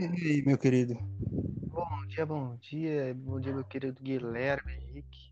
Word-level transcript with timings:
E 0.00 0.04
aí, 0.06 0.42
meu 0.46 0.56
querido? 0.56 0.96
Bom 1.68 2.06
dia, 2.08 2.24
bom 2.24 2.56
dia, 2.56 3.14
bom 3.14 3.38
dia, 3.38 3.52
meu 3.52 3.64
querido 3.64 4.00
Guilherme 4.00 4.72
Henrique. 4.72 5.30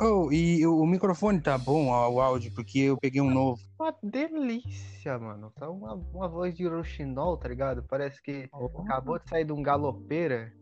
Oh, 0.00 0.30
e 0.30 0.64
o 0.64 0.86
microfone 0.86 1.40
tá 1.40 1.58
bom, 1.58 1.88
ó, 1.88 2.08
o 2.08 2.20
áudio, 2.20 2.52
porque 2.54 2.78
eu 2.78 2.96
peguei 2.96 3.20
um 3.20 3.28
novo. 3.28 3.60
Uma 3.76 3.92
delícia, 4.00 5.18
mano. 5.18 5.50
Tá 5.50 5.68
uma, 5.68 5.94
uma 5.94 6.28
voz 6.28 6.56
de 6.56 6.68
roxinol, 6.68 7.36
tá 7.38 7.48
ligado? 7.48 7.82
Parece 7.82 8.22
que 8.22 8.48
acabou 8.84 9.18
de 9.18 9.28
sair 9.28 9.44
de 9.44 9.52
um 9.52 9.60
galopeira. 9.60 10.52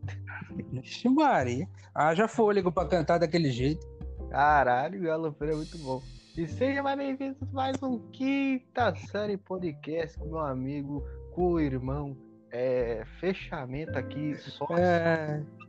Ixi, 0.73 1.11
Maria. 1.11 1.69
Haja 1.95 2.27
fôlego 2.27 2.73
pra 2.73 2.87
cantar 2.87 3.19
daquele 3.19 3.51
jeito. 3.51 3.87
Caralho, 4.31 5.03
galopeira 5.03 5.53
é 5.53 5.57
muito 5.57 5.77
bom. 5.77 6.01
E 6.39 6.47
seja 6.47 6.83
mais 6.83 6.97
bem-vindo 6.97 7.37
a 7.43 7.55
mais 7.55 7.83
um 7.83 7.99
Quinta 8.13 8.95
Série 9.11 9.37
Podcast 9.37 10.19
com 10.19 10.25
meu 10.25 10.39
amigo, 10.39 11.05
com 11.35 11.53
o 11.53 11.61
irmão. 11.61 12.17
É, 12.53 13.05
fechamento 13.21 13.99
aqui, 13.99 14.35
só 14.37 14.67
É. 14.79 15.43
O 15.63 15.67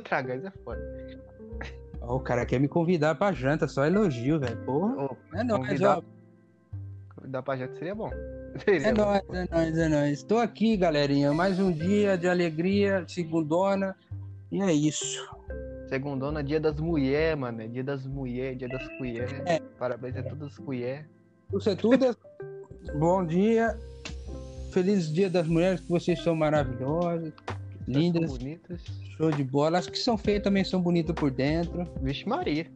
Tragás 0.00 0.44
é 0.44 0.50
foda. 0.64 0.80
O 2.02 2.18
cara 2.20 2.44
quer 2.44 2.58
me 2.58 2.68
convidar 2.68 3.14
pra 3.14 3.32
janta, 3.32 3.68
só 3.68 3.84
elogio, 3.86 4.40
velho. 4.40 4.56
Porra. 4.64 5.04
Ô, 5.04 5.16
É 5.34 5.44
nóis, 5.44 5.66
convidar- 5.68 5.98
ó. 5.98 6.02
Convidar 7.16 7.42
pra 7.42 7.56
gente 7.56 7.78
seria 7.78 7.94
bom. 7.94 8.10
Seria 8.64 8.88
É 8.88 8.92
bom. 8.92 9.04
nóis, 9.04 9.22
é 9.30 9.46
nóis, 9.54 9.78
é 9.78 9.88
nóis. 9.88 10.22
Tô 10.24 10.36
aqui, 10.38 10.76
galerinha. 10.76 11.32
Mais 11.32 11.58
um 11.58 11.72
dia 11.72 12.18
de 12.18 12.28
alegria, 12.28 13.04
segundona. 13.08 13.96
E 14.50 14.60
é 14.60 14.70
isso. 14.72 15.26
Segundona, 15.88 16.42
dia 16.42 16.60
das 16.60 16.78
mulheres, 16.78 17.38
mano. 17.38 17.62
É 17.62 17.66
Dia 17.68 17.84
das 17.84 18.04
mulheres, 18.06 18.58
dia 18.58 18.68
das 18.68 18.86
colheres. 18.98 19.32
É. 19.46 19.58
Parabéns 19.78 20.16
a 20.16 20.22
todas 20.22 20.48
as 20.48 20.58
colheres. 20.58 21.06
Você 21.50 21.74
tudo. 21.76 22.14
Bom 22.98 23.24
dia. 23.24 23.78
Feliz 24.72 25.12
Dia 25.12 25.28
das 25.30 25.46
Mulheres, 25.46 25.80
que 25.80 25.88
vocês 25.88 26.22
são 26.22 26.34
maravilhosas, 26.34 27.32
lindas, 27.86 28.30
Bonitas. 28.38 28.80
show 29.16 29.30
de 29.30 29.44
bola. 29.44 29.78
As 29.78 29.86
que 29.86 29.98
são 29.98 30.16
feias 30.16 30.42
também 30.42 30.64
são 30.64 30.80
bonitas 30.80 31.14
por 31.14 31.30
dentro, 31.30 31.86
Vixe 32.00 32.26
Maria. 32.28 32.66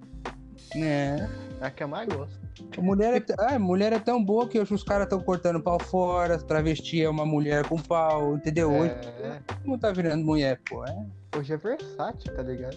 né? 0.74 1.28
É 1.60 1.66
a 1.66 1.70
que 1.70 1.82
eu 1.82 1.88
mais 1.88 2.06
gosto. 2.08 2.38
A 2.76 2.80
mulher 2.82 3.14
é, 3.14 3.24
ah, 3.38 3.58
mulher 3.58 3.92
é 3.92 3.98
tão 3.98 4.22
boa 4.22 4.46
que 4.48 4.58
hoje 4.58 4.74
os 4.74 4.82
caras 4.82 5.04
estão 5.04 5.20
cortando 5.20 5.60
pau 5.60 5.78
fora, 5.80 6.38
travesti 6.38 7.02
é 7.02 7.08
uma 7.08 7.24
mulher 7.24 7.66
com 7.66 7.78
pau, 7.78 8.36
entendeu? 8.36 8.70
Hoje 8.70 8.92
É, 9.22 9.40
não 9.64 9.78
tá 9.78 9.90
virando 9.92 10.24
mulher, 10.24 10.60
pô. 10.68 10.84
É, 10.84 11.06
hoje 11.36 11.52
é 11.54 11.56
versátil, 11.56 12.34
tá 12.34 12.42
ligado? 12.42 12.76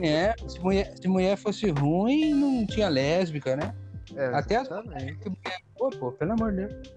É, 0.00 0.34
se, 0.48 0.60
mulher, 0.60 0.92
se 1.00 1.08
mulher 1.08 1.36
fosse 1.36 1.70
ruim, 1.70 2.34
não 2.34 2.66
tinha 2.66 2.88
lésbica, 2.88 3.56
né? 3.56 3.74
É, 4.14 4.26
Até 4.26 4.56
as 4.56 4.66
exatamente. 4.66 5.18
Pô, 5.76 5.90
pô, 5.90 6.12
pelo 6.12 6.32
amor 6.32 6.52
de 6.52 6.66
Deus. 6.66 6.92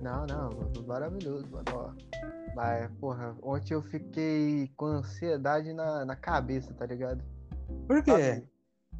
Não, 0.00 0.26
não, 0.26 0.50
maravilhoso, 0.86 1.46
mano. 1.50 1.64
Ó. 1.72 1.92
Mas, 2.54 2.90
porra, 3.00 3.34
ontem 3.42 3.74
eu 3.74 3.82
fiquei 3.82 4.70
com 4.76 4.86
ansiedade 4.86 5.72
na, 5.72 6.04
na 6.04 6.16
cabeça, 6.16 6.72
tá 6.74 6.84
ligado? 6.84 7.22
Por 7.86 8.02
quê? 8.02 8.10
Sabe, 8.10 8.48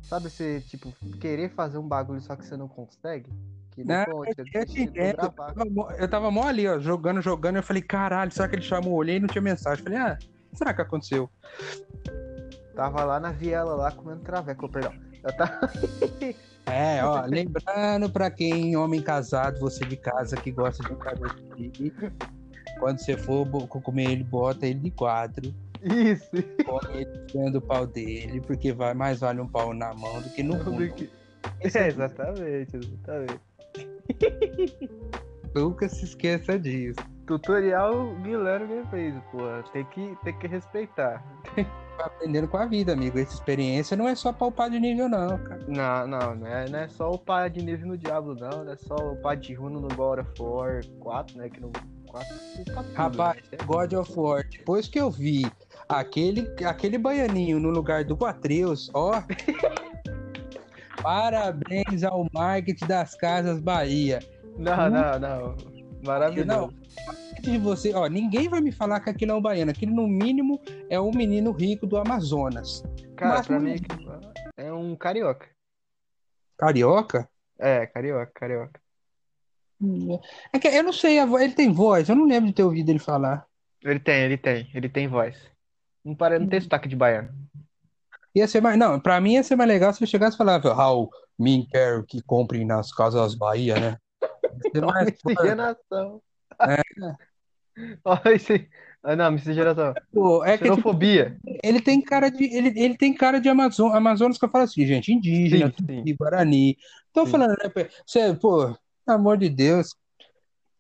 sabe 0.03 0.31
você, 0.31 0.61
tipo, 0.61 0.93
querer 1.21 1.51
fazer 1.51 1.79
um 1.79 1.87
bagulho 1.87 2.21
só 2.21 2.35
que 2.37 2.47
você 2.47 2.57
não 2.57 2.69
consegue? 2.69 3.31
Que 3.73 3.85
Não, 3.85 4.05
ontem, 4.15 4.35
Eu, 4.55 4.67
te 4.67 4.83
entendo. 4.83 5.19
eu, 5.23 5.31
tava 5.33 5.65
mó- 5.71 5.91
eu 5.93 6.09
tava 6.09 6.31
mó 6.31 6.47
ali, 6.47 6.69
ó, 6.69 6.79
jogando, 6.79 7.21
jogando. 7.23 7.57
Eu 7.57 7.63
falei, 7.63 7.83
caralho, 7.83 8.31
será 8.31 8.49
que 8.49 8.57
ele 8.57 8.63
chamou? 8.63 8.93
Eu 8.93 8.97
Olhei 8.99 9.17
e 9.17 9.21
não 9.21 9.29
tinha 9.29 9.43
mensagem. 9.43 9.79
Eu 9.81 9.85
Falei, 9.85 9.99
ah, 9.99 10.19
será 10.55 10.75
que 10.75 10.83
aconteceu? 10.83 11.29
Tava 12.75 13.05
lá 13.05 13.19
na 13.21 13.33
viela 13.33 13.75
lá 13.75 13.91
comendo 13.93 14.23
traveco, 14.23 14.69
perdão. 14.69 14.93
Eu 15.23 15.37
tava... 15.37 15.61
É, 16.67 17.05
ó, 17.05 17.25
lembrando 17.27 18.09
pra 18.11 18.31
quem, 18.31 18.77
homem 18.77 19.03
casado, 19.03 19.59
você 19.59 19.85
de 19.85 19.97
casa 19.97 20.37
que 20.37 20.51
gosta 20.51 20.83
de 20.85 20.93
um 20.93 20.97
travesti, 20.97 21.93
quando 22.79 22.99
você 22.99 23.17
for 23.17 23.45
comer 23.67 24.11
ele, 24.13 24.25
bota 24.25 24.67
ele 24.67 24.79
de 24.81 24.91
quatro. 24.91 25.53
Isso. 25.83 26.31
põe 26.65 26.95
ele 27.01 27.27
dentro 27.33 27.53
do 27.55 27.61
pau 27.61 27.87
dele, 27.87 28.41
porque 28.41 28.73
vai 28.73 28.95
mais 28.95 29.19
vale 29.21 29.41
um 29.41 29.49
pau 29.49 29.75
na 29.75 29.93
mão 29.93 30.23
do 30.23 30.31
que 30.31 30.43
no 30.43 30.55
Do 30.63 30.71
mundo. 30.73 30.89
que- 30.95 31.11
É, 31.61 31.89
exatamente, 31.89 32.77
exatamente. 32.77 33.41
Nunca 35.55 35.89
se 35.89 36.05
esqueça 36.05 36.59
disso. 36.59 37.01
Tutorial 37.27 38.15
Guilherme 38.23 38.85
fez, 38.91 39.15
porra. 39.33 39.65
Tem 39.73 39.85
que, 39.87 40.17
tem 40.25 40.39
que 40.39 40.47
respeitar. 40.47 41.23
Tá 41.97 42.07
aprendendo 42.07 42.49
com 42.49 42.57
a 42.57 42.67
vida, 42.67 42.93
amigo. 42.93 43.19
Essa 43.19 43.35
experiência 43.35 43.97
não 43.97 44.09
é 44.09 44.15
só 44.15 44.33
palpar 44.33 44.71
de 44.71 44.81
nível, 44.81 45.09
não, 45.09 45.39
cara. 45.39 45.63
Não, 45.69 46.07
não, 46.07 46.35
não 46.35 46.47
é, 46.47 46.69
não 46.69 46.79
é 46.79 46.89
só 46.89 47.11
o 47.11 47.19
pá 47.19 47.49
de 47.49 47.63
nível 47.63 47.89
no 47.89 47.99
Diablo, 47.99 48.35
não. 48.35 48.65
Não 48.65 48.73
é 48.73 48.77
só 48.77 48.95
o 48.95 49.17
pá 49.17 49.35
de 49.35 49.55
runo 49.55 49.81
no 49.81 49.89
God 49.89 50.21
of 50.21 50.31
War 50.41 50.83
4, 51.01 51.39
né? 51.39 51.49
Que 51.51 51.61
no 51.61 51.71
4 52.07 52.29
tá 52.65 52.83
tudo, 52.83 52.95
Rapaz, 52.95 53.43
né? 53.51 53.59
God 53.67 53.93
of 53.93 54.13
War, 54.17 54.47
depois 54.49 54.89
que 54.89 54.99
eu 54.99 55.11
vi 55.11 55.51
aquele, 55.89 56.49
aquele 56.65 56.99
baianinho 56.99 57.61
no 57.61 57.71
lugar 57.71 58.05
do 58.05 58.25
Atreus, 58.25 58.91
ó. 58.95 59.23
Parabéns 61.03 62.05
ao 62.05 62.27
marketing 62.33 62.87
das 62.87 63.15
Casas 63.15 63.61
Bahia. 63.61 64.21
Não, 64.57 64.91
não, 64.91 65.19
não. 65.19 65.57
Maravilhoso. 66.05 66.47
Não, 66.47 66.71
de 67.43 67.59
você, 67.59 67.93
ó, 67.93 68.07
ninguém 68.07 68.49
vai 68.49 68.61
me 68.61 68.71
falar 68.73 69.01
que 69.01 69.11
aquilo 69.11 69.33
é 69.33 69.35
um 69.35 69.43
baiano. 69.43 69.71
Aquilo, 69.71 69.95
no 69.95 70.07
mínimo, 70.07 70.61
é 70.89 71.01
um 71.01 71.11
menino 71.11 71.51
rico 71.53 71.87
do 71.87 71.97
Amazonas. 71.97 72.83
Cara, 73.17 73.37
Mas 73.37 73.47
pra 73.47 73.59
mim 73.61 73.77
é 74.57 74.73
um 74.73 74.95
carioca. 74.97 75.49
Carioca? 76.57 77.29
É, 77.59 77.87
carioca, 77.87 78.31
carioca. 78.35 78.81
É 80.53 80.59
que 80.61 80.69
eu 80.69 80.83
não 80.85 80.93
sei, 80.93 81.19
ele 81.19 81.53
tem 81.55 81.73
voz, 81.73 82.09
eu 82.09 82.15
não 82.15 82.25
lembro 82.25 82.49
de 82.49 82.55
ter 82.55 82.63
ouvido 82.63 82.89
ele 82.89 83.01
falar. 83.01 83.45
Ele 83.83 83.99
tem, 83.99 84.23
ele 84.23 84.39
tem, 84.39 84.71
ele 84.73 84.89
tem 84.89 85.09
voz. 85.09 85.37
Não, 86.05 86.15
para, 86.15 86.39
não 86.39 86.47
tem 86.47 86.61
Hum. 86.61 86.63
sotaque 86.63 86.89
de 86.89 86.95
baiano. 86.95 87.31
Ia 88.35 88.47
ser 88.47 88.61
mais. 88.61 88.79
Não, 88.79 88.99
pra 89.01 89.21
mim 89.21 89.33
ia 89.35 89.43
ser 89.43 89.57
mais 89.57 89.69
legal 89.69 89.93
se 89.93 90.03
eu 90.03 90.07
chegasse 90.07 90.37
e 90.37 90.39
falasse, 90.39 90.69
Raul, 90.69 91.11
me 91.39 91.67
quero 91.67 92.05
que 92.07 92.23
comprem 92.23 92.65
nas 92.65 92.93
casas 92.95 93.35
Bahia, 93.35 93.75
né? 93.79 93.99
Ia 94.23 94.71
ser 94.73 94.81
mais- 94.87 95.19
Miscigenação. 95.25 96.23
É. 96.61 96.77
Olha 98.05 98.35
esse. 98.35 98.69
Ah, 99.03 99.17
não, 99.17 99.33
miscigenação. 99.33 99.95
Pô, 100.13 100.45
é 100.45 100.57
que 100.57 100.65
tipo, 100.65 100.77
Xenofobia. 100.77 101.37
ele 101.65 101.81
tem 101.81 102.01
cara 102.01 102.31
de. 102.31 102.45
Ele, 102.45 102.73
ele 102.81 102.97
tem 102.97 103.13
cara 103.13 103.41
de 103.41 103.49
Amazon, 103.49 103.93
Amazonas 103.93 104.39
que 104.39 104.45
eu 104.45 104.49
falo 104.49 104.65
assim, 104.65 104.87
gente, 104.87 105.13
indígena, 105.13 105.67
Sim, 105.71 105.75
sim. 105.87 105.97
Tupi, 105.97 106.15
Guarani. 106.15 106.77
Tô 107.13 107.27
Sim. 107.27 107.33
falando, 107.33 107.51
né? 107.51 107.89
Você, 108.07 108.35
pô, 108.35 108.67
pelo 109.05 109.19
amor 109.19 109.37
de 109.37 109.49
Deus. 109.49 109.97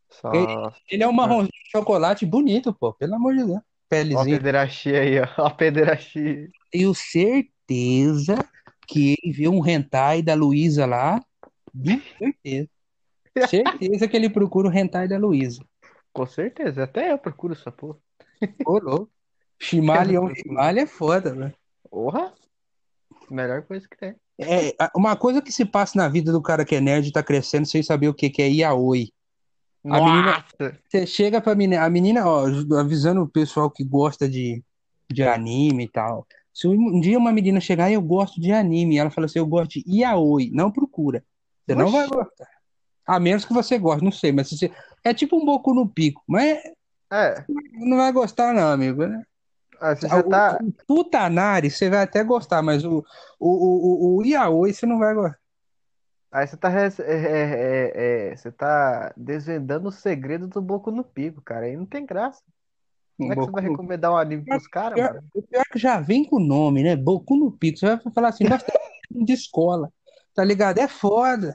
Só. 0.09 0.31
Ele 0.89 1.03
é 1.03 1.09
um 1.09 1.13
marrom 1.13 1.45
de 1.45 1.51
chocolate 1.71 2.25
bonito, 2.25 2.73
pô, 2.73 2.93
pelo 2.93 3.15
amor 3.15 3.35
de 3.35 3.45
Deus. 3.45 3.61
Ó 4.15 4.21
a 4.21 4.25
pederastia 4.25 5.01
aí, 5.01 5.19
ó. 5.19 5.47
A 5.47 5.51
pederastia. 5.51 6.49
Tenho 6.71 6.95
certeza 6.95 8.49
que 8.87 9.15
ele 9.23 9.33
viu 9.33 9.53
um 9.53 9.67
hentai 9.67 10.23
da 10.23 10.35
Luísa 10.35 10.87
lá. 10.87 11.23
Certeza. 12.19 12.69
Certeza 13.49 14.09
que 14.09 14.17
ele 14.17 14.31
procura 14.31 14.69
o 14.69 14.73
hentai 14.73 15.09
da 15.09 15.19
Luísa. 15.19 15.63
Com 16.12 16.27
certeza. 16.27 16.84
Até 16.84 17.12
eu 17.12 17.19
procuro 17.19 17.55
essa 17.55 17.71
porra. 17.71 17.99
Ô, 18.67 18.78
louco. 18.78 19.11
Chimalha 19.59 20.81
é 20.81 20.87
foda, 20.87 21.34
velho. 21.34 21.55
Porra. 21.89 22.33
Melhor 23.31 23.62
coisa 23.62 23.87
que 23.89 23.97
tem. 23.97 24.17
É, 24.41 24.75
uma 24.97 25.15
coisa 25.17 25.41
que 25.41 25.53
se 25.53 25.65
passa 25.65 25.97
na 25.97 26.09
vida 26.09 26.33
do 26.33 26.43
cara 26.43 26.65
que 26.65 26.75
é 26.75 26.81
nerd 26.81 27.09
e 27.09 27.12
tá 27.12 27.23
crescendo 27.23 27.67
sem 27.67 27.83
saber 27.83 28.09
o 28.09 28.15
que, 28.15 28.28
que 28.28 28.43
é 28.43 28.49
yaoi. 28.49 29.12
A 29.84 30.00
menina-! 30.00 30.45
Você 30.89 31.06
chega 31.06 31.41
pra 31.41 31.55
menina, 31.55 31.84
a 31.84 31.91
menina, 31.91 32.27
ó, 32.27 32.47
avisando 32.79 33.23
o 33.23 33.29
pessoal 33.29 33.71
que 33.71 33.84
gosta 33.84 34.29
de, 34.29 34.62
de 35.11 35.23
anime 35.23 35.84
e 35.84 35.89
tal. 35.89 36.27
Se 36.53 36.67
um 36.67 37.00
dia 37.00 37.19
uma 37.19 37.33
menina 37.33 37.61
chegar, 37.61 37.91
eu 37.91 38.03
gosto 38.03 38.41
de 38.41 38.53
anime, 38.53 38.99
ela 38.99 39.11
fala 39.11 39.27
assim, 39.27 39.39
eu 39.39 39.47
gosto 39.47 39.73
de 39.73 39.84
yaoi, 39.87 40.50
não 40.53 40.71
procura. 40.71 41.25
Você 41.67 41.75
não 41.75 41.87
Oxi. 41.87 41.97
vai 41.97 42.09
gostar. 42.09 42.49
A 43.06 43.19
menos 43.19 43.44
que 43.44 43.53
você 43.53 43.79
goste, 43.79 44.05
não 44.05 44.12
sei, 44.12 44.33
mas 44.33 44.49
se 44.49 44.59
você... 44.59 44.73
é 45.05 45.15
tipo 45.15 45.37
um 45.37 45.45
boco 45.45 45.75
no 45.75 45.89
pico, 45.89 46.23
mas 46.27 46.59
É. 47.11 47.45
não 47.73 47.97
vai 47.97 48.12
gostar 48.12 48.53
não, 48.53 48.69
amigo, 48.69 49.06
né? 49.06 49.23
Ah, 49.81 49.97
você 49.97 50.09
já 50.09 50.17
O, 50.19 50.29
tá. 50.29 50.59
o 50.62 50.73
Futanari 50.87 51.69
você 51.69 51.91
vai 51.91 52.03
até 52.03 52.23
gostar, 52.23 52.62
mas 52.62 52.85
o, 52.85 53.05
o, 53.38 53.49
o, 53.49 54.17
o, 54.19 54.25
yaoi 54.25 54.73
você 54.73 54.87
não 54.87 54.99
vai 54.99 55.12
gostar. 55.12 55.38
Aí 56.31 56.47
você 56.47 56.56
tá, 56.56 56.71
é, 56.73 56.87
é, 56.87 57.11
é, 57.11 58.31
é, 58.31 58.37
você 58.37 58.50
tá 58.50 59.12
desvendando 59.17 59.88
o 59.88 59.93
segredo 59.93 60.47
do 60.47 60.62
Boku 60.62 60.91
no 60.91 61.05
Pico, 61.05 61.43
cara. 61.43 61.67
Aí 61.67 61.76
não 61.76 61.85
tem 61.85 62.06
graça. 62.06 62.43
Como 63.19 63.32
é 63.32 63.37
que 63.37 63.43
você 63.43 63.50
vai 63.50 63.62
recomendar 63.62 64.12
um 64.12 64.17
anime 64.17 64.44
pros 64.44 64.67
caras, 64.67 64.99
mano? 64.99 65.23
o 65.35 65.43
pior 65.43 65.65
que 65.71 65.79
já 65.79 66.00
vem 66.00 66.25
com 66.25 66.37
o 66.37 66.44
nome, 66.44 66.82
né? 66.82 66.97
Boku 66.97 67.37
no 67.37 67.53
Pico. 67.53 67.79
Você 67.79 67.87
vai 67.87 68.12
falar 68.15 68.29
assim, 68.29 68.44
nós 68.44 68.62
estamos 68.62 69.26
de 69.26 69.32
escola, 69.32 69.93
tá 70.35 70.43
ligado? 70.43 70.79
É 70.79 70.88
foda. 70.88 71.55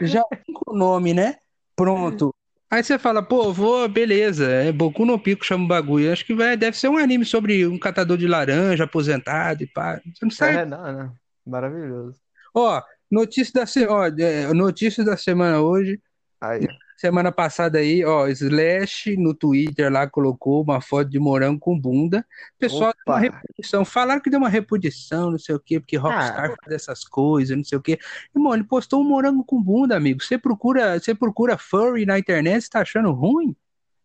Já 0.00 0.22
vem 0.30 0.54
com 0.54 0.72
o 0.72 0.76
nome, 0.76 1.12
né? 1.12 1.36
Pronto. 1.76 2.34
Aí 2.70 2.82
você 2.82 2.98
fala, 2.98 3.22
pô, 3.22 3.52
vou, 3.52 3.86
beleza, 3.86 4.50
é 4.50 4.72
Boku 4.72 5.04
no 5.04 5.18
Pico, 5.18 5.44
chama 5.44 5.64
o 5.64 5.68
bagulho. 5.68 6.10
Acho 6.10 6.24
que 6.24 6.34
vai, 6.34 6.56
deve 6.56 6.76
ser 6.76 6.88
um 6.88 6.96
anime 6.96 7.24
sobre 7.24 7.66
um 7.66 7.78
catador 7.78 8.16
de 8.16 8.26
laranja 8.26 8.84
aposentado 8.84 9.62
e 9.62 9.66
pá. 9.66 10.00
Você 10.14 10.24
não 10.24 10.30
sabe. 10.30 10.56
É, 10.56 10.64
não, 10.64 10.92
não. 10.92 11.12
Maravilhoso. 11.46 12.18
Ó, 12.54 12.80
notícia 13.10 13.52
da, 13.52 13.66
se... 13.66 13.86
ó, 13.86 14.06
é, 14.06 14.52
notícia 14.54 15.04
da 15.04 15.18
semana 15.18 15.60
hoje. 15.60 16.00
Aí. 16.40 16.66
Semana 17.02 17.32
passada 17.32 17.78
aí, 17.78 18.04
ó, 18.04 18.28
Slash 18.28 19.16
no 19.16 19.34
Twitter 19.34 19.90
lá 19.92 20.06
colocou 20.08 20.62
uma 20.62 20.80
foto 20.80 21.10
de 21.10 21.18
morango 21.18 21.58
com 21.58 21.76
bunda. 21.78 22.24
O 22.54 22.58
pessoal 22.60 22.92
deu 22.94 23.14
uma 23.14 23.16
Opa. 23.26 23.36
reposição. 23.38 23.84
Falaram 23.84 24.20
que 24.20 24.30
deu 24.30 24.38
uma 24.38 24.48
reposição, 24.48 25.32
não 25.32 25.38
sei 25.38 25.54
o 25.56 25.60
quê, 25.60 25.80
porque 25.80 25.96
Rockstar 25.96 26.52
Ah. 26.52 26.54
faz 26.62 26.72
essas 26.82 27.02
coisas, 27.04 27.56
não 27.56 27.64
sei 27.64 27.76
o 27.76 27.82
quê. 27.82 27.98
Irmão, 28.34 28.54
ele 28.54 28.62
postou 28.64 29.00
um 29.00 29.04
morango 29.04 29.44
com 29.44 29.60
bunda, 29.60 29.96
amigo. 29.96 30.22
Você 30.22 30.38
procura, 30.38 30.98
você 31.00 31.12
procura 31.12 31.58
furry 31.58 32.06
na 32.06 32.18
internet, 32.18 32.62
você 32.62 32.70
tá 32.70 32.80
achando 32.82 33.10
ruim? 33.10 33.56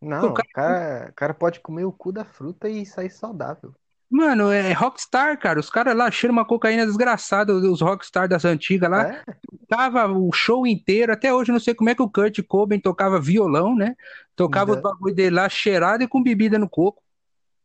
Não, 0.02 0.30
O 0.30 0.34
cara- 0.34 0.48
o 0.50 0.54
cara, 0.54 1.08
o 1.10 1.14
cara 1.14 1.34
pode 1.36 1.60
comer 1.60 1.86
o 1.86 1.92
cu 1.92 2.12
da 2.12 2.26
fruta 2.26 2.68
e 2.68 2.84
sair 2.86 3.10
saudável. 3.12 3.74
Mano, 4.10 4.50
é 4.52 4.72
Rockstar, 4.72 5.38
cara. 5.38 5.60
Os 5.60 5.70
caras 5.70 5.96
lá 5.96 6.10
cheiram 6.10 6.32
uma 6.34 6.46
cocaína 6.46 6.86
desgraçada, 6.86 7.54
os 7.54 7.82
Rockstar 7.82 8.28
das 8.28 8.46
antigas 8.46 8.90
lá. 8.90 9.08
É? 9.10 9.24
tocava 9.68 10.08
o 10.08 10.32
show 10.32 10.66
inteiro. 10.66 11.12
Até 11.12 11.34
hoje 11.34 11.52
não 11.52 11.60
sei 11.60 11.74
como 11.76 11.90
é 11.90 11.96
que 11.96 12.02
o 12.02 12.10
Kurt 12.10 12.40
Cobain 12.48 12.80
tocava 12.80 13.20
violão, 13.20 13.76
né? 13.76 13.96
Tocava 14.36 14.72
Né. 14.72 14.78
os 14.78 14.84
bagulho 14.84 15.14
dele 15.14 15.36
lá 15.36 15.50
cheirado 15.50 16.04
e 16.04 16.08
com 16.08 16.24
bebida 16.24 16.58
no 16.58 16.70
coco. 16.70 17.04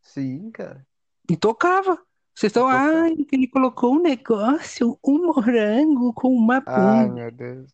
Sim, 0.00 0.50
cara. 0.50 0.84
E 1.30 1.36
tocava. 1.36 1.96
Vocês 2.34 2.50
estão, 2.50 2.66
ai, 2.66 3.14
que 3.14 3.36
ele 3.36 3.46
colocou 3.46 3.94
um 3.94 4.02
negócio, 4.02 4.98
um 5.06 5.26
morango 5.26 6.12
com 6.14 6.34
uma 6.34 6.62
Ai, 6.66 7.04
bunda. 7.06 7.14
meu 7.14 7.30
Deus. 7.30 7.70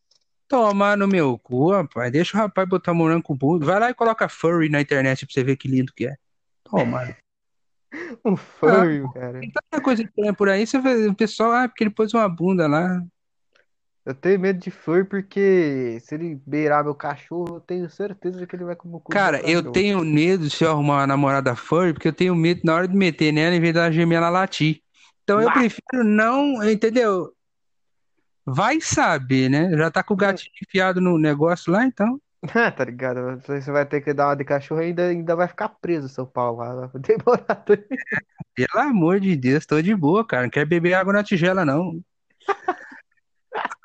Tomar 0.47 0.97
no 0.97 1.07
meu 1.09 1.39
cu, 1.39 1.71
rapaz. 1.71 2.11
Deixa 2.13 2.37
o 2.37 2.41
rapaz 2.41 2.69
botar 2.69 2.93
morango 2.93 3.23
com 3.23 3.37
bunda. 3.37 3.65
Vai 3.65 3.79
lá 3.81 3.91
e 3.91 3.95
coloca 3.95 4.29
furry 4.29 4.69
na 4.69 4.81
internet 4.81 5.25
pra 5.25 5.33
você 5.33 5.43
ver 5.45 5.57
que 5.57 5.69
lindo 5.69 5.93
que 5.95 6.07
é. 6.07 6.17
Toma. 6.65 7.17
Um 8.25 8.37
furry, 8.37 9.03
cara. 9.15 9.41
Tem 9.41 9.51
tanta 9.51 9.83
coisa 9.83 10.03
estranha 10.03 10.35
por 10.35 10.49
aí. 10.49 10.67
Você 10.67 10.79
vê 10.79 11.07
o 11.07 11.15
pessoal, 11.15 11.53
ah, 11.53 11.69
porque 11.69 11.85
ele 11.85 11.91
pôs 11.91 12.13
uma 12.13 12.29
bunda 12.29 12.67
lá. 12.67 13.03
Eu 14.05 14.15
tenho 14.15 14.41
medo 14.41 14.59
de 14.59 14.71
furry 14.71 15.05
porque 15.05 15.99
se 16.01 16.15
ele 16.15 16.41
beirar 16.47 16.83
meu 16.83 16.95
cachorro, 16.95 17.57
eu 17.57 17.61
tenho 17.61 17.91
certeza 17.91 18.47
que 18.47 18.57
ele 18.57 18.65
vai 18.65 18.75
comer 18.75 18.97
o 18.97 19.01
cu 19.01 19.13
Cara, 19.13 19.39
eu 19.41 19.71
tenho 19.71 20.03
medo 20.03 20.49
se 20.49 20.65
eu 20.65 20.71
arrumar 20.71 21.01
uma 21.01 21.07
namorada 21.07 21.55
furry, 21.55 21.93
porque 21.93 22.09
eu 22.09 22.13
tenho 22.13 22.35
medo 22.35 22.63
na 22.65 22.75
hora 22.75 22.89
de 22.89 22.97
meter 22.97 23.33
nela, 23.33 23.55
em 23.55 23.61
vez 23.61 23.75
dela 23.75 23.93
gemer, 23.93 24.17
ela 24.17 24.31
latir. 24.31 24.81
Então 25.23 25.43
eu 25.43 25.53
prefiro 25.53 26.03
não, 26.03 26.67
entendeu? 26.67 27.31
Vai 28.47 28.81
saber, 28.81 29.51
né? 29.51 29.71
Já 29.77 29.91
tá 29.91 30.03
com 30.03 30.15
o 30.15 30.17
gatinho 30.17 30.55
enfiado 30.63 31.03
no 31.03 31.19
negócio 31.19 31.71
lá, 31.71 31.85
então. 31.85 32.19
Ah, 32.55 32.71
tá 32.71 32.85
ligado? 32.85 33.41
Você 33.41 33.71
vai 33.71 33.85
ter 33.85 34.01
que 34.01 34.15
dar 34.15 34.29
uma 34.29 34.37
de 34.37 34.45
cachorro 34.45 34.81
e 34.83 34.87
ainda, 34.87 35.09
ainda 35.09 35.37
vai 35.37 35.49
ficar 35.49 35.69
preso 35.69 36.09
seu 36.09 36.27
pau 36.27 36.57
lá. 36.57 36.87
Vai 36.87 37.03
demorar. 37.03 37.55
tanto. 37.57 37.85
Pelo 38.55 38.81
amor 38.81 39.21
de 39.21 39.37
Deus, 39.37 39.67
tô 39.67 39.81
de 39.81 39.95
boa, 39.95 40.27
cara. 40.27 40.45
Não 40.45 40.51
quero 40.51 40.69
beber 40.69 40.95
água 40.95 41.13
na 41.13 41.25
tigela, 41.25 41.65
não. 41.65 42.03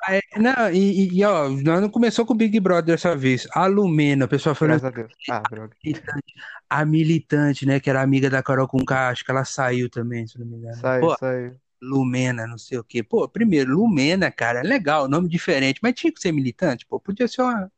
Aí, 0.06 0.20
não, 0.36 0.70
e, 0.70 1.16
e, 1.16 1.24
ó, 1.24 1.48
nós 1.48 1.80
não 1.80 1.88
começou 1.88 2.26
com 2.26 2.34
o 2.34 2.36
Big 2.36 2.60
Brother 2.60 2.94
dessa 2.94 3.16
vez. 3.16 3.48
A 3.52 3.66
Lumena, 3.66 4.26
o 4.26 4.28
pessoal 4.28 4.54
falou 4.54 4.78
Graças 4.78 4.86
a 4.86 4.90
Deus. 4.90 5.12
Ah, 5.30 5.42
droga. 5.50 5.74
militante, 5.82 6.34
a 6.68 6.84
militante, 6.84 7.66
né? 7.66 7.80
Que 7.80 7.88
era 7.88 8.02
amiga 8.02 8.28
da 8.28 8.42
Carol 8.42 8.68
Conká, 8.68 9.08
acho 9.08 9.24
que 9.24 9.30
ela 9.30 9.44
saiu 9.44 9.88
também, 9.88 10.26
se 10.26 10.38
não 10.38 10.46
me 10.46 10.56
engano. 10.56 10.76
Saiu, 10.76 11.00
Pô, 11.00 11.16
saiu. 11.18 11.56
Lumena, 11.82 12.46
não 12.46 12.58
sei 12.58 12.78
o 12.78 12.84
quê. 12.84 13.02
Pô, 13.02 13.26
primeiro, 13.28 13.72
Lumena, 13.74 14.30
cara, 14.30 14.60
é 14.60 14.62
legal, 14.62 15.08
nome 15.08 15.28
diferente, 15.28 15.80
mas 15.82 15.94
tinha 15.94 16.12
que 16.12 16.20
ser 16.20 16.32
militante, 16.32 16.86
pô. 16.86 17.00
Podia 17.00 17.26
ser 17.26 17.42
uma, 17.42 17.70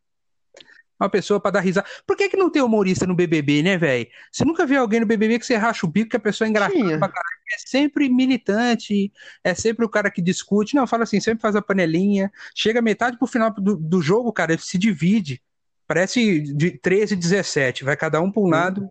uma 0.99 1.09
pessoa 1.09 1.39
pra 1.41 1.51
dar 1.51 1.61
risada. 1.61 1.87
Por 2.07 2.17
que 2.17 2.29
que 2.29 2.37
não 2.37 2.51
tem 2.51 2.63
humorista 2.63 3.07
no 3.07 3.15
BBB, 3.15 3.63
né, 3.63 3.77
velho? 3.77 4.07
Você 4.33 4.45
nunca 4.45 4.67
viu 4.67 4.81
alguém 4.81 5.01
no 5.01 5.07
BBB 5.07 5.39
que 5.39 5.47
você 5.47 5.57
racha 5.57 5.87
o 5.87 5.91
bico, 5.91 6.11
que 6.11 6.17
a 6.17 6.21
pessoa 6.21 6.47
é 6.47 6.51
engraçada 6.51 6.99
pra 6.99 7.09
caralho. 7.09 7.37
É 7.53 7.59
sempre 7.59 8.09
militante, 8.09 9.13
é 9.45 9.55
sempre 9.55 9.85
o 9.85 9.89
cara 9.89 10.11
que 10.11 10.23
discute. 10.23 10.75
Não, 10.75 10.87
fala 10.87 11.05
assim, 11.05 11.21
sempre 11.21 11.43
faz 11.43 11.55
a 11.55 11.63
panelinha. 11.63 12.31
Chega 12.55 12.83
metade 12.83 13.19
pro 13.19 13.27
final 13.27 13.51
do, 13.51 13.77
do 13.77 14.01
jogo, 14.01 14.33
cara, 14.33 14.53
ele 14.53 14.63
se 14.63 14.79
divide. 14.79 15.43
Parece 15.87 16.41
de 16.41 16.73
13 16.79 17.15
e 17.15 17.17
17. 17.17 17.85
Vai 17.85 17.97
cada 17.97 18.21
um 18.21 18.31
pra 18.33 18.43
um 18.43 18.49
lado. 18.49 18.89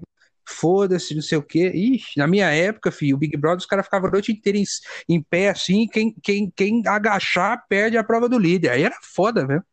Foda-se, 0.47 1.15
não 1.15 1.23
sei 1.23 1.37
o 1.37 1.43
quê. 1.43 1.71
Ixi, 1.73 2.17
na 2.17 2.27
minha 2.27 2.49
época, 2.51 2.91
filho, 2.91 3.15
o 3.15 3.19
Big 3.19 3.35
Brother, 3.35 3.57
os 3.57 3.65
caras 3.65 3.85
ficavam 3.85 4.09
a 4.09 4.11
noite 4.11 4.31
inteira 4.31 4.59
em, 4.59 4.63
em 5.09 5.21
pé 5.21 5.49
assim. 5.49 5.87
Quem, 5.87 6.15
quem, 6.21 6.53
quem 6.55 6.83
agachar 6.85 7.65
perde 7.67 7.97
a 7.97 8.03
prova 8.03 8.29
do 8.29 8.37
líder. 8.37 8.69
Aí 8.69 8.83
era 8.83 8.95
foda, 9.01 9.45
velho. 9.45 9.63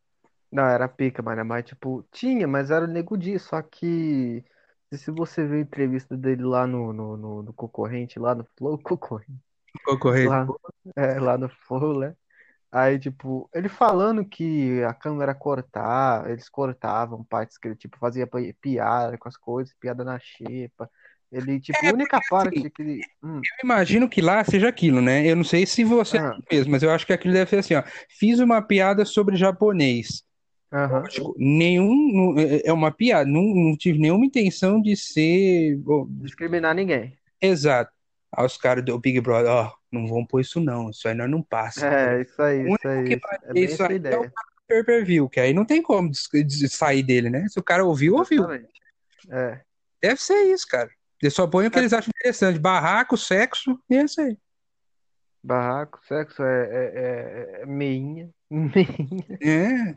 Não, 0.53 0.65
era 0.67 0.89
pica, 0.89 1.23
mano. 1.23 1.45
Mas, 1.45 1.65
tipo, 1.67 2.05
tinha, 2.13 2.47
mas 2.49 2.71
era 2.71 2.85
o 2.87 2.89
Nego 2.89 3.17
Di. 3.19 3.39
Só 3.39 3.63
que 3.63 4.45
se 4.93 5.11
você 5.11 5.47
ver 5.47 5.59
a 5.59 5.61
entrevista 5.63 6.17
dele 6.17 6.45
lá 6.45 6.67
no, 6.67 6.93
no, 6.93 7.17
no, 7.17 7.43
no 7.45 7.55
concorrente, 7.55 8.19
lá 8.19 8.35
no 8.35 8.45
Flow, 8.59 8.79
concorrente, 8.83 9.43
Concorrente. 9.85 10.23
lá, 10.23 10.53
é, 10.97 11.21
lá 11.21 11.39
no 11.39 11.49
Flow, 11.51 12.01
né? 12.01 12.17
Aí, 12.73 12.99
tipo, 13.01 13.51
ele 13.55 13.69
falando 13.69 14.25
que 14.29 14.83
a 14.85 14.95
câmera 14.95 15.35
cortar, 15.35 16.31
eles 16.31 16.49
cortavam 16.51 17.25
partes 17.25 17.59
que 17.59 17.69
ele, 17.69 17.77
tipo, 17.77 17.99
fazia 17.99 18.27
pi- 18.27 18.55
piada 18.61 19.19
com 19.19 19.29
as 19.29 19.37
coisas, 19.39 19.75
piada 19.81 20.05
na 20.05 20.19
xepa. 20.21 20.91
Ele, 21.33 21.61
tipo, 21.61 21.87
É, 21.87 21.93
a 21.93 21.93
única 21.93 22.21
porque, 22.41 22.49
parte 22.49 22.59
assim, 22.59 22.71
que 22.71 22.83
ele. 22.83 23.07
Hum, 23.23 23.47
Eu 23.61 23.65
imagino 23.65 24.09
que 24.09 24.21
lá 24.23 24.45
seja 24.45 24.69
aquilo, 24.69 25.01
né? 25.01 25.27
Eu 25.29 25.37
não 25.37 25.45
sei 25.45 25.67
se 25.67 25.85
você 25.85 26.17
é 26.19 26.21
ah, 26.21 26.39
assim 26.39 26.43
mesmo, 26.53 26.73
mas 26.73 26.83
eu 26.83 26.91
acho 26.91 27.07
que 27.07 27.13
aquilo 27.13 27.35
deve 27.35 27.51
ser 27.51 27.59
assim, 27.59 27.75
ó. 27.75 27.83
Fiz 28.19 28.39
uma 28.41 28.63
piada 28.63 29.05
sobre 29.05 29.37
japonês. 29.37 30.25
Lógico, 30.73 31.35
nenhum. 31.39 31.95
não- 32.35 32.39
é 32.41 32.63
é 32.65 32.73
uma 32.73 32.91
piada, 32.91 33.29
não, 33.31 33.43
não 33.43 33.77
tive 33.77 33.99
nenhuma 33.99 34.25
intenção 34.25 34.81
de 34.81 34.97
ser. 34.97 35.79
ó, 35.87 36.07
Discriminar 36.09 36.75
ninguém. 36.75 37.17
Exato. 37.41 37.93
Aí 38.35 38.47
os 38.47 38.57
caras 38.57 38.83
do 38.85 38.99
Big 38.99 39.21
Brother, 39.21 39.51
ó, 39.51 39.73
não 39.93 40.07
vão 40.07 40.25
pôr 40.25 40.41
isso 40.41 40.59
não, 40.61 40.89
isso 40.89 41.07
aí 41.07 41.15
nós 41.15 41.31
não 41.31 41.43
passa. 41.43 41.87
É, 41.87 42.23
isso 42.23 42.41
aí, 42.41 42.61
isso 42.61 42.69
único 42.71 42.81
que 43.07 43.15
aí. 43.15 43.21
vai 43.21 43.39
É 43.55 43.61
isso 43.61 43.83
aí 43.83 43.89
é 43.91 43.93
o 43.93 43.97
ideia. 43.97 44.17
cara 44.17 44.27
do 44.31 44.63
pay-per-view, 44.67 45.29
que 45.29 45.39
aí 45.41 45.53
não 45.53 45.67
tem 45.67 45.83
como 45.83 46.11
sair 46.15 47.03
dele, 47.03 47.29
né? 47.29 47.47
Se 47.51 47.59
o 47.61 47.63
cara 47.63 47.85
ouviu, 47.85 48.15
ouviu. 48.15 48.47
É. 49.31 49.61
Deve 50.01 50.21
ser 50.23 50.43
isso, 50.53 50.67
cara. 50.67 50.89
Eles 51.23 51.35
só 51.35 51.47
põem 51.47 51.67
o 51.67 51.71
que 51.71 51.77
É, 51.79 51.83
eles 51.83 51.93
acham 51.93 52.09
interessante. 52.17 52.59
Barraco, 52.59 53.17
sexo, 53.19 53.79
e 53.91 53.97
é 53.97 54.03
isso 54.05 54.21
aí. 54.23 54.37
barraco, 55.45 56.01
sexo 56.09 56.43
é, 56.43 56.63
é, 56.65 56.93
é, 57.59 57.63
é 57.63 57.67
meinha. 57.67 58.31
Meinha. 58.51 59.39
É. 59.41 59.97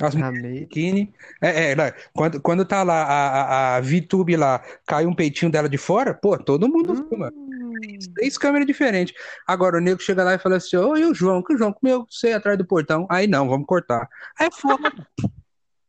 As 0.00 0.14
meia. 0.14 0.32
biquíni. 0.60 1.14
É, 1.40 1.72
é, 1.72 1.94
quando, 2.14 2.40
quando 2.40 2.64
tá 2.64 2.82
lá 2.82 3.02
a, 3.02 3.74
a, 3.74 3.76
a 3.76 3.80
VTube 3.80 4.36
lá, 4.36 4.62
cai 4.86 5.06
um 5.06 5.14
peitinho 5.14 5.50
dela 5.50 5.68
de 5.68 5.76
fora, 5.78 6.14
pô, 6.14 6.38
todo 6.38 6.68
mundo 6.68 6.94
filma. 7.08 7.30
Três, 7.30 8.06
Hum. 8.08 8.12
três 8.14 8.38
câmeras 8.38 8.66
diferentes. 8.66 9.14
Agora 9.46 9.76
o 9.76 9.80
nego 9.80 10.00
chega 10.00 10.24
lá 10.24 10.34
e 10.34 10.38
fala 10.38 10.56
assim: 10.56 10.76
Ô, 10.76 10.96
e 10.96 11.04
o 11.04 11.14
João? 11.14 11.42
Que 11.42 11.54
o 11.54 11.58
João 11.58 11.72
comeu 11.72 12.06
você 12.08 12.32
atrás 12.32 12.58
do 12.58 12.66
portão? 12.66 13.06
Aí 13.10 13.26
não, 13.26 13.48
vamos 13.48 13.66
cortar. 13.66 14.08
Aí 14.38 14.46
é 14.48 14.50
foda. 14.50 14.92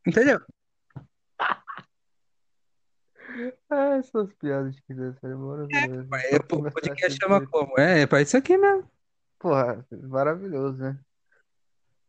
Entendeu? 0.06 0.40
Ah, 3.70 3.96
essas 3.96 4.30
piadas 4.34 4.74
de 4.74 4.82
criança 4.82 5.26
é 5.26 5.30
Só 5.30 6.16
é, 6.18 6.36
o 6.36 6.66
a 6.66 6.70
podcast 6.70 7.18
chama 7.18 7.46
como? 7.46 7.78
É, 7.80 8.02
é 8.02 8.06
pra 8.06 8.20
isso 8.20 8.36
aqui 8.36 8.58
mesmo. 8.58 8.86
Porra, 9.38 9.82
maravilhoso, 9.90 10.76
né? 10.76 10.98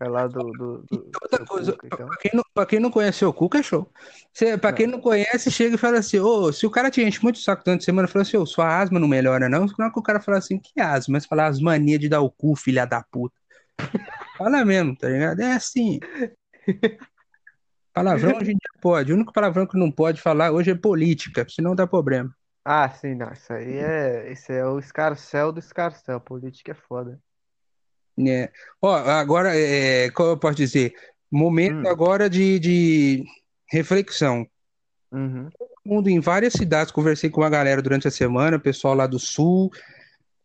É 0.03 0.09
lá 0.09 0.27
do, 0.27 0.39
do, 0.51 0.77
do 0.83 1.11
outra 1.23 1.45
coisa, 1.45 1.71
Cuca, 1.71 1.87
então. 1.87 2.07
pra 2.07 2.17
quem 2.17 2.31
não, 2.33 2.43
pra 2.53 2.65
quem 2.65 2.79
não 2.79 2.91
conhece 2.91 3.23
o 3.23 3.31
Cuca, 3.31 3.59
é 3.59 3.63
show. 3.63 3.89
Pra 4.59 4.73
quem 4.73 4.87
Não. 4.87 4.99
conhece, 4.99 5.49
chega 5.49 5.75
e 5.75 5.77
fala 5.77 5.99
assim: 5.99 6.19
Ô, 6.19 6.51
se 6.51 6.65
o 6.65 6.69
cara 6.69 6.91
te 6.91 7.01
enche 7.01 7.21
muito 7.23 7.37
o 7.37 7.39
saco 7.39 7.63
durante 7.63 7.81
a 7.81 7.85
semana, 7.85 8.07
fala 8.07 8.23
assim: 8.23 8.35
Ô, 8.35 8.45
sua 8.45 8.81
asma 8.81 8.99
não 8.99 9.07
melhora, 9.07 9.47
não. 9.47 9.65
Não 9.79 9.85
é 9.87 9.91
que 9.91 9.99
o 9.99 10.03
cara 10.03 10.19
fala 10.19 10.39
assim: 10.39 10.59
Que 10.59 10.81
asma? 10.81 11.13
Mas 11.13 11.25
fala 11.25 11.45
as 11.45 11.59
manias 11.61 11.99
de 11.99 12.09
dar 12.09 12.21
o 12.21 12.29
cu, 12.29 12.55
filha 12.55 12.85
da 12.85 13.01
puta. 13.01 13.35
Fala 14.37 14.65
mesmo, 14.65 14.95
tá 14.97 15.07
ligado? 15.07 15.39
É 15.41 15.53
assim. 15.53 15.99
Palavrão 17.93 18.37
hoje 18.37 18.51
em 18.51 18.57
dia 18.57 18.81
pode. 18.81 19.11
O 19.11 19.15
único 19.15 19.31
palavrão 19.31 19.67
que 19.67 19.77
não 19.77 19.91
pode 19.91 20.19
falar 20.19 20.51
hoje 20.51 20.71
é 20.71 20.75
política, 20.75 21.45
senão 21.47 21.75
dá 21.75 21.85
problema. 21.85 22.35
Ah, 22.65 22.89
sim, 22.89 23.15
não. 23.15 23.31
Isso 23.31 23.53
aí 23.53 23.77
é. 23.77 24.31
Isso 24.31 24.51
é 24.51 24.65
o 24.65 24.79
escarcel 24.79 25.51
do 25.51 25.59
escarcel. 25.59 26.19
Política 26.19 26.71
é 26.71 26.75
foda. 26.75 27.21
Né? 28.17 28.49
Ó, 28.81 28.93
agora, 28.93 29.57
é, 29.57 30.09
como 30.11 30.29
eu 30.29 30.37
posso 30.37 30.55
dizer? 30.55 30.93
Momento 31.31 31.87
Hum. 31.87 31.89
agora 31.89 32.29
de, 32.29 32.59
de 32.59 33.25
reflexão. 33.71 34.47
Uhum. 35.11 35.47
mundo 35.85 36.09
em 36.09 36.19
várias 36.19 36.53
cidades, 36.53 36.91
conversei 36.91 37.29
com 37.29 37.41
uma 37.41 37.49
galera 37.49 37.81
durante 37.81 38.07
a 38.07 38.11
semana, 38.11 38.57
pessoal 38.57 38.95
lá 38.95 39.05
do 39.05 39.19
sul. 39.19 39.69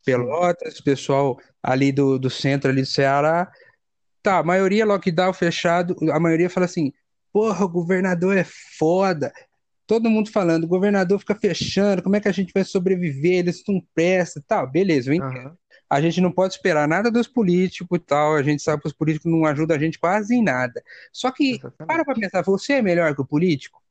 Pelotas, 0.05 0.81
pessoal 0.81 1.39
ali 1.63 1.93
do, 1.93 2.19
do 2.19 2.31
centro 2.31 2.71
ali 2.71 2.83
do 2.83 2.87
Ceará. 2.89 3.51
Tá, 4.23 4.39
a 4.39 4.43
maioria 4.43 4.85
lockdown 4.85 5.33
fechado, 5.33 5.95
a 6.11 6.19
maioria 6.19 6.51
fala 6.51 6.67
assim, 6.67 6.93
porra, 7.33 7.65
o 7.65 7.69
governador 7.69 8.37
é 8.37 8.45
foda. 8.79 9.33
Todo 9.87 10.11
mundo 10.11 10.31
falando, 10.31 10.65
o 10.65 10.69
governador 10.69 11.19
fica 11.19 11.35
fechando, 11.35 12.03
como 12.03 12.17
é 12.17 12.21
que 12.21 12.29
a 12.29 12.33
gente 12.33 12.53
vai 12.53 12.65
sobreviver? 12.65 13.39
Eles 13.39 13.63
não 13.67 13.83
prestam, 13.95 14.43
tal, 14.47 14.71
beleza, 14.71 15.11
eu 15.11 15.15
entendo. 15.15 15.49
Aham. 15.49 15.57
A 15.91 16.01
gente 16.01 16.21
não 16.21 16.31
pode 16.31 16.55
esperar 16.55 16.87
nada 16.87 17.11
dos 17.11 17.27
políticos 17.27 17.97
e 17.99 18.01
tal, 18.01 18.37
a 18.37 18.43
gente 18.43 18.63
sabe 18.63 18.83
que 18.83 18.89
os 18.89 18.95
políticos 18.95 19.31
não 19.31 19.45
ajudam 19.47 19.77
a 19.77 19.81
gente 19.81 19.99
quase 19.99 20.35
em 20.35 20.43
nada. 20.43 20.83
Só 21.13 21.31
que, 21.31 21.59
para 21.59 21.71
pra 21.79 21.97
Exatamente. 21.97 22.21
pensar, 22.21 22.43
você 22.43 22.75
é 22.75 22.83
melhor 22.83 23.15
que 23.15 23.23
o 23.23 23.27
político? 23.27 23.83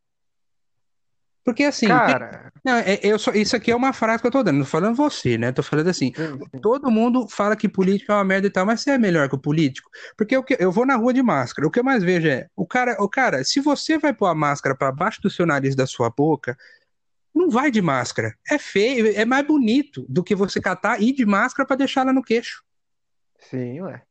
Porque 1.43 1.63
assim, 1.63 1.87
Cara, 1.87 2.51
não, 2.63 2.75
é- 2.75 2.99
eu 3.01 3.17
só, 3.17 3.31
isso 3.31 3.55
aqui 3.55 3.71
é 3.71 3.75
uma 3.75 3.93
frase 3.93 4.19
que 4.21 4.27
eu 4.27 4.31
tô 4.31 4.43
dando, 4.43 4.57
não 4.57 4.65
tô 4.65 4.69
falando 4.69 4.97
você, 4.97 5.37
né? 5.37 5.53
Tô 5.53 5.63
falando 5.63 5.87
assim, 5.87 6.11
sim, 6.13 6.39
sim. 6.51 6.59
todo 6.61 6.91
mundo 6.91 7.25
fala 7.29 7.55
que 7.55 7.69
político 7.69 8.11
é 8.11 8.15
uma 8.15 8.23
merda 8.25 8.47
e 8.47 8.49
tal, 8.49 8.65
mas 8.65 8.81
você 8.81 8.91
é 8.91 8.97
melhor 8.97 9.29
que 9.29 9.35
o 9.35 9.39
político? 9.39 9.89
Porque 10.17 10.41
que, 10.43 10.57
eu 10.59 10.73
vou 10.73 10.85
na 10.85 10.97
rua 10.97 11.13
de 11.13 11.23
máscara, 11.23 11.65
o 11.65 11.71
que 11.71 11.79
eu 11.79 11.85
mais 11.85 12.03
vejo 12.03 12.27
é, 12.27 12.47
o 12.53 12.67
cara, 12.67 12.97
o 12.99 13.07
cara, 13.07 13.45
se 13.45 13.61
você 13.61 13.97
vai 13.97 14.13
pôr 14.13 14.25
a 14.25 14.35
máscara 14.35 14.75
pra 14.75 14.91
baixo 14.91 15.21
do 15.21 15.29
seu 15.29 15.45
nariz 15.45 15.73
da 15.73 15.87
sua 15.87 16.09
boca, 16.09 16.57
não 17.37 17.49
vai 17.49 17.71
de 17.71 17.81
máscara. 17.81 18.35
É 18.49 18.57
feio, 18.57 19.13
é 19.15 19.23
mais 19.23 19.45
bonito 19.45 20.05
do 20.09 20.23
que 20.23 20.35
você 20.35 20.59
catar 20.59 21.01
e 21.01 21.09
ir 21.09 21.13
de 21.13 21.25
máscara 21.25 21.65
pra 21.65 21.75
deixar 21.75 22.01
ela 22.01 22.13
no 22.13 22.23
queixo. 22.23 22.63
Sim, 23.39 23.81
ué. 23.81 24.01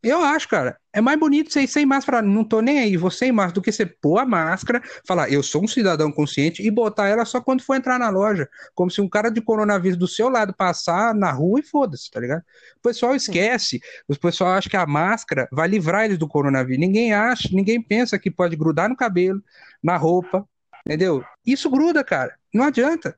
Eu 0.00 0.22
acho, 0.22 0.48
cara, 0.48 0.78
é 0.92 1.00
mais 1.00 1.18
bonito 1.18 1.52
você 1.52 1.62
ir 1.62 1.66
sem 1.66 1.84
máscara, 1.84 2.22
não 2.22 2.44
tô 2.44 2.60
nem 2.60 2.78
aí, 2.78 2.96
vou 2.96 3.10
sem 3.10 3.32
máscara, 3.32 3.54
do 3.54 3.62
que 3.62 3.72
você 3.72 3.84
pôr 3.84 4.18
a 4.18 4.24
máscara, 4.24 4.80
falar, 5.04 5.28
eu 5.28 5.42
sou 5.42 5.64
um 5.64 5.66
cidadão 5.66 6.12
consciente 6.12 6.62
e 6.64 6.70
botar 6.70 7.08
ela 7.08 7.24
só 7.24 7.40
quando 7.40 7.64
for 7.64 7.74
entrar 7.74 7.98
na 7.98 8.08
loja. 8.08 8.48
Como 8.76 8.92
se 8.92 9.00
um 9.00 9.08
cara 9.08 9.28
de 9.28 9.40
coronavírus 9.40 9.98
do 9.98 10.06
seu 10.06 10.28
lado 10.28 10.54
passar 10.54 11.12
na 11.12 11.32
rua 11.32 11.58
e 11.58 11.64
foda-se, 11.64 12.08
tá 12.12 12.20
ligado? 12.20 12.42
O 12.76 12.80
pessoal 12.80 13.16
esquece, 13.16 13.80
o 14.06 14.16
pessoal 14.16 14.52
acha 14.52 14.70
que 14.70 14.76
a 14.76 14.86
máscara 14.86 15.48
vai 15.50 15.66
livrar 15.66 16.04
eles 16.04 16.16
do 16.16 16.28
coronavírus. 16.28 16.78
Ninguém 16.78 17.12
acha, 17.12 17.48
ninguém 17.50 17.82
pensa 17.82 18.16
que 18.20 18.30
pode 18.30 18.54
grudar 18.54 18.88
no 18.88 18.96
cabelo, 18.96 19.42
na 19.82 19.96
roupa, 19.96 20.48
entendeu? 20.88 21.22
Isso 21.44 21.68
gruda, 21.68 22.02
cara. 22.02 22.34
Não 22.52 22.64
adianta 22.64 23.14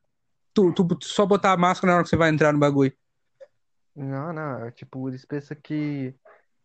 tu, 0.52 0.72
tu 0.72 0.98
só 1.02 1.24
botar 1.24 1.52
a 1.52 1.56
máscara 1.56 1.92
na 1.92 1.96
hora 1.96 2.04
que 2.04 2.10
você 2.10 2.16
vai 2.16 2.28
entrar 2.28 2.52
no 2.52 2.58
bagulho. 2.58 2.92
Não, 3.94 4.32
não, 4.32 4.64
é 4.64 4.70
tipo, 4.70 5.08
eles 5.08 5.24
pensam 5.24 5.56
que 5.62 6.14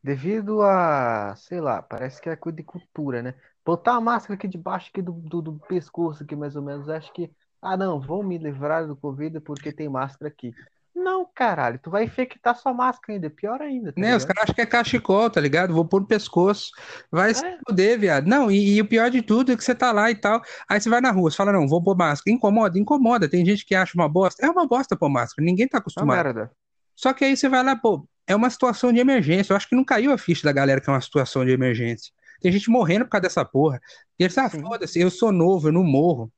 devido 0.03 0.61
a, 0.61 1.35
sei 1.35 1.59
lá, 1.61 1.81
parece 1.81 2.21
que 2.21 2.29
é 2.29 2.35
coisa 2.35 2.55
de 2.55 2.63
cultura, 2.63 3.21
né? 3.21 3.33
Botar 3.63 3.95
a 3.95 4.01
máscara 4.01 4.35
aqui 4.35 4.47
debaixo 4.47 4.89
aqui 4.89 5.01
do, 5.01 5.11
do, 5.11 5.41
do 5.41 5.59
pescoço 5.67 6.23
aqui 6.23 6.35
mais 6.35 6.55
ou 6.55 6.61
menos, 6.61 6.89
acho 6.89 7.11
que, 7.13 7.31
ah 7.61 7.75
não, 7.75 7.99
vou 7.99 8.23
me 8.23 8.37
livrar 8.37 8.87
do 8.87 8.95
Covid 8.95 9.39
porque 9.41 9.71
tem 9.71 9.89
máscara 9.89 10.29
aqui. 10.29 10.53
Não, 10.95 11.27
caralho, 11.35 11.77
tu 11.77 11.91
vai 11.91 12.05
infectar 12.05 12.55
sua 12.55 12.73
máscara 12.73 13.13
ainda, 13.13 13.29
pior 13.29 13.61
ainda, 13.61 13.91
tá 13.91 13.99
Né, 13.99 14.15
os 14.15 14.23
caras 14.23 14.43
acham 14.43 14.55
que 14.55 14.61
é 14.61 14.65
cachecol, 14.65 15.29
tá 15.29 15.41
ligado? 15.41 15.73
Vou 15.73 15.83
pôr 15.83 15.99
no 15.99 16.07
pescoço. 16.07 16.71
Vai 17.11 17.33
se 17.33 17.45
É, 17.45 17.57
fuder, 17.67 17.99
viado. 17.99 18.25
Não, 18.27 18.49
e, 18.49 18.75
e 18.75 18.81
o 18.81 18.87
pior 18.87 19.11
de 19.11 19.21
tudo 19.21 19.51
é 19.51 19.57
que 19.57 19.63
você 19.63 19.75
tá 19.75 19.91
lá 19.91 20.09
e 20.09 20.15
tal. 20.15 20.41
Aí 20.69 20.79
você 20.79 20.89
vai 20.89 21.01
na 21.01 21.11
rua, 21.11 21.29
você 21.29 21.35
fala, 21.35 21.51
não, 21.51 21.67
vou 21.67 21.83
pôr 21.83 21.97
máscara. 21.97 22.33
Incomoda, 22.33 22.79
incomoda. 22.79 23.27
Tem 23.27 23.45
gente 23.45 23.65
que 23.65 23.75
acha 23.75 23.91
uma 23.95 24.07
bosta. 24.07 24.45
É 24.45 24.49
uma 24.49 24.65
bosta 24.65 24.95
pôr 24.95 25.09
máscara, 25.09 25.45
ninguém 25.45 25.67
tá 25.67 25.77
uma 25.77 25.81
acostumado. 25.81 26.15
merda. 26.15 26.51
Só 26.95 27.11
que 27.11 27.25
aí 27.25 27.35
você 27.35 27.49
vai 27.49 27.61
lá, 27.61 27.75
pô, 27.75 28.07
é 28.25 28.33
uma 28.33 28.49
situação 28.49 28.93
de 28.93 28.99
emergência. 28.99 29.51
Eu 29.51 29.57
acho 29.57 29.67
que 29.67 29.75
não 29.75 29.83
caiu 29.83 30.13
a 30.13 30.17
ficha 30.17 30.43
da 30.43 30.53
galera 30.53 30.79
que 30.79 30.89
é 30.89 30.93
uma 30.93 31.01
situação 31.01 31.43
de 31.43 31.51
emergência. 31.51 32.13
Tem 32.39 32.51
gente 32.53 32.69
morrendo 32.69 33.03
por 33.03 33.11
causa 33.11 33.23
dessa 33.23 33.43
porra. 33.43 33.81
E 34.17 34.23
eles, 34.23 34.37
ah, 34.37 34.49
foda-se, 34.49 34.99
eu 34.99 35.11
sou 35.11 35.31
novo, 35.31 35.67
eu 35.67 35.73
não 35.73 35.83
morro. 35.83 36.31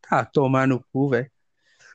Tá, 0.00 0.24
tomar 0.24 0.66
no 0.66 0.82
cu, 0.92 1.10
velho. 1.10 1.30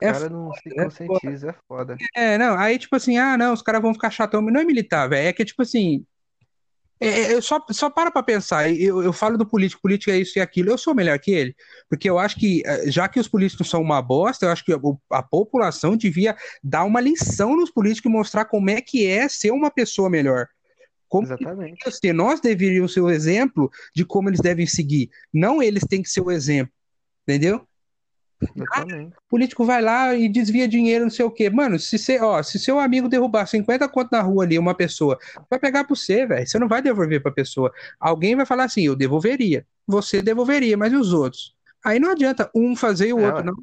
Os 0.02 0.08
É 0.08 0.12
caras 0.12 0.32
não 0.32 0.54
se 0.54 0.70
foda, 0.70 0.76
é 0.76 0.90
foda. 0.90 0.90
conscientizam, 0.90 1.50
é 1.50 1.56
foda. 1.68 1.98
É, 2.16 2.38
não, 2.38 2.58
aí 2.58 2.78
tipo 2.78 2.96
assim, 2.96 3.18
ah, 3.18 3.38
não, 3.38 3.54
os 3.54 3.62
caras 3.62 3.82
vão 3.82 3.94
ficar 3.94 4.10
chatão, 4.12 4.42
mas 4.42 4.54
não 4.54 4.62
é 4.62 4.66
militar, 4.66 5.08
velho, 5.08 5.28
é 5.28 5.34
que 5.34 5.46
tipo 5.46 5.62
assim, 5.62 6.06
é, 7.00 7.08
é, 7.08 7.34
eu 7.34 7.42
só, 7.42 7.64
só 7.72 7.90
para 7.90 8.10
pra 8.10 8.24
pensar, 8.24 8.72
eu, 8.72 9.04
eu 9.04 9.12
falo 9.12 9.38
do 9.38 9.46
político, 9.46 9.82
político 9.82 10.12
é 10.12 10.18
isso 10.18 10.40
e 10.40 10.42
aquilo, 10.42 10.70
eu 10.70 10.78
sou 10.78 10.96
melhor 10.96 11.20
que 11.20 11.32
ele, 11.32 11.56
porque 11.90 12.10
eu 12.10 12.18
acho 12.18 12.38
que, 12.38 12.64
eh, 12.66 12.90
já 12.90 13.08
que 13.08 13.20
os 13.20 13.28
políticos 13.28 13.70
são 13.70 13.82
uma 13.82 14.02
bosta, 14.02 14.46
eu 14.46 14.52
acho 14.52 14.64
que 14.64 14.72
a, 14.74 14.80
a 15.12 15.22
população 15.22 15.98
devia 15.98 16.36
dar 16.64 16.86
uma 16.86 17.02
lição 17.02 17.56
nos 17.56 17.70
políticos 17.70 18.10
e 18.10 18.14
mostrar 18.14 18.46
como 18.46 18.70
é 18.70 18.82
que 18.82 19.06
é 19.06 19.28
ser 19.28 19.52
uma 19.52 19.70
pessoa 19.70 20.10
melhor. 20.10 20.48
Como 21.10 21.28
Exatamente. 21.28 21.84
ser. 21.92 22.14
Nós 22.14 22.40
deveríamos 22.40 22.94
ser 22.94 23.02
o 23.02 23.10
exemplo 23.10 23.70
de 23.94 24.06
como 24.06 24.30
eles 24.30 24.40
devem 24.40 24.66
seguir, 24.66 25.10
não 25.34 25.62
eles 25.62 25.84
têm 25.84 26.02
que 26.02 26.10
ser 26.10 26.22
o 26.22 26.32
exemplo, 26.32 26.74
entendeu? 27.24 27.68
O 28.42 29.30
político 29.30 29.66
vai 29.66 29.82
lá 29.82 30.14
e 30.14 30.28
desvia 30.28 30.68
dinheiro, 30.68 31.06
não 31.06 31.12
sei 31.12 31.26
o 31.26 31.32
quê. 31.32 31.50
Mano, 31.50 31.80
se, 31.80 31.98
você, 31.98 32.20
ó, 32.20 32.42
se 32.44 32.60
seu 32.60 32.80
amigo 32.80 33.08
derrubar 33.08 33.46
50 33.46 33.88
conto 33.88 34.10
na 34.12 34.22
rua 34.22 34.44
ali, 34.44 34.60
uma 34.60 34.76
pessoa, 34.76 35.18
vai 35.50 35.60
pegar 35.60 35.84
pra 35.84 35.96
você, 35.96 36.26
velho. 36.26 36.46
Você 36.46 36.60
não 36.60 36.68
vai 36.68 36.82
devolver 36.82 37.22
pra 37.22 37.32
pessoa. 37.32 37.72
Alguém 38.00 38.36
vai 38.36 38.46
falar 38.46 38.66
assim, 38.66 38.82
eu 38.82 38.96
devolveria. 38.96 39.66
Você 39.88 40.22
devolveria, 40.22 40.78
mas 40.78 40.92
e 40.92 40.96
os 40.96 41.14
outros? 41.14 41.56
Aí 41.84 42.00
não 42.00 42.12
adianta 42.12 42.50
um 42.54 42.76
fazer 42.76 43.08
e 43.10 43.14
o 43.14 43.20
É, 43.20 43.28
outro 43.28 43.46
não. 43.46 43.54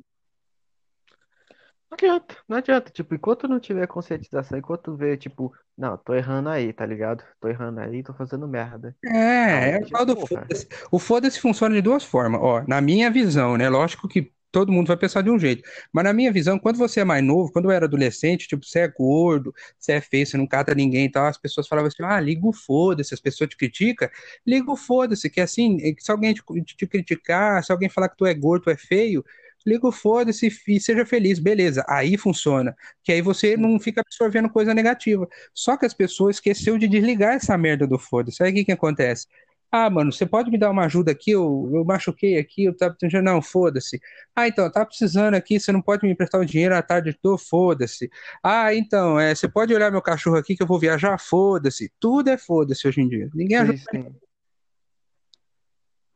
Não 1.90 1.96
adianta, 1.96 2.36
não 2.48 2.56
adianta. 2.56 2.90
Tipo, 2.90 3.14
enquanto 3.14 3.46
não 3.46 3.60
tiver 3.60 3.86
conscientização, 3.86 4.56
enquanto 4.56 4.96
vê, 4.96 5.14
tipo, 5.14 5.52
não, 5.76 5.98
tô 5.98 6.14
errando 6.14 6.48
aí, 6.48 6.72
tá 6.72 6.86
ligado? 6.86 7.22
Tô 7.38 7.48
errando 7.48 7.80
aí, 7.80 8.02
tô 8.02 8.14
fazendo 8.14 8.48
merda. 8.48 8.96
É, 9.04 9.72
é 9.72 9.78
o 9.78 9.90
tal 9.90 10.06
do 10.06 10.26
foda-se. 10.26 10.66
O 10.90 10.98
foda-se 10.98 11.38
funciona 11.38 11.74
de 11.74 11.82
duas 11.82 12.02
formas. 12.02 12.40
Ó, 12.42 12.64
na 12.66 12.80
minha 12.80 13.10
visão, 13.10 13.58
né? 13.58 13.68
Lógico 13.68 14.08
que 14.08 14.32
todo 14.52 14.70
mundo 14.70 14.86
vai 14.88 14.96
pensar 14.96 15.22
de 15.22 15.30
um 15.30 15.38
jeito. 15.38 15.68
Mas 15.92 16.04
na 16.04 16.12
minha 16.12 16.30
visão, 16.32 16.58
quando 16.58 16.76
você 16.76 17.00
é 17.00 17.04
mais 17.04 17.24
novo, 17.24 17.50
quando 17.52 17.66
eu 17.66 17.70
era 17.72 17.86
adolescente, 17.86 18.46
tipo, 18.46 18.64
você 18.64 18.80
é 18.80 18.88
gordo, 18.88 19.54
você 19.78 19.92
é 19.92 20.00
feio, 20.00 20.26
você 20.26 20.36
não 20.36 20.46
cata 20.46 20.74
ninguém 20.74 21.06
e 21.06 21.10
tal, 21.10 21.26
as 21.26 21.38
pessoas 21.38 21.66
falavam 21.66 21.88
assim, 21.88 22.02
ah, 22.04 22.20
liga 22.20 22.46
o 22.46 22.52
foda-se, 22.52 23.14
as 23.14 23.20
pessoas 23.20 23.50
te 23.50 23.56
criticam, 23.56 24.08
liga 24.46 24.70
o 24.70 24.76
foda-se, 24.76 25.28
que 25.30 25.40
assim, 25.40 25.78
se 25.98 26.10
alguém 26.12 26.34
te, 26.34 26.42
te 26.76 26.86
criticar, 26.86 27.64
se 27.64 27.72
alguém 27.72 27.88
falar 27.88 28.08
que 28.08 28.16
tu 28.16 28.26
é 28.26 28.34
gordo, 28.34 28.64
tu 28.64 28.70
é 28.70 28.76
feio, 28.76 29.24
liga 29.66 29.86
o 29.86 29.92
foda-se 29.92 30.48
e 30.68 30.80
seja 30.80 31.06
feliz, 31.06 31.38
beleza, 31.38 31.84
aí 31.88 32.16
funciona, 32.16 32.76
que 33.02 33.12
aí 33.12 33.22
você 33.22 33.56
não 33.56 33.78
fica 33.78 34.00
absorvendo 34.00 34.50
coisa 34.50 34.74
negativa. 34.74 35.28
Só 35.54 35.76
que 35.76 35.86
as 35.86 35.94
pessoas 35.94 36.36
esqueceu 36.36 36.78
de 36.78 36.88
desligar 36.88 37.34
essa 37.34 37.56
merda 37.56 37.86
do 37.86 37.98
foda-se. 37.98 38.42
Aí 38.42 38.50
o 38.50 38.54
que 38.54 38.64
que 38.64 38.72
acontece? 38.72 39.26
Ah, 39.74 39.88
mano, 39.88 40.12
você 40.12 40.26
pode 40.26 40.50
me 40.50 40.58
dar 40.58 40.70
uma 40.70 40.84
ajuda 40.84 41.12
aqui? 41.12 41.30
Eu, 41.30 41.70
eu 41.72 41.82
machuquei 41.82 42.38
aqui, 42.38 42.64
eu 42.64 42.76
tava 42.76 42.94
precisando. 42.94 43.24
Não, 43.24 43.40
foda-se. 43.40 43.98
Ah, 44.36 44.46
então, 44.46 44.70
tá 44.70 44.84
precisando 44.84 45.34
aqui, 45.34 45.58
você 45.58 45.72
não 45.72 45.80
pode 45.80 46.04
me 46.04 46.12
emprestar 46.12 46.38
o 46.38 46.44
dinheiro 46.44 46.76
à 46.76 46.82
tarde 46.82 47.18
toda? 47.22 47.38
Foda-se. 47.38 48.10
Ah, 48.42 48.74
então, 48.74 49.18
é, 49.18 49.34
você 49.34 49.48
pode 49.48 49.74
olhar 49.74 49.90
meu 49.90 50.02
cachorro 50.02 50.36
aqui 50.36 50.54
que 50.54 50.62
eu 50.62 50.66
vou 50.66 50.78
viajar? 50.78 51.18
Foda-se. 51.18 51.90
Tudo 51.98 52.28
é 52.28 52.36
foda-se 52.36 52.86
hoje 52.86 53.00
em 53.00 53.08
dia. 53.08 53.30
Ninguém 53.32 53.56
ajuda. 53.56 53.78
Sim, 53.78 54.02
sim. 54.02 54.16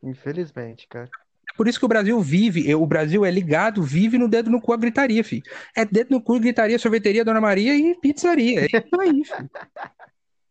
Infelizmente, 0.03 0.87
cara. 0.87 1.09
Por 1.57 1.67
isso 1.67 1.79
que 1.79 1.87
o 1.87 1.89
Brasil 1.89 2.21
vive, 2.21 2.75
o 2.75 2.87
Brasil 2.87 3.25
é 3.25 3.31
ligado, 3.31 3.83
vive 3.83 4.19
no 4.19 4.29
dedo 4.29 4.51
no 4.51 4.61
cu 4.61 4.75
a 4.75 4.77
gritaria, 4.77 5.25
filho. 5.25 5.45
É 5.75 5.87
dedo 5.87 6.11
no 6.11 6.21
cu, 6.21 6.39
gritaria, 6.39 6.79
sorveteria, 6.79 7.25
Dona 7.25 7.41
Maria 7.41 7.75
e 7.75 7.99
pizzaria. 7.99 8.67
É 8.67 8.67
isso 8.67 9.01
aí, 9.01 9.25
filho. 9.25 9.51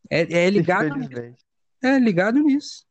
É, 0.09 0.45
é 0.45 0.49
ligado, 0.49 0.87
é 1.83 1.99
ligado 1.99 2.39
nisso. 2.39 2.83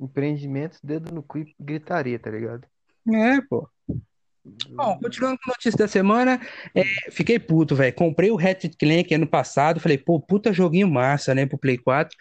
Empreendimentos, 0.00 0.78
dedo 0.82 1.12
no 1.12 1.22
cu 1.22 1.38
e 1.38 1.54
gritaria, 1.58 2.18
tá 2.18 2.30
ligado? 2.30 2.66
É, 3.12 3.40
pô. 3.48 3.68
Bom, 4.70 4.98
continuando 4.98 5.38
com 5.44 5.50
a 5.50 5.54
notícia 5.54 5.76
da 5.76 5.88
semana, 5.88 6.40
é, 6.74 6.84
fiquei 7.10 7.38
puto, 7.38 7.74
velho. 7.74 7.94
Comprei 7.94 8.30
o 8.30 8.36
Ratchet 8.36 8.76
Clank 8.78 9.12
ano 9.14 9.26
passado, 9.26 9.80
falei, 9.80 9.98
pô, 9.98 10.20
puta 10.20 10.52
joguinho 10.52 10.88
massa, 10.88 11.34
né, 11.34 11.44
pro 11.44 11.58
Play 11.58 11.76
4. 11.76 12.16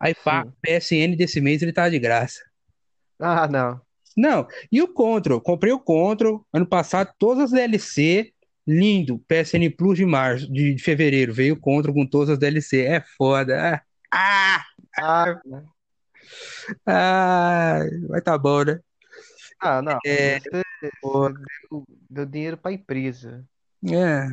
Aí, 0.00 0.14
pá. 0.14 0.46
PSN 0.62 1.16
desse 1.16 1.40
mês 1.40 1.62
ele 1.62 1.72
tá 1.72 1.88
de 1.88 1.98
graça. 1.98 2.40
Ah, 3.18 3.46
não. 3.48 3.80
Não, 4.16 4.46
e 4.72 4.80
o 4.80 4.88
Control? 4.88 5.40
Comprei 5.40 5.72
o 5.72 5.78
Control 5.78 6.46
ano 6.52 6.66
passado, 6.66 7.12
todas 7.18 7.44
as 7.44 7.50
DLC, 7.50 8.32
lindo. 8.66 9.22
PSN 9.28 9.68
Plus 9.76 9.98
de 9.98 10.06
março, 10.06 10.50
de, 10.50 10.74
de 10.74 10.82
fevereiro, 10.82 11.34
veio 11.34 11.54
o 11.54 11.60
Control 11.60 11.94
com 11.94 12.06
todas 12.06 12.30
as 12.30 12.38
DLC. 12.38 12.82
É 12.82 13.02
foda. 13.18 13.82
Ah, 14.10 14.62
Ah, 14.62 14.64
ah, 14.98 15.40
vai 18.08 18.20
tá 18.22 18.36
bom, 18.38 18.64
né? 18.64 18.80
ah, 19.60 19.82
não. 19.82 19.98
É, 20.04 20.38
Você, 20.40 20.62
deu, 21.70 21.84
deu 22.10 22.26
dinheiro 22.26 22.56
pra 22.56 22.72
empresa. 22.72 23.44
é. 23.86 24.28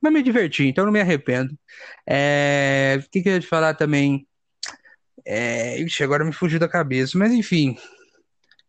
Mas 0.00 0.12
me 0.12 0.22
diverti, 0.22 0.64
então 0.64 0.84
não 0.84 0.92
me 0.92 1.00
arrependo. 1.00 1.58
É, 2.06 2.98
o 3.04 3.10
que 3.10 3.20
que 3.20 3.28
eu 3.28 3.32
ia 3.34 3.40
te 3.40 3.46
falar 3.48 3.74
também? 3.74 4.26
É, 5.24 5.78
ixi, 5.80 6.04
agora 6.04 6.24
me 6.24 6.32
fugiu 6.32 6.58
da 6.60 6.68
cabeça, 6.68 7.18
mas 7.18 7.32
enfim. 7.32 7.76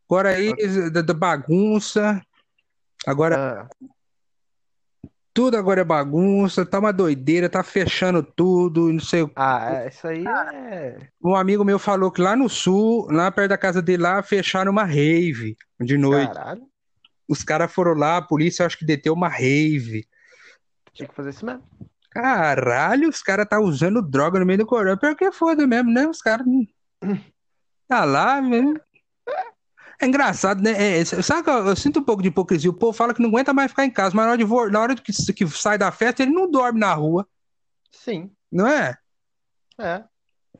Agora 0.10 0.30
aí, 0.30 0.52
da, 0.92 1.02
da 1.02 1.14
bagunça. 1.14 2.20
Agora, 3.06 3.36
Ah, 3.38 3.70
tudo 5.34 5.58
agora 5.58 5.82
é 5.82 5.84
bagunça, 5.84 6.66
tá 6.66 6.78
uma 6.80 6.94
doideira, 6.94 7.50
tá 7.50 7.64
fechando 7.64 8.22
tudo, 8.22 8.94
não 8.94 9.00
sei 9.00 9.24
o 9.24 9.32
ah, 9.36 9.84
é, 9.84 9.88
isso 9.88 10.08
aí 10.08 10.24
é. 10.26 10.98
Um 11.24 11.36
amigo 11.36 11.66
meu 11.66 11.80
falou 11.80 12.12
que 12.12 12.22
lá 12.22 12.36
no 12.36 12.48
sul, 12.48 13.08
lá 13.10 13.32
perto 13.32 13.50
da 13.50 13.58
casa 13.58 13.82
dele, 13.82 14.04
lá 14.04 14.22
fecharam 14.22 14.72
uma 14.72 14.84
rave 14.84 15.58
de 15.80 15.98
noite. 15.98 16.34
Caralho, 16.34 16.62
Os 17.28 17.44
caras 17.44 17.72
foram 17.72 17.94
lá, 17.94 18.18
a 18.18 18.22
polícia 18.22 18.66
acho 18.66 18.78
que 18.78 18.86
deteu 18.86 19.14
uma 19.14 19.28
rave. 19.28 20.06
tinha 20.94 21.08
que 21.08 21.16
fazer 21.16 21.32
isso 21.32 21.46
mesmo. 21.46 21.64
Caralho, 22.12 23.10
os 23.10 23.24
caras 23.24 23.48
tá 23.50 23.60
usando 23.60 24.00
droga 24.00 24.40
no 24.40 24.46
meio 24.46 24.60
do 24.60 24.68
corão. 24.68 24.96
Pior 24.96 25.16
que 25.16 25.26
é 25.26 25.32
foda 25.32 25.66
mesmo, 25.66 25.92
né? 25.92 26.08
Os 26.08 26.22
caras. 26.22 26.46
Tá 27.88 28.06
lá, 28.06 28.40
velho. 28.40 28.80
É 30.04 30.06
engraçado, 30.06 30.62
né? 30.62 30.72
É, 30.72 31.00
é, 31.00 31.06
sabe 31.06 31.44
que 31.44 31.50
eu, 31.50 31.68
eu 31.68 31.76
sinto 31.78 32.00
um 32.00 32.04
pouco 32.04 32.22
de 32.22 32.28
hipocrisia. 32.28 32.70
O 32.70 32.74
povo 32.74 32.92
fala 32.92 33.14
que 33.14 33.22
não 33.22 33.30
aguenta 33.30 33.54
mais 33.54 33.72
ficar 33.72 33.86
em 33.86 33.90
casa, 33.92 34.14
mas 34.14 34.26
na 34.26 34.32
hora, 34.34 34.38
de, 34.38 34.72
na 34.72 34.80
hora 34.82 34.96
que, 34.96 35.34
que 35.34 35.48
sai 35.48 35.78
da 35.78 35.92
festa, 35.92 36.24
ele 36.24 36.34
não 36.34 36.50
dorme 36.52 36.80
na 36.80 36.94
rua, 36.94 37.26
Sim, 37.90 38.30
não 38.52 38.68
é? 38.68 38.98
é. 39.80 40.04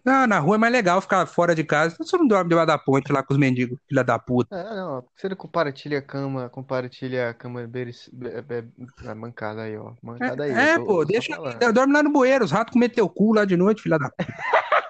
Ah, 0.06 0.28
na 0.28 0.40
rua 0.40 0.56
é 0.56 0.58
mais 0.58 0.72
legal 0.74 1.00
ficar 1.02 1.26
fora 1.26 1.56
de 1.56 1.64
casa. 1.64 1.96
Você 1.98 2.18
não 2.18 2.28
dorme 2.28 2.50
debaixo 2.50 2.68
da 2.68 2.78
ponte 2.78 3.12
lá 3.12 3.24
com 3.24 3.34
os 3.34 3.40
mendigos, 3.40 3.78
filha 3.88 4.04
da 4.04 4.20
puta. 4.20 4.54
É, 4.56 4.76
não, 4.76 5.04
você 5.16 5.30
não 5.30 5.36
compartilha 5.36 6.00
a 6.00 6.02
cama, 6.02 6.50
compartilha 6.50 7.30
a 7.30 7.34
cama 7.34 7.66
beris, 7.68 8.10
be, 8.12 8.30
be, 8.42 8.68
a 9.08 9.16
mancada 9.16 9.62
aí, 9.64 9.78
ó. 9.78 9.94
Mancada 10.02 10.44
aí, 10.44 10.52
eu 10.52 10.58
É, 10.58 10.78
tô, 10.78 10.86
pô, 10.86 10.94
tô 11.00 11.06
deixa. 11.06 11.36
falando. 11.36 11.74
Dorme 11.74 11.94
lá 11.94 12.04
no 12.04 12.12
bueiro, 12.12 12.44
os 12.44 12.52
ratos 12.52 12.74
comer 12.74 12.90
teu 12.90 13.10
cu 13.10 13.34
lá 13.34 13.46
de 13.46 13.56
noite, 13.56 13.82
filha 13.82 13.98
da 13.98 14.10
puta. 14.18 14.34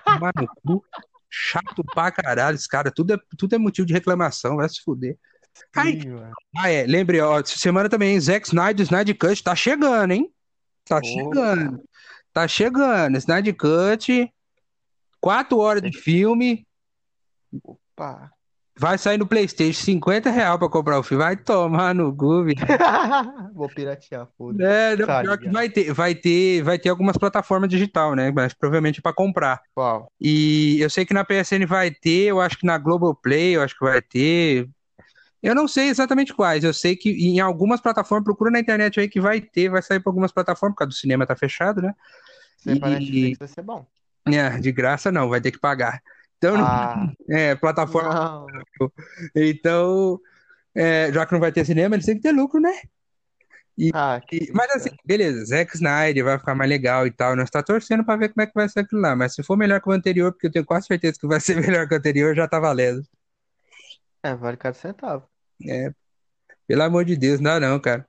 Tomar 0.05 0.31
no 0.35 0.47
cu. 0.47 0.85
Chato 1.35 1.83
pra 1.83 2.11
caralho, 2.11 2.53
esse 2.53 2.67
cara. 2.67 2.91
Tudo 2.91 3.15
é, 3.15 3.17
tudo 3.35 3.55
é 3.55 3.57
motivo 3.57 3.87
de 3.87 3.93
reclamação, 3.93 4.57
vai 4.57 4.69
se 4.69 4.83
fuder. 4.83 5.17
Ai, 5.75 5.99
Sim, 5.99 6.15
ah, 6.55 6.69
é, 6.69 6.85
lembre, 6.85 7.19
ó, 7.21 7.39
essa 7.39 7.57
semana 7.57 7.89
também, 7.89 8.13
hein, 8.13 8.19
Zack 8.19 8.45
Snyder, 8.47 8.83
Snyder 8.83 9.17
Cut, 9.17 9.43
tá 9.43 9.55
chegando, 9.55 10.11
hein? 10.11 10.31
Tá 10.85 10.97
Opa, 10.97 11.05
chegando. 11.07 11.83
Tá 12.31 12.47
chegando. 12.47 13.17
Snyder 13.17 13.55
Cut, 13.55 14.31
quatro 15.19 15.57
horas 15.57 15.81
de 15.81 15.91
filme. 15.97 16.67
opa. 17.63 18.31
Vai 18.75 18.97
sair 18.97 19.19
no 19.19 19.27
PlayStation, 19.27 19.79
50 19.83 20.31
real 20.31 20.57
pra 20.57 20.67
comprar 20.67 20.97
o 20.97 21.03
filme. 21.03 21.23
Vai 21.23 21.37
tomar 21.37 21.93
no 21.93 22.11
velho. 22.43 22.57
Vou 23.53 23.69
piratear, 23.69 24.27
foda-se. 24.35 24.63
É, 24.63 24.95
não, 24.97 25.05
pior 25.05 25.37
que 25.37 25.49
vai 25.49 25.69
ter, 25.69 25.93
vai 25.93 26.15
ter, 26.15 26.63
vai 26.63 26.79
ter 26.79 26.89
algumas 26.89 27.15
plataformas 27.15 27.69
digital, 27.69 28.15
né? 28.15 28.31
Mas 28.31 28.51
provavelmente 28.53 28.99
pra 28.99 29.13
comprar. 29.13 29.61
Qual? 29.75 30.11
E 30.19 30.79
eu 30.81 30.89
sei 30.89 31.05
que 31.05 31.13
na 31.13 31.23
PSN 31.23 31.67
vai 31.67 31.91
ter, 31.91 32.29
eu 32.29 32.41
acho 32.41 32.57
que 32.57 32.65
na 32.65 32.77
Globoplay, 32.79 33.55
eu 33.55 33.61
acho 33.61 33.77
que 33.77 33.85
vai 33.85 34.01
ter. 34.01 34.67
Eu 35.41 35.53
não 35.53 35.67
sei 35.67 35.89
exatamente 35.89 36.33
quais. 36.33 36.63
Eu 36.63 36.73
sei 36.73 36.95
que 36.95 37.11
em 37.11 37.39
algumas 37.39 37.79
plataformas, 37.79 38.23
procura 38.23 38.49
na 38.49 38.59
internet 38.59 38.99
aí 38.99 39.07
que 39.07 39.21
vai 39.21 39.39
ter, 39.39 39.69
vai 39.69 39.83
sair 39.83 39.99
pra 39.99 40.09
algumas 40.09 40.31
plataformas, 40.31 40.73
por 40.73 40.79
causa 40.79 40.89
do 40.89 40.95
cinema 40.95 41.27
tá 41.27 41.35
fechado, 41.35 41.79
né? 41.79 41.93
Se 42.57 42.71
E 42.71 42.79
Netflix 42.79 43.37
vai 43.37 43.47
ser 43.47 43.61
bom. 43.61 43.85
é, 44.25 44.57
de 44.57 44.71
graça 44.71 45.11
não, 45.11 45.29
vai 45.29 45.41
ter 45.41 45.51
que 45.51 45.59
pagar. 45.59 46.01
Então, 46.43 46.55
Ah, 46.57 47.07
é, 47.29 47.55
plataforma. 47.55 48.13
não. 48.13 48.91
Então, 49.35 50.19
é, 50.75 51.11
já 51.13 51.25
que 51.25 51.31
não 51.31 51.39
vai 51.39 51.51
ter 51.51 51.65
cinema, 51.65 51.95
eles 51.95 52.05
têm 52.05 52.15
que 52.15 52.21
ter 52.21 52.31
lucro, 52.33 52.59
né? 52.59 52.73
E, 53.77 53.91
Ah, 53.93 54.21
e- 54.31 54.51
mas 54.53 54.69
assim, 54.75 54.89
beleza, 55.05 55.45
Zack 55.45 55.73
Snyder 55.75 56.23
vai 56.25 56.37
ficar 56.37 56.53
mais 56.53 56.69
legal 56.69 57.07
e 57.07 57.11
tal. 57.11 57.35
Nós 57.35 57.49
tá 57.49 57.63
torcendo 57.63 58.03
pra 58.05 58.15
ver 58.17 58.29
como 58.29 58.41
é 58.43 58.45
que 58.45 58.53
vai 58.53 58.67
ser 58.69 58.81
aquilo 58.81 59.01
lá. 59.01 59.15
Mas 59.15 59.33
se 59.33 59.41
for 59.41 59.57
melhor 59.57 59.81
que 59.81 59.89
o 59.89 59.93
anterior, 59.93 60.31
porque 60.31 60.47
eu 60.47 60.51
tenho 60.51 60.65
quase 60.65 60.85
certeza 60.87 61.17
que 61.19 61.25
vai 61.27 61.39
ser 61.39 61.55
melhor 61.81 61.87
que 61.87 61.95
o 61.95 61.97
anterior, 61.97 62.35
já 62.35 62.47
tá 62.47 62.59
valendo. 62.59 63.01
É, 64.21 64.35
vale 64.35 64.57
cada 64.57 64.73
centavo. 64.75 65.27
É, 65.67 65.91
pelo 66.67 66.83
amor 66.83 67.05
de 67.05 67.15
Deus, 67.15 67.39
não 67.39 67.51
dá 67.51 67.59
não, 67.59 67.79
cara. 67.79 68.05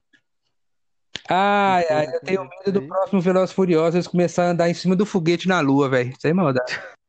Ai, 1.29 1.85
ai, 1.89 2.07
eu 2.15 2.21
tenho 2.21 2.45
medo 2.45 2.73
do 2.73 2.83
próximo 2.87 3.21
Velozes 3.21 3.55
Furiosos 3.55 3.95
eles 3.95 4.07
começar 4.09 4.45
a 4.45 4.51
andar 4.51 4.69
em 4.69 4.75
cima 4.75 4.95
do 4.95 5.07
foguete 5.07 5.49
na 5.49 5.61
Lua, 5.61 5.89
velho. 5.89 6.13
Sem 6.21 6.35
maldade. 6.35 6.79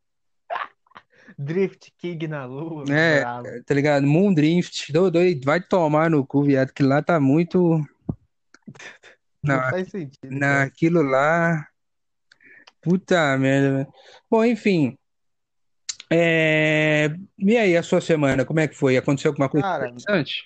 Drift 1.38 1.92
King 1.98 2.28
na 2.28 2.46
lua, 2.46 2.86
É, 2.90 3.20
bravo. 3.20 3.64
tá 3.66 3.74
ligado? 3.74 4.06
Moondrift, 4.08 4.92
do- 4.92 5.12
doido, 5.12 5.44
vai 5.46 5.62
tomar 5.62 6.10
no 6.10 6.26
cu, 6.26 6.44
viado, 6.44 6.72
que 6.74 6.84
lá 6.84 7.02
tá 7.02 7.20
muito. 7.20 7.80
Não 9.44 9.54
Não, 9.56 9.70
faz 9.70 9.90
sentido, 9.90 10.40
cara. 10.40 10.40
naquilo 10.40 11.02
lá. 11.02 11.68
Puta 12.82 13.38
merda, 13.38 13.78
velho. 13.78 13.94
Bom, 14.30 14.46
enfim. 14.46 14.98
É... 16.12 17.08
E 17.38 17.58
aí, 17.58 17.76
a 17.76 17.84
sua 17.84 18.00
semana, 18.00 18.46
como 18.46 18.60
é 18.60 18.68
que 18.68 18.76
foi? 18.76 18.96
Aconteceu 18.96 19.32
alguma 19.32 19.50
coisa 19.50 19.68
Cara, 19.68 19.86
interessante? 19.88 20.44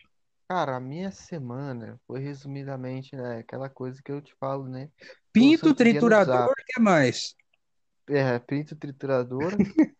cara, 0.47 0.77
a 0.77 0.79
minha 0.79 1.11
semana 1.11 1.99
foi 2.07 2.19
resumidamente, 2.21 3.15
né, 3.15 3.39
aquela 3.39 3.69
coisa 3.69 4.01
que 4.03 4.11
eu 4.11 4.21
te 4.21 4.33
falo, 4.39 4.67
né? 4.67 4.89
Pinto 5.31 5.73
triturador, 5.73 6.49
o 6.49 6.65
que 6.65 6.79
mais? 6.79 7.35
É, 8.07 8.39
pinto 8.39 8.75
trituradora, 8.75 9.57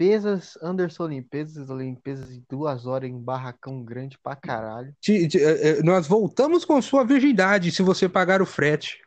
limpezas, 0.00 0.56
Anderson 0.62 1.08
Limpezas, 1.08 1.68
limpezas 1.68 2.30
de 2.30 2.42
duas 2.48 2.86
horas 2.86 3.10
em 3.10 3.18
barracão 3.22 3.84
grande 3.84 4.18
pra 4.18 4.34
caralho. 4.34 4.94
Te- 4.98 5.28
te- 5.28 5.38
eh, 5.38 5.68
eh, 5.78 5.82
nós 5.82 6.06
voltamos 6.08 6.64
com 6.64 6.80
sua 6.80 7.04
virgindade 7.04 7.70
se 7.70 7.82
você 7.82 8.08
pagar 8.08 8.40
o 8.40 8.46
frete. 8.46 9.02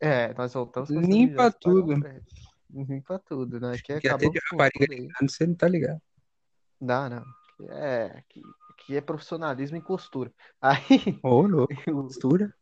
É, 0.00 0.32
nós 0.34 0.54
voltamos 0.54 0.88
com 0.88 1.00
Limpa 1.00 1.52
tudo. 1.52 1.92
Limpa 2.70 3.18
tudo, 3.18 3.60
né? 3.60 3.76
Que 3.84 4.00
Que 4.00 4.08
até 4.08 4.28
de 4.30 4.38
rapariga 4.50 4.86
ligando, 4.88 5.30
você 5.30 5.46
não 5.46 5.54
tá 5.54 5.68
ligado. 5.68 6.00
Não. 6.80 7.22
Que 7.58 7.64
É, 7.70 8.22
que, 8.28 8.42
que 8.78 8.96
é 8.96 9.00
profissionalismo 9.02 9.76
em 9.76 9.80
costura. 9.82 10.32
Aí, 10.62 11.18
Ô, 11.22 11.42
louco, 11.42 11.74
eu- 11.86 12.02
costura. 12.04 12.54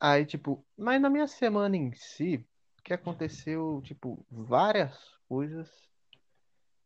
aí, 0.00 0.26
tipo, 0.26 0.64
mas 0.76 1.00
na 1.00 1.08
minha 1.08 1.26
semana 1.28 1.76
em 1.76 1.92
si, 1.94 2.44
que 2.82 2.92
aconteceu, 2.92 3.80
tipo, 3.84 4.24
várias 4.30 4.96
coisas. 5.28 5.68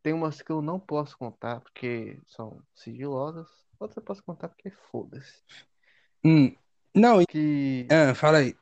Tem 0.02 0.12
umas 0.12 0.40
que 0.40 0.50
eu 0.50 0.62
não 0.62 0.80
posso 0.80 1.16
contar 1.18 1.60
porque 1.60 2.18
são 2.26 2.62
sigilosas. 2.74 3.46
Outras 3.78 3.96
eu 3.98 4.02
posso 4.02 4.22
contar 4.22 4.48
porque 4.48 4.70
foda-se. 4.90 5.42
Hum. 6.24 6.54
Não, 6.94 7.24
Que, 7.24 7.86
ah, 7.90 8.14
fala 8.14 8.38
aí. 8.38 8.56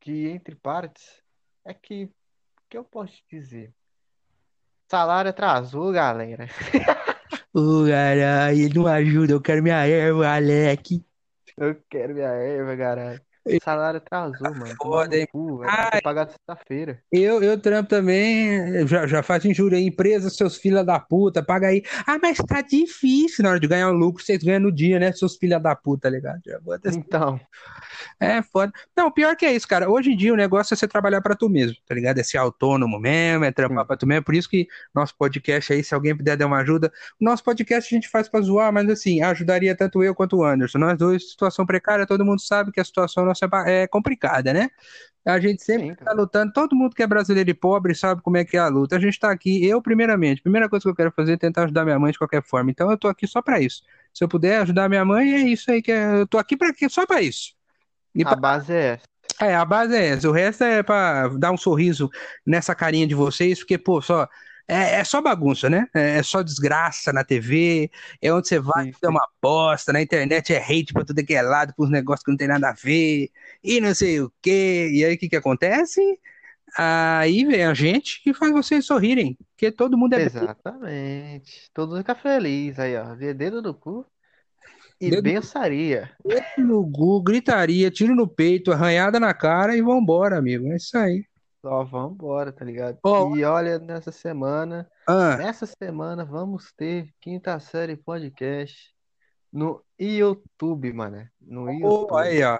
que 0.00 0.28
entre 0.28 0.54
partes, 0.54 1.22
é 1.64 1.72
que, 1.72 2.10
que 2.68 2.76
eu 2.76 2.84
posso 2.84 3.14
te 3.14 3.24
dizer? 3.30 3.72
Salário 4.88 5.30
atrasou, 5.30 5.90
galera. 5.92 6.46
Ô, 7.54 7.86
caralho, 7.88 8.58
ele 8.58 8.74
não 8.74 8.86
ajuda, 8.86 9.32
eu 9.32 9.40
quero 9.40 9.62
minha 9.62 9.84
erva, 9.86 10.28
Alec. 10.28 11.04
Eu 11.56 11.74
quero 11.88 12.14
minha 12.14 12.28
erva, 12.28 12.76
caralho. 12.76 13.20
Salário 13.62 13.98
atrasou, 13.98 14.50
mano. 14.54 14.74
Foda, 14.76 15.16
hein? 15.16 15.26
cu, 15.30 15.62
Ai, 15.64 16.00
pagado 16.00 16.32
sexta-feira. 16.32 17.00
eu, 17.12 17.42
eu 17.42 17.58
trampo 17.58 17.88
também, 17.88 18.86
já, 18.86 19.06
já 19.06 19.22
faço 19.22 19.48
injúria 19.48 19.78
aí, 19.78 19.86
empresa, 19.86 20.30
seus 20.30 20.56
filha 20.56 20.84
da 20.84 20.98
puta, 20.98 21.42
paga 21.42 21.68
aí. 21.68 21.82
Ah, 22.06 22.18
mas 22.20 22.38
tá 22.38 22.60
difícil 22.60 23.44
na 23.44 23.50
hora 23.50 23.60
de 23.60 23.66
ganhar 23.66 23.88
o 23.88 23.92
lucro, 23.92 24.22
vocês 24.22 24.42
ganham 24.42 24.60
no 24.60 24.72
dia, 24.72 24.98
né, 24.98 25.12
seus 25.12 25.36
filha 25.36 25.58
da 25.58 25.74
puta, 25.74 26.02
tá 26.02 26.10
ligado? 26.10 26.40
Então, 26.86 27.40
É 28.18 28.42
foda. 28.42 28.72
Não, 28.96 29.10
pior 29.10 29.36
que 29.36 29.44
é 29.44 29.54
isso, 29.54 29.66
cara. 29.68 29.90
Hoje 29.90 30.10
em 30.12 30.16
dia 30.16 30.32
o 30.32 30.36
negócio 30.36 30.74
é 30.74 30.76
você 30.76 30.88
trabalhar 30.88 31.20
pra 31.20 31.34
tu 31.34 31.48
mesmo, 31.48 31.76
tá 31.86 31.94
ligado? 31.94 32.18
É 32.18 32.22
ser 32.22 32.38
autônomo 32.38 32.98
mesmo, 32.98 33.44
é 33.44 33.52
trampar 33.52 33.84
sim. 33.84 33.86
pra 33.86 33.96
tu 33.96 34.06
mesmo. 34.06 34.24
Por 34.24 34.34
isso 34.34 34.48
que 34.48 34.66
nosso 34.94 35.14
podcast 35.16 35.72
aí, 35.72 35.84
se 35.84 35.94
alguém 35.94 36.16
puder 36.16 36.36
dar 36.36 36.46
uma 36.46 36.58
ajuda, 36.58 36.92
o 37.20 37.24
nosso 37.24 37.44
podcast 37.44 37.94
a 37.94 37.96
gente 37.96 38.08
faz 38.08 38.28
pra 38.28 38.40
zoar, 38.40 38.72
mas 38.72 38.88
assim, 38.88 39.20
ajudaria 39.22 39.76
tanto 39.76 40.02
eu 40.02 40.14
quanto 40.14 40.36
o 40.38 40.44
Anderson. 40.44 40.78
Nós 40.78 40.96
dois, 40.96 41.30
situação 41.30 41.66
precária, 41.66 42.06
todo 42.06 42.24
mundo 42.24 42.40
sabe 42.40 42.72
que 42.72 42.80
a 42.80 42.84
situação 42.84 43.24
é 43.66 43.86
complicada, 43.86 44.52
né? 44.52 44.70
A 45.24 45.40
gente 45.40 45.64
sempre 45.64 45.96
tá 45.96 46.04
cara. 46.04 46.16
lutando, 46.16 46.52
todo 46.52 46.76
mundo 46.76 46.94
que 46.94 47.02
é 47.02 47.06
brasileiro 47.06 47.50
e 47.50 47.54
pobre 47.54 47.96
sabe 47.96 48.22
como 48.22 48.36
é 48.36 48.44
que 48.44 48.56
é 48.56 48.60
a 48.60 48.68
luta. 48.68 48.94
A 48.94 49.00
gente 49.00 49.18
tá 49.18 49.30
aqui, 49.32 49.66
eu 49.66 49.82
primeiramente, 49.82 50.40
primeira 50.40 50.68
coisa 50.68 50.84
que 50.84 50.88
eu 50.88 50.94
quero 50.94 51.10
fazer 51.10 51.32
é 51.32 51.36
tentar 51.36 51.64
ajudar 51.64 51.84
minha 51.84 51.98
mãe 51.98 52.12
de 52.12 52.18
qualquer 52.18 52.44
forma. 52.44 52.70
Então 52.70 52.88
eu 52.88 52.96
tô 52.96 53.08
aqui 53.08 53.26
só 53.26 53.42
pra 53.42 53.60
isso. 53.60 53.82
Se 54.14 54.22
eu 54.22 54.28
puder 54.28 54.60
ajudar 54.62 54.88
minha 54.88 55.04
mãe, 55.04 55.34
é 55.34 55.40
isso 55.40 55.68
aí 55.70 55.82
que 55.82 55.90
é, 55.90 56.20
eu 56.20 56.28
tô 56.28 56.38
aqui 56.38 56.56
para 56.56 56.72
só 56.88 57.04
pra 57.04 57.20
isso. 57.20 57.54
E 58.14 58.22
A 58.22 58.26
pra 58.26 58.36
base 58.36 58.72
é 58.72 58.84
essa. 58.92 59.04
é, 59.42 59.54
a 59.56 59.64
base 59.64 59.94
é 59.96 60.06
essa. 60.10 60.28
O 60.28 60.32
resto 60.32 60.62
é 60.62 60.82
pra 60.82 61.26
dar 61.28 61.50
um 61.50 61.56
sorriso 61.56 62.08
nessa 62.46 62.72
carinha 62.72 63.06
de 63.06 63.14
vocês, 63.14 63.58
porque, 63.58 63.76
pô, 63.76 64.00
só. 64.00 64.28
É, 64.68 64.96
é 64.96 65.04
só 65.04 65.20
bagunça, 65.22 65.70
né? 65.70 65.86
É, 65.94 66.18
é 66.18 66.22
só 66.22 66.42
desgraça 66.42 67.12
na 67.12 67.22
TV. 67.24 67.90
É 68.20 68.32
onde 68.32 68.48
você 68.48 68.58
vai, 68.58 68.92
é 69.02 69.08
uma 69.08 69.26
bosta. 69.40 69.92
Na 69.92 70.02
internet 70.02 70.52
é 70.52 70.58
hate 70.58 70.92
pra 70.92 71.04
tudo 71.04 71.24
que 71.24 71.34
é 71.34 71.42
lado, 71.42 71.72
pros 71.74 71.90
negócios 71.90 72.24
que 72.24 72.30
não 72.30 72.36
tem 72.36 72.48
nada 72.48 72.70
a 72.70 72.72
ver. 72.72 73.30
E 73.62 73.80
não 73.80 73.94
sei 73.94 74.20
o 74.20 74.32
quê. 74.42 74.90
E 74.92 75.04
aí 75.04 75.14
o 75.14 75.18
que 75.18 75.28
que 75.28 75.36
acontece? 75.36 76.00
Aí 76.76 77.44
vem 77.44 77.64
a 77.64 77.72
gente 77.74 78.22
que 78.22 78.34
faz 78.34 78.52
vocês 78.52 78.84
sorrirem. 78.84 79.38
Porque 79.50 79.70
todo 79.70 79.96
mundo 79.96 80.14
é 80.14 80.16
bem. 80.18 80.26
Exatamente. 80.26 81.70
Todo 81.72 81.90
mundo 81.90 81.98
fica 81.98 82.14
feliz 82.14 82.78
aí, 82.78 82.96
ó. 82.96 83.14
Vê 83.14 83.32
Dedo 83.32 83.62
no 83.62 83.72
cu 83.72 84.04
e 85.00 85.10
Dedo 85.10 85.22
bençaria. 85.22 86.10
no 86.58 86.84
gu, 86.84 87.22
gritaria, 87.22 87.90
tiro 87.90 88.14
no 88.14 88.26
peito, 88.26 88.72
arranhada 88.72 89.20
na 89.20 89.32
cara 89.32 89.76
e 89.76 89.82
vambora, 89.82 90.38
amigo. 90.38 90.72
É 90.72 90.76
isso 90.76 90.96
aí. 90.98 91.24
Só 91.66 91.82
vambora, 91.82 92.52
tá 92.52 92.64
ligado? 92.64 92.96
Ó, 93.02 93.36
E 93.36 93.42
olha, 93.42 93.76
nessa 93.80 94.12
semana, 94.12 94.88
ah, 95.04 95.36
nessa 95.36 95.66
semana 95.66 96.24
vamos 96.24 96.72
ter 96.76 97.08
quinta 97.20 97.58
série 97.58 97.96
podcast 97.96 98.94
no 99.52 99.82
YouTube, 99.98 100.92
mano. 100.92 101.28
No 101.40 101.66
aí, 101.66 101.80
YouTube. 102.38 102.44
ó. 102.44 102.58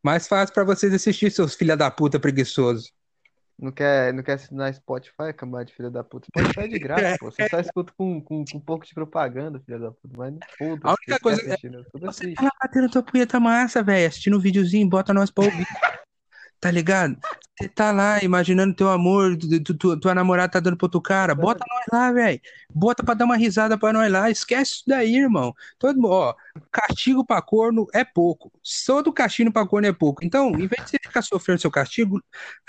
Mais 0.00 0.28
fácil 0.28 0.54
pra 0.54 0.62
vocês 0.62 0.94
assistir, 0.94 1.32
seus 1.32 1.56
filha 1.56 1.76
da 1.76 1.90
puta 1.90 2.20
preguiçosos. 2.20 2.92
Não 3.58 3.72
quer, 3.72 4.12
não 4.12 4.22
quer 4.22 4.34
assinar 4.34 4.72
Spotify, 4.72 5.32
cambada 5.36 5.64
de 5.64 5.74
filha 5.74 5.90
da 5.90 6.04
puta. 6.04 6.28
Spotify 6.28 6.60
é 6.60 6.68
de 6.68 6.78
graça, 6.78 7.16
pô. 7.18 7.32
Você 7.32 7.48
só 7.48 7.58
escuta 7.58 7.92
com, 7.96 8.20
com, 8.20 8.44
com 8.44 8.58
um 8.58 8.60
pouco 8.60 8.86
de 8.86 8.94
propaganda, 8.94 9.58
filha 9.66 9.80
da 9.80 9.90
puta. 9.90 10.14
Mas 10.16 10.34
A 10.34 10.46
foda-se, 10.56 10.86
única 10.86 10.96
você 10.98 11.06
quer 11.06 11.20
coisa 11.20 11.42
é 11.42 11.50
YouTube, 11.50 11.86
você 12.00 12.34
tá 12.34 12.42
lá 12.44 12.50
batendo 12.62 12.88
tua 12.88 13.02
punheta 13.02 13.40
massa, 13.40 13.82
velho, 13.82 14.06
assistindo 14.06 14.36
um 14.36 14.40
videozinho, 14.40 14.88
bota 14.88 15.12
nós 15.12 15.30
pra 15.30 15.44
ouvir, 15.44 15.66
tá 16.64 16.70
ligado? 16.70 17.16
Você 17.60 17.68
tá 17.68 17.92
lá 17.92 18.22
imaginando 18.24 18.74
teu 18.74 18.88
amor, 18.90 19.36
tu, 19.36 19.62
tu- 19.62 19.74
tu- 19.74 20.00
tua 20.00 20.14
namorada 20.14 20.50
tá 20.52 20.60
dando 20.60 20.76
pro 20.76 20.86
outro 20.86 21.00
cara, 21.00 21.34
bota 21.34 21.62
nós 21.68 21.84
lá, 21.92 22.10
velho. 22.12 22.40
Bota 22.74 23.04
pra 23.04 23.14
dar 23.14 23.26
uma 23.26 23.36
risada 23.36 23.78
pra 23.78 23.92
nós 23.92 24.10
lá. 24.10 24.30
Esquece 24.30 24.72
isso 24.72 24.84
daí, 24.86 25.16
irmão. 25.16 25.54
Todo, 25.78 26.00
ó, 26.08 26.34
castigo 26.70 27.24
pra 27.24 27.42
corno 27.42 27.86
é 27.92 28.04
pouco. 28.04 28.50
Todo 28.86 29.12
castigo 29.12 29.52
pra 29.52 29.66
corno 29.66 29.86
é 29.86 29.92
pouco. 29.92 30.24
Então, 30.24 30.50
em 30.50 30.66
vez 30.66 30.84
de 30.84 30.90
você 30.90 30.98
ficar 31.02 31.22
sofrendo 31.22 31.60
seu 31.60 31.70
castigo, 31.70 32.22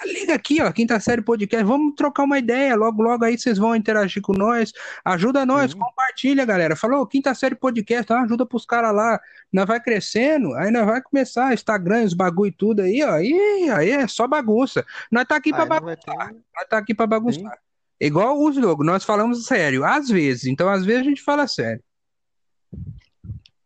liga 0.06 0.34
aqui, 0.34 0.62
ó, 0.62 0.72
Quinta 0.72 1.00
Série 1.00 1.22
Podcast. 1.22 1.66
Vamos 1.66 1.94
trocar 1.96 2.24
uma 2.24 2.40
ideia. 2.40 2.76
Logo, 2.76 3.02
logo 3.02 3.24
aí 3.24 3.38
vocês 3.38 3.58
vão 3.58 3.76
interagir 3.76 4.22
com 4.22 4.34
nós. 4.34 4.72
Ajuda 5.04 5.46
nós, 5.46 5.72
Sim. 5.72 5.80
compartilha, 5.80 6.46
galera. 6.46 6.76
Falou, 6.76 7.06
Quinta 7.06 7.34
Série 7.34 7.56
Podcast, 7.56 8.12
uma 8.12 8.24
ajuda 8.24 8.46
pros 8.46 8.66
caras 8.66 8.94
lá. 8.94 9.20
Nós 9.52 9.66
vai 9.66 9.80
crescendo, 9.80 10.54
aí 10.56 10.72
nós 10.72 10.86
vai 10.86 11.02
começar 11.02 11.54
Instagram, 11.54 12.04
os 12.04 12.14
bagulho 12.14 12.50
e 12.50 12.56
tudo 12.56 12.82
aí, 12.82 13.04
ó. 13.04 13.20
E 13.20 13.70
aí 13.70 13.92
é 13.92 14.08
só 14.08 14.28
bagunça. 14.28 14.86
Nós 15.12 15.26
tá 15.26 15.36
aqui 15.36 15.52
pra 15.52 15.64
Aí 15.64 15.70
bagunçar. 15.70 16.28
ter. 16.28 16.36
Nós 16.56 16.68
tá 16.70 16.78
aqui 16.78 16.94
pra 16.94 17.08
bagunçar. 17.08 17.58
Igual 18.00 18.38
o 18.40 18.52
jogo, 18.52 18.84
nós 18.84 19.04
falamos 19.06 19.46
sério, 19.46 19.86
às 19.86 20.10
vezes. 20.10 20.46
Então, 20.48 20.68
às 20.70 20.84
vezes 20.84 21.02
a 21.02 21.10
gente 21.10 21.22
fala 21.22 21.48
sério. 21.48 21.82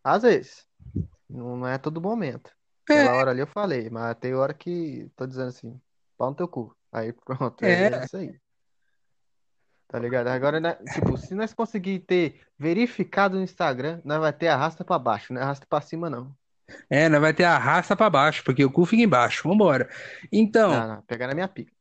Às 0.03 0.23
vezes. 0.23 0.65
Não, 1.29 1.67
é 1.67 1.77
todo 1.77 2.01
momento. 2.01 2.51
É. 2.89 3.01
Aquela 3.01 3.17
hora 3.17 3.31
ali 3.31 3.39
eu 3.41 3.47
falei, 3.47 3.89
mas 3.89 4.15
tem 4.17 4.33
hora 4.33 4.53
que 4.53 5.09
tô 5.15 5.27
dizendo 5.27 5.49
assim, 5.49 5.79
pau 6.17 6.29
no 6.29 6.35
teu 6.35 6.47
cu. 6.47 6.75
Aí 6.91 7.13
pronto, 7.13 7.63
É. 7.63 7.83
é 7.93 8.05
isso 8.05 8.17
aí. 8.17 8.35
Tá 9.87 9.97
ligado? 9.99 10.27
Agora, 10.27 10.59
né, 10.59 10.77
tipo, 10.93 11.17
se 11.17 11.33
nós 11.33 11.53
conseguir 11.53 11.99
ter 11.99 12.41
verificado 12.57 13.37
no 13.37 13.43
Instagram, 13.43 14.01
nós 14.03 14.19
vai 14.19 14.31
ter 14.31 14.47
arrasta 14.47 14.83
pra 14.85 14.99
baixo, 14.99 15.33
não 15.33 15.41
é 15.41 15.43
arrasta 15.43 15.65
pra 15.67 15.81
cima, 15.81 16.09
não. 16.09 16.31
É, 16.89 17.09
nós 17.09 17.19
vai 17.19 17.33
ter 17.33 17.45
a 17.45 17.57
raça 17.57 17.95
pra 17.95 18.09
baixo, 18.11 18.43
porque 18.43 18.63
o 18.63 18.71
cu 18.71 18.85
fica 18.85 19.01
embaixo. 19.01 19.47
Vambora. 19.47 19.89
Então, 20.31 20.69
Não, 20.71 20.87
não, 20.95 21.01
pegar 21.01 21.25
na 21.27 21.33
minha 21.33 21.47
pica. 21.47 21.71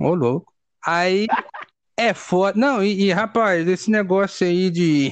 ô 0.00 0.14
louco. 0.14 0.50
Aí 0.82 1.26
é 1.94 2.14
foda. 2.14 2.58
Não, 2.58 2.82
e, 2.82 3.04
e, 3.04 3.12
rapaz, 3.12 3.68
esse 3.68 3.90
negócio 3.90 4.46
aí 4.46 4.70
de, 4.70 5.10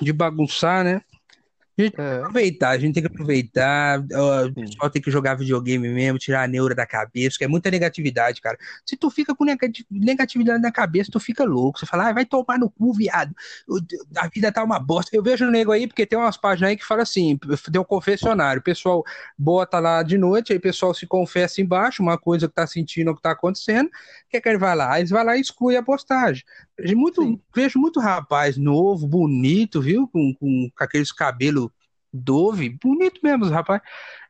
de 0.00 0.12
bagunçar, 0.12 0.84
né? 0.84 1.00
É. 1.78 2.16
Aproveitar, 2.18 2.70
a 2.70 2.78
gente 2.78 2.94
tem 2.94 3.02
que 3.02 3.08
aproveitar. 3.08 4.00
o 4.00 4.52
pessoal 4.54 4.90
tem 4.90 5.00
que 5.00 5.10
jogar 5.10 5.34
videogame 5.34 5.88
mesmo, 5.88 6.18
tirar 6.18 6.42
a 6.42 6.46
neura 6.46 6.74
da 6.74 6.86
cabeça, 6.86 7.38
que 7.38 7.44
é 7.44 7.48
muita 7.48 7.70
negatividade, 7.70 8.40
cara. 8.40 8.58
Se 8.84 8.96
tu 8.96 9.10
fica 9.10 9.34
com 9.34 9.44
negati- 9.44 9.86
negatividade 9.90 10.62
na 10.62 10.70
cabeça, 10.70 11.10
tu 11.10 11.18
fica 11.18 11.44
louco. 11.44 11.78
Você 11.78 11.86
fala, 11.86 12.08
ah, 12.08 12.12
vai 12.12 12.26
tomar 12.26 12.58
no 12.58 12.70
cu, 12.70 12.92
viado. 12.92 13.34
A 14.16 14.28
vida 14.28 14.52
tá 14.52 14.62
uma 14.62 14.78
bosta. 14.78 15.16
Eu 15.16 15.22
vejo 15.22 15.46
o 15.46 15.50
nego 15.50 15.72
aí, 15.72 15.86
porque 15.86 16.04
tem 16.06 16.18
umas 16.18 16.36
páginas 16.36 16.70
aí 16.70 16.76
que 16.76 16.84
falam 16.84 17.02
assim: 17.02 17.38
tem 17.70 17.80
um 17.80 17.84
confessionário. 17.84 18.60
O 18.60 18.64
pessoal 18.64 19.02
bota 19.38 19.78
lá 19.78 20.02
de 20.02 20.18
noite, 20.18 20.52
aí 20.52 20.58
o 20.58 20.62
pessoal 20.62 20.92
se 20.92 21.06
confessa 21.06 21.60
embaixo, 21.60 22.02
uma 22.02 22.18
coisa 22.18 22.48
que 22.48 22.54
tá 22.54 22.66
sentindo 22.66 23.08
ou 23.08 23.16
que 23.16 23.22
tá 23.22 23.30
acontecendo. 23.30 23.86
O 23.86 23.90
que 24.28 24.36
é 24.36 24.40
que 24.40 24.48
ele 24.48 24.58
vai 24.58 24.76
lá? 24.76 24.92
Aí 24.92 25.00
eles 25.00 25.10
vai 25.10 25.24
lá 25.24 25.36
e 25.36 25.40
exclui 25.40 25.76
a 25.76 25.82
postagem. 25.82 26.44
Vejo 26.78 26.96
muito, 26.96 27.22
Sim. 27.22 27.40
vejo 27.54 27.78
muito 27.78 28.00
rapaz 28.00 28.56
novo, 28.56 29.06
bonito, 29.06 29.80
viu? 29.80 30.08
Com, 30.08 30.34
com, 30.34 30.68
com 30.76 30.84
aqueles 30.84 31.12
cabelos 31.12 31.68
Dove, 32.12 32.68
bonito 32.68 33.20
mesmo, 33.22 33.46
rapaz. 33.46 33.80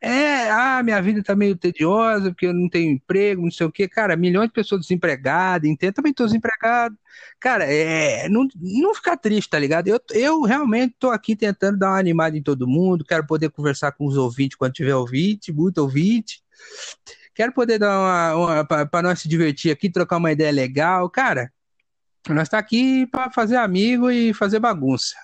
É, 0.00 0.48
ah, 0.50 0.82
minha 0.84 1.02
vida 1.02 1.22
tá 1.22 1.34
meio 1.34 1.56
tediosa, 1.56 2.30
porque 2.30 2.46
eu 2.46 2.54
não 2.54 2.68
tenho 2.68 2.92
emprego, 2.92 3.42
não 3.42 3.50
sei 3.50 3.66
o 3.66 3.72
quê. 3.72 3.88
Cara, 3.88 4.16
milhões 4.16 4.48
de 4.48 4.54
pessoas 4.54 4.82
desempregadas, 4.82 5.68
entendo, 5.68 5.94
também 5.94 6.12
tô 6.12 6.24
desempregado. 6.24 6.96
Cara, 7.40 7.64
é, 7.64 8.28
não, 8.28 8.46
não 8.56 8.94
ficar 8.94 9.16
triste, 9.16 9.50
tá 9.50 9.58
ligado? 9.58 9.88
Eu, 9.88 10.00
eu 10.12 10.42
realmente 10.42 10.94
tô 10.98 11.10
aqui 11.10 11.34
tentando 11.34 11.78
dar 11.78 11.90
uma 11.90 11.98
animada 11.98 12.36
em 12.36 12.42
todo 12.42 12.68
mundo, 12.68 13.04
quero 13.04 13.26
poder 13.26 13.50
conversar 13.50 13.92
com 13.92 14.06
os 14.06 14.16
ouvintes 14.16 14.56
quando 14.56 14.72
tiver 14.72 14.94
ouvinte, 14.94 15.52
muito 15.52 15.78
ouvinte. 15.78 16.40
Quero 17.34 17.52
poder 17.52 17.78
dar 17.78 17.98
uma, 17.98 18.34
uma 18.34 18.64
para 18.86 19.02
nós 19.02 19.20
se 19.20 19.28
divertir 19.28 19.72
aqui, 19.72 19.90
trocar 19.90 20.18
uma 20.18 20.30
ideia 20.30 20.52
legal. 20.52 21.08
Cara, 21.10 21.50
nós 22.28 22.48
tá 22.48 22.58
aqui 22.58 23.06
pra 23.06 23.30
fazer 23.30 23.56
amigo 23.56 24.10
e 24.10 24.32
fazer 24.32 24.60
bagunça. 24.60 25.14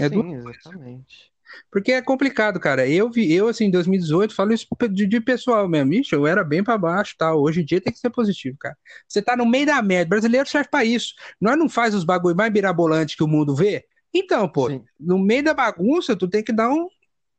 É 0.00 0.08
Sim, 0.08 0.34
exatamente. 0.34 1.35
Porque 1.70 1.92
é 1.92 2.02
complicado, 2.02 2.58
cara. 2.60 2.88
Eu 2.88 3.10
vi, 3.10 3.32
eu 3.32 3.48
assim, 3.48 3.66
em 3.66 3.70
2018, 3.70 4.34
falo 4.34 4.52
isso 4.52 4.66
de, 4.90 5.06
de 5.06 5.20
pessoal 5.20 5.68
mesmo. 5.68 5.92
Ixi, 5.94 6.14
eu 6.14 6.26
era 6.26 6.42
bem 6.44 6.62
pra 6.62 6.78
baixo, 6.78 7.14
tá? 7.18 7.34
Hoje 7.34 7.62
em 7.62 7.64
dia 7.64 7.80
tem 7.80 7.92
que 7.92 7.98
ser 7.98 8.10
positivo, 8.10 8.56
cara. 8.58 8.76
Você 9.08 9.20
tá 9.22 9.36
no 9.36 9.46
meio 9.46 9.66
da 9.66 9.80
merda. 9.82 10.08
Brasileiro 10.10 10.48
serve 10.48 10.68
pra 10.70 10.84
isso. 10.84 11.14
Nós 11.40 11.58
não 11.58 11.68
faz 11.68 11.94
os 11.94 12.04
bagulho 12.04 12.36
mais 12.36 12.52
mirabolante 12.52 13.16
que 13.16 13.24
o 13.24 13.28
mundo 13.28 13.54
vê. 13.54 13.84
Então, 14.12 14.48
pô, 14.48 14.70
Sim. 14.70 14.84
no 14.98 15.18
meio 15.18 15.42
da 15.44 15.52
bagunça, 15.52 16.16
tu 16.16 16.26
tem 16.28 16.42
que 16.42 16.52
dar 16.52 16.70
um, 16.70 16.88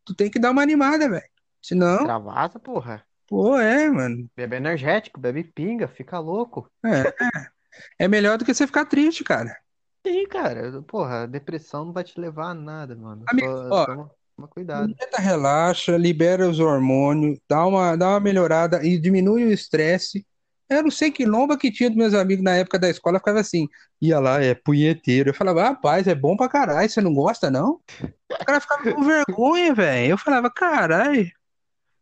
tu 0.05 0.13
tem 0.13 0.29
que 0.29 0.39
dar 0.39 0.51
uma 0.51 0.61
animada, 0.61 1.09
velho. 1.09 1.23
Senão, 1.61 2.03
Travasa, 2.03 2.59
porra. 2.59 3.03
pô, 3.27 3.57
é, 3.57 3.89
mano. 3.89 4.29
Bebe 4.35 4.55
energético, 4.57 5.19
bebe 5.19 5.43
pinga, 5.43 5.87
fica 5.87 6.19
louco. 6.19 6.69
É, 6.85 8.05
é 8.05 8.07
melhor 8.07 8.37
do 8.37 8.45
que 8.45 8.53
você 8.53 8.67
ficar 8.67 8.85
triste, 8.85 9.23
cara. 9.23 9.57
Sim, 10.07 10.25
cara. 10.27 10.81
Porra, 10.83 11.27
depressão 11.27 11.85
não 11.85 11.93
vai 11.93 12.03
te 12.03 12.19
levar 12.19 12.51
a 12.51 12.53
nada, 12.53 12.95
mano. 12.95 13.25
Amigo, 13.27 13.47
Só, 13.47 13.69
ó, 13.71 13.85
toma, 13.85 14.11
toma 14.35 14.47
cuidado. 14.47 14.95
Tenta, 14.95 15.21
relaxa, 15.21 15.97
libera 15.97 16.49
os 16.49 16.59
hormônios, 16.59 17.37
dá 17.47 17.65
uma, 17.65 17.95
dá 17.97 18.09
uma 18.11 18.19
melhorada 18.21 18.85
e 18.85 18.97
diminui 18.97 19.43
o 19.43 19.51
estresse. 19.51 20.25
Eu 20.69 20.83
não 20.83 20.91
sei 20.91 21.11
que 21.11 21.25
lomba 21.25 21.57
que 21.57 21.71
tinha 21.71 21.89
dos 21.89 21.97
meus 21.97 22.13
amigos 22.13 22.43
na 22.43 22.55
época 22.55 22.79
da 22.79 22.89
escola, 22.89 23.19
ficava 23.19 23.39
assim, 23.39 23.67
ia 24.01 24.19
lá, 24.19 24.41
é 24.41 24.53
punheteiro. 24.53 25.29
Eu 25.29 25.33
falava, 25.33 25.63
rapaz, 25.63 26.07
é 26.07 26.15
bom 26.15 26.37
pra 26.37 26.49
caralho, 26.49 26.89
você 26.89 27.01
não 27.01 27.13
gosta, 27.13 27.49
não? 27.51 27.81
O 28.29 28.45
cara 28.45 28.61
ficava 28.61 28.83
com 28.93 29.03
vergonha, 29.03 29.73
velho. 29.73 30.11
Eu 30.11 30.17
falava, 30.17 30.49
caralho. 30.49 31.29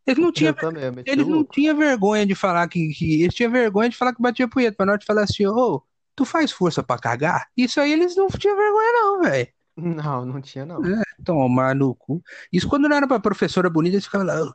Eles 0.06 0.20
não 0.24 0.32
tinham 0.32 0.56
eles 1.04 1.28
não 1.28 1.44
tinham 1.44 1.76
vergonha 1.76 2.26
de 2.26 2.36
falar 2.36 2.68
que, 2.68 2.90
que 2.90 3.24
eles 3.24 3.34
tinham 3.34 3.52
vergonha 3.52 3.90
de 3.90 3.98
falar 3.98 4.14
que 4.14 4.22
batia 4.22 4.48
punheta, 4.48 4.78
pra 4.78 4.86
nós 4.86 5.04
falar 5.04 5.24
assim, 5.24 5.46
ô, 5.48 5.82
tu 6.16 6.26
faz 6.26 6.52
força 6.52 6.84
pra 6.84 6.98
cagar? 6.98 7.48
Isso 7.56 7.80
aí 7.80 7.92
eles 7.92 8.16
não 8.16 8.28
tinham 8.28 8.56
vergonha, 8.56 8.92
não, 8.94 9.22
velho. 9.22 9.48
Não, 9.78 10.26
não 10.26 10.42
tinha, 10.42 10.66
não. 10.66 10.82
Tomar 11.24 11.76
no 11.76 11.94
cu. 11.96 12.22
Isso 12.52 12.68
quando 12.68 12.88
não 12.88 12.96
era 12.96 13.08
pra 13.08 13.20
professora 13.20 13.70
bonita, 13.70 13.96
eles 13.96 14.06
ficavam 14.06 14.28
lá. 14.28 14.42
"Oh, 14.42 14.54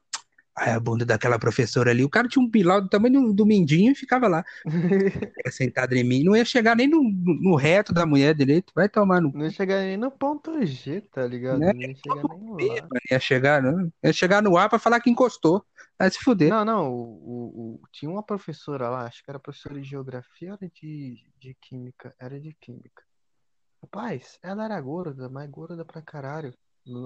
Ai, 0.59 0.73
a 0.73 0.81
bunda 0.81 1.07
daquela 1.07 1.39
professora 1.39 1.91
ali. 1.91 2.05
O 2.05 2.09
cara 2.11 2.29
tinha 2.29 2.45
um 2.45 2.51
pilau 2.51 2.83
do 2.83 2.89
tamanho 2.89 3.23
do, 3.29 3.33
do 3.33 3.47
mindinho 3.47 3.93
e 3.93 3.95
ficava 3.95 4.29
lá, 4.29 4.45
era 4.65 4.65
sentado 5.51 5.95
em 5.95 6.05
mim. 6.05 6.23
Não 6.25 6.37
ia 6.37 6.45
chegar 6.45 6.77
nem 6.77 6.89
no, 6.89 7.03
no 7.03 7.55
reto 7.55 7.95
da 7.95 8.05
mulher 8.05 8.35
direito. 8.35 8.73
Vai 8.75 8.89
tomar 8.89 9.21
no. 9.23 9.33
Não 9.33 9.45
ia 9.45 9.51
chegar 9.51 9.81
nem 9.81 9.97
no 9.97 10.11
ponto 10.11 10.65
G, 10.67 11.01
tá 11.13 11.27
ligado? 11.27 11.59
Né? 11.61 11.73
Não 11.73 11.81
ia 11.81 11.95
chegar 11.95 12.29
nem 12.29 12.69
mano. 12.69 12.89
Ia 13.11 13.21
chegar, 13.21 13.63
não. 13.63 13.93
Ia 14.03 14.13
chegar 14.13 14.43
no 14.43 14.57
ar 14.57 14.69
pra 14.69 14.79
falar 14.79 15.01
que 15.01 15.09
encostou. 15.09 15.65
Vai 16.01 16.11
se 16.11 16.19
fuder. 16.19 16.51
Não, 16.51 16.65
não, 16.65 16.91
o, 16.93 17.03
o- 17.03 17.75
o- 17.75 17.81
tinha 17.93 18.11
uma 18.11 18.23
professora 18.23 18.89
lá, 18.89 19.05
acho 19.07 19.23
que 19.23 19.31
era 19.31 19.39
professora 19.39 19.81
de 19.81 19.87
geografia 19.87 20.51
era 20.61 20.69
de, 20.71 21.23
de 21.39 21.55
química? 21.61 22.15
Era 22.19 22.41
de 22.41 22.55
química. 22.55 23.05
Rapaz, 23.83 24.39
ela 24.43 24.65
era 24.65 24.81
gorda, 24.81 25.29
mas 25.29 25.49
gorda 25.51 25.85
pra 25.85 26.03
caralho. 26.03 26.55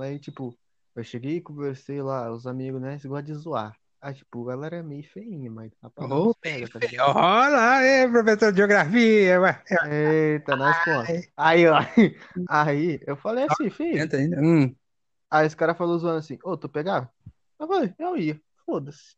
Aí, 0.02 0.18
tipo, 0.18 0.57
eu 0.94 1.04
cheguei 1.04 1.37
e 1.37 1.40
conversei 1.40 2.00
lá, 2.00 2.33
os 2.33 2.46
amigos, 2.46 2.80
né, 2.80 2.92
eles 2.92 3.04
gostam 3.04 3.35
de 3.35 3.35
zoar. 3.35 3.76
Aí, 4.00 4.14
tipo, 4.14 4.50
ela 4.50 4.66
era 4.66 4.83
meio 4.83 5.02
feinha, 5.11 5.50
mas 5.50 5.72
palavra 5.94 6.16
Ô, 6.16 6.35
pega, 6.40 6.68
tá 6.68 6.78
ligado? 6.78 7.16
Olha 7.16 7.48
lá, 7.48 7.83
é, 7.83 8.09
professor 8.09 8.52
de 8.52 8.59
geografia. 8.59 9.40
ué. 9.40 9.62
Eita, 9.87 10.57
nós 10.57 10.78
conta. 10.85 11.12
Aí, 11.37 11.66
ó, 11.66 11.78
aí, 12.48 13.00
eu 13.07 13.16
falei 13.16 13.44
assim, 13.44 13.70
filho. 13.70 14.00
Ainda. 14.16 14.40
Hum. 14.40 14.74
Aí 15.30 15.46
esse 15.46 15.57
cara 15.57 15.74
falou 15.74 15.98
zoando 15.98 16.18
assim, 16.18 16.38
ô, 16.44 16.57
tu 16.57 16.68
pegava? 16.68 17.11
Eu 17.59 17.66
falei, 17.66 17.94
eu 17.98 18.16
ia, 18.16 18.40
foda-se. 18.64 19.16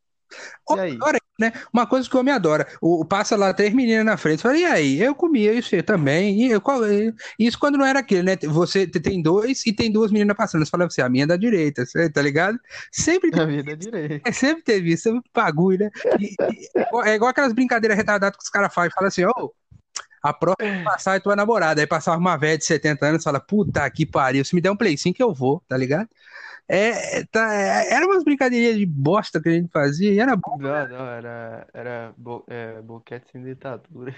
E? 0.95 0.99
Olha, 1.03 1.21
né? 1.39 1.53
Uma 1.73 1.87
coisa 1.87 2.09
que 2.09 2.17
o 2.17 2.21
homem 2.21 2.35
adora. 2.35 2.67
O, 2.81 3.05
passa 3.05 3.37
lá 3.37 3.55
três 3.55 3.73
meninas 3.73 4.05
na 4.05 4.17
frente. 4.17 4.43
Fala, 4.43 4.57
e 4.57 4.65
aí? 4.65 5.01
Eu 5.01 5.15
comia 5.15 5.53
isso 5.53 5.69
você 5.71 5.83
também. 5.83 6.47
E 6.47 6.51
eu, 6.51 6.61
qual, 6.61 6.85
e- 6.87 7.15
isso 7.39 7.59
quando 7.59 7.79
não 7.79 7.87
era 7.87 8.01
aquele, 8.01 8.23
né? 8.23 8.37
Você 8.43 8.87
tem 8.87 9.23
dois 9.23 9.65
e 9.67 9.73
tem 9.73 9.91
duas 9.91 10.11
meninas 10.11 10.37
passando. 10.37 10.65
Você 10.65 10.71
fala 10.71 10.87
assim, 10.87 11.03
a 11.03 11.09
minha 11.09 11.25
é 11.25 11.27
da 11.27 11.37
direita, 11.37 11.87
você 11.87 12.11
tá 12.11 12.21
ligado? 12.23 12.59
Sempre 12.91 13.31
A 13.41 13.45
vida 13.45 13.73
é 13.73 13.77
direita. 13.77 14.29
É, 14.29 14.33
sempre 14.33 14.63
teve 14.65 14.93
isso, 14.93 15.05
sempre 15.05 15.31
bagulho, 15.33 15.79
né? 15.79 15.91
E- 16.19 16.35
e- 16.35 16.69
é, 16.81 16.83
igual, 16.83 17.05
é 17.05 17.31
aquelas 17.31 17.53
brincadeiras 17.53 17.97
retardadas 17.97 18.37
que 18.37 18.43
os 18.43 18.51
caras 18.51 18.75
fazem. 18.75 18.91
Fala 18.93 19.09
assim, 19.09 19.25
ô, 19.25 19.53
a 20.23 20.33
próxima 20.33 20.79
que 20.79 20.85
passar 20.85 21.17
é 21.17 21.21
tua 21.21 21.37
namorada. 21.37 21.81
Aí 21.81 21.87
passava 21.87 22.19
uma 22.19 22.37
velha 22.37 22.59
de 22.59 22.65
70 22.65 23.07
anos 23.07 23.23
fala, 23.23 23.39
puta 23.39 23.89
que 23.91 24.05
pariu, 24.05 24.45
se 24.45 24.55
me 24.55 24.61
der 24.61 24.71
um 24.71 24.77
play 24.77 24.97
5 24.97 25.23
eu 25.23 25.33
vou, 25.33 25.63
tá 25.69 25.77
ligado? 25.77 26.09
É, 26.69 27.25
tá, 27.27 27.55
é, 27.55 27.95
era 27.95 28.07
umas 28.07 28.25
brincadeirinhas 28.25 28.77
de 28.77 28.87
bosta 28.87 29.41
que 29.41 29.49
a 29.49 29.53
gente 29.53 29.71
fazia 29.71 30.13
e 30.13 30.19
era 30.19 30.35
bom. 30.35 30.59
Não, 30.59 30.89
não, 30.89 31.07
era, 31.07 31.67
era 31.73 32.15
bo, 32.17 32.45
é, 32.49 32.81
boquete 32.83 33.31
sem 33.31 33.43
ditadura. 33.43 34.15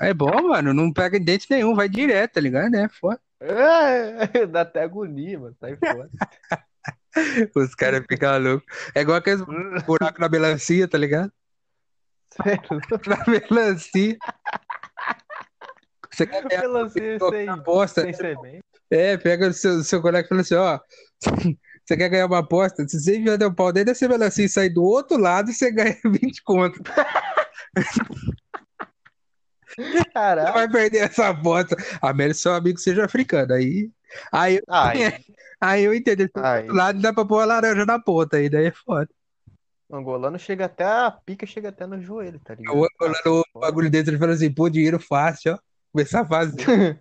É 0.00 0.14
bom, 0.14 0.48
mano, 0.48 0.72
não 0.72 0.92
pega 0.92 1.18
dente 1.18 1.46
nenhum, 1.50 1.74
vai 1.74 1.88
direto, 1.88 2.34
tá 2.34 2.40
ligado? 2.40 2.74
É 2.74 2.88
foda. 2.88 3.20
É, 3.40 4.46
dá 4.46 4.60
até 4.60 4.82
agonia, 4.82 5.38
mano, 5.38 5.56
sai 5.60 5.76
fora. 5.76 6.08
Os 7.54 7.74
caras 7.74 8.04
ficam 8.08 8.38
loucos. 8.38 8.66
É 8.94 9.00
igual 9.00 9.18
aqueles 9.18 9.42
buracos 9.86 10.20
na 10.20 10.28
melancia, 10.28 10.86
tá 10.86 10.98
ligado? 10.98 11.32
Sério, 12.30 12.80
Na 13.06 13.24
melancia. 13.26 14.16
Você 16.10 16.26
quer 16.26 16.44
melancia 16.44 17.18
sem, 17.18 17.48
aposta? 17.48 18.02
sem 18.02 18.12
semente. 18.12 18.64
É, 18.90 19.16
pega 19.16 19.48
o 19.48 19.52
seu, 19.52 19.82
seu 19.82 20.00
colega 20.00 20.26
e 20.26 20.28
fala 20.28 20.40
assim, 20.42 20.54
ó, 20.54 20.78
você 21.84 21.96
quer 21.96 22.08
ganhar 22.08 22.26
uma 22.26 22.38
aposta? 22.38 22.86
Se 22.88 23.00
você 23.00 23.18
enfiar 23.18 23.42
o 23.42 23.54
pau 23.54 23.72
dentro 23.72 23.92
dessa 23.92 24.08
melancia 24.08 24.44
e 24.44 24.48
sair 24.48 24.70
do 24.70 24.82
outro 24.82 25.16
lado, 25.16 25.52
você 25.52 25.70
ganha 25.70 25.96
20 26.04 26.42
conto. 26.42 26.80
Você 29.76 30.04
Caralho. 30.12 30.52
vai 30.52 30.70
perder 30.70 30.98
essa 30.98 31.32
bota. 31.32 31.76
A 32.00 32.12
menos 32.12 32.40
seu 32.40 32.54
amigo 32.54 32.78
seja 32.78 33.04
africano. 33.04 33.54
Aí, 33.54 33.90
aí, 34.32 34.60
Aí, 34.68 34.98
aí 35.60 35.84
eu 35.84 35.94
entendo. 35.94 36.28
Do 36.32 36.40
outro 36.40 36.74
lado 36.74 37.00
dá 37.00 37.12
pra 37.12 37.24
pôr 37.24 37.40
a 37.40 37.44
laranja 37.44 37.84
na 37.84 37.98
ponta. 37.98 38.36
Aí 38.36 38.48
daí 38.48 38.66
é 38.66 38.72
foda. 38.72 39.08
O 39.88 39.96
angolano 39.96 40.38
chega 40.38 40.64
até 40.64 40.84
a 40.84 41.10
pica, 41.10 41.46
chega 41.46 41.68
até 41.68 41.86
no 41.86 42.00
joelho, 42.00 42.40
tá 42.40 42.54
O 42.54 42.56
ligado? 42.56 42.84
Ah, 42.84 42.88
angolano, 43.04 43.44
o 43.54 43.60
bagulho 43.60 43.90
desse, 43.90 44.10
ele 44.10 44.18
fala 44.18 44.32
assim, 44.32 44.52
pô, 44.52 44.68
dinheiro 44.68 44.98
fácil, 44.98 45.54
ó. 45.54 45.58
Começar 45.92 46.22
a 46.22 46.26
fazer. 46.26 46.98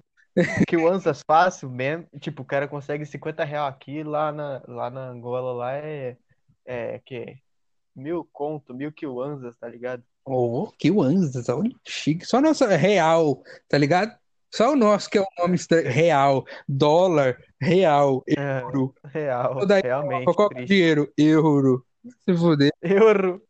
Que 0.67 0.75
o 0.77 0.87
Ansas 0.87 1.21
fácil 1.25 1.69
mesmo, 1.69 2.07
tipo, 2.19 2.41
o 2.41 2.45
cara 2.45 2.67
consegue 2.67 3.05
50 3.05 3.43
real 3.43 3.67
aqui, 3.67 4.03
lá 4.03 4.31
na, 4.31 4.61
lá 4.67 4.89
na 4.89 5.07
Angola, 5.09 5.53
lá 5.53 5.73
é, 5.73 6.17
é 6.65 6.99
que 7.05 7.37
mil 7.95 8.27
conto, 8.31 8.73
mil 8.73 8.91
que 8.91 9.05
o 9.05 9.21
Ansas, 9.21 9.55
tá 9.57 9.67
ligado? 9.67 10.03
Oh, 10.25 10.71
que 10.79 10.89
Wanzas, 10.89 11.49
olha, 11.49 11.75
chique. 11.85 12.25
Só 12.25 12.39
nossa 12.39 12.67
real, 12.77 13.43
tá 13.67 13.77
ligado? 13.77 14.17
Só 14.55 14.71
o 14.71 14.75
nosso 14.75 15.09
que 15.09 15.17
é 15.17 15.21
o 15.21 15.27
nome. 15.37 15.57
Real, 15.85 16.45
dólar, 16.67 17.37
real, 17.59 18.23
É, 18.27 18.61
euro. 18.61 18.95
real, 19.05 19.59
Toda 19.59 19.75
aí, 19.75 19.81
realmente, 19.81 20.25
qual 20.25 20.49
é 20.53 20.61
o 20.61 20.65
dinheiro? 20.65 21.11
Euro. 21.17 21.85
Se 22.23 22.35
fuder. 22.37 22.71
Euro. 22.81 23.41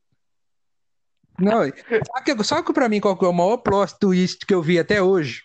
Não, 1.39 1.59
sabe, 1.59 1.71
que- 2.23 2.43
sabe 2.43 2.65
que 2.65 2.73
pra 2.73 2.89
mim 2.89 2.99
qual 2.99 3.17
que 3.17 3.25
é 3.25 3.27
o 3.27 3.33
maior 3.33 3.57
plot 3.57 3.97
twist 3.99 4.45
que 4.45 4.53
eu 4.53 4.61
vi 4.61 4.79
até 4.79 5.01
hoje? 5.01 5.43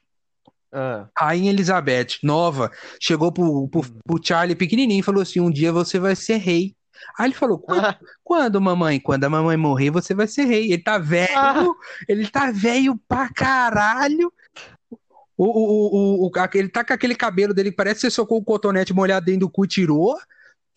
Ah, 0.72 1.08
Rainha 1.16 1.50
Elizabeth, 1.50 2.18
nova, 2.22 2.70
chegou 3.00 3.32
pro, 3.32 3.68
pro, 3.68 3.80
hum. 3.80 3.98
pro 4.06 4.20
Charlie 4.22 4.54
pequenininho 4.54 5.00
e 5.00 5.04
falou 5.04 5.22
assim: 5.22 5.40
um 5.40 5.50
dia 5.50 5.72
você 5.72 5.98
vai 5.98 6.14
ser 6.14 6.36
rei. 6.36 6.74
Aí 7.18 7.26
ele 7.26 7.34
falou: 7.34 7.58
quando, 7.58 7.84
Ah, 7.84 7.98
quando, 8.22 8.60
mamãe? 8.60 9.00
Quando 9.00 9.24
a 9.24 9.30
mamãe 9.30 9.56
morrer, 9.56 9.90
você 9.90 10.14
vai 10.14 10.26
ser 10.26 10.44
rei. 10.44 10.72
Ele 10.72 10.82
tá 10.82 10.98
velho, 10.98 11.30
Ah. 11.36 11.64
ele 12.08 12.28
tá 12.28 12.50
velho 12.50 13.00
pra 13.08 13.32
caralho. 13.32 14.32
O, 15.36 15.44
o, 15.44 16.24
o, 16.24 16.26
o, 16.26 16.32
ele 16.54 16.68
tá 16.68 16.84
com 16.84 16.92
aquele 16.92 17.14
cabelo 17.14 17.54
dele 17.54 17.70
que 17.70 17.76
parece 17.76 17.96
que 17.96 18.00
você 18.02 18.10
socou 18.10 18.38
o 18.38 18.44
cotonete 18.44 18.92
molhado 18.92 19.26
dentro 19.26 19.40
do 19.40 19.50
cu 19.50 19.64
e 19.64 19.68
tirou. 19.68 20.18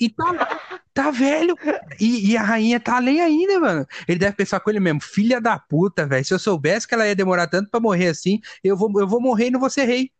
E 0.01 0.09
tá 0.09 0.31
lá, 0.31 0.79
tá 0.93 1.11
velho. 1.11 1.55
E, 1.99 2.31
e 2.31 2.37
a 2.37 2.41
rainha 2.41 2.79
tá 2.79 2.97
além 2.97 3.21
ainda, 3.21 3.59
mano. 3.59 3.85
Ele 4.07 4.17
deve 4.19 4.35
pensar 4.35 4.59
com 4.59 4.69
ele 4.71 4.79
mesmo, 4.79 4.99
filha 5.01 5.39
da 5.39 5.59
puta, 5.59 6.07
velho. 6.07 6.25
Se 6.25 6.33
eu 6.33 6.39
soubesse 6.39 6.87
que 6.87 6.95
ela 6.95 7.07
ia 7.07 7.15
demorar 7.15 7.47
tanto 7.47 7.69
pra 7.69 7.79
morrer 7.79 8.07
assim, 8.07 8.39
eu 8.63 8.75
vou, 8.75 8.91
eu 8.99 9.07
vou 9.07 9.21
morrer 9.21 9.47
e 9.47 9.51
não 9.51 9.59
vou 9.59 9.69
ser 9.69 9.85
rei. 9.85 10.11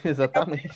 exatamente. 0.04 0.68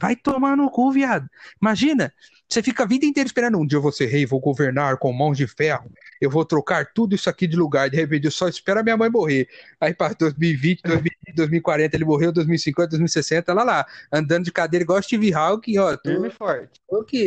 Vai 0.00 0.16
tomar 0.16 0.56
no 0.56 0.70
cu, 0.70 0.92
viado. 0.92 1.28
Imagina, 1.60 2.12
você 2.48 2.62
fica 2.62 2.82
a 2.82 2.86
vida 2.86 3.06
inteira 3.06 3.26
esperando. 3.26 3.58
Um 3.58 3.66
dia 3.66 3.78
eu 3.78 3.82
vou 3.82 3.92
ser 3.92 4.06
rei, 4.06 4.26
vou 4.26 4.40
governar 4.40 4.96
com 4.98 5.12
mãos 5.12 5.36
de 5.36 5.46
ferro. 5.46 5.90
Eu 6.20 6.30
vou 6.30 6.44
trocar 6.44 6.92
tudo 6.92 7.14
isso 7.14 7.28
aqui 7.28 7.46
de 7.46 7.56
lugar. 7.56 7.90
De 7.90 7.96
repente, 7.96 8.26
eu 8.26 8.30
só 8.30 8.48
espero 8.48 8.80
a 8.80 8.82
minha 8.82 8.96
mãe 8.96 9.10
morrer. 9.10 9.48
Aí, 9.80 9.94
para 9.94 10.14
2020, 10.14 10.82
2020, 10.82 11.34
2040, 11.34 11.96
ele 11.96 12.04
morreu, 12.04 12.32
2050, 12.32 12.90
2060, 12.90 13.52
lá 13.54 13.64
lá. 13.64 13.86
Andando 14.12 14.44
de 14.44 14.52
cadeira 14.52 14.84
igual 14.84 15.02
Steve 15.02 15.32
Hawking, 15.32 15.78
ó. 15.78 15.96
Firme 15.98 16.20
Tô, 16.20 16.26
e 16.26 16.30
forte. 16.30 16.80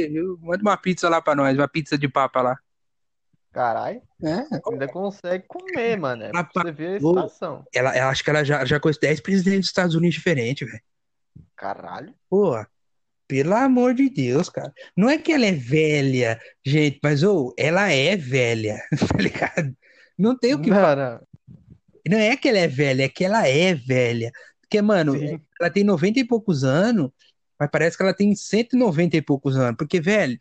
viu? 0.10 0.40
Manda 0.42 0.62
uma 0.62 0.78
pizza 0.78 1.10
lá 1.10 1.22
pra 1.22 1.36
nós, 1.36 1.58
uma 1.58 1.68
pizza 1.68 1.98
de 1.98 2.08
papa 2.08 2.42
lá. 2.42 2.58
Caralho, 3.58 4.02
É, 4.24 4.46
ainda 4.72 4.88
consegue 4.88 5.46
comer, 5.48 5.98
mano. 5.98 6.26
É 6.26 6.32
pra 6.32 6.48
você 6.54 6.72
ver 6.72 6.98
a 6.98 7.00
situação. 7.00 7.66
ela, 7.74 7.96
ela 7.96 8.12
acho 8.12 8.24
que 8.24 8.30
ela 8.30 8.44
já, 8.44 8.64
já 8.64 8.80
conhece 8.80 9.00
10 9.00 9.20
presidentes 9.20 9.62
dos 9.62 9.70
Estados 9.70 9.96
Unidos 9.96 10.14
diferentes, 10.14 10.70
velho. 10.70 10.84
Caralho. 11.58 12.14
Pô, 12.30 12.56
pelo 13.28 13.56
amor 13.56 13.94
de 13.94 14.10
Deus, 14.10 14.48
cara. 14.48 14.74
Não 14.96 15.10
é 15.10 15.18
que 15.18 15.34
ela 15.34 15.46
é 15.46 15.52
velha, 15.52 16.40
gente, 16.66 17.00
mas 17.04 17.24
ou 17.24 17.54
ela 17.58 17.92
é 17.92 18.16
velha, 18.16 18.82
tá 19.12 19.18
ligado? 19.18 19.76
Não 20.18 20.38
tem 20.38 20.54
o 20.54 20.62
que. 20.62 20.70
Não, 20.70 20.96
não. 22.08 22.18
É 22.18 22.38
que 22.38 22.48
ela 22.48 22.60
é 22.60 22.68
velha, 22.68 23.04
é 23.04 23.10
que 23.10 23.26
ela 23.26 23.46
é 23.48 23.74
velha. 23.74 24.32
Porque, 24.62 24.82
mano, 24.82 25.18
Sim. 25.18 25.42
ela 25.60 25.70
tem 25.70 25.84
90 25.84 26.20
e 26.20 26.24
poucos 26.24 26.64
anos, 26.64 27.10
mas 27.60 27.70
parece 27.70 27.98
que 27.98 28.04
ela 28.04 28.14
tem 28.14 28.34
190 28.34 29.18
e 29.18 29.22
poucos 29.22 29.58
anos. 29.58 29.76
Porque, 29.78 30.00
velho, 30.00 30.38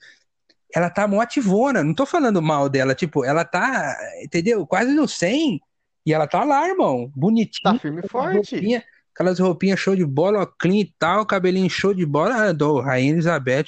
ela 0.75 0.91
tá 0.91 1.09
mó 1.09 1.21
ativona. 1.21 1.83
Não 1.83 1.95
tô 1.95 2.07
falando 2.07 2.41
mal 2.41 2.69
dela, 2.69 2.95
tipo, 2.95 3.25
ela 3.25 3.45
tá, 3.45 3.97
entendeu? 4.23 4.67
Quase 4.67 4.93
no 4.93 5.09
100 5.09 5.61
e 6.05 6.13
ela 6.13 6.27
tá 6.27 6.45
lá, 6.45 6.69
irmão. 6.69 7.11
Bonitinha. 7.17 7.73
Tá 7.73 7.79
firme 7.79 8.03
e 8.05 8.09
forte. 8.09 8.55
roupinhas, 8.55 8.85
aquelas 9.17 9.39
roupinhas 9.41 9.81
show 9.81 9.97
de 9.97 10.05
bola, 10.05 10.43
ó, 10.43 10.47
clean 10.47 10.77
e 10.81 10.95
tal, 10.99 11.25
cabelinho 11.27 11.71
show 11.71 11.93
de 11.95 12.05
bola. 12.07 12.35
Ah, 12.49 12.53
do 12.53 12.79
Rainha 12.81 13.13
Elizabeth, 13.13 13.65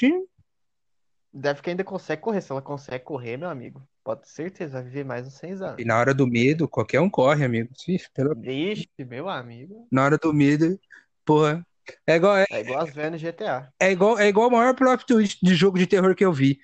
Deve 1.32 1.60
que 1.62 1.70
ainda 1.70 1.84
consegue 1.84 2.22
correr. 2.22 2.40
Se 2.40 2.50
ela 2.50 2.62
consegue 2.62 3.04
correr, 3.04 3.36
meu 3.36 3.48
amigo, 3.48 3.82
pode 4.02 4.22
ter 4.22 4.28
certeza, 4.28 4.74
vai 4.74 4.82
viver 4.84 5.04
mais 5.04 5.26
uns 5.26 5.34
100 5.34 5.52
anos. 5.52 5.74
e 5.78 5.84
na 5.84 5.98
hora 5.98 6.14
do 6.14 6.26
medo, 6.26 6.66
qualquer 6.68 7.00
um 7.00 7.10
corre, 7.10 7.44
amigo. 7.44 7.68
Ih, 7.86 7.98
pelo- 8.14 8.34
Vixe, 8.34 8.88
meu 8.98 9.28
amigo. 9.28 9.86
Na 9.92 10.04
hora 10.04 10.18
do 10.18 10.32
medo, 10.32 10.78
porra. 11.24 11.64
É 12.06 12.16
igual, 12.16 12.36
é, 12.36 12.44
É 12.50 12.60
igual 12.60 12.80
as 12.80 12.92
velhas 12.94 13.20
GTA. 13.20 13.70
é 13.80 13.90
igual, 13.92 14.18
é 14.18 14.28
igual 14.28 14.48
o 14.48 14.52
maior 14.52 14.74
plot 14.74 15.06
twist 15.06 15.38
de 15.42 15.54
jogo 15.54 15.78
de 15.78 15.86
terror 15.86 16.14
que 16.14 16.24
eu 16.24 16.32
vi. 16.32 16.58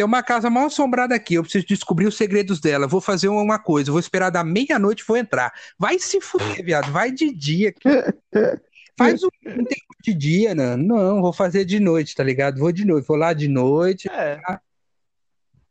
Tem 0.00 0.06
uma 0.06 0.22
casa 0.22 0.48
mal 0.48 0.64
assombrada 0.64 1.14
aqui, 1.14 1.34
eu 1.34 1.42
preciso 1.42 1.66
descobrir 1.66 2.06
os 2.06 2.16
segredos 2.16 2.58
dela. 2.58 2.86
Vou 2.86 3.02
fazer 3.02 3.28
uma 3.28 3.58
coisa, 3.58 3.90
vou 3.90 4.00
esperar 4.00 4.30
da 4.30 4.42
meia-noite 4.42 5.02
e 5.02 5.06
vou 5.06 5.14
entrar. 5.14 5.52
Vai 5.78 5.98
se 5.98 6.22
fuder, 6.22 6.64
viado, 6.64 6.90
vai 6.90 7.12
de 7.12 7.30
dia. 7.30 7.74
Faz 8.96 9.22
um, 9.22 9.28
tempo 9.44 9.94
de 10.02 10.14
dia, 10.14 10.54
não. 10.54 10.74
Não, 10.78 11.20
vou 11.20 11.34
fazer 11.34 11.66
de 11.66 11.78
noite, 11.78 12.14
tá 12.14 12.24
ligado? 12.24 12.58
Vou 12.58 12.72
de 12.72 12.86
noite, 12.86 13.06
vou 13.06 13.18
lá 13.18 13.34
de 13.34 13.46
noite, 13.46 14.08
É, 14.10 14.40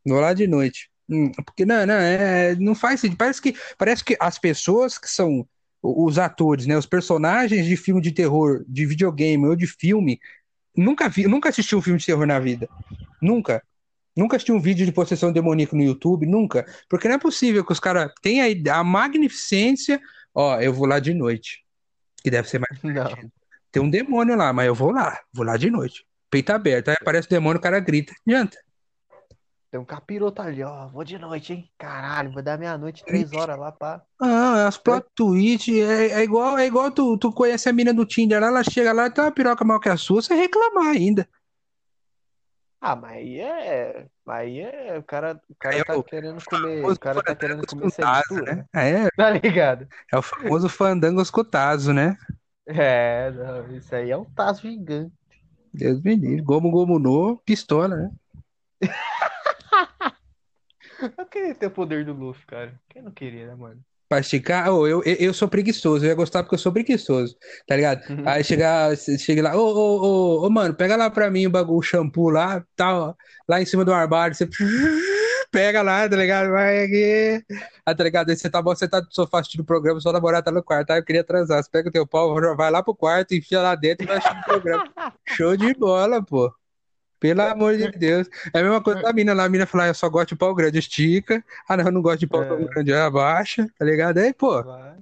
vou 0.05 0.19
lá 0.19 0.31
de 0.31 0.45
noite. 0.45 0.91
Hum, 1.09 1.31
porque 1.43 1.65
não, 1.65 1.87
não, 1.87 1.95
é, 1.95 2.53
não 2.53 2.75
faz 2.75 2.99
sentido. 2.99 3.17
Parece 3.17 3.41
que, 3.41 3.55
parece 3.79 4.03
que 4.03 4.15
as 4.19 4.37
pessoas 4.37 4.99
que 4.99 5.09
são 5.09 5.43
os 5.81 6.19
atores, 6.19 6.67
né, 6.67 6.77
os 6.77 6.85
personagens 6.85 7.65
de 7.65 7.75
filme 7.75 7.99
de 7.99 8.11
terror, 8.11 8.63
de 8.67 8.85
videogame 8.85 9.47
ou 9.47 9.55
de 9.55 9.65
filme, 9.65 10.19
nunca 10.77 11.09
vi, 11.09 11.25
nunca 11.25 11.49
assisti 11.49 11.75
um 11.75 11.81
filme 11.81 11.97
de 11.97 12.05
terror 12.05 12.27
na 12.27 12.39
vida. 12.39 12.69
Nunca. 13.19 13.63
Nunca 14.19 14.35
assisti 14.35 14.51
um 14.51 14.59
vídeo 14.59 14.85
de 14.85 14.91
possessão 14.91 15.31
demoníaca 15.31 15.77
no 15.77 15.81
YouTube, 15.81 16.25
nunca. 16.25 16.65
Porque 16.89 17.07
não 17.07 17.15
é 17.15 17.17
possível 17.17 17.63
que 17.63 17.71
os 17.71 17.79
caras 17.79 18.11
tenham 18.21 18.45
a, 18.45 18.79
a 18.79 18.83
magnificência. 18.83 19.97
Ó, 20.35 20.59
eu 20.59 20.73
vou 20.73 20.85
lá 20.85 20.99
de 20.99 21.13
noite. 21.13 21.63
Que 22.21 22.29
deve 22.29 22.49
ser 22.49 22.59
mais 22.59 22.77
não. 22.83 23.31
Tem 23.71 23.81
um 23.81 23.89
demônio 23.89 24.35
lá, 24.35 24.51
mas 24.51 24.67
eu 24.67 24.75
vou 24.75 24.91
lá. 24.91 25.17
Vou 25.33 25.45
lá 25.45 25.55
de 25.55 25.69
noite. 25.69 26.05
Peito 26.29 26.49
aberto. 26.49 26.89
Aí 26.89 26.97
aparece 26.99 27.27
o 27.27 27.29
demônio, 27.29 27.59
o 27.59 27.61
cara 27.61 27.79
grita. 27.79 28.13
Adianta. 28.27 28.57
Tem 29.71 29.79
um 29.79 29.85
capiroto 29.85 30.41
ali, 30.41 30.63
ó. 30.63 30.87
Vou 30.87 31.05
de 31.05 31.17
noite, 31.17 31.53
hein? 31.53 31.69
Caralho, 31.77 32.33
vou 32.33 32.43
dar 32.43 32.57
meia-noite, 32.57 33.05
três 33.05 33.31
horas 33.31 33.57
lá, 33.57 33.71
pá. 33.71 34.01
Ah, 34.19 34.67
as 34.67 34.77
plot 34.77 35.05
twist 35.15 35.69
é, 35.79 36.11
é 36.11 36.23
igual, 36.23 36.57
é 36.57 36.65
igual 36.65 36.91
tu, 36.91 37.17
tu 37.17 37.31
conhece 37.31 37.69
a 37.69 37.73
mina 37.73 37.93
do 37.93 38.05
Tinder 38.05 38.41
lá, 38.41 38.47
ela 38.47 38.63
chega 38.63 38.91
lá 38.91 39.05
e 39.05 39.11
tem 39.11 39.23
uma 39.23 39.31
piroca 39.31 39.63
maior 39.63 39.79
que 39.79 39.87
a 39.87 39.95
sua, 39.95 40.21
você 40.21 40.33
reclamar 40.33 40.87
ainda. 40.87 41.29
Ah, 42.81 42.95
mas 42.95 43.11
aí 43.13 43.39
é. 43.39 44.07
Aí 44.27 44.59
é. 44.61 44.97
O 44.97 45.03
cara, 45.03 45.41
o 45.49 45.55
cara 45.55 45.77
É 45.77 45.83
tá 45.83 45.97
o 45.97 46.03
querendo 46.03 46.43
comer. 46.45 46.85
O 46.85 46.97
cara 46.97 47.21
tá 47.21 47.35
querendo 47.35 47.67
comer 47.67 47.83
com 47.83 47.89
sem 47.89 48.05
tazo, 48.05 48.09
mistura. 48.09 48.55
né? 48.55 48.65
É, 48.73 49.07
Tá 49.15 49.29
ligado? 49.31 49.87
é 50.13 50.17
o 50.17 50.21
famoso 50.21 50.69
fandangos 50.69 51.29
com 51.31 51.43
tazo, 51.43 51.93
né? 51.93 52.15
É, 52.65 53.31
não, 53.31 53.75
isso 53.75 53.93
aí 53.95 54.11
é 54.11 54.17
um 54.17 54.25
tazo 54.25 54.61
gigante. 54.61 55.11
Deus 55.73 56.01
me 56.03 56.15
livre. 56.15 56.41
Gomu 56.43 56.69
Gomu 56.71 56.99
no, 56.99 57.37
pistola, 57.45 57.95
né? 57.95 58.11
Eu 61.17 61.25
queria 61.27 61.55
ter 61.55 61.67
o 61.67 61.71
poder 61.71 62.05
do 62.05 62.13
Luffy, 62.13 62.45
cara. 62.45 62.79
Quem 62.89 63.01
não 63.01 63.11
queria, 63.11 63.47
né, 63.47 63.55
mano? 63.55 63.83
Pra 64.09 64.19
esticar, 64.19 64.73
ô, 64.73 64.87
eu, 64.87 65.03
eu, 65.03 65.15
eu 65.19 65.33
sou 65.35 65.47
preguiçoso, 65.47 66.03
eu 66.03 66.09
ia 66.09 66.15
gostar 66.15 66.41
porque 66.41 66.55
eu 66.55 66.59
sou 66.59 66.71
preguiçoso, 66.71 67.37
tá 67.67 67.75
ligado? 67.75 68.01
Uhum. 68.09 68.27
Aí 68.27 68.43
chega, 68.43 68.95
chega 68.95 69.43
lá, 69.43 69.55
ô, 69.55 69.59
ô, 69.59 70.01
ô, 70.41 70.47
ô, 70.47 70.49
mano, 70.49 70.73
pega 70.73 70.95
lá 70.95 71.11
pra 71.11 71.29
mim 71.29 71.45
o 71.45 71.49
bagulho, 71.51 71.77
o 71.77 71.81
shampoo 71.83 72.31
lá, 72.31 72.65
tal, 72.75 73.15
lá 73.47 73.61
em 73.61 73.65
cima 73.65 73.85
do 73.85 73.93
armário, 73.93 74.35
você 74.35 74.49
pega 75.51 75.83
lá, 75.83 76.09
tá 76.09 76.15
ligado? 76.15 76.49
Vai 76.49 76.85
aqui, 76.85 77.43
ah, 77.85 77.93
tá 77.93 78.03
ligado? 78.03 78.31
Aí 78.31 78.35
você 78.35 78.49
tá 78.49 78.63
bom, 78.63 78.73
você 78.73 78.87
tá 78.87 78.99
no 78.99 79.07
sofá 79.11 79.41
assistindo 79.41 79.61
o 79.61 79.65
programa, 79.65 80.01
sua 80.01 80.13
namorada 80.13 80.43
tá 80.45 80.51
no 80.51 80.63
quarto, 80.63 80.89
aí 80.89 80.99
eu 80.99 81.05
queria 81.05 81.23
transar, 81.23 81.63
você 81.63 81.69
pega 81.69 81.89
o 81.89 81.91
teu 81.91 82.07
pau, 82.07 82.33
vai 82.55 82.71
lá 82.71 82.81
pro 82.81 82.95
quarto, 82.95 83.35
enfia 83.35 83.61
lá 83.61 83.75
dentro 83.75 84.05
e 84.05 84.07
vai 84.07 84.17
assistir 84.17 84.39
o 84.39 84.43
programa. 84.43 84.83
Show 85.37 85.55
de 85.55 85.71
bola, 85.75 86.19
pô. 86.25 86.51
Pelo 87.19 87.41
amor 87.41 87.75
de 87.75 87.91
Deus. 87.91 88.29
É 88.53 88.59
a 88.59 88.63
mesma 88.63 88.81
coisa 88.81 89.01
da 89.01 89.11
mina 89.11 89.33
lá. 89.33 89.43
A 89.45 89.49
mina 89.49 89.65
fala, 89.65 89.83
ah, 89.85 89.87
eu 89.87 89.93
só 89.93 90.09
gosto 90.09 90.29
de 90.29 90.35
pau 90.37 90.55
grande, 90.55 90.79
estica. 90.79 91.43
Ah, 91.67 91.75
não, 91.75 91.85
eu 91.85 91.91
não 91.91 92.01
gosto 92.01 92.19
de 92.19 92.27
pau 92.27 92.45
tão 92.45 92.57
É. 92.61 92.65
grande, 92.65 92.93
abaixa, 92.93 93.67
tá 93.77 93.83
ligado? 93.85 94.17
Aí, 94.19 94.33
pô, 94.33 94.63
Vai. 94.63 94.97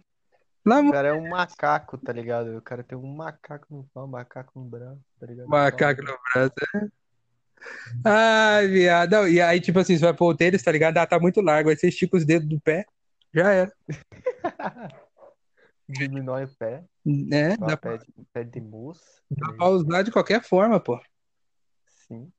lá, 0.65 0.79
O 0.81 0.91
cara 0.91 1.07
é 1.09 1.13
um 1.13 1.29
macaco, 1.29 1.97
tá 1.97 2.11
ligado? 2.11 2.57
O 2.57 2.61
cara 2.61 2.83
tem 2.83 2.97
um 2.97 3.15
macaco 3.15 3.65
no 3.69 3.83
pau, 3.93 4.05
um 4.05 4.07
macaco 4.07 4.59
no 4.59 4.65
braço, 4.65 4.99
tá 5.19 5.27
ligado? 5.27 5.47
macaco 5.47 6.01
no 6.01 6.17
braço, 6.33 6.53
né? 6.73 6.89
Ai, 8.03 8.67
viado. 8.67 9.11
Não, 9.11 9.27
E 9.27 9.41
aí, 9.41 9.59
tipo 9.59 9.79
assim, 9.79 9.97
você 9.97 10.05
vai 10.05 10.13
pôr 10.13 10.31
o 10.33 10.37
tênis, 10.37 10.63
tá 10.63 10.71
ligado? 10.71 10.97
Ah, 10.97 11.05
tá 11.05 11.19
muito 11.19 11.41
largo. 11.41 11.69
Aí 11.69 11.77
você 11.77 11.89
estica 11.89 12.17
os 12.17 12.25
dedos 12.25 12.47
do 12.47 12.59
pé, 12.59 12.85
já 13.33 13.51
era. 13.51 13.71
Diminui 15.89 16.43
o 16.43 16.55
pé, 16.57 16.83
Né? 17.05 17.55
dá 17.57 17.77
pé 17.77 17.97
de, 17.97 18.05
pé 18.33 18.43
de 18.43 18.59
moço. 18.59 19.21
dá 19.31 19.53
pra 19.53 19.69
usar 19.69 20.01
de 20.03 20.11
qualquer 20.11 20.43
forma, 20.43 20.79
pô. 20.79 20.99
Sim. 22.07 22.31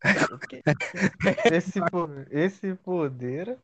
Esse, 1.52 1.80
esse 2.30 2.74
poder 2.76 3.58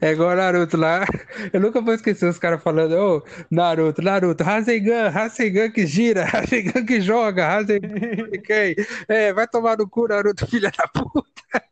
É 0.00 0.12
igual 0.12 0.34
Naruto 0.34 0.76
lá. 0.76 1.04
Eu 1.52 1.60
nunca 1.60 1.80
vou 1.80 1.92
esquecer 1.92 2.26
os 2.26 2.38
caras 2.38 2.62
falando, 2.62 2.92
ô, 2.92 3.22
Naruto, 3.50 4.00
Naruto, 4.00 4.42
Rasengan, 4.42 5.10
Rasengan 5.10 5.70
que 5.70 5.86
gira, 5.86 6.24
Rasengan 6.26 6.84
que 6.86 7.00
joga, 7.00 7.46
Rasengan 7.46 8.30
que? 8.42 8.76
É, 9.08 9.32
vai 9.32 9.46
tomar 9.46 9.76
no 9.76 9.88
cu, 9.88 10.08
Naruto, 10.08 10.46
filha 10.46 10.70
da 10.70 10.88
puta. 10.88 11.62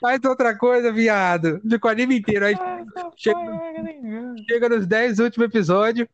Faz 0.00 0.20
outra 0.24 0.56
coisa, 0.56 0.92
viado. 0.92 1.60
Fica 1.68 1.88
o 1.88 1.90
anime 1.90 2.18
inteiro. 2.18 2.46
Aí 2.46 2.56
chega, 3.16 3.40
chega 4.48 4.68
nos 4.68 4.86
10 4.86 5.18
últimos 5.20 5.48
episódios. 5.48 6.08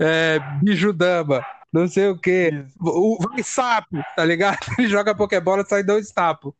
É, 0.00 0.38
Bijudama, 0.62 1.44
não 1.72 1.86
sei 1.88 2.08
o 2.08 2.18
que. 2.18 2.50
O, 2.80 3.18
vai 3.20 3.42
sapo, 3.42 3.98
tá 4.16 4.24
ligado? 4.24 4.58
Ele 4.78 4.88
joga 4.88 5.14
Pokébola 5.14 5.62
e 5.62 5.66
sai 5.68 5.82
dois 5.82 6.08
sapos. 6.08 6.52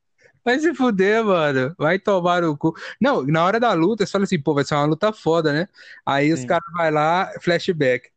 Vai 0.44 0.58
se 0.58 0.74
fuder, 0.74 1.24
mano. 1.24 1.74
Vai 1.76 1.98
tomar 1.98 2.42
o 2.44 2.56
cu. 2.56 2.74
Não, 3.00 3.22
na 3.26 3.44
hora 3.44 3.60
da 3.60 3.72
luta, 3.72 4.06
você 4.06 4.12
fala 4.12 4.24
assim, 4.24 4.40
pô, 4.40 4.54
vai 4.54 4.64
ser 4.64 4.74
uma 4.74 4.86
luta 4.86 5.12
foda, 5.12 5.52
né? 5.52 5.68
Aí 6.06 6.32
os 6.32 6.40
Sim. 6.40 6.46
caras 6.46 6.64
vão 6.74 6.90
lá, 6.90 7.30
flashback. 7.42 8.08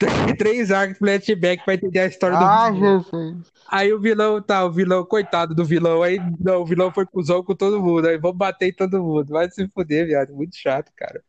Três 0.38 0.70
arcos 0.70 0.98
flashback 0.98 1.64
pra 1.64 1.74
entender 1.74 2.00
a 2.00 2.06
história 2.06 2.36
do 2.36 2.44
Ah, 2.44 2.70
vilão. 2.70 3.00
Jesus. 3.00 3.52
Aí 3.68 3.92
o 3.92 3.98
vilão, 4.00 4.42
tá, 4.42 4.64
o 4.64 4.70
vilão, 4.70 5.04
coitado 5.04 5.54
do 5.54 5.64
vilão. 5.64 6.02
Aí, 6.02 6.20
não, 6.38 6.60
o 6.60 6.66
vilão 6.66 6.92
foi 6.92 7.06
cuzão 7.06 7.42
com 7.42 7.54
todo 7.54 7.82
mundo. 7.82 8.06
Aí 8.06 8.18
vamos 8.18 8.36
bater 8.36 8.68
em 8.68 8.72
todo 8.74 9.02
mundo. 9.02 9.30
Vai 9.30 9.50
se 9.50 9.66
fuder, 9.68 10.06
viado. 10.06 10.34
Muito 10.34 10.56
chato, 10.56 10.92
cara. 10.94 11.22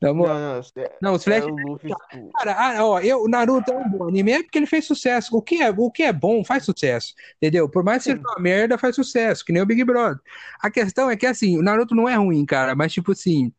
Na 0.00 0.08
Não, 0.08 0.14
moral. 0.14 0.38
não, 0.38 0.82
é, 0.84 0.96
Não, 1.02 1.12
os 1.14 1.22
é 1.26 1.40
flash. 1.40 1.44
o 1.44 1.56
Luffy. 1.56 1.90
tipo, 1.90 2.30
Cara, 2.38 2.52
ah, 2.78 2.84
ó, 2.84 3.00
eu, 3.00 3.22
o 3.22 3.28
Naruto 3.28 3.72
é 3.72 3.76
um 3.76 3.88
bom 3.90 4.08
anime, 4.08 4.32
é 4.32 4.42
porque 4.42 4.58
ele 4.58 4.66
fez 4.66 4.84
sucesso. 4.86 5.36
O 5.36 5.42
que 5.42 5.60
é, 5.60 5.70
o 5.70 5.90
que 5.90 6.02
é 6.04 6.12
bom 6.12 6.44
faz 6.44 6.64
sucesso, 6.64 7.14
entendeu? 7.36 7.68
Por 7.68 7.82
mais 7.82 8.04
que 8.04 8.10
seja 8.12 8.22
uma 8.22 8.40
merda, 8.40 8.78
faz 8.78 8.94
sucesso, 8.94 9.44
que 9.44 9.52
nem 9.52 9.60
o 9.62 9.66
Big 9.66 9.82
Brother. 9.84 10.18
A 10.62 10.70
questão 10.70 11.10
é 11.10 11.16
que, 11.16 11.26
assim, 11.26 11.58
o 11.58 11.62
Naruto 11.62 11.94
não 11.94 12.08
é 12.08 12.14
ruim, 12.14 12.44
cara, 12.46 12.74
mas, 12.76 12.92
tipo 12.92 13.12
assim, 13.12 13.52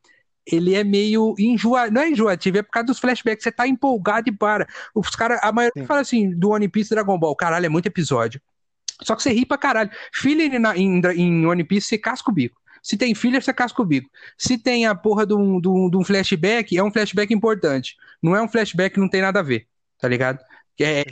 ele 0.45 0.73
é 0.75 0.83
meio 0.83 1.35
enjoativo, 1.37 1.93
não 1.93 2.01
é 2.01 2.09
enjoativo, 2.09 2.57
é 2.57 2.63
por 2.63 2.71
causa 2.71 2.87
dos 2.87 2.99
flashbacks, 2.99 3.43
você 3.43 3.51
tá 3.51 3.67
empolgado 3.67 4.29
e 4.29 4.31
para. 4.31 4.65
Os 4.95 5.09
caras, 5.09 5.39
a 5.43 5.51
maioria 5.51 5.73
Sim. 5.83 5.85
fala 5.85 5.99
assim, 6.01 6.29
do 6.31 6.51
One 6.51 6.67
Piece 6.69 6.89
Dragon 6.89 7.19
Ball, 7.19 7.35
caralho, 7.35 7.65
é 7.65 7.69
muito 7.69 7.85
episódio. 7.87 8.41
Só 9.03 9.15
que 9.15 9.23
você 9.23 9.31
ri 9.31 9.45
pra 9.45 9.57
caralho. 9.57 9.89
Filler 10.13 10.59
na- 10.59 10.75
em, 10.75 11.01
em 11.15 11.45
One 11.45 11.63
Piece, 11.63 11.87
você 11.87 11.97
casca 11.97 12.29
o 12.31 12.33
bico. 12.33 12.59
Se 12.83 12.97
tem 12.97 13.13
filler, 13.15 13.41
você 13.41 13.53
casca 13.53 13.81
o 13.81 13.85
bico. 13.85 14.09
Se 14.37 14.57
tem 14.57 14.85
a 14.85 14.95
porra 14.95 15.25
de 15.25 15.33
um, 15.33 15.59
de 15.61 15.67
um- 15.67 15.89
de 15.89 15.97
um 15.97 16.03
flashback, 16.03 16.77
é 16.77 16.83
um 16.83 16.91
flashback 16.91 17.33
importante. 17.33 17.95
Não 18.21 18.35
é 18.35 18.41
um 18.41 18.47
flashback 18.49 18.93
que 18.95 18.99
não 18.99 19.09
tem 19.09 19.21
nada 19.21 19.39
a 19.39 19.43
ver, 19.43 19.67
tá 19.99 20.07
ligado? 20.07 20.39
É, 20.81 21.03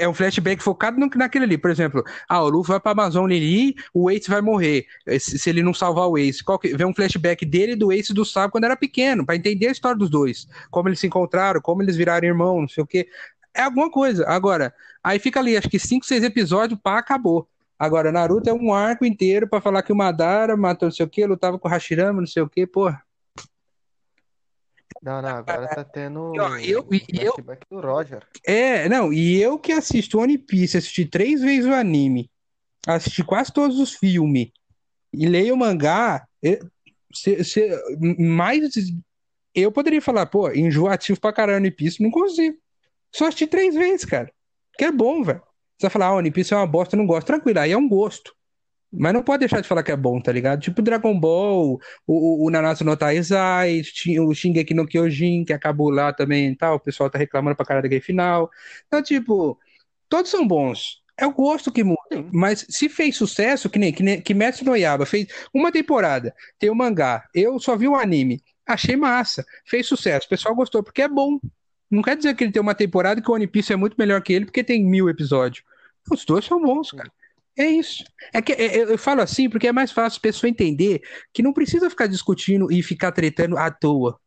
é 0.00 0.08
um 0.08 0.12
flashback 0.12 0.62
focado 0.62 0.98
no, 1.00 1.08
naquele 1.16 1.44
ali. 1.44 1.56
Por 1.58 1.70
exemplo, 1.70 2.04
ah, 2.28 2.42
o 2.42 2.48
Luffy 2.50 2.72
vai 2.72 2.80
pra 2.80 2.92
Amazônia 2.92 3.36
ali, 3.38 3.74
o 3.92 4.10
Ace 4.10 4.28
vai 4.28 4.42
morrer. 4.42 4.84
Se, 5.18 5.38
se 5.38 5.48
ele 5.50 5.62
não 5.62 5.72
salvar 5.72 6.06
o 6.08 6.18
Ace. 6.18 6.44
Qual 6.44 6.58
que, 6.58 6.76
vem 6.76 6.86
um 6.86 6.94
flashback 6.94 7.44
dele, 7.46 7.72
e 7.72 7.76
do 7.76 7.90
Ace 7.90 8.12
do 8.12 8.24
Sabo 8.24 8.52
quando 8.52 8.64
era 8.64 8.76
pequeno, 8.76 9.24
pra 9.24 9.34
entender 9.36 9.68
a 9.68 9.72
história 9.72 9.96
dos 9.98 10.10
dois. 10.10 10.46
Como 10.70 10.88
eles 10.88 10.98
se 11.00 11.06
encontraram, 11.06 11.60
como 11.60 11.82
eles 11.82 11.96
viraram 11.96 12.26
irmão, 12.28 12.60
não 12.60 12.68
sei 12.68 12.82
o 12.82 12.86
quê. 12.86 13.08
É 13.54 13.62
alguma 13.62 13.90
coisa. 13.90 14.26
Agora, 14.28 14.74
aí 15.02 15.18
fica 15.18 15.40
ali, 15.40 15.56
acho 15.56 15.68
que 15.70 15.78
5, 15.78 16.04
6 16.04 16.22
episódios, 16.22 16.78
pá, 16.82 16.98
acabou. 16.98 17.48
Agora, 17.78 18.12
Naruto 18.12 18.48
é 18.48 18.52
um 18.52 18.72
arco 18.72 19.04
inteiro 19.04 19.48
pra 19.48 19.60
falar 19.60 19.82
que 19.82 19.92
o 19.92 19.96
Madara 19.96 20.56
matou 20.56 20.86
não 20.88 20.94
sei 20.94 21.04
o 21.04 21.08
quê, 21.08 21.26
lutava 21.26 21.58
com 21.58 21.66
o 21.68 21.70
Hashirama, 21.70 22.20
não 22.20 22.26
sei 22.26 22.42
o 22.42 22.48
quê, 22.48 22.66
porra. 22.66 23.02
Não, 25.02 25.20
não, 25.20 25.28
agora 25.28 25.66
tá 25.68 25.84
tendo 25.84 26.32
eu- 26.62 26.86
eu- 27.12 27.32
flashback 27.32 27.66
do 27.70 27.80
Roger. 27.80 28.22
É, 28.46 28.88
não, 28.88 29.12
e 29.12 29.40
eu 29.42 29.58
que 29.58 29.72
assisto 29.72 30.18
One 30.18 30.38
Piece, 30.38 30.76
assisti 30.78 31.04
três 31.04 31.40
vezes 31.42 31.66
o 31.66 31.74
anime, 31.74 32.30
assisti 32.86 33.22
quase 33.24 33.52
todos 33.52 33.78
os 33.78 33.92
filmes 33.92 34.50
e 35.12 35.26
leio 35.26 35.54
o 35.54 35.58
mangá, 35.58 36.26
eu- 36.42 36.58
se- 37.12 37.44
se- 37.44 37.70
mais 38.18 38.74
eu 39.54 39.70
poderia 39.70 40.00
falar, 40.00 40.26
pô, 40.26 40.50
enjoativo 40.50 41.20
pra 41.20 41.32
caralho 41.32 41.58
One 41.58 41.70
Piece, 41.70 42.02
não 42.02 42.10
consigo. 42.10 42.56
Só 43.14 43.26
assisti 43.26 43.46
três 43.46 43.74
vezes, 43.74 44.04
cara. 44.04 44.32
Que 44.78 44.84
é 44.86 44.92
bom, 44.92 45.22
velho. 45.22 45.42
Você 45.76 45.86
vai 45.86 45.90
falar, 45.90 46.06
ah, 46.06 46.14
One 46.14 46.30
Piece 46.30 46.54
é 46.54 46.56
uma 46.56 46.66
bosta, 46.66 46.94
eu 46.94 46.98
não 46.98 47.06
gosto. 47.06 47.26
Tranquilo, 47.26 47.58
aí 47.58 47.72
é 47.72 47.76
um 47.76 47.88
gosto. 47.88 48.32
Mas 48.96 49.12
não 49.12 49.22
pode 49.22 49.40
deixar 49.40 49.60
de 49.60 49.66
falar 49.66 49.82
que 49.82 49.90
é 49.90 49.96
bom, 49.96 50.20
tá 50.20 50.30
ligado? 50.30 50.60
Tipo 50.60 50.80
Dragon 50.80 51.18
Ball, 51.18 51.80
o, 52.06 52.44
o, 52.44 52.46
o 52.46 52.50
Nanatsu 52.50 52.84
no 52.84 52.96
Taizai, 52.96 53.82
o 54.20 54.34
Shingeki 54.34 54.72
no 54.72 54.86
Kyojin, 54.86 55.44
que 55.44 55.52
acabou 55.52 55.90
lá 55.90 56.12
também 56.12 56.48
e 56.52 56.56
tal, 56.56 56.76
o 56.76 56.80
pessoal 56.80 57.10
tá 57.10 57.18
reclamando 57.18 57.56
pra 57.56 57.66
caralho 57.66 57.82
daquele 57.82 58.00
final. 58.00 58.48
Então, 58.86 59.02
tipo, 59.02 59.58
todos 60.08 60.30
são 60.30 60.46
bons. 60.46 61.02
É 61.16 61.26
o 61.26 61.32
gosto 61.32 61.72
que 61.72 61.84
muda. 61.84 61.98
Mas 62.32 62.66
se 62.68 62.88
fez 62.88 63.16
sucesso, 63.16 63.68
que 63.68 63.78
nem, 63.78 63.92
que 63.92 64.02
nem 64.02 64.22
no 64.64 64.76
Yaiba 64.76 65.06
fez 65.06 65.26
uma 65.52 65.72
temporada, 65.72 66.34
tem 66.58 66.70
o 66.70 66.74
mangá, 66.74 67.24
eu 67.34 67.58
só 67.58 67.76
vi 67.76 67.86
o 67.88 67.94
anime, 67.94 68.40
achei 68.66 68.96
massa, 68.96 69.44
fez 69.64 69.86
sucesso, 69.86 70.26
o 70.26 70.30
pessoal 70.30 70.54
gostou, 70.54 70.82
porque 70.82 71.02
é 71.02 71.08
bom. 71.08 71.38
Não 71.90 72.02
quer 72.02 72.16
dizer 72.16 72.34
que 72.34 72.44
ele 72.44 72.52
tem 72.52 72.62
uma 72.62 72.74
temporada 72.74 73.20
que 73.20 73.30
o 73.30 73.34
One 73.34 73.46
Piece 73.46 73.72
é 73.72 73.76
muito 73.76 73.94
melhor 73.98 74.20
que 74.22 74.32
ele, 74.32 74.46
porque 74.46 74.64
tem 74.64 74.84
mil 74.84 75.08
episódios. 75.08 75.64
Os 76.10 76.24
dois 76.24 76.44
são 76.44 76.60
bons, 76.60 76.90
cara. 76.90 77.10
É 77.56 77.66
isso. 77.66 78.02
É 78.32 78.42
que 78.42 78.52
é- 78.52 78.76
eu 78.82 78.90
eu 78.90 78.98
falo 78.98 79.20
assim 79.20 79.48
porque 79.48 79.68
é 79.68 79.72
mais 79.72 79.92
fácil 79.92 80.18
a 80.18 80.22
pessoa 80.22 80.50
entender 80.50 81.00
que 81.32 81.42
não 81.42 81.52
precisa 81.52 81.88
ficar 81.88 82.06
discutindo 82.08 82.70
e 82.72 82.82
ficar 82.82 83.12
tretando 83.12 83.56
à 83.56 83.70
toa. 83.70 84.18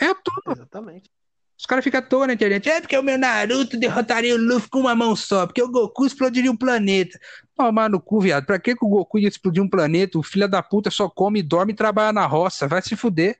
É 0.00 0.06
à 0.06 0.14
toa. 0.14 0.54
Exatamente. 0.54 1.10
Os 1.58 1.64
caras 1.64 1.82
ficam 1.82 2.00
à 2.00 2.02
toa 2.02 2.26
na 2.26 2.34
internet. 2.34 2.68
É 2.68 2.82
porque 2.82 2.98
o 2.98 3.02
meu 3.02 3.16
Naruto 3.16 3.78
derrotaria 3.78 4.34
o 4.34 4.38
Luffy 4.38 4.68
com 4.68 4.80
uma 4.80 4.94
mão 4.94 5.16
só, 5.16 5.46
porque 5.46 5.62
o 5.62 5.70
Goku 5.70 6.04
explodiria 6.04 6.52
um 6.52 6.56
planeta. 6.56 7.18
Tomar 7.56 7.88
no 7.88 7.98
cu, 7.98 8.20
viado. 8.20 8.44
Pra 8.44 8.58
que, 8.58 8.76
que 8.76 8.84
o 8.84 8.88
Goku 8.88 9.18
ia 9.18 9.28
explodir 9.28 9.62
um 9.62 9.68
planeta? 9.68 10.18
O 10.18 10.22
filho 10.22 10.46
da 10.46 10.62
puta 10.62 10.90
só 10.90 11.08
come, 11.08 11.42
dorme 11.42 11.72
e 11.72 11.76
trabalha 11.76 12.12
na 12.12 12.26
roça. 12.26 12.68
Vai 12.68 12.82
se 12.82 12.94
fuder. 12.94 13.38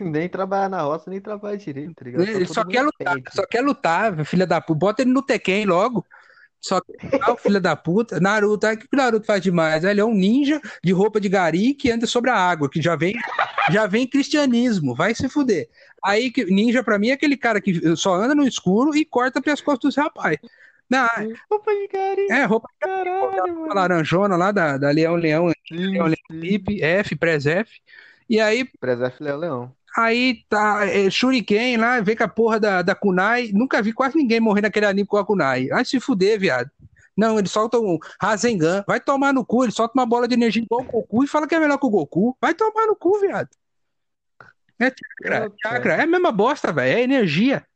Nem 0.00 0.28
trabalhar 0.28 0.68
na 0.68 0.82
roça, 0.82 1.10
nem 1.10 1.20
trabalhar 1.20 1.56
direito, 1.56 1.94
tá 1.94 2.04
ligado? 2.04 2.28
Ele 2.28 2.46
todo 2.46 2.46
só 2.46 2.60
mundo 2.62 2.68
quer 2.70 2.82
lutar, 2.82 3.14
pede. 3.14 3.26
só 3.30 3.46
quer 3.46 3.60
lutar, 3.62 4.24
filha 4.24 4.46
da 4.46 4.60
puta. 4.60 4.78
Bota 4.78 5.02
ele 5.02 5.12
no 5.12 5.22
Tekken 5.22 5.66
logo. 5.66 6.06
Só 6.60 6.80
quer 6.80 6.98
lutar, 7.02 7.30
o 7.34 7.36
filho 7.36 7.60
da 7.60 7.76
puta. 7.76 8.20
Naruto, 8.20 8.66
o 8.66 8.76
que 8.76 8.86
o 8.92 8.96
Naruto 8.96 9.26
faz 9.26 9.42
demais? 9.42 9.84
Ele 9.84 10.00
é 10.00 10.04
um 10.04 10.14
ninja 10.14 10.60
de 10.82 10.92
roupa 10.92 11.20
de 11.20 11.28
gari 11.28 11.74
que 11.74 11.90
anda 11.90 12.06
sobre 12.06 12.30
a 12.30 12.36
água, 12.36 12.68
que 12.70 12.82
já 12.82 12.96
vem, 12.96 13.14
já 13.70 13.86
vem 13.86 14.08
cristianismo. 14.08 14.94
Vai 14.94 15.14
se 15.14 15.28
fuder. 15.28 15.68
Aí 16.04 16.30
que 16.30 16.44
ninja 16.44 16.82
pra 16.82 16.98
mim 16.98 17.08
é 17.08 17.12
aquele 17.12 17.36
cara 17.36 17.60
que 17.60 17.96
só 17.96 18.14
anda 18.14 18.34
no 18.34 18.46
escuro 18.46 18.94
e 18.96 19.04
corta 19.04 19.40
pelas 19.42 19.60
costas 19.60 19.94
dos 19.94 19.96
rapaz. 19.96 20.38
Não, 20.88 21.08
Opa, 21.50 21.72
de 21.72 21.88
carinho, 21.88 22.32
é 22.32 22.44
roupa 22.44 22.68
caralho, 22.78 23.60
mano. 23.60 23.74
laranjona 23.74 24.36
lá 24.36 24.52
da, 24.52 24.78
da 24.78 24.90
Leão 24.90 25.16
Leão, 25.16 25.50
Leão 25.70 26.06
Leão. 26.06 26.16
Flip, 26.28 26.80
F, 26.80 27.16
Pres 27.16 27.44
F. 27.44 27.80
E 28.28 28.40
aí 28.40 28.64
Preserve 28.64 29.16
Léo 29.20 29.36
Leão. 29.36 29.76
Aí 29.96 30.44
tá 30.48 30.86
é, 30.86 31.08
Shuriken 31.08 31.78
lá, 31.78 32.00
vem 32.00 32.14
com 32.14 32.24
a 32.24 32.28
porra 32.28 32.60
da, 32.60 32.82
da 32.82 32.94
Kunai. 32.94 33.50
Nunca 33.52 33.80
vi 33.80 33.92
quase 33.92 34.16
ninguém 34.16 34.40
morrer 34.40 34.60
naquele 34.60 34.86
anime 34.86 35.06
com 35.06 35.16
a 35.16 35.24
Kunai. 35.24 35.68
Vai 35.68 35.84
se 35.84 35.98
fuder, 35.98 36.38
viado. 36.38 36.70
Não, 37.16 37.38
ele 37.38 37.48
solta 37.48 37.78
um 37.78 37.98
Rasengan. 38.20 38.84
Vai 38.86 39.00
tomar 39.00 39.32
no 39.32 39.44
cu. 39.44 39.64
Ele 39.64 39.72
solta 39.72 39.98
uma 39.98 40.04
bola 40.04 40.28
de 40.28 40.34
energia 40.34 40.62
igual 40.62 40.82
o 40.82 40.84
Goku 40.84 41.24
e 41.24 41.26
fala 41.26 41.46
que 41.48 41.54
é 41.54 41.58
melhor 41.58 41.78
que 41.78 41.86
o 41.86 41.90
Goku. 41.90 42.36
Vai 42.40 42.52
tomar 42.52 42.86
no 42.86 42.94
cu, 42.94 43.18
viado. 43.20 43.48
É 44.78 44.90
chakra. 44.90 45.44
Eu 45.44 45.54
chakra. 45.62 45.94
É 45.94 46.02
a 46.02 46.06
mesma 46.06 46.30
bosta, 46.30 46.70
velho. 46.72 46.98
É 46.98 47.00
energia. 47.00 47.66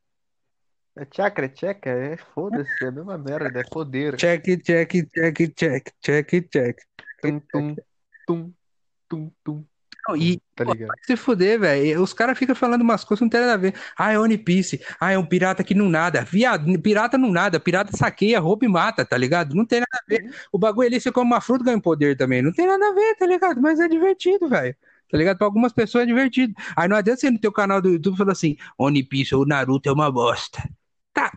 É 0.95 1.07
chakra, 1.11 1.47
é 1.47 1.53
checa, 1.55 1.89
é 1.89 2.17
foda-se, 2.17 2.85
é 2.85 2.89
a 2.89 2.91
mesma 2.91 3.17
merda, 3.17 3.61
é 3.61 3.65
poder. 3.65 4.17
Check, 4.17 4.45
check, 4.63 4.91
check, 4.91 5.55
check, 5.57 5.95
check, 6.03 6.51
check. 6.51 6.79
Tum, 7.23 7.41
tum, 7.51 7.77
tum, 8.27 8.53
tum, 9.09 9.33
tum. 9.43 9.65
Não, 10.09 10.17
e 10.17 10.41
Tá 10.55 10.65
pô, 10.65 10.75
vai 10.75 10.97
se 11.05 11.17
fuder, 11.17 11.59
velho. 11.59 12.03
Os 12.03 12.13
caras 12.13 12.39
ficam 12.39 12.55
falando 12.55 12.83
umas 12.83 13.03
coisas 13.03 13.21
que 13.21 13.25
não 13.25 13.31
tem 13.31 13.41
nada 13.41 13.55
a 13.55 13.57
ver. 13.57 13.75
Ah, 13.97 14.13
é 14.13 14.19
One 14.19 14.37
Piece. 14.37 14.81
Ah, 15.01 15.13
é 15.13 15.19
um 15.19 15.25
pirata 15.25 15.65
que 15.65 15.75
não 15.75 15.89
nada. 15.89 16.23
Viado, 16.23 16.79
pirata 16.81 17.17
não 17.17 17.31
nada. 17.31 17.59
Pirata 17.59 17.97
saqueia, 17.97 18.39
rouba 18.39 18.67
e 18.67 18.69
mata, 18.69 19.05
tá 19.05 19.17
ligado? 19.17 19.55
Não 19.55 19.65
tem 19.65 19.81
nada 19.81 19.89
a 19.95 20.05
ver. 20.07 20.35
O 20.53 20.59
bagulho 20.59 20.89
ali, 20.89 21.01
você 21.01 21.11
come 21.11 21.31
uma 21.31 21.41
fruta 21.41 21.65
ganha 21.65 21.81
poder 21.81 22.17
também. 22.17 22.43
Não 22.43 22.53
tem 22.53 22.67
nada 22.67 22.89
a 22.89 22.93
ver, 22.93 23.17
tá 23.17 23.27
ligado? 23.27 23.61
Mas 23.61 23.81
é 23.81 23.89
divertido, 23.89 24.49
velho. 24.49 24.77
Tá 25.11 25.19
ligado? 25.19 25.39
Pra 25.39 25.47
algumas 25.47 25.73
pessoas 25.73 26.05
é 26.05 26.07
divertido. 26.07 26.55
Aí 26.77 26.89
não 26.89 26.97
adianta 26.97 27.21
você 27.21 27.29
ir 27.29 27.31
no 27.33 27.39
teu 27.39 27.53
canal 27.53 27.81
do 27.81 27.89
YouTube 27.89 28.19
falar 28.19 28.33
assim: 28.33 28.57
One 28.79 29.03
Piece 29.03 29.35
ou 29.35 29.47
Naruto 29.47 29.89
é 29.89 29.93
uma 29.93 30.11
bosta. 30.11 30.63
Tá. 31.13 31.33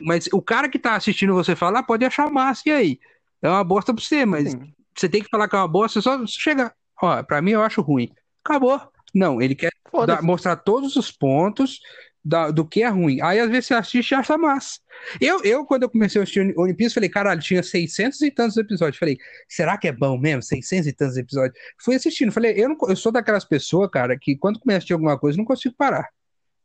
Mas 0.00 0.28
o 0.32 0.42
cara 0.42 0.68
que 0.68 0.78
tá 0.78 0.96
assistindo 0.96 1.34
você 1.34 1.56
falar 1.56 1.82
pode 1.82 2.04
achar 2.04 2.30
massa. 2.30 2.62
E 2.66 2.72
aí? 2.72 3.00
É 3.42 3.48
uma 3.48 3.64
bosta 3.64 3.94
pra 3.94 4.02
você, 4.04 4.26
mas 4.26 4.50
Sim. 4.50 4.74
você 4.94 5.08
tem 5.08 5.22
que 5.22 5.30
falar 5.30 5.48
que 5.48 5.56
é 5.56 5.58
uma 5.58 5.66
bosta 5.66 6.00
só 6.00 6.24
chegar. 6.26 6.74
Ó, 7.02 7.22
pra 7.22 7.40
mim 7.42 7.52
eu 7.52 7.62
acho 7.62 7.80
ruim. 7.80 8.10
Acabou. 8.44 8.80
Não, 9.14 9.40
ele 9.40 9.54
quer 9.54 9.70
dar- 10.06 10.22
mostrar 10.22 10.56
todos 10.56 10.96
os 10.96 11.10
pontos 11.10 11.80
da- 12.24 12.50
do 12.50 12.66
que 12.66 12.82
é 12.82 12.88
ruim. 12.88 13.20
Aí 13.22 13.38
às 13.40 13.48
vezes 13.48 13.66
você 13.66 13.74
assiste 13.74 14.10
e 14.10 14.14
acha 14.14 14.36
massa. 14.38 14.78
Eu, 15.20 15.42
eu, 15.42 15.64
quando 15.64 15.84
eu 15.84 15.90
comecei 15.90 16.20
a 16.20 16.22
assistir 16.24 16.54
Piece, 16.76 16.94
falei, 16.94 17.08
caralho, 17.08 17.40
tinha 17.40 17.62
600 17.62 18.20
e 18.20 18.30
tantos 18.30 18.56
episódios. 18.56 18.98
Falei, 18.98 19.16
será 19.48 19.78
que 19.78 19.88
é 19.88 19.92
bom 19.92 20.18
mesmo? 20.18 20.42
600 20.42 20.86
e 20.86 20.92
tantos 20.92 21.16
episódios. 21.16 21.58
Fui 21.82 21.94
assistindo. 21.96 22.30
Falei, 22.30 22.52
eu, 22.56 22.68
não, 22.68 22.76
eu 22.88 22.96
sou 22.96 23.10
daquelas 23.10 23.44
pessoas, 23.44 23.90
cara, 23.90 24.18
que 24.18 24.36
quando 24.36 24.60
começa 24.60 24.76
a 24.76 24.78
assistir 24.78 24.92
alguma 24.92 25.18
coisa, 25.18 25.36
eu 25.36 25.38
não 25.40 25.46
consigo 25.46 25.74
parar. 25.76 26.08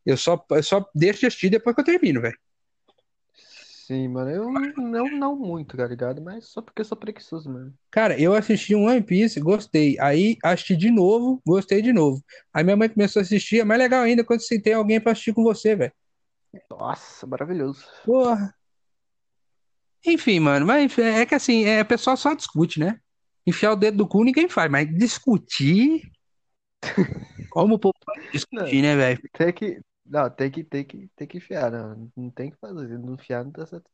Eu 0.06 0.18
só, 0.18 0.44
eu 0.52 0.62
só 0.64 0.86
deixo 0.94 1.22
de 1.22 1.26
assistir 1.28 1.50
depois 1.50 1.74
que 1.76 1.82
eu 1.82 1.86
termino, 1.86 2.22
velho. 2.22 2.38
Sim, 3.86 4.08
mano. 4.08 4.32
Eu 4.32 4.52
não, 4.78 5.06
não 5.12 5.36
muito, 5.36 5.78
tá 5.78 5.86
ligado? 5.86 6.20
Mas 6.20 6.48
só 6.48 6.60
porque 6.60 6.82
eu 6.82 6.86
sou 6.86 6.98
preguiçoso, 6.98 7.52
mano. 7.52 7.72
Cara, 7.92 8.20
eu 8.20 8.34
assisti 8.34 8.74
um 8.74 8.88
One 8.88 9.04
Piece, 9.04 9.40
gostei. 9.40 9.96
Aí 10.00 10.38
assisti 10.44 10.76
de 10.76 10.90
novo, 10.90 11.40
gostei 11.46 11.84
de 11.84 11.94
novo. 11.94 12.20
Aí 12.52 12.64
minha 12.64 12.76
mãe 12.76 12.90
começou 12.90 13.20
a 13.20 13.24
assistir, 13.24 13.60
é 13.60 13.64
mais 13.64 13.80
legal 13.80 14.02
ainda 14.02 14.24
quando 14.24 14.42
você 14.42 14.60
tem 14.60 14.74
alguém 14.74 15.00
pra 15.00 15.12
assistir 15.12 15.36
com 15.36 15.44
você, 15.44 15.76
velho. 15.76 15.94
Nossa, 16.68 17.28
maravilhoso. 17.28 17.86
Porra. 18.04 18.56
Enfim, 20.04 20.40
mano, 20.40 20.66
mas 20.66 20.98
é 20.98 21.24
que 21.24 21.36
assim, 21.36 21.66
é, 21.66 21.84
o 21.84 21.86
pessoal 21.86 22.18
só 22.18 22.34
discute, 22.34 22.80
né? 22.80 23.00
Enfiar 23.46 23.74
o 23.74 23.76
dedo 23.76 23.98
do 23.98 24.08
cu 24.08 24.24
ninguém 24.24 24.50
faz, 24.50 24.72
mas 24.72 24.92
discutir. 24.98 26.12
Como 27.52 27.76
o 27.76 27.80
povo 27.80 27.94
pode 28.04 28.32
discutir, 28.32 28.82
né, 28.82 28.96
velho? 28.96 29.22
Tem 29.32 29.54
que. 29.54 29.80
Não, 30.06 30.30
tem 30.30 30.52
que, 30.52 30.64
tem 30.64 30.86
que, 30.86 31.08
tem 31.16 31.28
que 31.28 31.38
enfiar, 31.38 31.72
não. 31.72 32.12
Não 32.16 32.30
tem 32.32 32.52
que 32.52 32.58
fazer. 32.58 32.88
Se 32.88 32.98
não 32.98 33.14
enfiar, 33.16 33.44
não 33.44 33.52
tá 33.52 33.66
certo. 33.66 33.90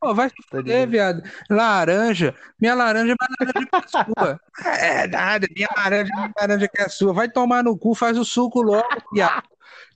Pô, 0.00 0.14
vai 0.14 0.28
se 0.28 0.34
Tá 0.50 0.58
fuder, 0.58 0.88
viado. 0.88 1.22
Laranja. 1.50 2.34
Minha 2.60 2.74
laranja 2.74 3.12
é 3.12 3.16
mais 3.20 3.30
laranja 3.40 3.68
que 3.70 3.76
a 3.76 3.88
sua. 3.88 4.40
É 4.78 5.06
nada, 5.08 5.46
minha 5.54 5.68
laranja 5.76 6.10
é 6.12 6.16
mais 6.16 6.32
laranja 6.40 6.68
que 6.68 6.82
a 6.82 6.88
sua. 6.88 7.12
Vai 7.12 7.30
tomar 7.30 7.64
no 7.64 7.76
cu, 7.76 7.94
faz 7.94 8.16
o 8.18 8.24
suco 8.24 8.62
logo, 8.62 8.86
viado. 9.12 9.48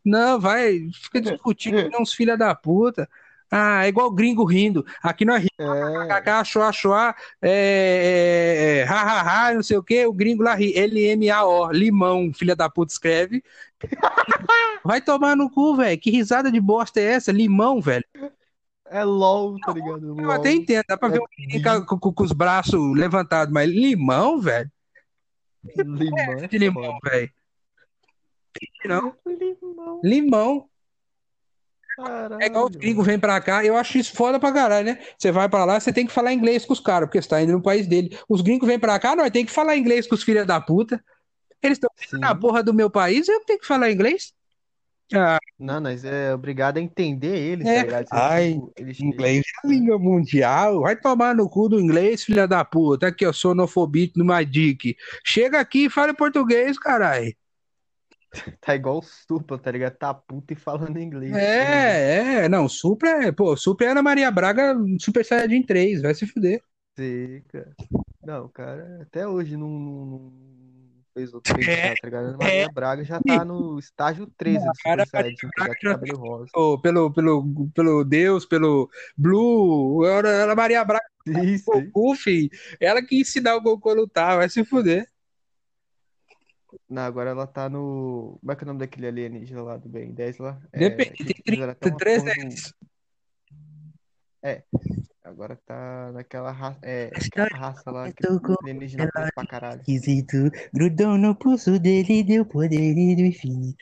Não, 0.05 0.41
vai, 0.41 0.89
fica 0.95 1.21
discutindo 1.21 1.91
com 1.91 2.03
uns 2.03 2.13
filha 2.13 2.37
da 2.37 2.55
puta. 2.55 3.09
Ah, 3.55 3.85
é 3.85 3.89
igual 3.89 4.11
gringo 4.11 4.45
rindo. 4.45 4.83
Aqui 5.03 5.27
nós 5.27 5.37
rimos, 5.43 5.77
É. 6.27 6.45
choá, 6.45 6.73
choá, 6.73 7.15
é, 7.43 7.51
é, 7.51 8.79
é, 8.81 8.85
ha, 8.89 9.03
ha, 9.03 9.49
ha, 9.49 9.55
não 9.55 9.63
sei 9.63 9.77
o 9.77 9.83
que, 9.83 10.07
o 10.07 10.13
gringo 10.13 10.43
lá 10.43 10.55
ri. 10.55 10.73
L-M-A-O, 10.75 11.71
limão, 11.71 12.33
filha 12.33 12.57
da 12.57 12.71
puta, 12.71 12.93
escreve. 12.93 13.45
Vai 14.83 15.03
tomar 15.03 15.37
no 15.37 15.51
cu, 15.51 15.77
velho. 15.77 16.01
Que 16.01 16.11
risada 16.11 16.51
de 16.51 16.59
bosta 16.61 16.99
é 16.99 17.05
essa? 17.05 17.31
Limão, 17.31 17.79
velho. 17.81 18.05
É 18.87 19.05
LOL, 19.05 19.59
tá 19.61 19.73
ligado? 19.73 20.07
Eu 20.09 20.15
LOL. 20.15 20.31
até 20.33 20.51
entendo, 20.51 20.85
dá 20.89 20.97
pra 20.97 21.09
ver 21.09 21.19
É 21.19 21.21
um 21.21 21.27
menino 21.39 21.87
com, 21.87 21.99
com- 21.99 22.13
com 22.13 22.25
os 22.25 22.33
braços 22.33 22.97
levantados, 22.97 23.53
mas 23.53 23.69
limão, 23.69 24.41
velho? 24.41 24.71
Limão 25.77 26.33
é 26.43 26.49
De 26.49 26.59
limão, 26.59 26.99
velho. 27.05 27.31
Não, 28.85 29.15
Limão, 29.27 30.01
limão. 30.03 30.69
Caralho. 31.97 32.43
É 32.43 32.47
igual 32.47 32.65
os 32.67 32.77
gringos 32.77 33.07
vêm 33.07 33.19
pra 33.19 33.41
cá, 33.41 33.65
eu 33.65 33.77
acho 33.77 33.99
isso 33.99 34.15
foda 34.15 34.39
pra 34.41 34.53
caralho, 34.53 34.87
né? 34.87 34.99
Você 35.19 35.31
vai 35.33 35.49
pra 35.49 35.65
lá, 35.65 35.79
você 35.81 35.93
tem 35.93 36.07
que 36.07 36.13
falar 36.13 36.33
inglês 36.33 36.65
com 36.65 36.73
os 36.73 36.81
caras, 36.81 37.09
porque 37.09 37.21
você 37.21 37.29
tá 37.29 37.43
indo 37.43 37.53
no 37.53 37.63
país 37.63 37.87
dele. 37.87 38.19
Os 38.29 38.41
gringos 38.41 38.67
vêm 38.69 38.79
pra 38.79 38.99
cá, 38.99 39.15
nós 39.17 39.31
tem 39.31 39.45
que 39.45 39.53
falar 39.53 39.77
inglês 39.77 40.07
com 40.07 40.15
os 40.15 40.23
filhos 40.23 40.47
da 40.47 40.61
puta. 40.61 41.03
Eles 41.63 41.77
estão 41.79 41.91
na 42.19 42.35
porra 42.35 42.63
do 42.63 42.75
meu 42.75 42.91
país, 42.91 43.29
eu 43.29 43.45
tenho 43.45 43.59
que 43.61 43.67
falar 43.67 43.91
inglês? 43.91 44.33
Ah, 45.15 45.39
Não, 45.59 45.79
nós 45.79 46.05
é 46.05 46.35
obrigado 46.35 46.79
a 46.79 46.81
entender 46.81 47.37
eles, 47.37 47.67
É. 47.67 47.85
tá 47.85 48.05
Ai, 48.11 48.55
tipo, 48.55 48.73
eles 48.79 48.99
inglês 49.01 49.43
é 49.63 49.67
a 49.67 49.71
língua 49.71 49.99
mundial. 49.99 50.81
Vai 50.81 50.97
tomar 50.97 51.35
no 51.35 51.49
cu 51.51 51.69
do 51.69 51.79
inglês, 51.79 52.25
filha 52.25 52.49
da 52.49 52.65
puta. 52.65 53.09
Aqui, 53.09 53.27
ó, 53.27 53.33
sonofobite 53.33 54.15
no 54.17 54.25
My 54.25 54.45
Dick. 54.45 54.97
Chega 55.23 55.61
aqui 55.61 55.85
e 55.85 55.91
fala 55.91 56.15
português, 56.15 56.79
caralho. 56.79 57.35
tá 58.61 58.75
igual 58.75 58.99
o 58.99 59.03
Supla, 59.03 59.59
tá 59.59 59.71
ligado? 59.71 59.97
Tá 59.97 60.13
puto 60.15 60.53
e 60.53 60.57
falando 60.57 60.99
inglês. 60.99 61.35
É, 61.35 62.45
é, 62.45 62.49
não, 62.49 62.69
Supra 62.69 63.27
é, 63.27 63.33
pô, 63.33 63.57
Supra 63.57 63.87
é 63.87 63.91
Ana 63.91 64.03
Maria 64.03 64.31
Braga, 64.31 64.75
Super 65.01 65.25
Saiyajin 65.25 65.63
3, 65.63 66.03
vai 66.03 66.15
se 66.15 66.27
fuder. 66.27 66.63
Seca. 66.97 67.77
Não, 68.23 68.49
cara, 68.49 69.03
até 69.03 69.27
hoje 69.27 69.57
não, 69.57 69.69
não- 69.69 70.07
não 70.07 70.33
fez 71.15 71.35
outro 71.35 71.53
feito, 71.55 71.71
É, 71.71 71.95
tá 71.97 72.07
ligado? 72.09 72.27
Ana 72.29 72.39
Maria 72.39 72.69
Braga 72.69 73.05
já 73.05 73.21
tá 73.21 73.45
no 73.45 73.79
estágio 73.79 74.27
13 74.37 74.71
do 74.71 74.77
Cara, 74.83 75.05
Super 75.05 75.07
Saiyajin, 75.07 75.51
já 75.59 75.75
Braga 75.75 75.75
tem 75.75 75.89
cabelo 75.89 76.17
rosa. 76.17 76.53
Pelo, 76.83 77.11
pelo, 77.13 77.71
pelo 77.75 78.05
Deus, 78.05 78.45
pelo 78.47 78.91
Blue, 79.17 80.05
Ana 80.05 80.55
Maria 80.55 80.85
Braga, 80.85 81.05
Sim, 81.27 81.59
sim. 81.59 81.95
Goku, 81.95 82.15
filho, 82.17 82.51
ela 82.81 83.03
que 83.03 83.21
ensinar 83.21 83.57
o 83.57 83.61
Goku 83.63 83.91
a 83.91 83.95
lutar, 83.95 84.37
vai 84.39 84.49
se 84.49 84.65
fuder. 84.65 85.07
Não, 86.89 87.03
agora 87.03 87.31
ela 87.31 87.47
tá 87.47 87.69
no. 87.69 88.39
Como 88.41 88.53
é 88.53 88.57
que 88.57 88.63
é 88.63 88.65
o 88.65 88.69
nome 88.69 88.81
daquele 88.81 89.07
alienígena 89.07 89.63
lá 89.63 89.77
do 89.77 89.89
Ben 89.89 90.13
10 90.13 90.39
lá? 90.39 90.61
É, 90.73 90.89
Depende, 90.89 91.17
que 91.17 91.43
tem 91.43 91.55
fizeram 91.55 91.73
até 91.73 91.91
30, 91.91 91.95
uma 91.95 91.99
porra 91.99 92.35
do- 92.35 92.41
300. 92.41 92.75
Agora 95.25 95.57
tá 95.65 96.11
naquela 96.13 96.51
raça. 96.51 96.81
É, 96.83 97.09
aquela 97.15 97.47
raça 97.53 97.91
lá 97.93 98.11
que 98.11 98.27
com 98.41 98.55
alienígena 98.61 99.09
preto 99.13 99.33
pra 99.35 99.47
caralho. 99.47 99.81
esquisito, 99.81 100.37
grudou 100.75 101.17
no 101.17 101.35
pulso 101.35 101.79
dele, 101.79 102.25
deu 102.25 102.45
poder 102.45 102.93
do 102.95 103.23
infinito. 103.23 103.79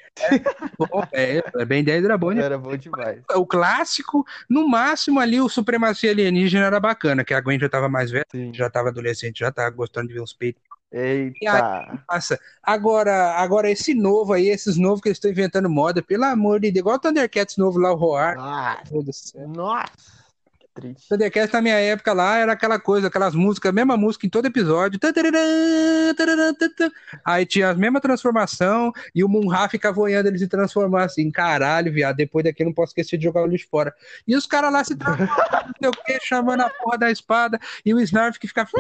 Bom, 0.79 0.87
é, 1.13 1.39
é, 1.39 1.65
Ben 1.65 1.83
10 1.83 2.05
era 2.05 2.19
bom, 2.19 2.33
né? 2.33 2.43
Era 2.43 2.59
bom 2.59 2.77
demais. 2.77 3.23
O 3.35 3.47
clássico, 3.47 4.23
no 4.51 4.69
máximo 4.69 5.19
ali 5.19 5.41
o 5.41 5.49
Supremacia 5.49 6.11
Alienígena 6.11 6.67
era 6.67 6.79
bacana, 6.79 7.25
que 7.25 7.33
a 7.33 7.41
Gwen 7.41 7.59
já 7.59 7.69
tava 7.69 7.89
mais 7.89 8.11
velha, 8.11 8.27
Sim. 8.31 8.53
já 8.53 8.69
tava 8.69 8.91
adolescente, 8.91 9.39
já 9.39 9.51
tava 9.51 9.71
gostando 9.71 10.09
de 10.09 10.15
ver 10.15 10.21
os 10.21 10.35
peitos. 10.35 10.63
Eita. 10.93 12.03
Massa. 12.09 12.39
Agora, 12.63 13.35
agora 13.37 13.71
esse 13.71 13.95
novo 13.95 14.33
aí, 14.33 14.49
esses 14.49 14.77
novos 14.77 15.01
que 15.01 15.09
eles 15.09 15.17
estão 15.17 15.31
inventando 15.31 15.71
moda, 15.71 16.03
pelo 16.03 16.25
amor 16.25 16.61
de 16.61 16.71
Deus, 16.71 16.81
igual 16.81 16.97
o 16.97 16.99
Thundercats 16.99 17.57
novo 17.57 17.79
lá, 17.79 17.93
o 17.93 17.97
Roar. 17.97 18.37
Céu. 19.13 19.49
Nossa. 19.49 20.20
Triste. 20.81 21.09
Thundercats 21.09 21.53
na 21.53 21.61
minha 21.61 21.75
época 21.75 22.13
lá 22.13 22.37
era 22.37 22.53
aquela 22.53 22.79
coisa, 22.79 23.09
aquelas 23.09 23.35
músicas, 23.35 23.69
a 23.69 23.73
mesma 23.73 23.97
música 23.97 24.27
em 24.27 24.31
todo 24.31 24.47
episódio. 24.47 24.99
Aí 27.25 27.45
tinha 27.45 27.71
a 27.71 27.75
mesma 27.75 28.01
transformação 28.01 28.93
e 29.15 29.23
o 29.23 29.29
Munra 29.29 29.69
ficava 29.69 29.95
voando 29.95 30.29
ele 30.29 30.39
se 30.39 30.49
transformar 30.49 31.05
assim. 31.05 31.31
Caralho, 31.31 31.93
viado, 31.93 32.17
depois 32.17 32.45
daqui 32.45 32.63
eu 32.63 32.67
não 32.67 32.73
posso 32.73 32.91
esquecer 32.91 33.19
de 33.19 33.25
jogar 33.25 33.43
o 33.43 33.47
lixo 33.47 33.69
fora. 33.71 33.95
E 34.27 34.35
os 34.35 34.47
caras 34.47 34.73
lá 34.73 34.83
se 34.83 34.97
transformando, 34.97 35.31
não 35.31 35.75
sei 35.81 35.89
o 35.89 36.05
que, 36.05 36.21
chamando 36.27 36.63
a 36.63 36.71
porra 36.71 36.99
da 36.99 37.11
espada 37.11 37.61
e 37.85 37.93
o 37.93 38.01
Snarf 38.01 38.39
que 38.39 38.49
ficava. 38.49 38.71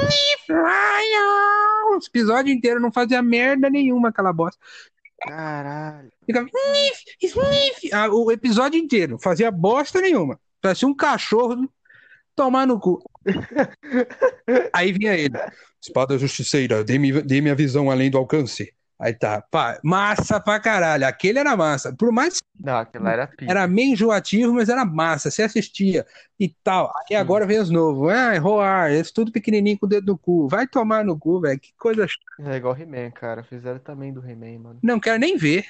Os 1.98 2.06
episódios 2.06 2.56
inteiros 2.56 2.80
não 2.80 2.90
fazia 2.90 3.22
merda 3.22 3.68
nenhuma 3.68 4.08
aquela 4.08 4.32
bosta. 4.32 4.58
Caralho. 5.20 6.10
Ficava. 6.24 6.48
"Sniff, 6.48 7.04
sniff", 7.20 7.92
ah, 7.92 8.08
O 8.08 8.32
episódio 8.32 8.80
inteiro, 8.80 9.18
fazia 9.18 9.50
bosta 9.50 10.00
nenhuma. 10.00 10.40
Parecia 10.62 10.88
um 10.88 10.94
cachorro 10.94 11.68
tomar 12.40 12.66
no 12.66 12.80
cu. 12.80 13.02
Aí 14.72 14.92
vinha 14.92 15.14
ele. 15.14 15.36
Espada 15.82 16.18
justiceira, 16.18 16.82
dê-me 16.82 17.20
dê 17.22 17.50
a 17.50 17.54
visão 17.54 17.90
além 17.90 18.10
do 18.10 18.16
alcance. 18.16 18.72
Aí 18.98 19.14
tá, 19.14 19.42
pá, 19.50 19.78
massa 19.82 20.38
pra 20.38 20.60
caralho. 20.60 21.06
Aquele 21.06 21.38
era 21.38 21.56
massa. 21.56 21.94
Por 21.96 22.12
mais 22.12 22.38
que 22.38 22.46
Não, 22.58 22.76
aquilo 22.76 23.08
era 23.08 23.26
pica. 23.26 23.50
era 23.50 23.66
meio 23.66 23.92
enjoativo, 23.92 24.52
mas 24.52 24.68
era 24.68 24.84
massa. 24.84 25.30
Você 25.30 25.42
assistia 25.42 26.06
e 26.38 26.54
tal. 26.62 26.92
Aí 27.10 27.16
agora 27.16 27.46
vem 27.46 27.58
os 27.58 27.70
novos. 27.70 28.10
Ah, 28.10 28.38
Roar, 28.38 28.92
esse 28.92 29.12
tudo 29.12 29.32
pequenininho 29.32 29.78
com 29.78 29.86
o 29.86 29.88
dedo 29.88 30.12
no 30.12 30.18
cu. 30.18 30.48
Vai 30.48 30.66
tomar 30.66 31.02
no 31.02 31.18
cu, 31.18 31.40
velho. 31.40 31.58
Que 31.58 31.72
coisa. 31.78 32.06
É 32.40 32.56
igual 32.56 32.76
He-Man, 32.76 33.10
cara. 33.10 33.42
Fizeram 33.42 33.78
também 33.78 34.12
do 34.12 34.20
He-Man, 34.20 34.58
mano. 34.58 34.78
Não 34.82 35.00
quero 35.00 35.18
nem 35.18 35.36
ver. 35.38 35.64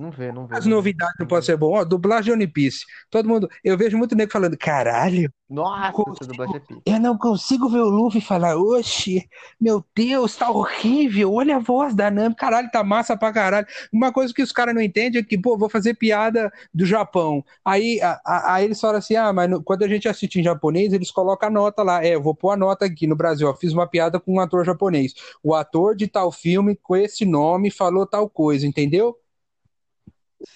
Não 0.00 0.10
vê, 0.10 0.32
não 0.32 0.46
vê. 0.46 0.56
As 0.56 0.64
novidades 0.64 1.14
não 1.20 1.26
podem 1.26 1.44
ser 1.44 1.56
bom. 1.58 1.72
Ó, 1.74 1.84
dublagem 1.84 2.32
One 2.32 2.46
Piece. 2.46 2.86
Todo 3.10 3.28
mundo. 3.28 3.48
Eu 3.62 3.76
vejo 3.76 3.98
muito 3.98 4.14
nego 4.14 4.32
falando, 4.32 4.56
caralho. 4.56 5.30
Nossa, 5.48 5.92
Consigo- 5.92 6.26
dublagem 6.30 6.56
é. 6.86 6.94
Eu 6.94 7.00
não 7.00 7.18
consigo 7.18 7.68
ver 7.68 7.80
o 7.80 7.88
Luffy 7.88 8.20
falar, 8.20 8.56
oxe, 8.56 9.28
meu 9.60 9.84
Deus, 9.96 10.36
tá 10.36 10.48
horrível, 10.48 11.34
olha 11.34 11.56
a 11.56 11.58
voz 11.58 11.92
da 11.92 12.08
Nami, 12.08 12.36
caralho, 12.36 12.70
tá 12.70 12.84
massa 12.84 13.16
pra 13.16 13.32
caralho. 13.32 13.66
Uma 13.92 14.12
coisa 14.12 14.32
que 14.32 14.42
os 14.42 14.52
caras 14.52 14.72
não 14.74 14.80
entendem 14.80 15.20
é 15.20 15.24
que, 15.24 15.36
pô, 15.36 15.58
vou 15.58 15.68
fazer 15.68 15.94
piada 15.94 16.52
do 16.72 16.86
Japão. 16.86 17.44
Aí, 17.64 18.00
a- 18.00 18.20
a- 18.24 18.54
aí 18.54 18.64
eles 18.66 18.80
falam 18.80 18.98
assim, 18.98 19.16
ah, 19.16 19.32
mas 19.32 19.50
no- 19.50 19.60
quando 19.62 19.82
a 19.82 19.88
gente 19.88 20.08
assiste 20.08 20.38
em 20.38 20.42
japonês, 20.44 20.92
eles 20.92 21.10
colocam 21.10 21.48
a 21.48 21.52
nota 21.52 21.82
lá. 21.82 22.02
É, 22.04 22.14
eu 22.14 22.22
vou 22.22 22.34
pôr 22.34 22.52
a 22.52 22.56
nota 22.56 22.84
aqui 22.86 23.06
no 23.08 23.16
Brasil, 23.16 23.48
ó, 23.48 23.54
fiz 23.54 23.72
uma 23.72 23.88
piada 23.88 24.20
com 24.20 24.34
um 24.34 24.40
ator 24.40 24.64
japonês. 24.64 25.12
O 25.42 25.52
ator 25.54 25.96
de 25.96 26.06
tal 26.06 26.30
filme 26.30 26.78
com 26.80 26.96
esse 26.96 27.24
nome 27.26 27.70
falou 27.72 28.06
tal 28.06 28.30
coisa, 28.30 28.66
entendeu? 28.66 29.16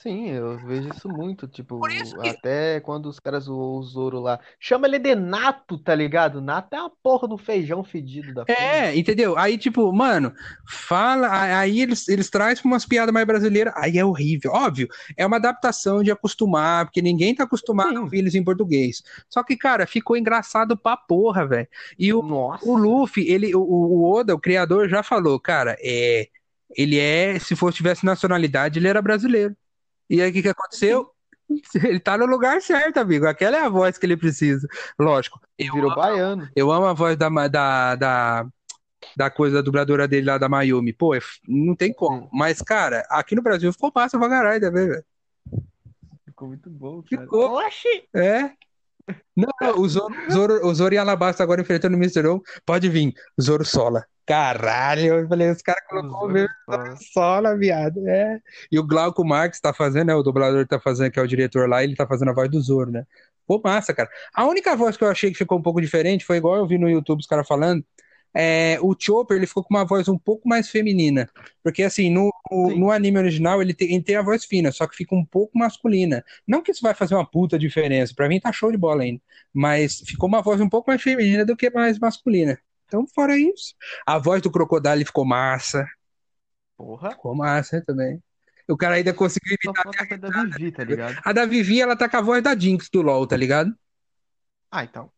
Sim, 0.02 0.30
eu 0.30 0.58
vejo 0.66 0.88
isso 0.88 1.08
muito, 1.10 1.46
tipo, 1.46 1.78
Por 1.78 1.90
isso 1.90 2.16
que- 2.18 2.28
até 2.28 2.80
quando 2.80 3.06
os 3.06 3.20
caras 3.20 3.44
zoam 3.44 3.78
o 3.78 3.82
Zoro 3.82 4.18
lá. 4.18 4.40
Chama 4.58 4.86
ele 4.86 4.98
de 4.98 5.14
Nato, 5.14 5.78
tá 5.78 5.94
ligado? 5.94 6.40
Nato 6.40 6.74
é 6.74 6.78
a 6.78 6.90
porra 7.02 7.28
do 7.28 7.36
feijão 7.36 7.84
fedido 7.84 8.32
da 8.32 8.46
porra. 8.46 8.58
É, 8.58 8.96
entendeu? 8.96 9.36
Aí, 9.36 9.58
tipo, 9.58 9.92
mano, 9.92 10.32
fala. 10.66 11.26
a- 11.28 11.58
Aí 11.58 11.80
eles, 11.80 12.08
eles 12.08 12.30
trazem 12.30 12.64
umas 12.64 12.86
piadas 12.86 13.12
mais 13.12 13.26
brasileiras. 13.26 13.74
Aí 13.76 13.98
é 13.98 14.04
horrível. 14.04 14.52
Óbvio, 14.52 14.88
é 15.16 15.26
uma 15.26 15.36
adaptação 15.36 16.02
de 16.02 16.10
acostumar, 16.10 16.86
porque 16.86 17.02
ninguém 17.02 17.34
tá 17.34 17.44
acostumado 17.44 17.96
a 17.98 18.00
ouvir 18.00 18.18
eles 18.18 18.34
em 18.34 18.42
português. 18.42 19.02
Só 19.28 19.42
que, 19.42 19.54
cara, 19.56 19.86
ficou 19.86 20.16
engraçado 20.16 20.76
pra 20.78 20.96
porra, 20.96 21.46
velho. 21.46 21.68
E 21.98 22.12
o, 22.12 22.22
Nossa. 22.22 22.66
o 22.66 22.74
Luffy, 22.76 23.28
ele, 23.30 23.54
o, 23.54 23.60
o 23.60 24.10
Oda, 24.10 24.34
o 24.34 24.40
criador, 24.40 24.88
já 24.88 25.02
falou, 25.02 25.38
cara, 25.38 25.76
é. 25.80 26.28
Ele 26.76 26.98
é, 26.98 27.38
se 27.38 27.54
fosse 27.54 27.76
tivesse 27.76 28.04
nacionalidade, 28.04 28.78
ele 28.78 28.88
era 28.88 29.00
brasileiro. 29.02 29.54
E 30.08 30.20
aí 30.20 30.30
o 30.30 30.32
que, 30.32 30.42
que 30.42 30.48
aconteceu? 30.48 31.10
Ele 31.84 32.00
tá 32.00 32.16
no 32.16 32.26
lugar 32.26 32.60
certo, 32.60 32.98
amigo. 32.98 33.26
Aquela 33.26 33.56
é 33.56 33.60
a 33.60 33.68
voz 33.68 33.98
que 33.98 34.06
ele 34.06 34.16
precisa. 34.16 34.66
Lógico. 34.98 35.38
Eu 35.58 35.74
Virou 35.74 35.94
baiano. 35.94 36.48
eu 36.56 36.72
amo 36.72 36.86
a 36.86 36.92
voz 36.92 37.16
da, 37.16 37.28
da, 37.48 37.94
da, 37.94 38.46
da 39.16 39.30
coisa 39.30 39.56
da 39.56 39.62
dubladora 39.62 40.08
dele 40.08 40.26
lá 40.26 40.38
da 40.38 40.48
Mayumi. 40.48 40.92
Pô, 40.92 41.14
é 41.14 41.20
não 41.46 41.76
tem 41.76 41.92
como. 41.92 42.28
Mas, 42.32 42.60
cara, 42.62 43.06
aqui 43.10 43.34
no 43.34 43.42
Brasil 43.42 43.72
ficou 43.72 43.92
massa 43.94 44.18
pra 44.18 44.28
caralho 44.28 44.60
também, 44.60 44.88
velho. 44.88 45.04
Ficou 46.24 46.48
muito 46.48 46.70
bom, 46.70 47.02
cara. 47.02 47.22
Ficou. 47.22 47.58
Oxi! 47.58 48.08
É. 48.14 48.50
Não, 49.36 49.78
o 49.78 49.86
Zoro, 49.86 50.14
Zoro, 50.32 50.66
o 50.66 50.74
Zoro 50.74 50.94
e 50.94 50.98
Alabasta 50.98 51.42
agora 51.42 51.60
enfrentando 51.60 51.94
o 51.94 51.98
Mr. 51.98 52.26
O. 52.26 52.42
Pode 52.64 52.88
vir, 52.88 53.12
Zoro 53.40 53.64
Sola. 53.64 54.06
Caralho, 54.26 55.18
eu 55.20 55.28
falei, 55.28 55.50
os 55.50 55.60
caras 55.60 55.84
colocou 55.86 56.26
o 56.28 56.30
mesmo. 56.30 56.48
Sola, 57.12 57.56
viado. 57.56 58.06
É. 58.08 58.40
E 58.72 58.78
o 58.78 58.86
Glauco 58.86 59.22
Marx 59.24 59.60
tá 59.60 59.72
fazendo, 59.74 60.06
né? 60.06 60.14
O 60.14 60.22
dublador 60.22 60.66
tá 60.66 60.80
fazendo, 60.80 61.10
que 61.10 61.18
é 61.18 61.22
o 61.22 61.26
diretor 61.28 61.68
lá, 61.68 61.84
ele 61.84 61.94
tá 61.94 62.06
fazendo 62.06 62.30
a 62.30 62.34
voz 62.34 62.50
do 62.50 62.60
Zoro, 62.60 62.90
né? 62.90 63.04
Pô, 63.46 63.60
massa, 63.62 63.92
cara. 63.92 64.08
A 64.34 64.46
única 64.46 64.74
voz 64.74 64.96
que 64.96 65.04
eu 65.04 65.08
achei 65.10 65.30
que 65.30 65.36
ficou 65.36 65.58
um 65.58 65.62
pouco 65.62 65.80
diferente 65.80 66.24
foi 66.24 66.38
igual 66.38 66.56
eu 66.56 66.66
vi 66.66 66.78
no 66.78 66.88
YouTube 66.88 67.20
os 67.20 67.26
caras 67.26 67.46
falando. 67.46 67.84
É, 68.34 68.78
o 68.82 68.96
Chopper 68.98 69.36
ele 69.36 69.46
ficou 69.46 69.62
com 69.64 69.74
uma 69.74 69.84
voz 69.84 70.08
um 70.08 70.18
pouco 70.18 70.48
mais 70.48 70.68
feminina. 70.70 71.28
Porque, 71.62 71.82
assim, 71.82 72.10
no, 72.10 72.30
o- 72.50 72.70
no 72.76 72.90
anime 72.90 73.18
original 73.18 73.62
ele 73.62 73.74
tem, 73.74 73.92
ele 73.94 74.02
tem 74.02 74.16
a 74.16 74.22
voz 74.22 74.44
fina, 74.44 74.72
só 74.72 74.86
que 74.86 74.96
fica 74.96 75.14
um 75.14 75.24
pouco 75.24 75.58
masculina. 75.58 76.24
Não 76.46 76.62
que 76.62 76.70
isso 76.72 76.82
vai 76.82 76.94
fazer 76.94 77.14
uma 77.14 77.26
puta 77.30 77.58
diferença, 77.58 78.14
pra 78.16 78.28
mim 78.28 78.40
tá 78.40 78.52
show 78.52 78.70
de 78.72 78.78
bola 78.78 79.02
ainda. 79.04 79.20
Mas 79.52 80.00
ficou 80.00 80.28
uma 80.28 80.42
voz 80.42 80.60
um 80.60 80.68
pouco 80.68 80.90
mais 80.90 81.02
feminina 81.02 81.44
do 81.44 81.56
que 81.56 81.70
mais 81.70 81.98
masculina. 81.98 82.58
Então, 82.86 83.06
fora 83.14 83.36
isso, 83.36 83.74
a 84.06 84.18
voz 84.18 84.42
do 84.42 84.50
Crocodile 84.50 85.04
ficou 85.04 85.24
massa. 85.24 85.86
Porra. 86.76 87.10
Ficou 87.12 87.34
massa 87.34 87.82
também. 87.84 88.22
O 88.68 88.76
cara 88.76 88.94
ainda 88.94 89.12
conseguiu 89.12 89.56
imitar. 89.62 89.84
a 89.86 90.16
da 90.16 90.42
Vivi, 90.44 90.72
tá 90.72 90.84
ligado? 90.84 91.20
A 91.24 91.32
da 91.32 91.46
Vivi, 91.46 91.80
ela 91.80 91.96
tá 91.96 92.08
com 92.08 92.16
a 92.16 92.22
voz 92.22 92.42
da 92.42 92.56
Jinx 92.56 92.88
do 92.90 93.02
LoL, 93.02 93.26
tá 93.26 93.36
ligado? 93.36 93.74
Ah, 94.70 94.84
então. 94.84 95.10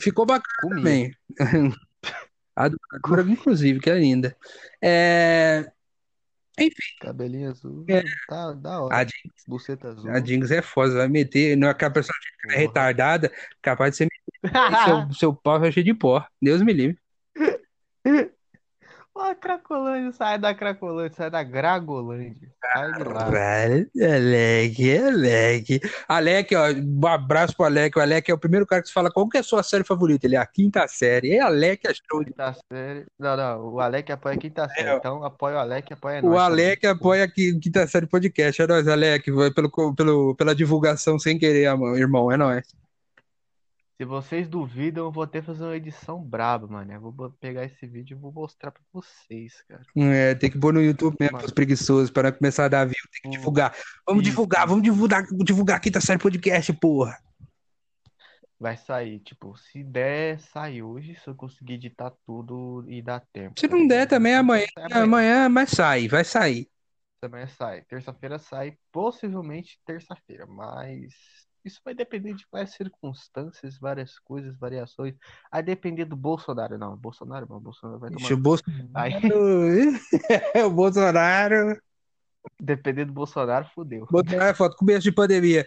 Ficou 0.00 0.26
bacana 0.26 0.60
Comigo. 0.62 0.76
também. 0.78 1.14
A 2.56 2.68
dubladora, 2.68 3.22
inclusive, 3.22 3.80
que 3.80 3.88
é 3.88 3.98
linda. 3.98 4.36
É, 4.82 5.72
Cabelinho 7.00 7.50
azul. 7.50 7.84
É. 7.88 8.02
Tá 8.28 8.52
da 8.52 8.82
hora. 8.82 8.96
A 8.96 9.04
Jinx, 9.04 9.44
Buceta 9.46 9.88
azul. 9.88 10.10
a 10.10 10.20
Jinx 10.20 10.50
é 10.50 10.60
foda, 10.60 10.94
vai 10.94 11.08
meter. 11.08 11.56
Não 11.56 11.68
é 11.68 11.70
aquela 11.70 11.92
pessoa 11.92 12.14
que 12.42 12.52
é 12.52 12.58
retardada, 12.58 13.32
capaz 13.62 13.92
de 13.92 13.96
ser 13.98 14.08
seu, 14.84 15.12
seu 15.14 15.34
pau 15.34 15.58
vai 15.60 15.70
cheio 15.72 15.84
de 15.84 15.94
pó. 15.94 16.24
Deus 16.40 16.62
me 16.62 16.72
livre. 16.72 16.98
Ó, 19.12 19.22
a 19.24 19.34
Cracolândia, 19.34 20.12
sai 20.12 20.38
da 20.38 20.54
Cracolândia, 20.54 21.12
sai 21.16 21.30
da 21.30 21.42
Gragolândia. 21.42 22.48
Sai 22.72 22.92
de 22.92 23.02
lá. 23.02 23.24
Caralho, 23.24 23.90
Alec, 24.00 24.98
Alec. 24.98 25.80
Alec, 26.08 26.54
ó, 26.54 26.68
um 26.70 27.06
abraço 27.08 27.56
pro 27.56 27.66
Alec. 27.66 27.98
O 27.98 28.00
Alec 28.00 28.30
é 28.30 28.34
o 28.34 28.38
primeiro 28.38 28.64
cara 28.64 28.80
que 28.80 28.88
se 28.88 28.94
fala 28.94 29.10
qual 29.10 29.28
que 29.28 29.36
é 29.36 29.40
a 29.40 29.42
sua 29.42 29.64
série 29.64 29.82
favorita. 29.84 30.26
Ele 30.26 30.36
é 30.36 30.38
a 30.38 30.46
quinta 30.46 30.86
série. 30.86 31.32
É 31.32 31.40
Alec, 31.40 31.86
é 31.88 31.92
show 31.92 32.20
de 32.22 32.30
Quinta 32.30 32.56
série. 32.72 33.04
Não, 33.18 33.36
não, 33.36 33.74
o 33.74 33.80
Alec 33.80 34.10
apoia 34.12 34.36
a 34.36 34.38
quinta 34.38 34.68
série. 34.68 34.88
É. 34.88 34.96
Então 34.96 35.24
apoia 35.24 35.56
o 35.56 35.58
Alec, 35.58 35.92
apoia 35.92 36.20
O 36.24 36.30
nós. 36.30 36.38
Alec 36.42 36.80
também. 36.80 36.96
apoia 36.96 37.24
aqui 37.24 37.58
quinta 37.58 37.86
série 37.88 38.06
podcast. 38.06 38.62
É 38.62 38.66
nóis, 38.68 38.86
Alec. 38.86 39.28
Pelo, 39.54 39.94
pelo, 39.94 40.34
pela 40.36 40.54
divulgação 40.54 41.18
sem 41.18 41.36
querer, 41.36 41.64
irmão. 41.96 42.30
É 42.30 42.36
nóis. 42.36 42.79
Se 44.00 44.04
vocês 44.06 44.48
duvidam, 44.48 45.04
eu 45.04 45.12
vou 45.12 45.22
que 45.22 45.42
fazer 45.42 45.62
uma 45.62 45.76
edição 45.76 46.24
braba, 46.24 46.66
mano. 46.66 46.90
Eu 46.90 47.02
vou 47.02 47.30
pegar 47.32 47.66
esse 47.66 47.86
vídeo 47.86 48.16
e 48.16 48.18
vou 48.18 48.32
mostrar 48.32 48.70
pra 48.70 48.80
vocês, 48.90 49.60
cara. 49.68 49.82
É, 49.94 50.34
tem 50.34 50.50
que 50.50 50.58
pôr 50.58 50.72
no 50.72 50.80
YouTube 50.80 51.14
mesmo, 51.20 51.34
Mano. 51.34 51.44
os 51.44 51.52
preguiçosos, 51.52 52.10
para 52.10 52.32
começar 52.32 52.64
a 52.64 52.68
dar 52.68 52.86
view. 52.86 52.94
Tem 53.12 53.20
que 53.20 53.28
Hum. 53.28 53.38
divulgar. 53.38 53.76
Vamos 54.06 54.22
Isso. 54.22 54.30
divulgar, 54.30 54.66
vamos 54.66 54.82
divulgar, 54.82 55.26
divulgar 55.44 55.76
a 55.76 55.80
quinta 55.80 56.00
série 56.00 56.18
podcast, 56.18 56.72
porra. 56.72 57.18
Vai 58.58 58.78
sair, 58.78 59.20
tipo, 59.20 59.54
se 59.58 59.84
der, 59.84 60.40
sai 60.40 60.80
hoje, 60.80 61.14
se 61.16 61.28
eu 61.28 61.34
conseguir 61.34 61.74
editar 61.74 62.10
tudo 62.24 62.82
e 62.88 63.02
dar 63.02 63.20
tempo. 63.30 63.60
Se 63.60 63.68
tá 63.68 63.76
não 63.76 63.86
der 63.86 64.06
também, 64.06 64.34
amanhã, 64.34 64.64
sai 64.74 64.84
amanhã. 64.84 65.04
amanhã, 65.04 65.48
mas 65.50 65.70
sai, 65.72 66.08
vai 66.08 66.24
sair. 66.24 66.66
Amanhã 67.20 67.46
sai. 67.48 67.82
Terça-feira 67.82 68.38
sai, 68.38 68.78
possivelmente 68.90 69.78
terça-feira, 69.84 70.46
mas 70.46 71.12
isso 71.64 71.80
vai 71.84 71.94
depender 71.94 72.34
de 72.34 72.46
várias 72.50 72.72
circunstâncias, 72.72 73.78
várias 73.78 74.18
coisas, 74.18 74.56
variações. 74.56 75.14
Aí 75.50 75.62
depender 75.62 76.04
do 76.04 76.16
Bolsonaro. 76.16 76.78
Não, 76.78 76.96
Bolsonaro, 76.96 77.46
não, 77.48 77.60
Bolsonaro 77.60 77.98
vai 77.98 78.10
tomar. 78.10 78.22
Ixi, 78.22 78.34
o 78.34 78.36
Bolsonaro. 78.36 78.88
Aí, 78.94 79.12
o 80.64 80.70
Bolsonaro. 80.70 81.80
depender 82.58 83.04
do 83.04 83.12
Bolsonaro, 83.12 83.68
fudeu. 83.74 84.06
Bolsonaro 84.10 84.50
é 84.50 84.54
foto, 84.54 84.76
começo 84.76 85.02
de 85.02 85.12
pandemia. 85.12 85.66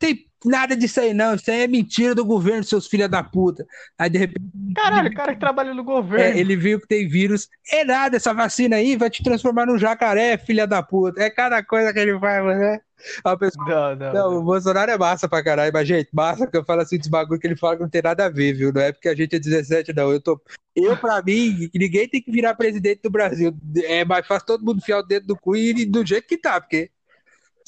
Tem 0.00 0.26
nada 0.46 0.74
disso 0.74 0.98
aí, 0.98 1.12
não. 1.12 1.34
Isso 1.34 1.50
aí 1.50 1.60
é 1.60 1.68
mentira 1.68 2.14
do 2.14 2.24
governo, 2.24 2.64
seus 2.64 2.86
filha 2.86 3.06
da 3.06 3.22
puta. 3.22 3.66
Aí, 3.98 4.08
de 4.08 4.18
repente, 4.18 4.40
Caralho, 4.74 5.10
o 5.10 5.14
cara 5.14 5.34
que 5.34 5.40
trabalha 5.40 5.74
no 5.74 5.84
governo. 5.84 6.24
é, 6.24 6.40
ele 6.40 6.56
viu 6.56 6.80
que 6.80 6.88
tem 6.88 7.06
vírus. 7.06 7.48
É 7.70 7.84
nada, 7.84 8.16
essa 8.16 8.32
vacina 8.32 8.76
aí 8.76 8.96
vai 8.96 9.10
te 9.10 9.22
transformar 9.22 9.66
num 9.66 9.78
jacaré, 9.78 10.38
filha 10.38 10.66
da 10.66 10.82
puta. 10.82 11.22
É 11.22 11.28
cada 11.28 11.62
coisa 11.62 11.92
que 11.92 11.98
ele 11.98 12.18
faz, 12.18 12.44
né? 12.46 12.80
A 13.24 13.36
pessoa 13.36 13.66
Não, 13.66 13.96
não, 13.96 14.12
Não, 14.12 14.38
o. 14.38 14.42
Bolsonaro 14.42 14.90
é 14.90 14.96
massa 14.98 15.28
pra 15.28 15.44
caralho, 15.44 15.72
mas, 15.72 15.86
gente, 15.86 16.08
massa 16.12 16.46
que 16.46 16.56
eu 16.56 16.64
falo 16.64 16.80
assim 16.80 16.98
dos 16.98 17.08
bagulho 17.08 17.38
que 17.40 17.46
ele 17.46 17.56
fala 17.56 17.76
que 17.76 17.82
não 17.82 17.88
tem 17.90 18.02
nada 18.02 18.24
a 18.26 18.30
ver, 18.30 18.54
viu? 18.54 18.72
Não 18.72 18.80
é 18.80 18.92
porque 18.92 19.08
a 19.08 19.14
gente 19.14 19.36
é 19.36 19.38
17, 19.38 19.92
não. 19.94 20.10
Eu 20.10 20.20
tô. 20.20 20.40
Eu, 20.74 20.96
pra 20.96 21.20
mim, 21.22 21.68
ninguém 21.74 22.08
tem 22.08 22.22
que 22.22 22.30
virar 22.30 22.54
presidente 22.54 23.02
do 23.02 23.10
Brasil. 23.10 23.54
É 23.84 24.04
mais 24.04 24.26
fácil 24.26 24.46
todo 24.46 24.64
mundo 24.64 24.78
enfiar 24.78 24.98
o 24.98 25.02
dedo 25.02 25.26
do 25.26 25.36
cu 25.36 25.56
e 25.56 25.84
do 25.84 26.06
jeito 26.06 26.26
que 26.26 26.38
tá, 26.38 26.60
porque 26.60 26.90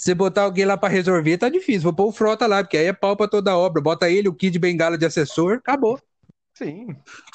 você 0.03 0.14
botar 0.16 0.42
alguém 0.42 0.64
lá 0.64 0.76
pra 0.76 0.88
resolver, 0.88 1.38
tá 1.38 1.48
difícil. 1.48 1.82
Vou 1.82 1.92
pôr 1.94 2.07
o 2.09 2.12
Frota 2.12 2.44
lá, 2.46 2.62
porque 2.64 2.76
aí 2.76 2.86
é 2.86 2.92
pau 2.92 3.16
pra 3.16 3.28
toda 3.28 3.57
obra. 3.57 3.80
Bota 3.80 4.11
ele, 4.11 4.28
o 4.28 4.34
Kid 4.34 4.59
Bengala 4.59 4.98
de 4.98 5.07
assessor, 5.07 5.59
acabou. 5.59 5.96
Sim. 6.55 6.88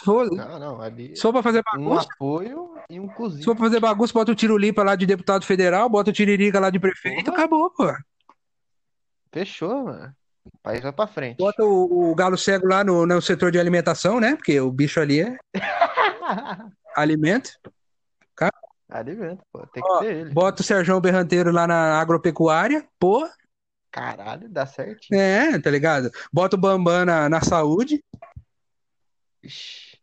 Não, 0.06 0.60
não. 0.60 0.82
Ali 0.82 1.18
for 1.18 1.32
pra 1.32 1.42
fazer 1.42 1.60
um 1.60 1.64
bagunça, 1.80 2.08
apoio 2.14 2.72
e 2.90 3.00
um 3.00 3.08
se 3.08 3.16
cozinho. 3.16 3.44
for 3.46 3.56
pra 3.56 3.66
fazer 3.66 3.80
bagunça, 3.80 4.14
bota 4.14 4.34
o 4.34 4.36
Tirulipa 4.36 4.84
lá 4.84 4.96
de 4.98 5.06
deputado 5.06 5.46
federal, 5.46 5.90
bota 5.90 6.10
o 6.10 6.14
Tiririca 6.14 6.60
lá 6.60 6.70
de 6.70 6.78
prefeito, 6.80 7.24
Porra. 7.32 7.38
acabou, 7.38 7.72
pô. 7.72 7.86
Fechou, 9.34 9.86
mano. 9.86 10.14
O 10.46 10.58
país 10.62 10.82
vai 10.82 10.92
pra 10.92 11.08
frente. 11.08 11.38
Bota 11.38 11.64
o, 11.64 12.12
o 12.12 12.16
galo 12.16 12.38
cego 12.38 12.68
lá 12.68 12.84
no, 12.84 13.06
no 13.06 13.22
setor 13.22 13.50
de 13.50 13.60
alimentação, 13.60 14.20
né? 14.20 14.36
Porque 14.36 14.60
o 14.60 14.72
bicho 14.72 15.00
ali 15.00 15.22
é 15.22 15.38
alimento. 16.96 17.50
Alimento, 18.90 19.44
pô. 19.52 19.66
Tem 19.68 19.84
que 19.84 19.90
Ó, 19.90 20.00
ter 20.00 20.16
ele. 20.16 20.34
Bota 20.34 20.62
o 20.62 20.66
Serjão 20.66 21.02
Berranteiro 21.02 21.52
lá 21.52 21.68
na 21.68 22.00
agropecuária, 22.00 22.88
pô, 23.00 23.28
Caralho, 23.92 24.48
dá 24.50 24.66
certinho. 24.66 25.20
é, 25.20 25.60
tá 25.60 25.72
ligado? 25.72 26.12
Bota 26.32 26.56
o 26.56 26.60
Bambam 26.60 27.06
na, 27.06 27.28
na 27.28 27.42
saúde. 27.42 28.04
Ixi. 29.42 29.98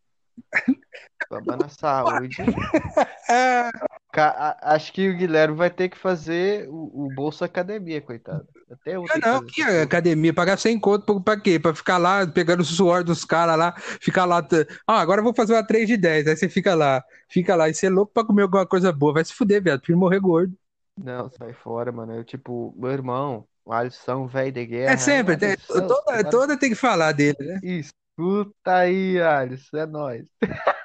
Bamba 1.30 1.56
na 1.56 1.68
saúde. 1.68 2.36
Ca- 4.14 4.56
Acho 4.62 4.92
que 4.92 5.08
o 5.10 5.16
Guilherme 5.16 5.56
vai 5.56 5.68
ter 5.68 5.88
que 5.88 5.98
fazer 5.98 6.68
o, 6.68 7.06
o 7.06 7.08
Bolsa 7.16 7.46
Academia, 7.46 8.00
coitado. 8.00 8.46
Até 8.70 8.94
eu 8.94 9.02
não, 9.02 9.08
que 9.08 9.18
não, 9.20 9.44
que 9.44 9.62
essa 9.62 9.72
é 9.72 9.82
academia, 9.82 10.32
pagar 10.32 10.56
100 10.56 10.78
conto 10.78 11.20
pra, 11.20 11.36
quê? 11.38 11.58
Pra 11.58 11.74
ficar 11.74 11.98
lá 11.98 12.24
pegando 12.24 12.60
o 12.60 12.64
suor 12.64 13.02
dos 13.02 13.24
caras 13.24 13.58
lá, 13.58 13.74
ficar 14.00 14.24
lá. 14.24 14.46
Ah, 14.86 15.00
agora 15.00 15.18
eu 15.20 15.24
vou 15.24 15.34
fazer 15.34 15.52
uma 15.54 15.66
3 15.66 15.88
de 15.88 15.96
10. 15.96 16.28
Aí 16.28 16.36
você 16.36 16.48
fica 16.48 16.74
lá, 16.74 17.02
fica 17.28 17.56
lá, 17.56 17.68
e 17.68 17.74
você 17.74 17.86
é 17.86 17.90
louco 17.90 18.12
pra 18.12 18.24
comer 18.24 18.42
alguma 18.42 18.64
coisa 18.66 18.92
boa. 18.92 19.14
Vai 19.14 19.24
se 19.24 19.34
fuder, 19.34 19.60
viado, 19.60 19.80
prefiro 19.80 19.98
morrer 19.98 20.20
gordo. 20.20 20.54
Não, 20.96 21.28
sai 21.28 21.52
fora, 21.52 21.90
mano. 21.90 22.14
Eu, 22.14 22.24
tipo, 22.24 22.72
meu 22.78 22.92
irmão, 22.92 23.44
o 23.64 23.72
Alisson, 23.72 24.28
velho 24.28 24.52
de 24.52 24.64
guerra. 24.64 24.92
É 24.92 24.96
sempre, 24.96 25.36
tem- 25.36 25.56
toda, 25.56 26.30
toda 26.30 26.56
tem 26.58 26.70
que 26.70 26.76
falar 26.76 27.10
dele, 27.10 27.36
né? 27.40 27.58
Escuta 27.64 28.76
aí, 28.76 29.20
Alisson, 29.20 29.76
é 29.76 29.86
nóis. 29.86 30.24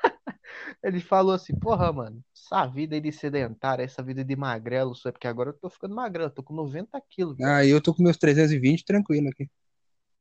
Ele 0.81 0.99
falou 1.01 1.33
assim, 1.33 1.53
porra, 1.55 1.91
mano, 1.91 2.23
essa 2.33 2.65
vida 2.65 2.95
aí 2.95 3.01
de 3.01 3.11
sedentário, 3.11 3.83
essa 3.83 4.01
vida 4.01 4.23
de 4.23 4.35
magrelo, 4.35 4.95
só 4.95 5.09
é 5.09 5.11
porque 5.11 5.27
agora 5.27 5.49
eu 5.49 5.53
tô 5.53 5.69
ficando 5.69 5.93
magrelo, 5.95 6.29
eu 6.29 6.33
tô 6.33 6.41
com 6.41 6.53
90 6.53 6.99
quilos. 7.09 7.37
velho. 7.37 7.49
Ah, 7.49 7.65
eu 7.65 7.81
tô 7.81 7.93
com 7.93 8.01
meus 8.03 8.17
320 8.17 8.85
tranquilo 8.85 9.27
aqui. 9.29 9.49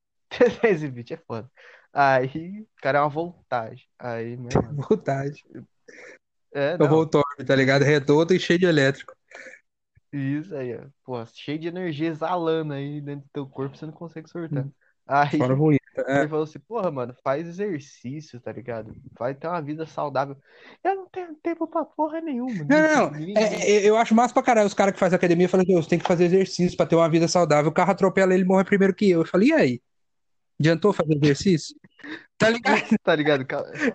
320 0.31 1.15
é 1.15 1.17
foda. 1.17 1.51
Aí, 1.93 2.67
cara, 2.77 2.99
é 2.99 3.01
uma 3.01 3.09
voltagem. 3.09 3.87
Aí, 3.99 4.37
meu 4.37 4.49
mano. 4.63 4.87
Vontade. 4.89 5.45
É, 6.53 6.73
Eu 6.79 6.79
não. 6.79 6.89
vou 6.89 7.07
torto, 7.07 7.45
tá 7.45 7.55
ligado? 7.55 7.83
Redondo 7.83 8.35
e 8.35 8.41
cheio 8.41 8.59
de 8.59 8.67
elétrico. 8.67 9.13
Isso 10.13 10.55
aí, 10.57 10.75
ó. 10.77 10.87
Pô, 11.05 11.25
cheio 11.27 11.59
de 11.59 11.69
energia 11.69 12.09
exalando 12.09 12.73
aí 12.73 13.01
dentro 13.01 13.27
do 13.27 13.31
teu 13.33 13.47
corpo, 13.47 13.77
você 13.77 13.87
não 13.87 13.93
consegue 13.93 14.29
soltar. 14.29 14.67
Aí 15.07 15.39
Fora 15.39 15.55
bonito. 15.57 15.88
É. 16.07 16.21
ele 16.21 16.29
falou 16.29 16.45
assim, 16.45 16.59
porra, 16.59 16.91
mano, 16.91 17.15
faz 17.25 17.47
exercício, 17.47 18.41
tá 18.41 18.53
ligado? 18.53 18.95
Vai 19.19 19.35
ter 19.35 19.47
uma 19.49 19.61
vida 19.61 19.87
saudável. 19.87 20.37
Eu 20.85 20.95
não 20.95 21.09
tenho 21.09 21.35
tempo 21.43 21.67
pra 21.67 21.85
porra 21.85 22.21
nenhuma. 22.21 22.65
Não, 22.69 23.11
não, 23.11 23.17
É, 23.37 23.71
é, 23.71 23.89
eu 23.89 23.97
acho 23.97 24.15
massa 24.15 24.33
pra 24.35 24.43
caralho 24.43 24.67
os 24.67 24.75
caras 24.75 24.93
que 24.95 25.01
fazem 25.01 25.17
academia 25.17 25.49
falam 25.49 25.67
que 25.67 25.75
você 25.75 25.89
tem 25.89 25.99
que 25.99 26.07
fazer 26.07 26.25
exercício 26.27 26.77
pra 26.77 26.87
ter 26.87 26.97
uma 26.97 27.09
vida 27.09 27.27
saudável. 27.29 27.71
O 27.71 27.75
carro 27.75 27.91
atropela 27.91 28.35
ele 28.35 28.45
morre 28.45 28.65
primeiro 28.65 28.95
que 28.95 29.11
eu. 29.11 29.21
Eu 29.21 29.27
falei, 29.27 29.49
e 29.49 29.53
aí? 29.53 29.83
Adiantou 30.61 30.93
fazer 30.93 31.19
exercício? 31.23 31.75
Tá 32.39 32.49
ligado? 32.51 32.81
Tá 33.03 33.17
ligado? 33.17 33.45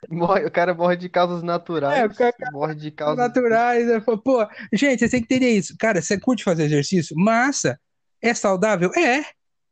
Morre- 0.10 0.46
o 0.46 0.52
cara 0.52 0.74
morre 0.74 0.98
de 0.98 1.08
causas 1.08 1.42
naturais, 1.42 1.98
É, 2.00 2.06
o 2.06 2.14
cara- 2.14 2.34
morre 2.52 2.76
de 2.76 2.92
causas... 2.92 3.18
Naturais. 3.18 4.04
falo, 4.04 4.18
Pô, 4.22 4.46
gente, 4.74 5.00
você 5.00 5.10
tem 5.10 5.22
que 5.24 5.34
entender 5.34 5.52
isso. 5.52 5.74
Cara, 5.80 6.02
você 6.02 6.20
curte 6.20 6.44
fazer 6.44 6.64
exercício? 6.66 7.16
Massa. 7.18 7.80
É 8.22 8.34
saudável? 8.34 8.92
É. 8.98 9.24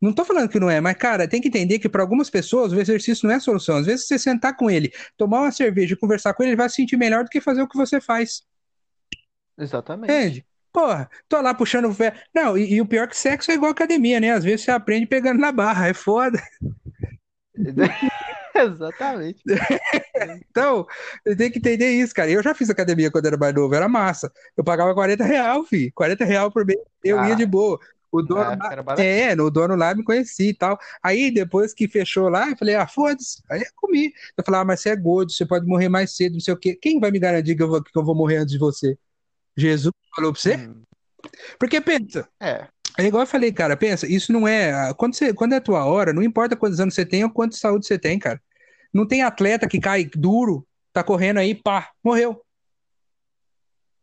Não 0.01 0.11
tô 0.11 0.25
falando 0.25 0.49
que 0.49 0.59
não 0.59 0.69
é, 0.69 0.81
mas, 0.81 0.97
cara, 0.97 1.27
tem 1.27 1.39
que 1.39 1.47
entender 1.47 1.77
que 1.77 1.87
para 1.87 2.01
algumas 2.01 2.29
pessoas 2.29 2.73
o 2.73 2.79
exercício 2.79 3.27
não 3.27 3.35
é 3.35 3.39
solução. 3.39 3.77
Às 3.77 3.85
vezes 3.85 4.07
você 4.07 4.17
sentar 4.17 4.57
com 4.57 4.69
ele, 4.69 4.91
tomar 5.15 5.41
uma 5.41 5.51
cerveja 5.51 5.93
e 5.93 5.97
conversar 5.97 6.33
com 6.33 6.41
ele, 6.41 6.51
ele 6.51 6.57
vai 6.57 6.67
se 6.69 6.75
sentir 6.75 6.97
melhor 6.97 7.23
do 7.23 7.29
que 7.29 7.39
fazer 7.39 7.61
o 7.61 7.67
que 7.67 7.77
você 7.77 8.01
faz. 8.01 8.41
Exatamente. 9.57 10.11
Entende? 10.11 10.45
Porra, 10.73 11.09
tô 11.29 11.39
lá 11.39 11.53
puxando 11.53 11.85
o 11.85 11.93
ferro. 11.93 12.17
Não, 12.33 12.57
e, 12.57 12.73
e 12.73 12.81
o 12.81 12.85
pior 12.85 13.03
é 13.03 13.07
que 13.07 13.17
sexo 13.17 13.51
é 13.51 13.53
igual 13.53 13.71
academia, 13.71 14.19
né? 14.19 14.31
Às 14.31 14.43
vezes 14.43 14.61
você 14.61 14.71
aprende 14.71 15.05
pegando 15.05 15.39
na 15.39 15.51
barra, 15.51 15.87
é 15.87 15.93
foda. 15.93 16.41
Exatamente. 18.55 19.43
Então, 20.51 20.85
você 21.25 21.35
tem 21.35 21.49
que 21.49 21.57
entender 21.57 21.89
isso, 21.89 22.13
cara. 22.13 22.29
Eu 22.29 22.43
já 22.43 22.53
fiz 22.53 22.69
academia 22.69 23.09
quando 23.09 23.25
era 23.25 23.37
mais 23.37 23.55
novo, 23.55 23.73
era 23.73 23.87
massa. 23.89 24.31
Eu 24.55 24.63
pagava 24.63 24.93
40 24.93 25.23
real, 25.23 25.65
filho. 25.65 25.91
40 25.95 26.23
real 26.25 26.51
por 26.51 26.63
mês, 26.63 26.79
eu 27.03 27.17
ia 27.25 27.35
de 27.35 27.43
Ah, 27.43 27.47
boa. 27.47 27.79
O 28.11 28.21
dono 28.21 28.55
na 28.55 28.71
época 28.73 28.95
lá, 28.95 29.03
é, 29.03 29.33
o 29.33 29.49
dono 29.49 29.75
lá 29.75 29.95
me 29.95 30.03
conhecia 30.03 30.49
e 30.49 30.53
tal. 30.53 30.77
Aí, 31.01 31.31
depois 31.31 31.73
que 31.73 31.87
fechou 31.87 32.27
lá, 32.27 32.49
eu 32.49 32.57
falei, 32.57 32.75
ah, 32.75 32.87
foda-se. 32.87 33.41
Aí 33.49 33.61
eu 33.61 33.67
comi. 33.75 34.13
Eu 34.37 34.43
falei, 34.43 34.61
ah, 34.61 34.65
mas 34.65 34.81
você 34.81 34.89
é 34.89 34.95
gordo, 34.95 35.31
você 35.31 35.45
pode 35.45 35.65
morrer 35.65 35.87
mais 35.87 36.15
cedo, 36.15 36.33
não 36.33 36.39
sei 36.39 36.53
o 36.53 36.57
quê. 36.57 36.75
Quem 36.75 36.99
vai 36.99 37.09
me 37.11 37.19
garantir 37.19 37.55
que 37.55 37.63
eu 37.63 37.69
vou, 37.69 37.81
que 37.81 37.97
eu 37.97 38.03
vou 38.03 38.15
morrer 38.15 38.37
antes 38.37 38.51
de 38.51 38.59
você? 38.59 38.97
Jesus 39.55 39.93
falou 40.15 40.33
pra 40.33 40.41
você? 40.41 40.55
Hum, 40.55 40.81
Porque 41.57 41.79
pensa, 41.79 42.27
é, 42.41 42.67
é 42.97 43.05
igual 43.05 43.23
eu 43.23 43.27
falei, 43.27 43.51
cara, 43.51 43.77
pensa, 43.77 44.05
isso 44.07 44.33
não 44.33 44.47
é. 44.47 44.93
Quando, 44.95 45.15
você, 45.15 45.33
quando 45.33 45.53
é 45.53 45.57
a 45.57 45.61
tua 45.61 45.85
hora, 45.85 46.11
não 46.13 46.23
importa 46.23 46.55
quantos 46.55 46.79
anos 46.79 46.93
você 46.93 47.05
tem 47.05 47.23
ou 47.23 47.29
quanto 47.29 47.53
de 47.53 47.59
saúde 47.59 47.85
você 47.85 47.97
tem, 47.97 48.19
cara. 48.19 48.41
Não 48.93 49.07
tem 49.07 49.23
atleta 49.23 49.67
que 49.67 49.79
cai 49.79 50.05
duro, 50.05 50.67
tá 50.91 51.03
correndo 51.03 51.37
aí, 51.37 51.55
pá, 51.55 51.91
morreu. 52.03 52.41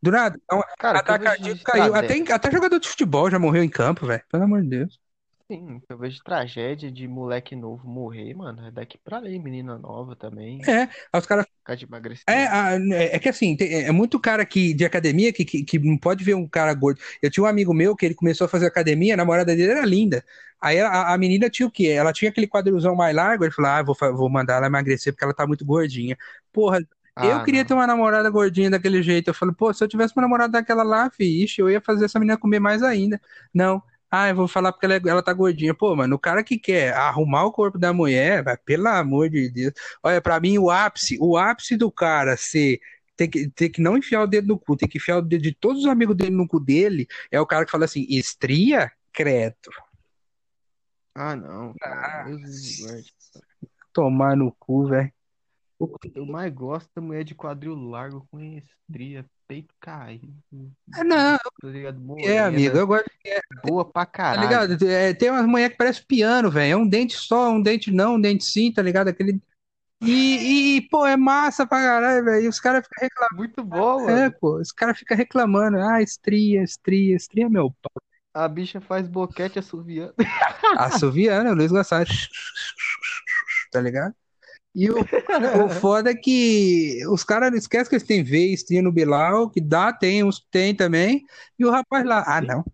Do 0.02 0.10
nada. 0.10 0.38
Então, 0.44 0.62
cara, 0.78 1.00
ataque 1.00 1.30
de 1.38 1.54
caiu. 1.64 1.94
Até, 1.94 2.14
até 2.32 2.50
jogador 2.50 2.78
de 2.80 2.88
futebol 2.88 3.30
já 3.30 3.38
morreu 3.38 3.62
em 3.62 3.68
campo, 3.70 4.06
velho. 4.06 4.22
Pelo 4.30 4.44
amor 4.44 4.62
de 4.62 4.68
Deus. 4.68 5.00
sim, 5.50 5.82
eu 5.88 5.98
vejo 5.98 6.22
tragédia 6.22 6.90
de 6.92 7.06
moleque 7.08 7.54
novo 7.56 7.86
morrer, 7.88 8.34
mano, 8.34 8.64
é 8.66 8.70
daqui 8.70 8.96
pra 8.98 9.18
ali, 9.18 9.38
menina 9.38 9.76
nova 9.78 10.14
também, 10.16 10.68
É, 10.68 10.88
os 11.18 11.26
caras. 11.26 11.46
ficar 11.60 11.76
de 11.76 11.84
É, 12.28 12.44
emagrecimento. 12.44 12.48
a- 12.48 12.74
é 13.16 13.18
que 13.18 13.28
assim, 13.28 13.56
tem- 13.56 13.72
é 13.86 13.92
muito 13.92 14.20
cara 14.20 14.46
que, 14.46 14.74
de 14.74 14.84
academia 14.84 15.32
que, 15.32 15.44
que, 15.44 15.64
que 15.64 15.78
não 15.78 15.98
pode 15.98 16.24
ver 16.24 16.34
um 16.34 16.46
cara 16.48 16.74
gordo. 16.74 17.00
Eu 17.22 17.30
tinha 17.30 17.44
um 17.44 17.46
amigo 17.48 17.74
meu 17.74 17.96
que 17.96 18.06
ele 18.06 18.14
começou 18.14 18.44
a 18.46 18.48
fazer 18.48 18.66
academia, 18.66 19.14
a 19.14 19.16
namorada 19.16 19.56
dele 19.56 19.72
era 19.72 19.84
linda. 19.86 20.24
Aí 20.60 20.80
a, 20.80 21.14
a 21.14 21.18
menina 21.18 21.50
tinha 21.50 21.66
o 21.68 21.70
quê? 21.72 21.88
Ela 21.88 22.12
tinha 22.12 22.30
aquele 22.30 22.46
quadrilzão 22.48 22.94
mais 22.96 23.14
largo, 23.16 23.44
ele 23.44 23.52
falou: 23.52 23.70
Ah, 23.72 23.82
vou, 23.82 23.96
vou 24.16 24.30
mandar 24.30 24.56
ela 24.58 24.66
emagrecer 24.68 25.12
porque 25.12 25.24
ela 25.24 25.34
tá 25.34 25.46
muito 25.46 25.64
gordinha. 25.64 26.16
Porra, 26.52 26.80
eu 27.22 27.36
Ah, 27.36 27.44
queria 27.44 27.64
ter 27.64 27.74
não. 27.74 27.80
uma 27.80 27.86
namorada 27.86 28.28
gordinha 28.30 28.70
daquele 28.70 29.02
jeito. 29.02 29.28
Eu 29.28 29.34
falei, 29.34 29.54
pô, 29.54 29.72
se 29.72 29.82
eu 29.82 29.88
tivesse 29.88 30.14
uma 30.16 30.22
namorada 30.22 30.52
daquela 30.52 30.82
lá, 30.82 31.10
ixi, 31.18 31.60
eu 31.60 31.70
ia 31.70 31.80
fazer 31.80 32.04
essa 32.04 32.18
menina 32.18 32.36
comer 32.38 32.60
mais 32.60 32.82
ainda. 32.82 33.20
Não. 33.52 33.82
Ah, 34.10 34.28
eu 34.28 34.34
vou 34.36 34.48
falar 34.48 34.72
porque 34.72 34.86
ela, 34.86 34.94
é- 34.94 35.02
ela 35.06 35.22
tá 35.22 35.32
gordinha. 35.32 35.74
Pô, 35.74 35.94
mano, 35.94 36.16
o 36.16 36.18
cara 36.18 36.42
que 36.42 36.58
quer 36.58 36.94
arrumar 36.94 37.44
o 37.44 37.52
corpo 37.52 37.78
da 37.78 37.92
mulher, 37.92 38.42
vai, 38.42 38.56
pelo 38.56 38.88
amor 38.88 39.28
de 39.28 39.50
Deus. 39.50 39.72
Olha, 40.02 40.20
pra 40.20 40.40
mim, 40.40 40.56
o 40.58 40.70
ápice, 40.70 41.18
o 41.20 41.36
ápice 41.36 41.76
do 41.76 41.90
cara 41.90 42.36
ser. 42.36 42.80
Ter 43.16 43.26
que, 43.28 43.48
ter 43.50 43.68
que 43.68 43.82
não 43.82 43.96
enfiar 43.98 44.22
o 44.22 44.26
dedo 44.28 44.46
no 44.46 44.56
cu, 44.58 44.76
ter 44.76 44.86
que 44.86 44.96
enfiar 44.98 45.18
o 45.18 45.22
dedo 45.22 45.42
de 45.42 45.52
todos 45.52 45.82
os 45.82 45.88
amigos 45.88 46.14
dele 46.16 46.30
no 46.30 46.46
cu 46.46 46.60
dele, 46.60 47.08
é 47.32 47.40
o 47.40 47.46
cara 47.46 47.64
que 47.64 47.70
fala 47.72 47.84
assim, 47.84 48.06
estria? 48.08 48.92
Credo. 49.12 49.56
Ah, 51.16 51.34
não, 51.34 51.74
guarde. 51.80 53.12
Tomar 53.92 54.36
no 54.36 54.52
cu, 54.52 54.86
velho. 54.86 55.12
Eu 56.14 56.26
mais 56.26 56.52
gosto 56.52 56.90
da 56.94 57.00
mulher 57.00 57.24
de 57.24 57.34
quadril 57.34 57.74
largo 57.74 58.26
com 58.30 58.40
estria, 58.40 59.24
peito 59.46 59.74
caído, 59.80 60.34
Ah, 60.92 61.04
Não, 61.04 61.38
tá 61.60 61.68
ligado? 61.68 62.00
é, 62.18 62.38
amigo, 62.40 62.76
Morena, 62.76 62.78
eu 62.78 62.86
gosto, 62.86 63.08
boa 63.62 63.84
pra 63.90 64.04
tá 64.04 64.12
caralho. 64.12 64.38
ligado? 64.40 64.84
É, 64.86 65.14
tem 65.14 65.30
umas 65.30 65.46
mulheres 65.46 65.72
que 65.72 65.78
parecem 65.78 66.04
piano, 66.06 66.50
velho. 66.50 66.72
É 66.72 66.76
um 66.76 66.88
dente 66.88 67.16
só, 67.16 67.50
um 67.50 67.62
dente 67.62 67.90
não, 67.90 68.14
um 68.16 68.20
dente 68.20 68.44
sim, 68.44 68.72
tá 68.72 68.82
ligado? 68.82 69.08
Aquele. 69.08 69.40
E, 70.02 70.76
e, 70.78 70.88
pô, 70.90 71.06
é 71.06 71.16
massa 71.16 71.66
pra 71.66 71.78
caralho, 71.80 72.24
velho. 72.24 72.44
E 72.46 72.48
os 72.48 72.60
caras 72.60 72.84
ficam 72.86 73.02
reclamando. 73.02 73.36
Muito 73.36 73.64
bom, 73.64 74.00
É, 74.10 74.30
mano. 74.30 74.34
pô, 74.40 74.60
os 74.60 74.72
caras 74.72 74.98
ficam 74.98 75.16
reclamando. 75.16 75.78
Ah, 75.78 76.02
estria, 76.02 76.62
estria, 76.62 77.16
estria, 77.16 77.46
é 77.46 77.48
meu 77.48 77.70
pau. 77.82 77.92
A 78.34 78.48
bicha 78.48 78.80
faz 78.80 79.06
boquete 79.08 79.58
assoviando. 79.58 80.14
Assoviando, 80.76 81.50
o 81.50 81.54
Luiz 81.54 81.70
Gonçalves. 81.70 82.28
Tá 83.70 83.80
ligado? 83.80 84.14
E 84.74 84.90
o, 84.90 84.96
o 85.00 85.68
foda 85.80 86.10
é 86.10 86.14
que 86.14 87.00
os 87.08 87.24
caras 87.24 87.50
não 87.50 87.58
esquecem 87.58 87.88
que 87.88 87.94
eles 87.96 88.06
têm 88.06 88.22
veia, 88.22 88.54
estria 88.54 88.82
no 88.82 88.92
Bilal, 88.92 89.50
que 89.50 89.60
dá, 89.60 89.92
tem, 89.92 90.22
uns 90.22 90.40
tem 90.50 90.74
também. 90.74 91.24
E 91.58 91.64
o 91.64 91.70
rapaz 91.70 92.04
lá, 92.04 92.24
ah, 92.26 92.40
não. 92.40 92.64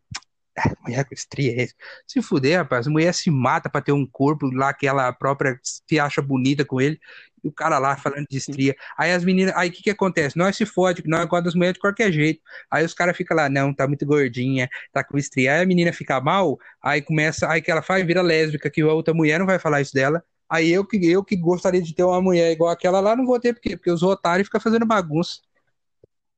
Ah, 0.57 0.73
Mulher 0.85 1.05
com 1.05 1.15
estria 1.15 1.65
é. 1.65 1.69
Se 2.07 2.23
fuder, 2.23 2.59
rapaz, 2.59 2.87
a 2.87 2.91
mulher 2.91 3.13
se 3.15 3.31
mata 3.31 3.69
pra 3.69 3.81
ter 3.81 3.93
um 3.93 4.07
corpo 4.07 4.47
lá 4.55 4.73
que 4.73 4.87
ela 4.87 5.13
própria 5.13 5.59
se 5.63 5.99
acha 5.99 6.23
bonita 6.23 6.65
com 6.65 6.81
ele. 6.81 6.99
E 7.43 7.49
o 7.49 7.53
cara 7.53 7.79
lá 7.79 7.97
falando 7.97 8.27
de 8.31 8.37
estria. 8.39 8.75
Aí 8.97 9.13
as 9.13 9.25
meninas, 9.25 9.55
aí 9.57 9.69
o 9.69 9.73
que 9.73 9.83
que 9.83 9.91
acontece? 9.91 10.37
Nós 10.39 10.57
se 10.57 10.65
fode, 10.65 11.03
nós 11.07 11.23
gostamos 11.23 11.45
das 11.45 11.55
mulheres 11.55 11.75
de 11.75 11.81
qualquer 11.81 12.13
jeito. 12.13 12.41
Aí 12.71 12.85
os 12.85 12.95
caras 12.95 13.17
ficam 13.17 13.37
lá, 13.37 13.49
não, 13.49 13.75
tá 13.75 13.87
muito 13.87 14.07
gordinha, 14.07 14.69
tá 14.93 15.05
com 15.05 15.19
estria. 15.19 15.55
Aí 15.55 15.63
a 15.63 15.67
menina 15.67 15.93
fica 15.93 16.21
mal, 16.21 16.59
aí 16.83 17.03
começa, 17.03 17.49
aí 17.51 17.61
que 17.61 17.71
ela 17.71 17.83
faz, 17.83 18.07
vira 18.07 18.23
lésbica, 18.23 18.71
que 18.71 18.81
a 18.81 18.93
outra 18.93 19.13
mulher 19.13 19.39
não 19.39 19.47
vai 19.47 19.59
falar 19.59 19.81
isso 19.81 19.93
dela. 19.93 20.25
Aí 20.55 20.71
eu 20.71 20.87
que, 20.87 20.97
eu 21.05 21.25
que 21.25 21.35
gostaria 21.35 21.83
de 21.83 21.93
ter 21.93 22.05
uma 22.05 22.23
mulher 22.23 22.53
igual 22.53 22.71
aquela 22.71 23.01
lá, 23.01 23.17
não 23.17 23.27
vou 23.27 23.41
ter, 23.41 23.55
por 23.55 23.61
quê? 23.61 23.77
Porque 23.77 23.91
os 23.91 24.05
otários 24.05 24.47
ficam 24.47 24.61
fazendo 24.61 24.87
bagunça. 24.87 25.41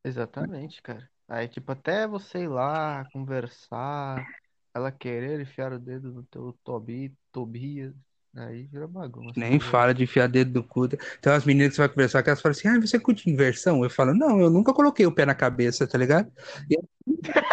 Exatamente, 0.02 0.80
cara. 0.80 1.06
Aí, 1.28 1.46
tipo, 1.48 1.70
até 1.70 2.06
você 2.06 2.44
ir 2.44 2.48
lá 2.48 3.04
conversar, 3.12 4.26
ela 4.72 4.90
querer 4.90 5.38
enfiar 5.38 5.70
o 5.74 5.78
dedo 5.78 6.12
no 6.14 6.22
teu 6.22 6.56
tobi, 6.64 7.12
Tobias, 7.30 7.92
aí 8.34 8.62
vira 8.68 8.88
bagunça, 8.88 9.38
Nem 9.38 9.60
fala 9.60 9.92
de 9.92 10.04
enfiar 10.04 10.28
dedo 10.28 10.54
no 10.54 10.66
cu. 10.66 10.88
Tem 10.88 10.98
umas 11.26 11.44
meninas 11.44 11.70
que 11.70 11.76
você 11.76 11.82
vai 11.82 11.88
conversar 11.90 12.22
que 12.22 12.30
elas 12.30 12.40
falam 12.40 12.56
assim: 12.56 12.68
ah, 12.68 12.80
você 12.80 12.98
curte 12.98 13.28
inversão? 13.28 13.84
Eu 13.84 13.90
falo: 13.90 14.14
não, 14.14 14.40
eu 14.40 14.48
nunca 14.48 14.72
coloquei 14.72 15.04
o 15.04 15.12
pé 15.12 15.26
na 15.26 15.34
cabeça, 15.34 15.86
tá 15.86 15.98
ligado? 15.98 16.32
E 16.70 16.74
eu, 16.74 16.88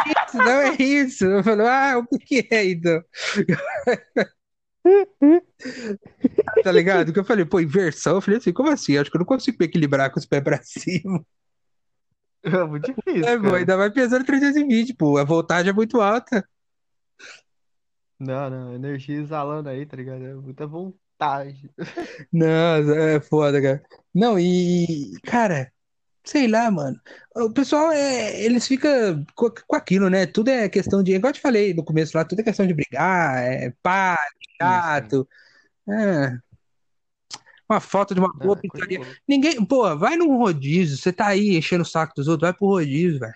isso, 0.05 0.37
não 0.43 0.61
é 0.61 0.75
isso. 0.79 1.25
Eu 1.25 1.43
falo: 1.43 1.63
ah, 1.67 1.97
o 1.97 2.07
que 2.07 2.19
que 2.43 2.55
é 2.55 2.65
então? 2.71 3.03
Tá 6.63 6.71
ligado? 6.71 7.13
Que 7.13 7.19
eu 7.19 7.23
falei: 7.23 7.45
pô, 7.45 7.59
inversão? 7.59 8.15
Eu 8.15 8.21
falei 8.21 8.37
assim: 8.39 8.53
como 8.53 8.69
assim? 8.69 8.97
Acho 8.97 9.09
que 9.09 9.17
eu 9.17 9.19
não 9.19 9.25
consigo 9.25 9.57
me 9.59 9.65
equilibrar 9.65 10.11
com 10.11 10.19
os 10.19 10.25
pés 10.25 10.43
pra 10.43 10.59
cima. 10.63 11.25
É 12.43 12.63
muito 12.65 12.93
difícil, 12.93 13.25
É, 13.25 13.37
pô, 13.39 13.55
ainda 13.55 13.77
vai 13.77 13.89
pesando 13.91 14.25
320, 14.25 14.93
pô. 14.95 15.17
A 15.17 15.23
voltagem 15.23 15.69
é 15.69 15.73
muito 15.73 16.01
alta. 16.01 16.45
Não, 18.19 18.49
não, 18.49 18.73
energia 18.73 19.19
exalando 19.19 19.69
aí, 19.69 19.85
tá 19.85 19.97
ligado? 19.97 20.23
É 20.25 20.33
muita 20.35 20.65
vontade. 20.67 21.69
Não, 22.31 22.47
é 22.93 23.19
foda, 23.21 23.61
cara. 23.61 23.83
Não, 24.13 24.39
e, 24.39 25.13
cara, 25.23 25.72
sei 26.23 26.47
lá, 26.47 26.69
mano. 26.71 26.99
O 27.35 27.51
pessoal, 27.51 27.91
é, 27.91 28.41
eles 28.41 28.67
ficam 28.67 29.25
com, 29.35 29.49
com 29.67 29.75
aquilo, 29.75 30.09
né? 30.09 30.25
Tudo 30.25 30.49
é 30.49 30.69
questão 30.69 31.03
de, 31.03 31.13
igual 31.13 31.29
eu 31.29 31.33
te 31.35 31.41
falei 31.41 31.73
no 31.73 31.83
começo 31.83 32.15
lá, 32.17 32.23
tudo 32.25 32.39
é 32.39 32.43
questão 32.43 32.65
de 32.65 32.73
brigar, 32.73 33.37
é 33.43 33.73
pá, 33.81 34.17
chato, 34.57 35.27
é, 35.89 36.37
uma 37.69 37.79
foto 37.79 38.13
de 38.13 38.19
uma 38.19 38.31
boa 38.33 38.57
é 38.57 38.61
pizzaria. 38.61 38.99
Ninguém, 39.27 39.63
pô, 39.65 39.97
vai 39.97 40.15
num 40.15 40.37
rodízio, 40.37 40.97
você 40.97 41.11
tá 41.11 41.27
aí 41.27 41.57
enchendo 41.57 41.83
o 41.83 41.85
saco 41.85 42.13
dos 42.15 42.27
outros, 42.27 42.47
vai 42.49 42.57
pro 42.57 42.67
rodízio, 42.67 43.19
velho. 43.19 43.33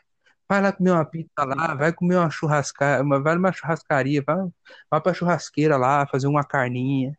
Vai 0.49 0.61
lá 0.61 0.71
comer 0.71 0.91
uma 0.91 1.03
pizza 1.05 1.43
lá, 1.43 1.75
vai 1.75 1.91
comer 1.91 2.15
uma 2.15 2.29
churrasca, 2.29 3.01
uma- 3.01 3.19
vai 3.21 3.35
numa 3.35 3.51
churrascaria, 3.51 4.23
vai, 4.25 4.37
vai 4.89 5.01
pra 5.01 5.13
churrasqueira 5.13 5.75
lá, 5.75 6.07
fazer 6.07 6.27
uma 6.27 6.43
carninha, 6.43 7.17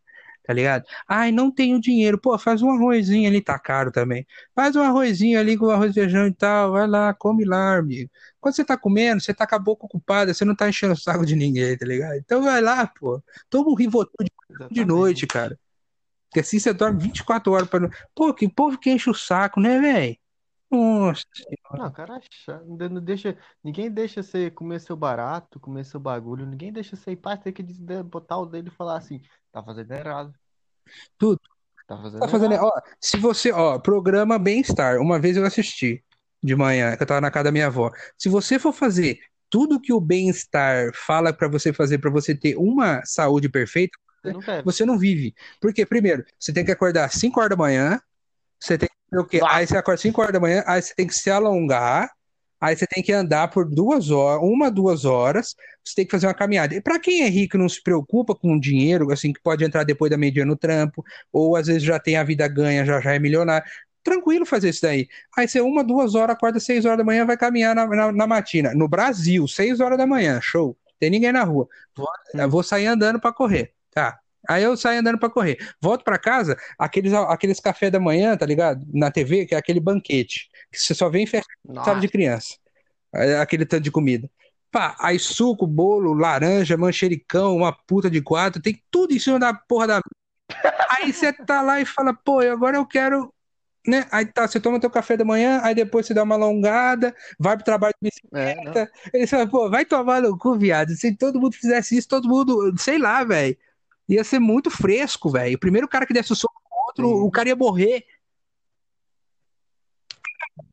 tá 0.49 0.53
ligado? 0.55 0.83
Ai, 1.07 1.31
não 1.31 1.51
tenho 1.51 1.79
dinheiro. 1.79 2.19
Pô, 2.19 2.35
faz 2.39 2.63
um 2.63 2.71
arrozinho 2.71 3.29
ali, 3.29 3.39
tá 3.39 3.59
caro 3.59 3.91
também. 3.91 4.25
Faz 4.55 4.75
um 4.75 4.81
arrozinho 4.81 5.39
ali 5.39 5.55
com 5.55 5.69
arroz, 5.69 5.93
feijão 5.93 6.25
e 6.25 6.33
tal, 6.33 6.71
vai 6.71 6.87
lá, 6.87 7.13
come 7.13 7.45
lá, 7.45 7.77
amigo. 7.77 8.09
Quando 8.41 8.55
você 8.55 8.65
tá 8.65 8.75
comendo, 8.75 9.21
você 9.21 9.31
tá 9.31 9.45
com 9.45 9.53
a 9.55 9.59
boca 9.59 9.85
ocupada, 9.85 10.33
você 10.33 10.43
não 10.43 10.55
tá 10.55 10.67
enchendo 10.67 10.93
o 10.93 10.97
saco 10.97 11.23
de 11.23 11.35
ninguém, 11.35 11.77
tá 11.77 11.85
ligado? 11.85 12.15
Então 12.17 12.41
vai 12.41 12.61
lá, 12.61 12.87
pô. 12.87 13.21
Toma 13.47 13.69
um 13.69 13.75
Rivotril 13.75 14.27
de, 14.27 14.31
de 14.71 14.85
noite, 14.85 15.25
Exatamente. 15.25 15.27
cara. 15.27 15.59
Porque 16.29 16.41
assim 16.41 16.59
você 16.59 16.73
dorme 16.73 17.01
24 17.03 17.53
horas 17.53 17.69
pra... 17.69 17.79
não- 17.79 17.89
Pô, 18.15 18.33
que 18.33 18.49
povo 18.49 18.77
que 18.79 18.91
enche 18.91 19.09
o 19.09 19.13
saco, 19.13 19.59
né, 19.59 19.79
velho? 19.79 20.17
Nossa. 20.71 21.23
Não, 21.71 21.91
cara, 21.91 22.17
é. 22.47 22.51
Não 22.65 22.77
de- 22.77 22.89
não 22.89 23.01
deixa, 23.03 23.37
ninguém 23.63 23.91
deixa 23.91 24.21
você 24.23 24.51
comer 24.51 24.79
seu 24.79 24.95
barato, 24.95 25.59
comer 25.59 25.85
seu 25.85 25.99
bagulho. 25.99 26.45
Ninguém 26.45 26.71
deixa 26.71 26.95
você 26.95 27.11
ir 27.11 27.15
pra 27.17 27.37
ter 27.37 27.51
que 27.51 27.63
botar 28.03 28.37
o 28.37 28.45
dedo 28.45 28.69
e 28.69 28.75
falar 28.75 28.97
assim: 28.97 29.21
tá 29.51 29.63
fazendo 29.63 29.91
errado, 29.91 30.33
Tudo. 31.17 31.39
tá 31.87 31.97
fazendo 31.97 32.19
Tá 32.21 32.27
fazendo, 32.27 32.53
errado. 32.53 32.67
ó, 32.67 32.71
se 33.01 33.17
você, 33.17 33.51
ó, 33.51 33.79
programa 33.79 34.39
Bem-Estar, 34.39 34.99
uma 34.99 35.19
vez 35.19 35.37
eu 35.37 35.45
assisti 35.45 36.03
de 36.43 36.55
manhã, 36.55 36.95
que 36.95 37.03
eu 37.03 37.07
tava 37.07 37.21
na 37.21 37.31
casa 37.31 37.45
da 37.45 37.51
minha 37.51 37.67
avó. 37.67 37.91
Se 38.17 38.29
você 38.29 38.59
for 38.59 38.73
fazer 38.73 39.19
tudo 39.49 39.79
que 39.81 39.93
o 39.93 40.01
Bem-Estar 40.01 40.91
fala 40.93 41.33
pra 41.33 41.47
você 41.47 41.73
fazer 41.73 41.99
pra 41.99 42.11
você 42.11 42.35
ter 42.35 42.55
uma 42.57 43.03
saúde 43.05 43.49
perfeita, 43.49 43.97
Você 44.21 44.33
não 44.33 44.41
você 44.63 44.85
não 44.85 44.97
vive. 44.99 45.33
Porque 45.61 45.85
primeiro, 45.85 46.23
você 46.39 46.53
tem 46.53 46.65
que 46.65 46.71
acordar 46.71 47.05
às 47.05 47.13
5 47.13 47.39
horas 47.39 47.51
da 47.51 47.57
manhã, 47.57 47.99
você 48.59 48.77
tem 48.77 48.89
o 49.13 49.25
quê? 49.25 49.39
Aí 49.47 49.65
você 49.65 49.77
acorda 49.77 49.95
às 49.95 50.01
5 50.01 50.21
horas 50.21 50.33
da 50.33 50.39
manhã, 50.39 50.63
aí 50.67 50.81
você 50.81 50.93
tem 50.93 51.07
que 51.07 51.13
se 51.13 51.29
alongar, 51.29 52.11
aí 52.61 52.75
você 52.75 52.85
tem 52.85 53.01
que 53.01 53.11
andar 53.11 53.47
por 53.49 53.65
duas 53.65 54.11
horas, 54.11 54.43
uma, 54.43 54.69
duas 54.69 55.05
horas, 55.05 55.55
você 55.83 55.95
tem 55.95 56.05
que 56.05 56.11
fazer 56.11 56.27
uma 56.27 56.33
caminhada. 56.33 56.75
E 56.75 56.81
pra 56.81 56.99
quem 56.99 57.23
é 57.23 57.29
rico 57.29 57.57
e 57.57 57.59
não 57.59 57.69
se 57.69 57.81
preocupa 57.81 58.35
com 58.35 58.59
dinheiro, 58.59 59.11
assim, 59.11 59.33
que 59.33 59.41
pode 59.41 59.63
entrar 59.63 59.83
depois 59.83 60.11
da 60.11 60.17
meia-dia 60.17 60.45
no 60.45 60.55
trampo, 60.55 61.03
ou 61.31 61.55
às 61.55 61.67
vezes 61.67 61.83
já 61.83 61.99
tem 61.99 62.17
a 62.17 62.23
vida 62.23 62.47
ganha, 62.47 62.85
já, 62.85 62.99
já 63.01 63.13
é 63.13 63.19
milionário. 63.19 63.67
Tranquilo 64.03 64.45
fazer 64.45 64.69
isso 64.69 64.81
daí. 64.81 65.07
Aí 65.37 65.47
você, 65.47 65.59
uma, 65.61 65.83
duas 65.83 66.15
horas, 66.15 66.35
acorda 66.35 66.59
seis 66.59 66.85
horas 66.85 66.97
da 66.97 67.03
manhã, 67.03 67.25
vai 67.25 67.37
caminhar 67.37 67.75
na, 67.75 67.85
na, 67.87 68.11
na 68.11 68.27
matina. 68.27 68.73
No 68.73 68.87
Brasil, 68.87 69.47
seis 69.47 69.79
horas 69.79 69.97
da 69.97 70.07
manhã, 70.07 70.39
show. 70.41 70.77
Tem 70.99 71.09
ninguém 71.09 71.31
na 71.31 71.43
rua. 71.43 71.67
Vou, 71.95 72.07
eu 72.33 72.49
vou 72.49 72.63
sair 72.63 72.87
andando 72.87 73.19
para 73.19 73.33
correr. 73.33 73.73
Tá. 73.91 74.19
Aí 74.47 74.63
eu 74.63 74.77
saio 74.77 74.99
andando 74.99 75.19
para 75.19 75.29
correr. 75.29 75.57
Volto 75.81 76.03
para 76.03 76.17
casa, 76.17 76.57
aqueles, 76.77 77.13
aqueles 77.13 77.59
café 77.59 77.89
da 77.89 77.99
manhã, 77.99 78.37
tá 78.37 78.45
ligado? 78.45 78.85
Na 78.93 79.11
TV, 79.11 79.45
que 79.45 79.55
é 79.55 79.57
aquele 79.57 79.79
banquete. 79.79 80.49
Que 80.71 80.79
você 80.79 80.93
só 80.93 81.09
vê 81.09 81.19
em 81.19 81.27
festa 81.27 81.49
de 81.99 82.07
criança. 82.07 82.55
Aquele 83.41 83.65
tanto 83.65 83.83
de 83.83 83.91
comida. 83.91 84.29
Pá, 84.71 84.95
aí 84.99 85.17
suco, 85.17 85.65
bolo, 85.65 86.13
laranja, 86.13 86.77
manjericão, 86.77 87.55
uma 87.55 87.73
puta 87.73 88.09
de 88.09 88.21
quatro, 88.21 88.61
tem 88.61 88.81
tudo 88.91 89.13
em 89.13 89.19
cima 89.19 89.39
da 89.39 89.51
porra 89.51 89.87
da. 89.87 90.01
Aí 91.01 91.11
você 91.11 91.33
tá 91.33 91.61
lá 91.61 91.79
e 91.81 91.85
fala, 91.85 92.13
pô, 92.13 92.39
agora 92.39 92.77
eu 92.77 92.85
quero. 92.85 93.33
Né? 93.87 94.05
Aí 94.11 94.25
tá, 94.25 94.47
você 94.47 94.59
toma 94.59 94.79
teu 94.79 94.89
café 94.89 95.15
da 95.15 95.23
manhã, 95.23 95.61
aí 95.63 95.73
depois 95.73 96.05
você 96.05 96.13
dá 96.13 96.21
uma 96.21 96.35
alongada, 96.35 97.15
vai 97.39 97.55
pro 97.55 97.65
trabalho 97.65 97.93
de 97.99 98.09
bicicleta. 98.09 98.91
É, 99.13 99.19
você 99.19 99.27
fala, 99.27 99.47
pô, 99.47 99.69
vai 99.69 99.85
tomar 99.85 100.21
no 100.21 100.37
cu, 100.37 100.57
viado. 100.57 100.91
Se 100.91 101.15
todo 101.15 101.39
mundo 101.39 101.55
fizesse 101.55 101.97
isso, 101.97 102.07
todo 102.07 102.27
mundo, 102.27 102.73
sei 102.77 102.99
lá, 102.99 103.23
velho. 103.23 103.57
Ia 104.09 104.23
ser 104.23 104.39
muito 104.39 104.71
fresco, 104.71 105.29
velho. 105.29 105.55
O 105.55 105.59
primeiro 105.59 105.87
cara 105.87 106.05
que 106.05 106.13
desse 106.13 106.33
o 106.33 106.35
soco 106.35 106.59
contra, 106.67 107.05
o 107.05 107.29
cara 107.29 107.49
ia 107.49 107.55
morrer. 107.55 108.03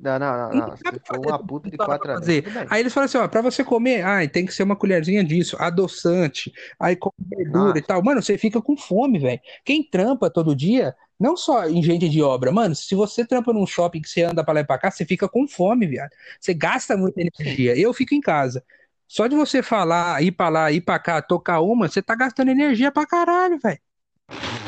Não, 0.00 0.18
não, 0.18 0.50
não, 0.50 0.68
não. 0.68 0.76
Foi 0.76 1.18
uma 1.18 1.38
puta 1.38 1.70
de 1.70 1.76
quatro 1.76 2.10
anos. 2.10 2.26
Aí 2.70 2.80
eles 2.80 2.92
falam 2.92 3.04
assim, 3.04 3.18
ó, 3.18 3.28
pra 3.28 3.40
você 3.40 3.62
comer, 3.62 4.02
ai, 4.02 4.28
tem 4.28 4.44
que 4.44 4.52
ser 4.52 4.62
uma 4.62 4.74
colherzinha 4.74 5.22
disso, 5.22 5.56
adoçante, 5.60 6.52
aí 6.78 6.96
com 6.96 7.10
verdura 7.18 7.78
e 7.78 7.82
tal. 7.82 8.02
Mano, 8.02 8.22
você 8.22 8.36
fica 8.36 8.60
com 8.60 8.76
fome, 8.76 9.18
velho. 9.18 9.40
Quem 9.64 9.82
trampa 9.82 10.28
todo 10.28 10.56
dia, 10.56 10.94
não 11.20 11.36
só 11.36 11.68
em 11.68 11.82
gente 11.82 12.08
de 12.08 12.22
obra, 12.22 12.50
mano, 12.50 12.74
se 12.74 12.94
você 12.94 13.24
trampa 13.24 13.52
num 13.52 13.66
shopping 13.66 14.00
que 14.00 14.08
você 14.08 14.22
anda 14.22 14.42
pra 14.42 14.54
lá 14.54 14.60
e 14.60 14.64
pra 14.64 14.78
cá, 14.78 14.90
você 14.90 15.04
fica 15.04 15.28
com 15.28 15.46
fome, 15.46 15.86
viado. 15.86 16.10
Você 16.40 16.52
gasta 16.52 16.96
muita 16.96 17.20
energia. 17.20 17.78
Eu 17.78 17.92
fico 17.92 18.14
em 18.14 18.20
casa. 18.20 18.64
Só 19.08 19.26
de 19.26 19.36
você 19.36 19.62
falar, 19.62 20.22
ir 20.22 20.32
pra 20.32 20.48
lá, 20.48 20.72
ir 20.72 20.80
pra 20.80 20.98
cá, 20.98 21.22
tocar 21.22 21.60
uma, 21.60 21.88
você 21.88 22.02
tá 22.02 22.14
gastando 22.14 22.50
energia 22.50 22.90
pra 22.90 23.06
caralho, 23.06 23.58
velho. 23.58 23.80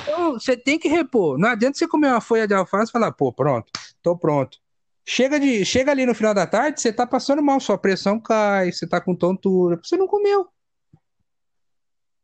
Então, 0.03 0.35
você 0.35 0.57
tem 0.57 0.79
que 0.79 0.89
repor. 0.89 1.39
Não 1.39 1.49
adianta 1.49 1.77
você 1.77 1.89
comer 1.89 2.09
uma 2.09 2.21
folha 2.21 2.47
de 2.47 2.55
alface 2.55 2.91
e 2.91 2.93
falar, 2.93 3.13
pô, 3.13 3.33
pronto, 3.33 3.71
tô 4.03 4.17
pronto. 4.17 4.59
Chega, 5.05 5.41
de, 5.41 5.65
chega 5.65 5.91
ali 5.91 6.05
no 6.05 6.15
final 6.15 6.35
da 6.35 6.47
tarde, 6.47 6.81
você 6.81 6.93
tá 6.93 7.07
passando 7.07 7.43
mal, 7.43 7.59
sua 7.61 7.79
pressão 7.79 8.21
cai, 8.21 8.71
você 8.71 8.87
tá 8.87 9.01
com 9.01 9.15
tontura, 9.15 9.81
você 9.83 9.97
não 9.97 10.07
comeu. 10.07 10.47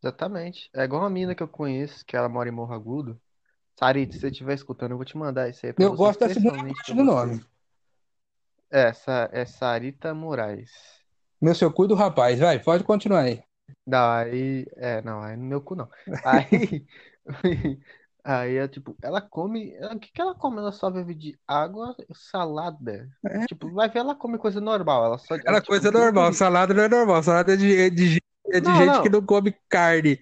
Exatamente. 0.02 0.68
É 0.74 0.84
igual 0.84 1.00
uma 1.02 1.10
mina 1.10 1.34
que 1.34 1.42
eu 1.42 1.48
conheço, 1.48 2.04
que 2.04 2.14
ela 2.14 2.28
mora 2.28 2.48
em 2.48 2.52
Morro 2.52 2.74
Agudo. 2.74 3.18
Sarita, 3.78 4.12
se 4.12 4.20
você 4.20 4.28
estiver 4.28 4.54
escutando, 4.54 4.92
eu 4.92 4.96
vou 4.98 5.04
te 5.04 5.16
mandar 5.16 5.48
isso 5.48 5.64
aí 5.64 5.72
pra 5.72 5.82
Eu 5.82 5.90
você, 5.90 5.96
gosto 5.96 6.20
da 6.20 6.28
segunda 6.28 6.62
parte 6.62 6.94
do 6.94 7.02
nome. 7.02 7.44
É, 8.70 8.88
essa, 8.88 9.30
é 9.32 9.46
Sarita 9.46 10.14
Moraes. 10.14 10.70
Meu 11.44 11.54
seu 11.54 11.70
cu 11.72 11.86
do 11.86 11.94
rapaz, 11.94 12.38
vai, 12.40 12.58
pode 12.58 12.82
continuar 12.84 13.20
aí. 13.20 13.42
Não, 13.86 14.10
aí. 14.10 14.66
É, 14.76 15.02
não, 15.02 15.22
aí 15.22 15.36
no 15.36 15.44
meu 15.44 15.60
cu 15.60 15.74
não. 15.74 15.88
Aí. 16.24 16.86
Aí 18.26 18.56
é 18.56 18.66
tipo, 18.66 18.96
ela 19.02 19.20
come. 19.20 19.76
O 19.92 19.98
que 19.98 20.10
que 20.10 20.18
ela 20.18 20.34
come? 20.34 20.56
Ela 20.56 20.72
só 20.72 20.90
vive 20.90 21.14
de 21.14 21.38
água, 21.46 21.94
salada. 22.14 23.06
É. 23.22 23.44
Tipo, 23.44 23.70
vai 23.70 23.90
ver, 23.90 23.98
ela 23.98 24.14
come 24.14 24.38
coisa 24.38 24.62
normal. 24.62 25.04
Ela 25.04 25.18
só. 25.18 25.34
Ela 25.44 25.60
tipo, 25.60 25.66
coisa 25.68 25.90
normal, 25.90 26.32
salada 26.32 26.72
não 26.72 26.84
é 26.84 26.88
normal, 26.88 27.22
salada 27.22 27.52
é 27.52 27.56
de, 27.56 27.76
é 27.76 27.90
de, 27.90 28.22
é 28.50 28.60
de 28.60 28.66
Não, 28.66 28.76
gente 28.78 28.94
não. 28.94 29.02
que 29.02 29.10
não 29.10 29.20
come 29.24 29.54
carne. 29.68 30.18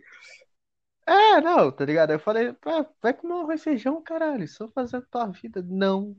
É, 1.06 1.40
não, 1.40 1.70
tá 1.70 1.84
ligado? 1.84 2.12
Eu 2.12 2.18
falei, 2.20 2.52
"Pá, 2.54 2.86
vai 3.00 3.12
comer 3.14 3.34
um 3.34 3.58
feijão, 3.58 4.02
caralho. 4.02 4.46
Só 4.48 4.68
fazer 4.68 4.96
a 4.98 5.02
tua 5.02 5.26
vida. 5.28 5.62
Não. 5.62 6.16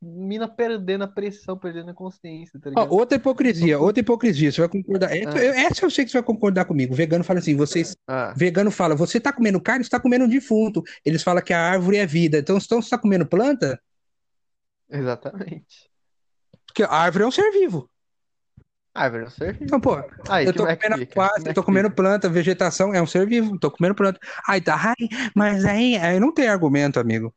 Mina 0.00 0.46
perdendo 0.46 1.04
a 1.04 1.08
pressão, 1.08 1.56
perdendo 1.56 1.90
a 1.90 1.94
consciência, 1.94 2.60
tá 2.60 2.70
Ó, 2.76 2.86
outra 2.90 3.16
hipocrisia, 3.16 3.78
outra 3.78 4.00
hipocrisia, 4.00 4.52
você 4.52 4.60
vai 4.60 4.68
concordar. 4.68 5.10
Ah. 5.10 5.38
Essa, 5.38 5.86
eu 5.86 5.90
sei 5.90 6.04
que 6.04 6.10
você 6.10 6.18
vai 6.18 6.26
concordar 6.26 6.66
comigo. 6.66 6.92
O 6.92 6.96
vegano 6.96 7.24
fala 7.24 7.38
assim, 7.38 7.56
vocês. 7.56 7.96
Ah, 8.06 8.34
Vegano 8.36 8.70
fala, 8.70 8.94
você 8.94 9.18
tá 9.18 9.32
comendo 9.32 9.60
carne, 9.60 9.84
você 9.84 9.90
tá 9.90 9.98
comendo 9.98 10.26
um 10.26 10.28
defunto. 10.28 10.82
Eles 11.04 11.22
falam 11.22 11.42
que 11.42 11.52
a 11.52 11.60
árvore 11.60 11.96
é 11.96 12.06
vida. 12.06 12.38
Então, 12.38 12.58
então 12.58 12.82
você 12.82 12.90
tá 12.90 12.98
comendo 12.98 13.26
planta, 13.26 13.80
exatamente. 14.90 15.90
porque 16.66 16.82
a 16.82 16.90
árvore 16.90 17.24
é 17.24 17.26
um 17.26 17.30
ser 17.30 17.50
vivo. 17.50 17.88
Ah, 18.94 19.08
velho, 19.08 19.28
serviço. 19.28 19.64
Então, 19.64 19.80
pô, 19.80 19.96
Aí, 20.28 20.46
eu 20.46 20.52
tô 20.52 20.64
comendo 20.64 20.98
fica? 20.98 21.14
quase, 21.14 21.46
é 21.46 21.50
eu 21.50 21.54
tô 21.54 21.64
comendo 21.64 21.88
fica? 21.88 21.96
planta, 21.96 22.28
vegetação 22.28 22.94
é 22.94 23.02
um 23.02 23.06
ser 23.06 23.26
vivo, 23.26 23.58
tô 23.58 23.68
comendo 23.68 23.94
planta. 23.94 24.20
Aí 24.48 24.60
tá, 24.60 24.76
ai, 24.76 25.08
mas 25.34 25.64
aí, 25.64 25.96
aí 25.96 26.20
não 26.20 26.32
tem 26.32 26.46
argumento, 26.46 27.00
amigo. 27.00 27.34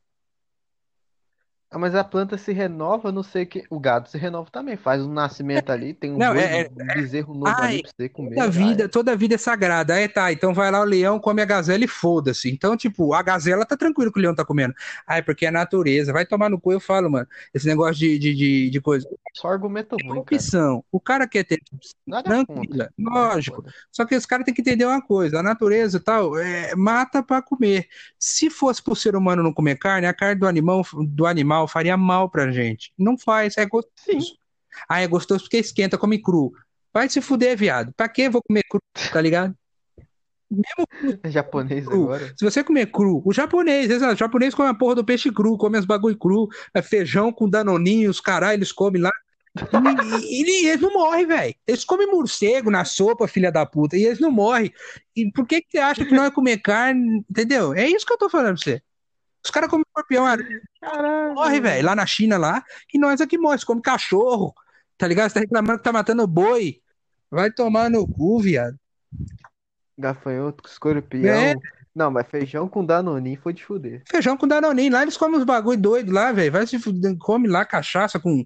Ah, 1.69 1.77
mas 1.77 1.93
a 1.95 2.03
planta 2.03 2.37
se 2.37 2.53
renova, 2.53 3.11
não 3.11 3.21
sei 3.23 3.45
que. 3.45 3.63
O 3.69 3.79
gado 3.79 4.07
se 4.09 4.17
renova 4.17 4.49
também. 4.49 4.77
Faz 4.77 5.01
um 5.01 5.11
nascimento 5.11 5.69
ali, 5.69 5.93
tem 5.93 6.11
um 6.13 6.17
Não, 6.17 6.33
boi, 6.33 6.43
é- 6.43 6.69
um 6.71 6.85
bezerro 6.93 7.33
novo 7.33 7.47
Ai, 7.59 7.67
ali 7.73 7.81
pra 7.81 7.91
você 7.97 8.07
comer. 8.09 8.35
Toda 8.35 8.49
vida, 8.49 8.83
é. 8.85 8.87
toda 8.87 9.15
vida 9.17 9.35
é 9.35 9.37
sagrada. 9.37 9.93
Aí 9.95 10.07
tá, 10.07 10.31
então 10.31 10.53
vai 10.53 10.71
lá 10.71 10.79
o 10.79 10.85
leão, 10.85 11.19
come 11.19 11.41
a 11.41 11.45
gazela 11.45 11.83
e 11.83 11.87
foda-se. 11.87 12.49
Então, 12.49 12.77
tipo, 12.77 13.13
a 13.13 13.21
gazela 13.21 13.65
tá 13.65 13.75
tranquilo 13.75 14.11
que 14.13 14.19
o 14.19 14.21
leão 14.21 14.33
tá 14.33 14.45
comendo. 14.45 14.73
Ai, 15.05 15.21
porque 15.21 15.45
é 15.45 15.51
natureza. 15.51 16.13
Vai 16.13 16.25
tomar 16.25 16.49
no 16.49 16.59
cu, 16.59 16.71
eu 16.71 16.79
falo, 16.79 17.09
mano. 17.11 17.27
Esse 17.53 17.67
negócio 17.67 17.95
de, 17.95 18.17
de, 18.17 18.33
de, 18.33 18.69
de 18.69 18.81
coisa. 18.81 19.07
Só 19.33 19.49
argumento 19.49 19.95
Tem 19.95 20.07
ruim, 20.07 20.23
cara. 20.23 20.41
opção. 20.41 20.83
O 20.91 20.99
cara 21.01 21.27
quer 21.27 21.43
ter 21.43 21.61
Nada 22.05 22.23
tranquila, 22.23 22.89
lógico. 22.97 23.63
Só 23.91 24.05
que 24.05 24.15
os 24.15 24.25
caras 24.25 24.45
têm 24.45 24.53
que 24.53 24.61
entender 24.61 24.85
uma 24.85 25.01
coisa: 25.01 25.39
a 25.39 25.43
natureza 25.43 25.97
e 25.97 25.99
tal, 25.99 26.37
é, 26.37 26.75
mata 26.75 27.23
para 27.23 27.41
comer. 27.41 27.87
Se 28.19 28.49
fosse 28.49 28.81
pro 28.81 28.95
ser 28.95 29.15
humano 29.15 29.43
não 29.43 29.53
comer 29.53 29.77
carne, 29.77 30.07
a 30.07 30.13
carne 30.13 30.39
do 30.39 30.47
animal, 30.47 30.83
do 31.07 31.25
animal 31.25 31.56
faria 31.65 31.95
mal 31.95 32.29
pra 32.29 32.51
gente. 32.51 32.91
Não 32.99 33.17
faz, 33.17 33.57
é 33.57 33.65
gostoso. 33.65 33.95
Sim. 34.03 34.19
Ah, 34.89 34.99
é 34.99 35.07
gostoso 35.07 35.45
porque 35.45 35.57
esquenta, 35.57 35.97
come 35.97 36.21
cru. 36.21 36.51
Vai 36.93 37.07
se 37.07 37.21
fuder, 37.21 37.55
viado. 37.57 37.93
Pra 37.95 38.09
que 38.09 38.27
vou 38.29 38.41
comer 38.45 38.63
cru, 38.69 38.81
tá 39.13 39.21
ligado? 39.21 39.55
Mesmo 40.51 40.87
É 41.23 41.29
japonês 41.29 41.85
cru. 41.85 42.03
agora. 42.03 42.33
Se 42.37 42.43
você 42.45 42.63
comer 42.63 42.91
cru, 42.91 43.21
o 43.25 43.31
japonês, 43.33 43.89
exato, 43.89 44.13
o 44.13 44.17
japonês 44.17 44.53
come 44.53 44.69
a 44.69 44.73
porra 44.73 44.95
do 44.95 45.05
peixe 45.05 45.31
cru, 45.31 45.57
come 45.57 45.77
as 45.77 45.85
bagulho 45.85 46.17
cru, 46.17 46.47
é 46.73 46.81
feijão 46.81 47.31
com 47.31 47.49
danoninho, 47.49 48.09
os 48.09 48.19
caralho, 48.19 48.57
eles 48.57 48.71
comem 48.71 49.01
lá. 49.01 49.11
E, 49.57 50.41
e- 50.43 50.63
e 50.65 50.67
eles 50.67 50.81
não 50.81 50.93
morrem, 50.93 51.25
velho. 51.25 51.55
Eles 51.65 51.83
comem 51.83 52.07
morcego 52.07 52.69
na 52.69 52.85
sopa, 52.85 53.27
filha 53.27 53.51
da 53.51 53.65
puta, 53.65 53.97
e 53.97 54.05
eles 54.05 54.19
não 54.19 54.29
morrem. 54.31 54.71
E 55.15 55.31
por 55.31 55.47
que 55.47 55.61
que 55.61 55.71
você 55.71 55.77
acha 55.79 56.05
que 56.05 56.13
não 56.13 56.23
é 56.25 56.31
comer 56.31 56.57
carne? 56.59 57.23
Entendeu? 57.29 57.73
É 57.73 57.87
isso 57.87 58.05
que 58.05 58.13
eu 58.13 58.17
tô 58.17 58.29
falando 58.29 58.55
pra 58.55 58.63
você. 58.63 58.81
Os 59.47 59.51
caras 59.51 59.69
comem 59.69 59.85
escorpião, 59.87 60.25
aranha, 60.25 60.61
Caralho. 60.81 61.33
morre, 61.33 61.61
velho, 61.61 61.85
lá 61.85 61.95
na 61.95 62.05
China, 62.05 62.37
lá, 62.37 62.61
e 62.93 62.99
nós 62.99 63.21
aqui 63.21 63.37
morre, 63.37 63.63
come 63.65 63.81
cachorro, 63.81 64.53
tá 64.97 65.07
ligado? 65.07 65.29
Você 65.29 65.35
tá 65.35 65.39
reclamando 65.39 65.77
que 65.77 65.85
tá 65.85 65.93
matando 65.93 66.27
boi. 66.27 66.81
Vai 67.31 67.49
tomar 67.49 67.89
no 67.89 68.05
cu, 68.05 68.41
viado. 68.41 68.77
Gafanhoto, 69.97 70.67
escorpião. 70.67 71.33
É. 71.33 71.55
Não, 71.95 72.11
mas 72.11 72.27
feijão 72.27 72.67
com 72.67 72.85
danoninho 72.85 73.39
foi 73.41 73.53
de 73.53 73.63
fuder. 73.63 74.03
Feijão 74.05 74.35
com 74.35 74.45
danoninho, 74.45 74.91
lá 74.91 75.01
eles 75.01 75.15
comem 75.15 75.39
uns 75.39 75.45
bagulho 75.45 75.79
doido 75.79 76.11
lá, 76.11 76.33
velho. 76.33 76.51
Vai 76.51 76.67
se 76.67 76.77
fuder, 76.77 77.15
come 77.17 77.47
lá 77.47 77.63
cachaça 77.63 78.19
com, 78.19 78.45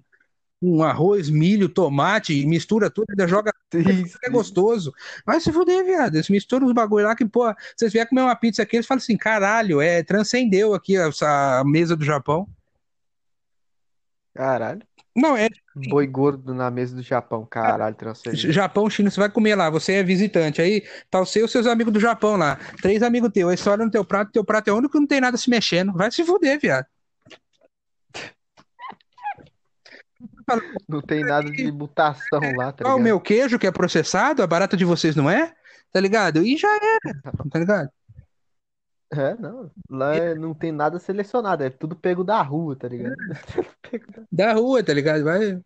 com 0.60 0.84
arroz, 0.84 1.28
milho, 1.28 1.68
tomate, 1.68 2.46
mistura 2.46 2.88
tudo, 2.88 3.10
ainda 3.10 3.26
joga 3.26 3.52
Sim, 3.72 4.04
é 4.22 4.28
gostoso. 4.28 4.92
Vai 5.24 5.40
se 5.40 5.50
fuder, 5.50 5.84
viado. 5.84 6.14
Eles 6.14 6.28
misturam 6.28 6.66
os 6.66 6.72
bagulho 6.72 7.06
lá 7.06 7.16
que, 7.16 7.24
pô, 7.24 7.52
vocês 7.74 7.92
vierem 7.92 8.08
comer 8.08 8.22
uma 8.22 8.36
pizza 8.36 8.62
aqui, 8.62 8.76
eles 8.76 8.86
falam 8.86 8.98
assim, 8.98 9.16
caralho, 9.16 9.80
é, 9.80 10.02
transcendeu 10.02 10.74
aqui 10.74 10.96
a, 10.96 11.10
a 11.60 11.64
mesa 11.64 11.96
do 11.96 12.04
Japão. 12.04 12.46
Caralho. 14.34 14.82
Não, 15.14 15.36
é 15.36 15.48
Boi 15.74 16.06
gordo 16.06 16.54
na 16.54 16.70
mesa 16.70 16.94
do 16.94 17.02
Japão. 17.02 17.46
Caralho, 17.46 17.94
transcendeu. 17.94 18.52
Japão, 18.52 18.88
China, 18.90 19.10
você 19.10 19.20
vai 19.20 19.30
comer 19.30 19.54
lá, 19.54 19.70
você 19.70 19.94
é 19.94 20.02
visitante. 20.02 20.60
Aí 20.60 20.84
tá 21.10 21.20
você 21.20 21.40
e 21.40 21.42
os 21.42 21.50
seus 21.50 21.66
amigos 21.66 21.92
do 21.92 22.00
Japão 22.00 22.36
lá. 22.36 22.58
Três 22.80 23.02
amigos 23.02 23.30
teus, 23.32 23.50
aí 23.50 23.56
você 23.56 23.68
olha 23.70 23.84
no 23.84 23.90
teu 23.90 24.04
prato, 24.04 24.32
teu 24.32 24.44
prato 24.44 24.68
é 24.68 24.72
o 24.72 24.76
único 24.76 24.92
que 24.92 25.00
não 25.00 25.06
tem 25.06 25.20
nada 25.20 25.36
se 25.36 25.48
mexendo. 25.48 25.92
Vai 25.92 26.10
se 26.10 26.24
fuder, 26.24 26.58
viado. 26.60 26.86
Não 30.88 31.00
tem 31.00 31.24
nada 31.24 31.50
de 31.50 31.70
mutação 31.72 32.54
lá, 32.56 32.72
tá 32.72 32.84
Ó, 32.84 32.88
o 32.88 32.90
ligado? 32.92 33.02
meu 33.04 33.20
queijo 33.20 33.58
que 33.58 33.66
é 33.66 33.70
processado, 33.72 34.42
a 34.42 34.46
barata 34.46 34.76
de 34.76 34.84
vocês 34.84 35.14
não 35.16 35.28
é? 35.30 35.54
Tá 35.92 36.00
ligado? 36.00 36.42
E 36.44 36.56
já 36.56 36.68
era, 36.74 36.98
tá 37.50 37.58
ligado? 37.58 37.90
É, 39.12 39.34
não. 39.36 39.70
Lá 39.90 40.14
é- 40.14 40.34
não 40.34 40.54
tem 40.54 40.72
nada 40.72 40.98
selecionado, 40.98 41.62
é 41.62 41.68
tudo 41.70 41.94
pego 41.94 42.24
da 42.24 42.40
rua, 42.40 42.74
tá 42.74 42.88
ligado? 42.88 43.14
Pego 43.90 44.06
da- 44.30 44.52
rua, 44.54 44.82
tá 44.82 44.94
ligado? 44.94 45.24
Vai. 45.24 45.60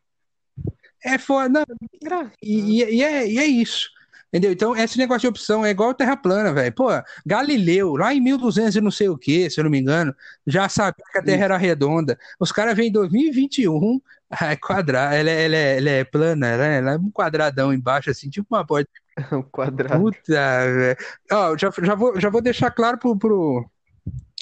É 1.05 1.17
foda. 1.19 1.65
Não, 2.03 2.31
E, 2.43 2.83
e- 2.83 2.95
e 2.97 3.03
é, 3.05 3.29
e 3.31 3.39
é 3.39 3.47
isso. 3.47 3.89
Entendeu? 4.29 4.51
Então, 4.51 4.77
esse 4.77 4.99
negócio 4.99 5.21
de 5.21 5.29
opção 5.29 5.65
é 5.65 5.71
igual 5.71 5.95
terra 5.95 6.17
plana, 6.17 6.53
velho. 6.53 6.75
Pô, 6.75 6.89
Galileu, 7.25 7.95
lá 7.97 8.13
em 8.13 8.21
1200 8.21 8.75
e 8.75 8.81
não 8.81 8.91
sei 8.91 9.09
o 9.09 9.17
que, 9.17 9.49
se 9.49 9.61
eu 9.61 9.65
não 9.65 9.71
me 9.71 9.79
engano, 9.79 10.13
já 10.45 10.69
sabia 10.69 11.05
que 11.13 11.19
a 11.19 11.23
Terra 11.23 11.45
era 11.45 11.57
redonda. 11.57 12.19
Os 12.41 12.51
caras 12.51 12.77
vêm 12.77 12.89
em 12.89 12.93
2021, 12.93 14.01
é 14.43 14.57
quadrada, 14.57 15.15
ela, 15.15 15.31
é- 15.31 15.45
ela, 15.45 15.57
é, 15.57 15.79
ela 15.79 15.91
é 15.91 16.05
plana, 16.05 16.47
ela 16.49 16.67
é, 16.67 16.79
ela 16.79 16.93
é 16.93 16.97
um 16.97 17.11
quadradão 17.11 17.73
embaixo, 17.73 18.11
assim, 18.11 18.29
tipo 18.29 18.55
uma 18.55 18.67
porta. 18.67 18.91
Um 19.33 19.43
quadrado. 19.43 19.99
Puta, 20.03 20.21
velho. 20.31 20.97
Ó, 21.33 21.57
já, 21.57 21.71
já, 21.83 21.95
vou, 21.95 22.21
já 22.21 22.29
vou 22.29 22.43
deixar 22.43 22.71
claro 22.71 22.99
pro, 22.99 23.17
pro, 23.17 23.67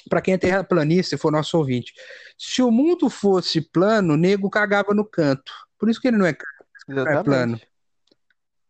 para 0.09 0.20
quem 0.20 0.35
é 0.35 0.39
terraplanista, 0.39 1.16
se 1.16 1.20
for 1.20 1.30
nosso 1.30 1.57
ouvinte, 1.57 1.93
se 2.37 2.61
o 2.61 2.70
mundo 2.72 3.09
fosse 3.09 3.61
plano, 3.61 4.14
o 4.14 4.16
nego 4.16 4.51
cagava 4.51 4.93
no 4.93 5.05
canto. 5.05 5.53
Por 5.78 5.89
isso 5.89 6.01
que 6.01 6.09
ele 6.09 6.16
não 6.16 6.26
é, 6.26 6.37
não 6.89 7.07
é 7.07 7.22
plano. 7.22 7.61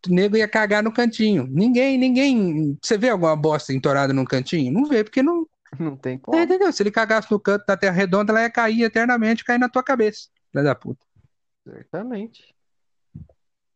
O 0.07 0.13
nego 0.13 0.37
ia 0.37 0.47
cagar 0.47 0.83
no 0.83 0.93
cantinho. 0.93 1.47
Ninguém, 1.51 1.97
ninguém. 1.97 2.79
Você 2.83 2.99
vê 2.99 3.09
alguma 3.09 3.35
bosta 3.35 3.73
entorada 3.73 4.13
no 4.13 4.25
cantinho? 4.25 4.73
Não 4.73 4.85
vê, 4.85 5.03
porque 5.03 5.23
não. 5.23 5.47
Não 5.79 5.97
tem 5.97 6.19
como. 6.19 6.37
É, 6.37 6.43
entendeu? 6.43 6.71
Se 6.73 6.83
ele 6.83 6.91
cagasse 6.91 7.31
no 7.31 7.41
canto 7.41 7.65
da 7.67 7.77
Terra 7.77 7.95
Redonda, 7.95 8.31
ela 8.33 8.43
ia 8.43 8.51
cair 8.51 8.83
eternamente, 8.83 9.45
cair 9.45 9.59
na 9.59 9.69
tua 9.69 9.83
cabeça. 9.83 10.29
Filha 10.55 10.63
da 10.63 10.75
puta. 10.77 11.05
Certamente. 11.65 12.55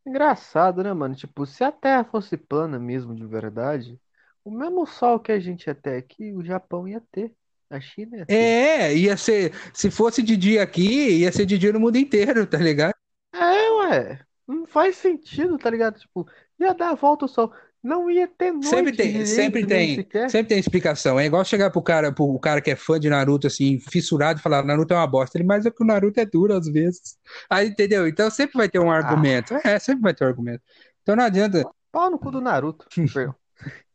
Engraçado, 0.07 0.85
né, 0.85 0.93
mano? 0.93 1.17
Tipo, 1.17 1.45
se 1.45 1.65
a 1.65 1.73
Terra 1.73 2.05
fosse 2.05 2.37
plana 2.37 2.79
mesmo, 2.79 3.17
de 3.17 3.27
verdade, 3.27 4.01
o 4.45 4.51
mesmo 4.51 4.87
sol 4.87 5.19
que 5.19 5.33
a 5.33 5.41
gente 5.41 5.67
ia 5.67 5.75
ter 5.75 5.97
aqui, 5.97 6.33
o 6.33 6.45
Japão 6.45 6.87
ia 6.87 7.03
ter. 7.11 7.35
A 7.69 7.81
China 7.81 8.19
ia 8.19 8.27
ter. 8.27 8.33
É, 8.33 8.95
ia 8.95 9.17
ser. 9.17 9.53
Se 9.75 9.91
fosse 9.91 10.23
de 10.23 10.37
dia 10.37 10.63
aqui, 10.63 11.19
ia 11.19 11.33
ser 11.33 11.47
de 11.47 11.59
dia 11.59 11.73
no 11.73 11.81
mundo 11.81 11.97
inteiro, 11.97 12.47
tá 12.47 12.59
ligado? 12.59 12.95
É, 13.35 13.71
ué. 13.73 14.21
Não 14.47 14.65
faz 14.65 14.97
sentido, 14.97 15.59
tá 15.59 15.69
ligado? 15.69 15.99
Tipo, 15.99 16.31
ia 16.61 16.73
dar 16.73 16.91
a 16.91 16.95
volta 16.95 17.25
ao 17.25 17.29
sol. 17.29 17.53
Não 17.83 18.11
ia 18.11 18.27
ter 18.27 18.51
noite 18.51 18.67
Sempre 18.67 18.97
tem, 18.97 19.07
direito, 19.13 19.29
sempre 19.29 19.67
tem, 19.67 20.29
sempre 20.29 20.49
tem 20.49 20.59
explicação. 20.59 21.19
É 21.19 21.27
igual 21.27 21.45
chegar 21.45 21.71
pro 21.71 21.81
cara, 21.81 22.13
pro 22.13 22.39
cara 22.39 22.61
que 22.61 22.71
é 22.71 22.77
fã 22.77 22.99
de 22.99 23.09
Naruto, 23.09 23.47
assim, 23.47 23.79
fissurado, 23.79 24.41
e 24.41 24.43
falar, 24.43 24.65
Naruto 24.65 24.93
é 24.93 24.97
uma 24.97 25.07
bosta. 25.07 25.39
Ele, 25.39 25.47
mas 25.47 25.65
é 25.65 25.71
que 25.71 25.83
o 25.83 25.87
Naruto 25.87 26.19
é 26.19 26.27
duro 26.27 26.55
às 26.55 26.67
vezes. 26.67 27.17
Aí, 27.49 27.69
entendeu? 27.69 28.09
Então 28.09 28.29
sempre 28.31 28.57
vai 28.57 28.69
ter 28.69 28.81
um 28.81 28.91
argumento. 28.91 29.55
É, 29.65 29.79
sempre 29.79 30.03
vai 30.03 30.15
ter 30.15 30.25
um 30.25 30.29
argumento. 30.29 30.63
Então 31.03 31.15
não 31.15 31.25
adianta. 31.25 31.65
Pau 31.93 32.11
no 32.11 32.19
cu 32.19 32.31
do 32.31 32.41
Naruto. 32.41 32.87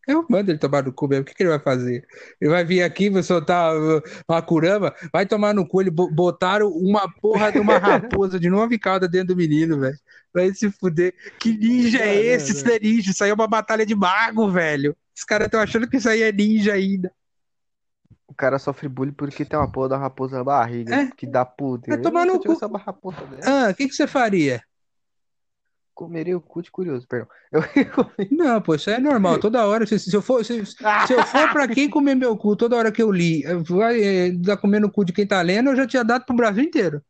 Eu 0.07 0.25
mando 0.29 0.51
ele 0.51 0.57
tomar 0.57 0.83
no 0.83 0.91
cu 0.91 1.07
mesmo. 1.07 1.23
O 1.23 1.25
que, 1.25 1.33
que 1.33 1.43
ele 1.43 1.49
vai 1.49 1.59
fazer? 1.59 2.05
Ele 2.39 2.49
vai 2.51 2.63
vir 2.65 2.83
aqui, 2.83 3.09
vai 3.09 3.23
soltar 3.23 3.73
uh, 3.75 4.01
uma 4.27 4.41
curama, 4.41 4.93
vai 5.11 5.25
tomar 5.25 5.53
no 5.53 5.65
cu. 5.67 5.81
Ele 5.81 5.89
bo- 5.89 6.11
botaram 6.11 6.69
uma 6.69 7.09
porra 7.21 7.51
de 7.51 7.59
uma 7.59 7.77
raposa 7.79 8.39
de 8.39 8.49
nove 8.49 8.77
cauda 8.77 9.07
dentro 9.07 9.29
do 9.29 9.37
menino, 9.37 9.79
velho. 9.79 9.97
Vai 10.33 10.53
se 10.53 10.69
fuder. 10.71 11.13
Que 11.39 11.55
ninja 11.57 11.99
é 11.99 12.15
esse? 12.15 12.51
Isso 12.51 12.67
é 12.69 12.79
ninja. 12.79 13.11
Isso 13.11 13.23
aí 13.23 13.29
é 13.29 13.33
uma 13.33 13.47
batalha 13.47 13.85
de 13.85 13.95
mago, 13.95 14.49
velho. 14.49 14.95
Os 15.15 15.23
caras 15.23 15.45
estão 15.45 15.61
achando 15.61 15.87
que 15.87 15.97
isso 15.97 16.09
aí 16.09 16.21
é 16.21 16.31
ninja 16.31 16.73
ainda. 16.73 17.11
O 18.27 18.33
cara 18.33 18.57
sofre 18.57 18.89
bullying 18.89 19.13
porque 19.13 19.45
tem 19.45 19.57
uma 19.59 19.71
porra 19.71 19.89
da 19.89 19.97
raposa 19.97 20.37
na 20.37 20.43
barriga. 20.43 20.95
É. 20.95 21.09
Que 21.15 21.27
dá 21.27 21.45
poder. 21.45 21.91
Vai 21.91 22.01
tomar 22.01 22.25
no 22.25 22.39
cu. 22.39 22.57
uma 22.65 22.79
raposa 22.79 23.17
Ah, 23.43 23.69
o 23.69 23.75
que, 23.75 23.87
que 23.87 23.93
você 23.93 24.07
faria? 24.07 24.61
Comeria 25.93 26.37
o 26.37 26.41
cu 26.41 26.61
de 26.61 26.71
curioso, 26.71 27.07
perdão. 27.07 27.27
Eu 27.51 27.61
Não, 28.31 28.61
pô, 28.61 28.75
isso 28.75 28.89
é 28.89 28.99
normal. 28.99 29.39
Toda 29.39 29.65
hora, 29.65 29.85
se, 29.85 29.99
se 29.99 30.15
eu 30.15 30.21
for, 30.21 30.43
se, 30.43 30.65
se 30.65 31.13
eu 31.13 31.23
for 31.25 31.51
pra 31.51 31.67
quem 31.67 31.89
comer 31.89 32.15
meu 32.15 32.35
cu, 32.37 32.55
toda 32.55 32.75
hora 32.75 32.91
que 32.91 33.01
eu 33.01 33.11
li, 33.11 33.43
vai 33.67 34.01
eh, 34.01 34.31
dar 34.31 34.57
comendo 34.57 34.87
o 34.87 34.91
cu 34.91 35.05
de 35.05 35.13
quem 35.13 35.25
tá 35.27 35.41
lendo, 35.41 35.69
eu 35.69 35.75
já 35.75 35.87
tinha 35.87 36.03
dado 36.03 36.25
pro 36.25 36.35
Brasil 36.35 36.63
inteiro. 36.63 37.01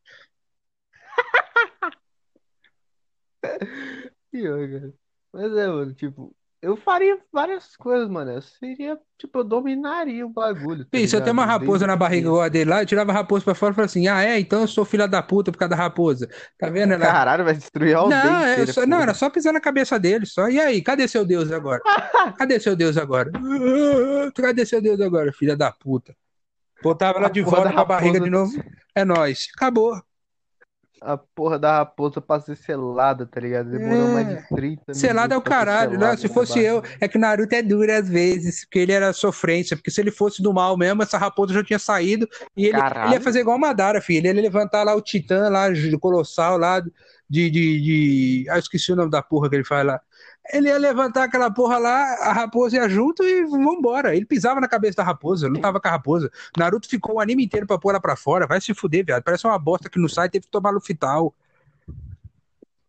Pior, 4.31 4.69
cara. 4.69 4.93
Mas 5.31 5.57
é, 5.57 5.67
mano, 5.67 5.93
tipo, 5.93 6.35
eu 6.63 6.77
faria 6.77 7.19
várias 7.31 7.75
coisas, 7.75 8.07
mano. 8.09 8.31
Eu 8.31 8.41
seria, 8.41 8.97
tipo, 9.17 9.39
eu 9.39 9.43
dominaria 9.43 10.25
o 10.25 10.29
bagulho, 10.29 10.85
tá 10.85 10.97
se 10.97 11.13
eu 11.13 11.21
tenho 11.21 11.33
uma 11.33 11.45
raposa 11.45 11.85
na 11.85 11.97
barriga 11.97 12.27
igual 12.27 12.41
a 12.41 12.47
dele 12.47 12.69
lá, 12.69 12.81
eu 12.81 12.85
tirava 12.85 13.11
a 13.11 13.15
raposa 13.15 13.43
pra 13.43 13.53
fora 13.53 13.73
e 13.73 13.75
falava 13.75 13.91
assim: 13.91 14.07
ah, 14.07 14.23
é? 14.23 14.39
Então 14.39 14.61
eu 14.61 14.67
sou 14.67 14.85
filha 14.85 15.05
da 15.05 15.21
puta 15.21 15.51
por 15.51 15.57
causa 15.57 15.71
da 15.71 15.75
raposa. 15.75 16.29
Tá 16.57 16.69
vendo? 16.69 16.93
Ela... 16.93 17.05
Caralho, 17.05 17.43
vai 17.43 17.53
destruir 17.53 17.93
a 17.93 17.99
aldeia 17.99 18.21
Não, 18.21 18.49
inteira, 18.51 18.73
só- 18.73 18.85
não, 18.85 19.01
era 19.01 19.13
só 19.13 19.29
pisar 19.29 19.51
na 19.51 19.59
cabeça 19.59 19.99
dele, 19.99 20.25
só. 20.25 20.47
E 20.47 20.57
aí, 20.57 20.81
cadê 20.81 21.05
seu 21.05 21.25
Deus 21.25 21.51
agora? 21.51 21.81
Cadê 22.37 22.59
seu 22.59 22.75
Deus 22.75 22.97
agora? 22.97 23.29
Cadê 24.33 24.65
seu 24.65 24.81
Deus 24.81 25.01
agora, 25.01 25.33
filha 25.33 25.57
da 25.57 25.69
puta? 25.71 26.15
Botava 26.81 27.19
ela 27.19 27.29
de 27.29 27.41
volta 27.41 27.73
pra 27.73 27.83
barriga 27.83 28.21
de 28.21 28.29
novo. 28.29 28.53
É 28.95 29.03
nóis. 29.03 29.49
Acabou. 29.55 30.01
A 31.05 31.17
porra 31.17 31.59
da 31.59 31.77
raposa 31.79 32.21
pra 32.21 32.39
ser 32.39 32.55
selada, 32.55 33.25
tá 33.25 33.39
ligado? 33.39 33.69
Demorou 33.69 34.09
É. 34.09 34.13
mais 34.13 34.27
de 34.29 34.47
30 34.47 34.93
Selado 34.93 35.33
é 35.33 35.37
o 35.37 35.39
minutos 35.39 35.43
pra 35.43 35.59
ser 35.59 35.65
caralho, 35.65 35.91
né? 35.91 35.97
selada 35.99 36.17
Se 36.17 36.27
fosse 36.29 36.59
eu, 36.59 36.81
é 36.99 37.07
que 37.07 37.17
o 37.17 37.21
Naruto 37.21 37.53
é 37.53 37.61
duro 37.61 37.91
às 37.91 38.07
vezes, 38.07 38.63
porque 38.65 38.79
ele 38.79 38.91
era 38.93 39.11
sofrência, 39.13 39.75
porque 39.75 39.91
se 39.91 39.99
ele 39.99 40.11
fosse 40.11 40.41
do 40.41 40.53
mal 40.53 40.77
mesmo, 40.77 41.03
essa 41.03 41.17
raposa 41.17 41.53
já 41.53 41.63
tinha 41.63 41.79
saído 41.79 42.27
e 42.55 42.67
ele, 42.67 42.77
ele 42.77 43.13
ia 43.13 43.21
fazer 43.21 43.41
igual 43.41 43.57
o 43.57 43.59
Madara, 43.59 43.99
filho. 44.01 44.25
Ele 44.27 44.39
ia 44.39 44.43
levantar 44.43 44.83
lá 44.83 44.95
o 44.95 45.01
Titã 45.01 45.49
lá, 45.49 45.67
o 45.69 45.99
Colossal 45.99 46.57
lá, 46.57 46.79
de, 47.29 47.49
de, 47.49 47.81
de... 47.81 48.45
Ah, 48.49 48.59
esqueci 48.59 48.91
o 48.91 48.95
nome 48.95 49.11
da 49.11 49.21
porra 49.21 49.49
que 49.49 49.55
ele 49.55 49.65
faz 49.65 49.85
lá. 49.85 49.99
Ele 50.51 50.67
ia 50.67 50.77
levantar 50.77 51.23
aquela 51.23 51.49
porra 51.49 51.77
lá, 51.77 52.15
a 52.19 52.33
raposa 52.33 52.75
ia 52.75 52.89
junto 52.89 53.23
e 53.23 53.45
vambora. 53.45 54.15
Ele 54.15 54.25
pisava 54.25 54.59
na 54.59 54.67
cabeça 54.67 54.97
da 54.97 55.03
raposa, 55.03 55.47
lutava 55.47 55.79
com 55.79 55.87
a 55.87 55.91
raposa. 55.91 56.31
Naruto 56.57 56.87
ficou 56.87 57.15
o 57.15 57.19
anime 57.19 57.45
inteiro 57.45 57.65
pra 57.65 57.77
pôr 57.77 57.91
ela 57.91 58.01
pra 58.01 58.15
fora. 58.15 58.45
Vai 58.45 58.59
se 58.59 58.73
fuder, 58.73 59.05
viado. 59.05 59.23
Parece 59.23 59.47
uma 59.47 59.57
bosta 59.57 59.89
que 59.89 59.99
no 59.99 60.09
site 60.09 60.33
teve 60.33 60.45
que 60.45 60.51
tomar 60.51 60.71
Lufital. 60.71 61.33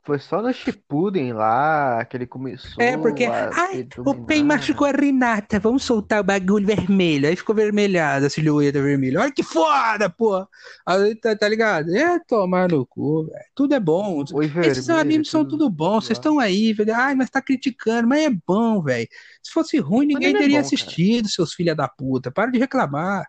Foi 0.04 0.18
só 0.18 0.42
no 0.42 0.52
Shippuden 0.52 1.32
lá 1.32 2.04
que 2.04 2.14
ele 2.16 2.26
começou 2.26 2.82
É, 2.82 2.94
porque. 2.98 3.24
a 3.24 3.48
Ai, 3.54 3.88
o 4.04 4.14
Pen 4.26 4.44
machucou 4.44 4.86
a 4.86 4.90
Renata. 4.90 5.58
Vamos 5.58 5.82
soltar 5.82 6.20
o 6.20 6.24
bagulho 6.24 6.66
vermelho. 6.66 7.26
Aí 7.26 7.34
ficou 7.34 7.54
vermelhada 7.54 8.26
a 8.26 8.30
silhueta 8.30 8.82
vermelha. 8.82 9.20
Olha 9.20 9.32
que 9.32 9.42
foda, 9.42 10.10
pô. 10.10 10.46
Aí, 10.86 11.14
tá, 11.16 11.34
tá 11.34 11.48
ligado? 11.48 11.94
É 11.96 12.18
tomar 12.28 12.68
no 12.68 12.84
cu, 12.86 13.24
velho. 13.26 13.44
Tudo 13.54 13.74
é 13.74 13.80
bom. 13.80 14.22
Oi, 14.34 14.46
Esses 14.60 14.86
vermelho, 14.86 15.00
animes 15.00 15.30
são 15.30 15.42
tudo 15.42 15.70
bom. 15.70 16.00
Vocês 16.00 16.18
estão 16.18 16.38
aí, 16.38 16.74
velho. 16.74 16.94
Ai, 16.94 17.14
mas 17.14 17.30
tá 17.30 17.40
criticando. 17.40 18.06
Mas 18.06 18.26
é 18.26 18.30
bom, 18.46 18.82
velho. 18.82 19.08
Se 19.42 19.50
fosse 19.52 19.78
ruim, 19.78 20.06
ninguém 20.06 20.34
é 20.34 20.38
teria 20.38 20.60
bom, 20.60 20.66
assistido, 20.66 21.28
seus 21.30 21.54
filha 21.54 21.74
da 21.74 21.88
puta. 21.88 22.30
Para 22.30 22.50
de 22.50 22.58
reclamar. 22.58 23.24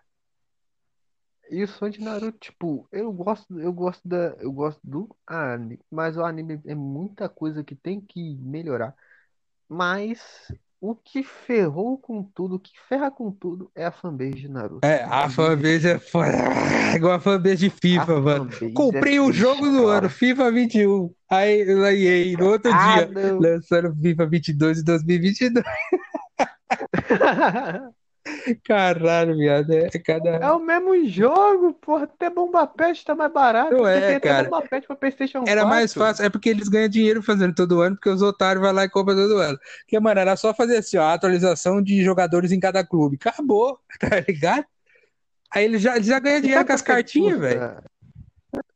E 1.50 1.62
o 1.62 1.68
som 1.68 1.88
de 1.88 2.00
Naruto, 2.00 2.38
tipo, 2.38 2.88
eu 2.90 3.12
gosto, 3.12 3.60
eu 3.60 3.72
gosto 3.72 4.06
da, 4.06 4.34
eu 4.40 4.52
gosto 4.52 4.80
do 4.82 5.08
anime, 5.26 5.78
mas 5.90 6.16
o 6.16 6.24
anime 6.24 6.60
é 6.66 6.74
muita 6.74 7.28
coisa 7.28 7.62
que 7.62 7.74
tem 7.74 8.00
que 8.00 8.36
melhorar. 8.36 8.94
Mas 9.68 10.20
o 10.80 10.94
que 10.94 11.22
ferrou 11.22 11.98
com 11.98 12.22
tudo, 12.22 12.56
o 12.56 12.60
que 12.60 12.72
ferra 12.88 13.10
com 13.10 13.30
tudo 13.30 13.70
é 13.74 13.84
a 13.84 13.92
fanbase 13.92 14.34
de 14.34 14.48
Naruto. 14.48 14.86
É, 14.86 15.02
a 15.04 15.28
fanbase 15.28 15.88
é 15.88 15.98
foda. 15.98 16.32
É 16.92 16.96
igual 16.96 17.14
a 17.14 17.20
fanbase 17.20 17.56
de 17.56 17.70
FIFA, 17.70 18.02
A 18.18 18.20
mano. 18.20 18.50
fanbase 18.50 18.74
Comprei 18.74 19.16
é 19.16 19.20
o 19.20 19.32
jogo 19.32 19.68
do 19.68 19.86
ano, 19.88 20.08
FIFA 20.08 20.52
21. 20.52 21.10
Aí, 21.28 21.62
aí, 21.84 22.36
no 22.36 22.46
outro 22.46 22.72
Ah, 22.72 23.02
dia, 23.02 23.06
não. 23.06 23.40
lançaram 23.40 23.94
FIFA 23.96 24.26
22 24.26 24.78
e 24.78 24.84
2022. 24.84 25.64
Caralho, 28.64 29.36
viado, 29.36 29.72
é 29.72 29.88
cada... 29.98 30.30
É 30.30 30.50
o 30.50 30.58
mesmo 30.58 31.08
jogo, 31.08 31.72
porra. 31.74 32.04
Até 32.04 32.30
Bomba 32.30 32.66
Pet 32.66 33.04
tá 33.04 33.14
mais 33.14 33.32
barato. 33.32 33.72
Não 33.72 33.86
é, 33.86 34.18
cara. 34.20 34.48
Bomba 34.48 34.62
Pet 34.62 34.86
pra 34.86 34.96
PlayStation 34.96 35.44
Era 35.46 35.64
mais 35.64 35.92
4. 35.92 36.00
fácil, 36.00 36.24
é 36.26 36.30
porque 36.30 36.48
eles 36.48 36.68
ganham 36.68 36.88
dinheiro 36.88 37.22
fazendo 37.22 37.54
todo 37.54 37.80
ano, 37.80 37.96
porque 37.96 38.10
os 38.10 38.22
otários 38.22 38.62
vão 38.62 38.72
lá 38.72 38.84
e 38.84 38.90
compram 38.90 39.16
todo 39.16 39.38
ano. 39.38 39.58
Porque, 39.80 39.98
mano, 40.00 40.20
era 40.20 40.36
só 40.36 40.52
fazer 40.54 40.78
assim, 40.78 40.96
ó, 40.96 41.02
a 41.02 41.14
atualização 41.14 41.82
de 41.82 42.02
jogadores 42.02 42.52
em 42.52 42.60
cada 42.60 42.84
clube. 42.84 43.18
Acabou, 43.20 43.78
tá 44.00 44.20
ligado? 44.26 44.64
Aí 45.52 45.64
eles 45.64 45.80
já, 45.80 46.00
já 46.00 46.18
ganham 46.18 46.38
E 46.38 46.42
dinheiro 46.42 46.66
com 46.66 46.72
as 46.72 46.82
é 46.82 46.84
cartinhas, 46.84 47.38
velho. 47.38 47.78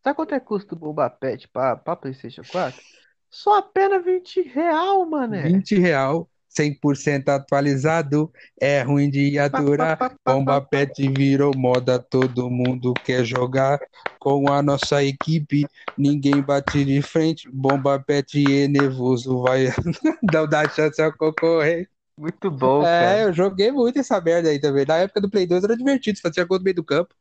Sabe 0.03 0.17
quanto 0.17 0.35
é 0.35 0.41
que 0.41 0.47
custa 0.47 0.75
o 0.75 0.79
Bomba 0.79 1.11
Pet 1.11 1.49
pra, 1.49 1.77
pra 1.77 1.97
PlayStation 1.97 2.43
4? 2.51 2.81
Só 3.29 3.59
apenas 3.59 4.05
20 4.05 4.43
real, 4.43 5.07
mané. 5.07 5.43
20 5.43 5.79
real, 5.79 6.29
100% 6.51 7.29
atualizado, 7.29 8.31
é 8.61 8.83
ruim 8.83 9.09
de 9.09 9.39
aturar. 9.39 9.97
Bomba 10.27 10.61
Pet 10.61 11.09
virou 11.09 11.53
moda, 11.57 11.99
todo 11.99 12.51
mundo 12.51 12.93
quer 13.05 13.25
jogar 13.25 13.79
com 14.19 14.51
a 14.53 14.61
nossa 14.63 15.03
equipe. 15.05 15.65
Ninguém 15.97 16.43
bate 16.43 16.85
de 16.85 17.01
frente. 17.03 17.49
Bomba 17.51 17.99
Pet 18.01 18.39
e 18.39 18.67
nervoso 18.69 19.43
vai 19.43 19.67
não 20.33 20.47
dar 20.47 20.69
chance 20.71 21.01
ao 21.01 21.13
concorrente. 21.17 21.89
Muito 22.19 22.51
bom, 22.51 22.83
É, 22.83 22.85
cara. 22.85 23.21
eu 23.23 23.33
joguei 23.33 23.73
muito 23.73 23.99
essa 23.99 24.21
merda 24.21 24.51
aí 24.51 24.61
também. 24.61 24.85
Na 24.85 24.97
época 24.99 25.23
do 25.23 25.31
Play 25.31 25.47
2 25.47 25.65
era 25.65 25.77
divertido, 25.77 26.21
fazia 26.21 26.45
gol 26.45 26.59
no 26.59 26.65
meio 26.65 26.75
do 26.77 26.85
campo. 26.85 27.15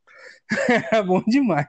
Era 0.92 1.04
bom 1.04 1.24
demais. 1.26 1.68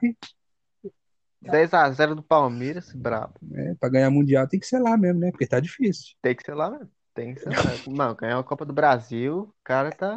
10x0 1.43 2.15
do 2.15 2.23
Palmeiras, 2.23 2.91
brabo. 2.93 3.33
É, 3.53 3.73
pra 3.75 3.89
ganhar 3.89 4.09
mundial 4.09 4.47
tem 4.47 4.59
que 4.59 4.67
ser 4.67 4.79
lá 4.79 4.97
mesmo, 4.97 5.19
né? 5.19 5.31
Porque 5.31 5.47
tá 5.47 5.59
difícil. 5.59 6.13
Tem 6.21 6.35
que 6.35 6.43
ser 6.43 6.53
lá 6.53 6.69
mesmo. 6.69 6.89
Tem 7.13 7.35
que. 7.35 7.41
Mano, 7.89 8.15
ganhar 8.15 8.39
a 8.39 8.43
Copa 8.43 8.65
do 8.65 8.73
Brasil, 8.73 9.39
o 9.39 9.53
cara 9.63 9.91
tá. 9.91 10.15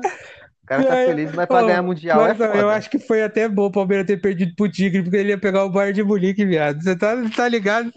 O 0.62 0.66
cara 0.66 0.84
tá 0.84 0.96
É, 0.96 1.06
feliz, 1.06 1.32
mas 1.32 1.46
pra 1.46 1.62
Ô, 1.62 1.66
ganhar 1.66 1.82
Mundial 1.82 2.24
é 2.26 2.34
mas 2.34 2.40
eu 2.40 2.46
foda. 2.46 2.68
acho 2.70 2.88
que 2.88 2.98
foi 2.98 3.22
até 3.22 3.48
bom 3.48 3.66
o 3.66 3.72
Palmeiras 3.72 4.06
ter 4.06 4.16
perdido 4.16 4.54
pro 4.56 4.70
Tigre, 4.70 5.02
porque 5.02 5.16
ele 5.16 5.30
ia 5.30 5.38
pegar 5.38 5.64
o 5.64 5.70
Bayern 5.70 5.92
de 5.94 6.02
Munique, 6.02 6.44
viado. 6.46 6.82
Você 6.82 6.96
tá, 6.96 7.16
tá 7.36 7.48
ligado? 7.48 7.92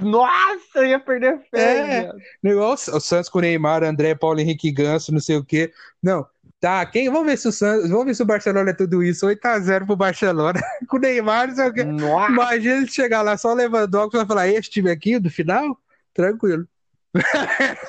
Nossa, 0.00 0.78
eu 0.78 0.86
ia 0.86 0.98
perder 1.00 1.40
fé, 1.50 1.78
É. 1.78 2.00
viado. 2.02 2.18
Igual 2.42 2.72
o 2.72 2.76
Santos 3.00 3.28
com 3.28 3.38
o 3.38 3.42
Neymar, 3.42 3.82
André, 3.84 4.14
Paulo 4.14 4.40
Henrique 4.40 4.70
Ganso, 4.72 5.12
não 5.12 5.20
sei 5.20 5.36
o 5.36 5.44
quê. 5.44 5.72
Não. 6.02 6.26
Tá, 6.58 6.86
quem, 6.86 7.10
vamos 7.10 7.26
ver 7.26 7.36
se 7.36 7.48
o 7.48 7.52
Santos, 7.52 7.90
vamos 7.90 8.06
ver 8.06 8.14
se 8.14 8.22
o 8.22 8.26
Barcelona 8.26 8.70
é 8.70 8.74
tudo 8.74 9.02
isso. 9.02 9.26
8x0 9.26 9.84
pro 9.86 9.94
Barcelona. 9.96 10.58
com 10.88 10.96
o 10.96 11.00
Neymar, 11.00 11.48
não 11.48 11.54
sei 11.54 11.68
o 11.68 11.72
quê. 11.74 11.84
Nossa, 11.84 12.32
Imagina 12.32 12.76
ele 12.78 12.88
chegar 12.88 13.20
lá 13.22 13.36
só 13.36 13.52
o 13.52 13.54
Lewandowski 13.54 14.16
e 14.16 14.26
falar: 14.26 14.48
esse 14.48 14.70
time 14.70 14.90
aqui 14.90 15.18
do 15.18 15.28
final? 15.30 15.78
Tranquilo. 16.14 16.66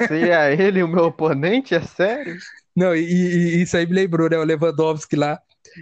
Seria 0.08 0.52
ele 0.52 0.84
o 0.84 0.88
meu 0.88 1.06
oponente? 1.06 1.76
É 1.76 1.82
sério? 1.82 2.38
Não, 2.76 2.96
e, 2.96 3.00
e- 3.02 3.62
isso 3.64 3.76
aí 3.78 3.86
me 3.86 3.94
lembrou, 3.94 4.30
né? 4.30 4.38
O 4.38 4.44
Lewandowski 4.44 5.16
lá. 5.16 5.40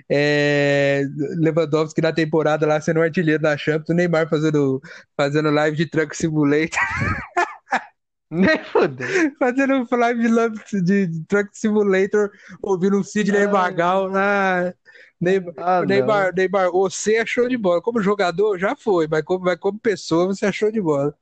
é, 0.10 1.04
Lewandowski 1.39 2.02
na 2.02 2.12
temporada 2.14 2.66
lá 2.68 2.80
sendo 2.82 3.00
um 3.00 3.04
artilheiro 3.04 3.41
da 3.41 3.58
Champions, 3.58 3.89
o 3.89 3.93
Neymar 3.93 4.30
fazendo, 4.30 4.82
fazendo 5.18 5.50
live 5.52 5.78
de 5.78 5.86
Truck 5.89 6.16
Simulator. 6.16 6.80
Nem 8.30 8.58
fodeu. 8.66 9.08
Fazendo 9.39 9.88
live 9.91 10.22
de, 10.22 10.28
love- 10.28 10.82
de, 10.82 11.08
de 11.08 11.24
Truck 11.26 11.50
Simulator, 11.58 12.32
ouvindo 12.62 12.98
um 13.00 13.04
Sidney 13.04 13.41
Ai. 13.41 13.48
Magal. 13.48 14.12
Ah, 14.16 14.74
Neymar, 15.22 15.54
Ah. 15.58 15.86
Neymar, 15.86 16.34
Neymar, 16.36 16.72
você 16.72 17.16
é 17.18 17.26
show 17.26 17.48
de 17.48 17.58
bola. 17.58 17.82
Como 17.82 18.02
jogador, 18.02 18.58
já 18.58 18.76
foi, 18.76 19.08
mas 19.08 19.24
como, 19.24 19.46
mas 19.46 19.58
como 19.60 19.80
pessoa, 19.80 20.28
você 20.28 20.46
é 20.48 20.52
show 20.52 20.72
de 20.72 20.82
bola. 20.82 21.16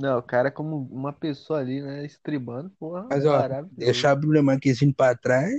Não, 0.00 0.18
o 0.18 0.22
cara 0.22 0.48
como 0.48 0.88
uma 0.92 1.12
pessoa 1.12 1.58
ali, 1.58 1.82
né? 1.82 2.06
Estribando, 2.06 2.70
porra, 2.78 3.06
Mas, 3.10 3.26
ó, 3.26 3.32
maravilhoso. 3.32 3.74
deixar 3.76 4.12
a 4.12 4.16
Bruna 4.16 4.42
Marquezine 4.42 4.94
pra 4.94 5.16
trás, 5.16 5.52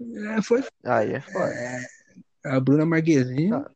é, 0.00 0.42
foi 0.42 0.64
Aí 0.82 1.12
é 1.12 1.20
foda. 1.20 1.52
a 2.46 2.58
Bruna 2.58 2.86
Marquezine. 2.86 3.50
Tá. 3.50 3.70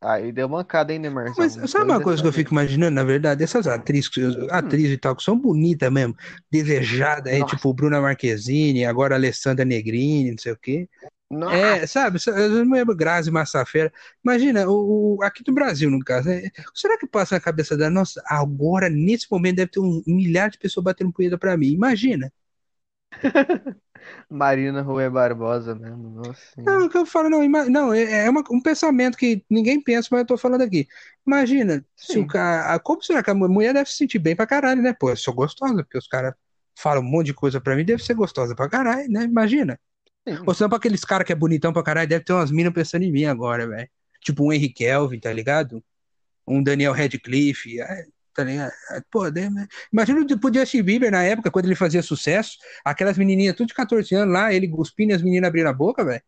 Aí 0.00 0.32
deu 0.32 0.48
mancada, 0.48 0.92
hein, 0.92 0.98
Neymarzão? 0.98 1.34
Mas 1.38 1.70
sabe 1.70 1.84
uma 1.84 1.94
Dois 1.94 2.04
coisa 2.04 2.22
que 2.22 2.28
eu 2.28 2.32
fico 2.32 2.52
imaginando, 2.52 2.94
na 2.94 3.04
verdade? 3.04 3.44
Essas 3.44 3.68
atrizes, 3.68 4.10
atrizes 4.50 4.92
e 4.92 4.98
tal, 4.98 5.14
que 5.14 5.22
são 5.22 5.38
bonitas 5.38 5.92
mesmo, 5.92 6.16
desejadas, 6.50 7.32
aí, 7.32 7.44
tipo 7.46 7.72
Bruna 7.72 8.00
Marquezine, 8.00 8.84
agora 8.84 9.14
Alessandra 9.14 9.64
Negrini, 9.64 10.32
não 10.32 10.38
sei 10.38 10.52
o 10.52 10.56
quê. 10.56 10.88
Nossa. 11.32 11.80
É, 11.80 11.86
sabe, 11.86 12.18
eu 12.26 12.64
não 12.64 12.72
lembro 12.74 12.96
Grazi 12.96 13.30
Massafera. 13.30 13.92
Imagina, 14.24 14.66
o, 14.68 15.16
o- 15.18 15.22
aqui 15.22 15.42
do 15.44 15.52
Brasil, 15.52 15.90
no 15.90 16.00
caso, 16.04 16.28
né? 16.28 16.50
Será 16.74 16.96
que 16.98 17.06
passa 17.06 17.34
na 17.34 17.40
cabeça 17.40 17.76
dela, 17.76 17.90
nossa, 17.90 18.22
agora, 18.26 18.88
nesse 18.88 19.26
momento, 19.30 19.56
deve 19.56 19.70
ter 19.72 19.80
um, 19.80 20.02
milhar 20.06 20.50
de 20.50 20.58
pessoas 20.58 20.84
batendo 20.84 21.12
punheta 21.12 21.36
pra 21.38 21.56
mim. 21.56 21.68
Imagina. 21.72 22.32
Marina 24.30 24.82
Rui 24.82 25.08
Barbosa 25.10 25.74
mesmo, 25.74 26.10
nossa. 26.10 26.60
Não, 26.64 26.86
o 26.86 26.90
que 26.90 26.96
eu 26.96 27.04
falo, 27.06 27.28
não, 27.28 27.46
não, 27.68 27.92
é 27.94 28.26
é 28.26 28.30
uma- 28.30 28.44
um 28.50 28.60
pensamento 28.60 29.16
que 29.18 29.44
ninguém 29.50 29.80
pensa, 29.82 30.08
mas 30.10 30.20
eu 30.20 30.26
tô 30.26 30.38
falando 30.38 30.62
aqui. 30.62 30.86
Imagina, 31.26 31.84
se 31.96 32.18
o 32.18 32.26
cara, 32.26 32.78
como 32.80 33.02
será 33.02 33.22
que 33.22 33.30
a 33.30 33.34
mulher 33.34 33.74
deve 33.74 33.90
se 33.90 33.96
sentir 33.96 34.18
bem 34.18 34.36
pra 34.36 34.46
caralho, 34.46 34.80
né? 34.82 34.92
Pô, 34.92 35.10
eu 35.10 35.16
sou 35.16 35.34
gostosa, 35.34 35.82
porque 35.82 35.98
os 35.98 36.06
caras 36.08 36.34
falam 36.76 37.02
um 37.02 37.06
monte 37.06 37.26
de 37.26 37.34
coisa 37.34 37.60
pra 37.60 37.74
mim, 37.76 37.84
deve 37.84 38.02
ser 38.02 38.14
gostosa 38.14 38.54
pra 38.54 38.68
caralho, 38.68 39.10
né? 39.10 39.24
Imagina. 39.24 39.78
Sim. 40.26 40.38
Ou 40.46 40.54
senão 40.54 40.68
pra 40.68 40.78
aqueles 40.78 41.04
caras 41.04 41.26
que 41.26 41.32
é 41.32 41.36
bonitão 41.36 41.72
pra 41.72 41.82
caralho, 41.82 42.08
deve 42.08 42.24
ter 42.24 42.32
umas 42.32 42.50
minas 42.50 42.72
pensando 42.72 43.02
em 43.02 43.10
mim 43.12 43.24
agora, 43.24 43.66
velho. 43.66 43.88
Tipo 44.20 44.44
um 44.46 44.52
Henry 44.52 44.68
Kelvin, 44.72 45.18
tá 45.18 45.32
ligado? 45.32 45.82
Um 46.46 46.62
Daniel 46.62 46.92
Radcliffe, 46.92 47.80
é, 47.80 48.04
tá 48.34 48.44
ligado? 48.44 48.72
É, 48.92 49.00
Pô, 49.10 49.30
deve- 49.30 49.50
imagina 49.92 50.20
o 50.20 50.26
tipo 50.26 50.52
Justin 50.52 50.82
Bieber 50.82 51.10
na 51.10 51.22
época, 51.24 51.50
quando 51.50 51.66
ele 51.66 51.74
fazia 51.74 52.02
sucesso, 52.02 52.56
aquelas 52.84 53.18
menininhas 53.18 53.56
tudo 53.56 53.68
de 53.68 53.74
14 53.74 54.14
anos 54.14 54.32
lá, 54.32 54.52
ele 54.52 54.68
cuspindo 54.68 55.12
e 55.12 55.14
as 55.14 55.22
meninas 55.22 55.48
abrindo 55.48 55.66
a 55.68 55.72
boca, 55.72 56.04
velho. 56.04 56.22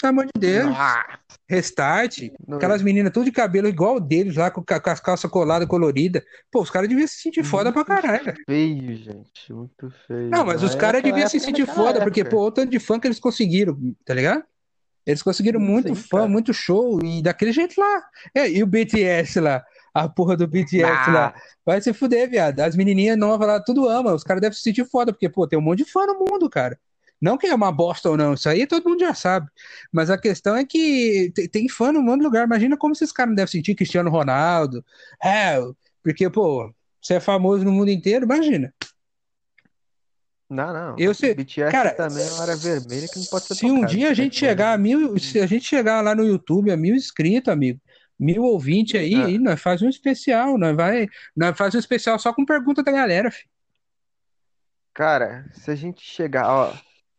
Pelo 0.00 0.10
amor 0.10 0.26
de 0.26 0.32
Deus. 0.38 0.66
Nossa, 0.66 1.04
Restart, 1.48 2.18
não- 2.46 2.56
aquelas 2.58 2.82
meninas 2.82 3.12
tudo 3.12 3.24
de 3.26 3.32
cabelo 3.32 3.68
igual 3.68 4.00
deles 4.00 4.36
lá, 4.36 4.50
com, 4.50 4.62
com 4.62 4.90
as 4.90 5.00
calças 5.00 5.30
coladas, 5.30 5.68
coloridas. 5.68 6.22
Pô, 6.50 6.62
os 6.62 6.70
caras 6.70 6.88
deviam 6.88 7.06
se 7.06 7.16
sentir 7.16 7.44
foda 7.44 7.72
pra 7.72 7.84
caralho, 7.84 8.24
velho. 8.24 8.38
feio, 8.46 8.96
gente, 8.96 9.52
muito 9.52 9.90
feio. 10.06 10.30
Não, 10.30 10.44
mas 10.44 10.62
os 10.62 10.74
caras 10.74 11.02
deviam 11.02 11.28
se 11.28 11.38
sentir 11.40 11.66
foda, 11.66 12.00
porque, 12.02 12.24
pô, 12.24 12.46
o 12.46 12.50
tanto 12.52 12.70
de 12.70 12.78
fã 12.78 12.98
que 12.98 13.06
eles 13.06 13.20
conseguiram, 13.20 13.78
tá 14.04 14.14
ligado? 14.14 14.42
Eles 15.06 15.22
conseguiram 15.22 15.60
Sim, 15.60 15.66
muito 15.66 15.94
sim, 15.94 16.02
fã, 16.02 16.18
cara. 16.18 16.28
muito 16.30 16.54
show, 16.54 16.98
e 17.04 17.22
daquele 17.22 17.52
jeito 17.52 17.78
lá. 17.78 18.02
É, 18.34 18.50
e 18.50 18.62
o 18.62 18.66
BTS 18.66 19.38
lá, 19.38 19.62
a 19.92 20.08
porra 20.08 20.34
do 20.36 20.46
BTS 20.46 21.10
Ah, 21.10 21.12
lá. 21.12 21.34
Vai 21.64 21.80
se 21.80 21.92
fuder, 21.92 22.28
viado. 22.28 22.58
As 22.60 22.74
menininhas 22.74 23.16
novas 23.18 23.46
lá, 23.46 23.60
tudo 23.60 23.86
ama. 23.88 24.14
Os 24.14 24.24
caras 24.24 24.40
devem 24.40 24.56
se 24.56 24.62
sentir 24.62 24.86
foda, 24.86 25.12
porque, 25.12 25.28
pô, 25.28 25.46
tem 25.46 25.58
um 25.58 25.62
monte 25.62 25.84
de 25.84 25.90
fã 25.90 26.06
no 26.06 26.18
mundo, 26.18 26.48
cara. 26.48 26.78
Não 27.20 27.38
que 27.38 27.46
é 27.46 27.54
uma 27.54 27.72
bosta 27.72 28.10
ou 28.10 28.16
não, 28.16 28.34
isso 28.34 28.48
aí 28.48 28.66
todo 28.66 28.88
mundo 28.88 29.00
já 29.00 29.14
sabe. 29.14 29.48
Mas 29.92 30.10
a 30.10 30.18
questão 30.18 30.54
é 30.56 30.64
que 30.64 31.32
tem, 31.34 31.48
tem 31.48 31.68
fã 31.68 31.90
no 31.92 32.02
de 32.18 32.22
lugar. 32.22 32.44
Imagina 32.46 32.76
como 32.76 32.92
esses 32.92 33.10
caras 33.12 33.30
não 33.30 33.36
devem 33.36 33.50
sentir 33.50 33.74
Cristiano 33.74 34.10
Ronaldo. 34.10 34.84
É, 35.22 35.58
porque, 36.02 36.28
pô, 36.28 36.70
você 37.00 37.14
é 37.14 37.20
famoso 37.20 37.64
no 37.64 37.72
mundo 37.72 37.90
inteiro, 37.90 38.24
imagina. 38.26 38.74
Não, 40.50 40.72
não. 40.72 40.96
Eu 40.98 41.14
sei- 41.14 41.34
BTS 41.34 41.70
cara, 41.72 41.94
também 41.94 42.22
é 42.26 42.30
uma 42.32 42.42
área 42.42 42.56
vermelha 42.56 43.08
que 43.08 43.18
não 43.18 43.26
pode 43.26 43.46
ser 43.46 43.54
Se 43.54 43.66
um 43.66 43.76
tocada. 43.76 43.92
dia 43.94 44.10
a 44.10 44.14
gente 44.14 44.34
Sai 44.34 44.40
fora. 44.40 44.50
chegar 44.52 44.72
a 44.74 44.78
mil, 44.78 45.18
se 45.18 45.40
a 45.40 45.46
gente 45.46 45.64
chegar 45.64 46.00
lá 46.02 46.14
no 46.14 46.24
YouTube 46.24 46.70
a 46.70 46.76
mil 46.76 46.94
inscritos, 46.94 47.50
amigo, 47.50 47.80
mil 48.18 48.42
ouvintes 48.42 49.00
aí, 49.00 49.14
Ah. 49.14 49.24
aí 49.26 49.38
nós 49.38 49.60
faz 49.60 49.80
um 49.80 49.88
especial, 49.88 50.58
nós 50.58 50.76
vai, 50.76 51.08
nós 51.34 51.56
faz 51.56 51.74
um 51.74 51.78
especial 51.78 52.18
só 52.18 52.32
com 52.32 52.44
pergunta 52.44 52.82
da 52.82 52.92
galera, 52.92 53.30
filho. 53.30 53.48
Cara, 54.92 55.50
se 55.54 55.70
a 55.70 55.74
gente 55.74 56.02
chegar, 56.04 56.46
ó, 56.48 56.72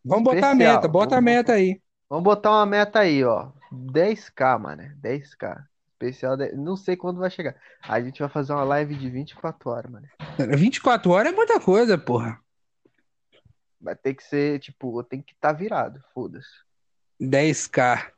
Vamos 0.06 0.24
botar 0.24 0.52
a 0.52 0.56
meta, 0.56 0.88
bota 0.88 1.18
a 1.18 1.22
meta 1.22 1.54
aí. 1.54 1.82
vamos 2.10 2.24
botar 2.24 2.52
uma 2.52 2.66
meta 2.66 3.00
aí, 3.00 3.24
ó. 3.24 3.52
10k, 3.74 4.60
mano. 4.60 4.84
10k. 5.02 5.64
Especial, 5.94 6.38
de- 6.38 6.52
não 6.54 6.76
sei 6.76 6.96
quando 6.96 7.20
vai 7.20 7.30
chegar. 7.32 7.56
A 7.82 8.00
gente 8.02 8.20
vai 8.20 8.30
fazer 8.30 8.54
uma 8.54 8.64
live 8.64 8.96
de 8.96 9.10
24 9.10 9.70
horas, 9.70 9.92
mano. 9.92 10.08
24 10.58 11.10
horas 11.12 11.32
é 11.34 11.36
muita 11.36 11.60
coisa, 11.60 11.98
porra. 11.98 12.38
Vai 13.82 13.96
ter 13.96 14.14
que 14.14 14.24
ser, 14.24 14.60
tipo, 14.60 15.04
tem 15.04 15.22
que 15.22 15.34
estar 15.34 15.54
virado, 15.54 16.02
foda-se. 16.14 16.48
10k. 17.22 18.12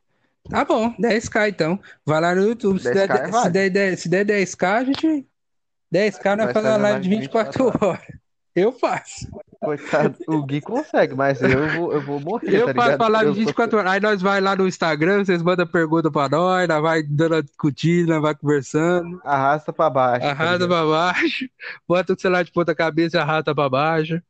Tá 0.50 0.64
bom, 0.64 0.94
10k 0.96 1.48
então. 1.48 1.80
Vai 2.04 2.20
lá 2.20 2.34
no 2.34 2.42
YouTube. 2.42 2.80
Se 2.80 2.90
10K 2.90 3.06
der, 3.06 3.20
é 3.22 3.24
se 3.26 3.30
válido. 3.30 3.52
der, 3.52 3.70
10 3.70 4.00
se 4.00 4.08
der 4.08 4.24
10k, 4.24 4.64
a 4.66 4.84
gente. 4.84 5.28
10k 5.94 6.36
nós 6.36 6.44
Vai 6.46 6.54
faz 6.54 6.66
uma 6.66 6.76
live 6.76 7.00
de 7.00 7.08
24 7.08 7.66
horas. 7.80 8.06
Eu 8.54 8.72
faço. 8.72 9.28
Coitado, 9.60 10.16
o 10.28 10.42
Gui 10.46 10.60
consegue, 10.60 11.14
mas 11.16 11.42
eu 11.42 11.68
vou, 11.70 11.92
eu 11.92 12.00
vou 12.00 12.20
morrer, 12.20 12.60
Eu 12.62 12.66
tá 12.66 12.74
faço 12.74 12.90
ligado? 12.92 13.14
Eu 13.26 13.34
sou- 13.34 13.34
24 13.34 13.78
horas. 13.78 13.90
Aí 13.92 14.00
nós 14.00 14.22
vai 14.22 14.40
lá 14.40 14.54
no 14.54 14.68
Instagram, 14.68 15.24
vocês 15.24 15.42
mandam 15.42 15.66
pergunta 15.66 16.10
pra 16.12 16.28
nós, 16.28 16.68
nós 16.68 16.80
vai 16.80 17.02
dando 17.02 17.42
discutida, 17.42 18.12
nós 18.14 18.22
vai 18.22 18.34
conversando. 18.36 19.20
Arrasta 19.24 19.72
pra 19.72 19.90
baixo. 19.90 20.20
tá 20.20 20.30
Arrasta 20.30 20.52
ligado? 20.64 20.68
pra 20.68 20.86
baixo, 20.86 21.48
bota 21.88 22.12
o 22.12 22.20
celular 22.20 22.44
de 22.44 22.52
ponta 22.52 22.72
cabeça 22.74 23.16
e 23.16 23.20
arrasta 23.20 23.52
pra 23.52 23.68
baixo. 23.68 24.22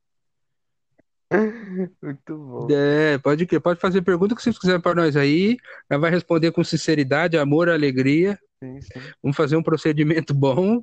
Muito 2.02 2.36
bom. 2.38 2.68
É, 2.70 3.18
pode, 3.18 3.44
que- 3.44 3.60
pode 3.60 3.78
fazer 3.78 4.00
pergunta 4.00 4.34
que 4.34 4.42
vocês 4.42 4.58
quiserem 4.58 4.80
pra 4.80 4.94
nós 4.94 5.14
aí. 5.14 5.58
Nós 5.90 6.00
vai 6.00 6.10
responder 6.10 6.52
com 6.52 6.64
sinceridade, 6.64 7.36
amor, 7.36 7.68
alegria. 7.68 8.38
Sim, 8.62 8.80
sim. 8.80 9.00
Vamos 9.22 9.36
fazer 9.36 9.56
um 9.56 9.62
procedimento 9.62 10.32
bom. 10.32 10.82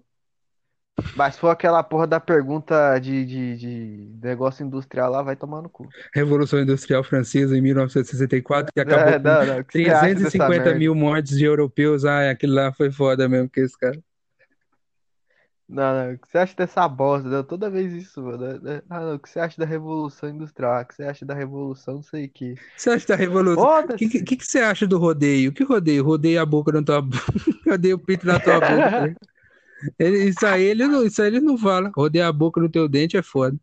Mas 1.15 1.37
for 1.37 1.49
aquela 1.49 1.83
porra 1.83 2.07
da 2.07 2.19
pergunta 2.19 2.97
de, 2.99 3.25
de, 3.25 3.57
de 3.57 4.19
negócio 4.21 4.65
industrial 4.65 5.11
lá, 5.11 5.21
vai 5.21 5.35
tomar 5.35 5.61
no 5.61 5.69
cu. 5.69 5.87
Revolução 6.13 6.59
Industrial 6.61 7.03
Francesa 7.03 7.57
em 7.57 7.61
1964, 7.61 8.71
que 8.73 8.79
acabou 8.79 9.13
É, 9.13 9.17
com 9.19 9.23
não, 9.23 9.45
não. 9.45 9.55
Dessa 9.55 9.69
350 9.71 10.49
merda? 10.49 10.79
mil 10.79 10.95
mortes 10.95 11.37
de 11.37 11.43
europeus. 11.45 12.05
Ah, 12.05 12.29
aquilo 12.31 12.53
lá 12.53 12.71
foi 12.73 12.91
foda 12.91 13.27
mesmo, 13.27 13.49
que 13.49 13.59
esse 13.61 13.77
cara. 13.77 13.99
Não, 15.67 16.07
não. 16.07 16.13
O 16.13 16.19
que 16.19 16.27
você 16.27 16.37
acha 16.37 16.55
dessa 16.55 16.87
bosta? 16.87 17.27
né? 17.27 17.43
Toda 17.43 17.69
vez 17.69 17.91
isso, 17.91 18.21
mano. 18.21 18.45
Ah, 18.89 18.99
não. 19.01 19.15
O 19.15 19.19
que 19.19 19.29
você 19.29 19.39
acha 19.39 19.57
da 19.59 19.65
Revolução 19.65 20.29
Industrial? 20.29 20.81
O 20.81 20.85
que 20.85 20.95
você 20.95 21.03
acha 21.03 21.25
da 21.25 21.33
Revolução, 21.33 21.95
não 21.95 22.03
sei 22.03 22.25
o 22.25 22.29
que. 22.29 22.53
O 22.53 22.55
que 22.55 22.81
você 22.81 22.89
acha 22.91 23.07
da 23.07 23.15
revolução? 23.15 23.65
O 23.83 23.95
que, 23.95 24.07
que, 24.23 24.37
que 24.37 24.45
você 24.45 24.59
acha 24.59 24.85
do 24.85 24.97
rodeio? 24.99 25.51
Que 25.53 25.63
rodeio? 25.63 26.03
Rodeio 26.03 26.41
a 26.41 26.45
boca 26.45 26.71
na 26.71 26.83
tua 26.83 27.01
boca. 27.01 27.17
Rodeio 27.67 27.95
o 27.95 27.99
pinto 27.99 28.27
na 28.27 28.39
tua 28.39 28.59
boca. 28.59 29.15
Ele- 29.99 30.29
isso 30.29 30.45
aí 30.45 30.63
ele 30.63 30.87
não, 30.87 31.03
isso 31.05 31.21
aí 31.21 31.27
ele 31.27 31.41
não 31.41 31.57
fala. 31.57 31.91
Rodeia 31.95 32.27
a 32.27 32.31
boca 32.33 32.59
no 32.61 32.69
teu 32.69 32.87
dente 32.87 33.17
é 33.17 33.21
foda. 33.21 33.57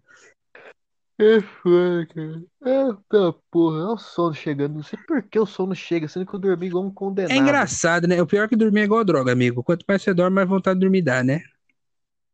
É 1.18 1.40
foda, 1.40 2.06
cara. 2.06 2.42
Eita 2.64 3.32
porra, 3.50 3.76
olha 3.84 3.94
o 3.94 3.98
sono 3.98 4.34
chegando. 4.34 4.74
Não 4.74 4.82
sei 4.82 4.98
por 5.06 5.22
que 5.22 5.38
o 5.38 5.46
sono 5.46 5.74
chega, 5.74 6.08
sendo 6.08 6.26
que 6.26 6.34
eu 6.34 6.38
dormi 6.40 6.66
igual 6.66 6.84
um 6.84 6.90
condenado. 6.90 7.32
É 7.32 7.38
engraçado, 7.38 8.08
né? 8.08 8.20
O 8.20 8.26
pior 8.26 8.44
é 8.44 8.48
que 8.48 8.56
dormir 8.56 8.80
é 8.80 8.84
igual 8.84 9.04
droga, 9.04 9.30
amigo. 9.30 9.62
Quanto 9.62 9.84
mais 9.86 10.02
você 10.02 10.12
dorme, 10.12 10.34
mais 10.34 10.48
vontade 10.48 10.78
de 10.78 10.84
dormir 10.84 11.02
dá, 11.02 11.22
né? 11.22 11.42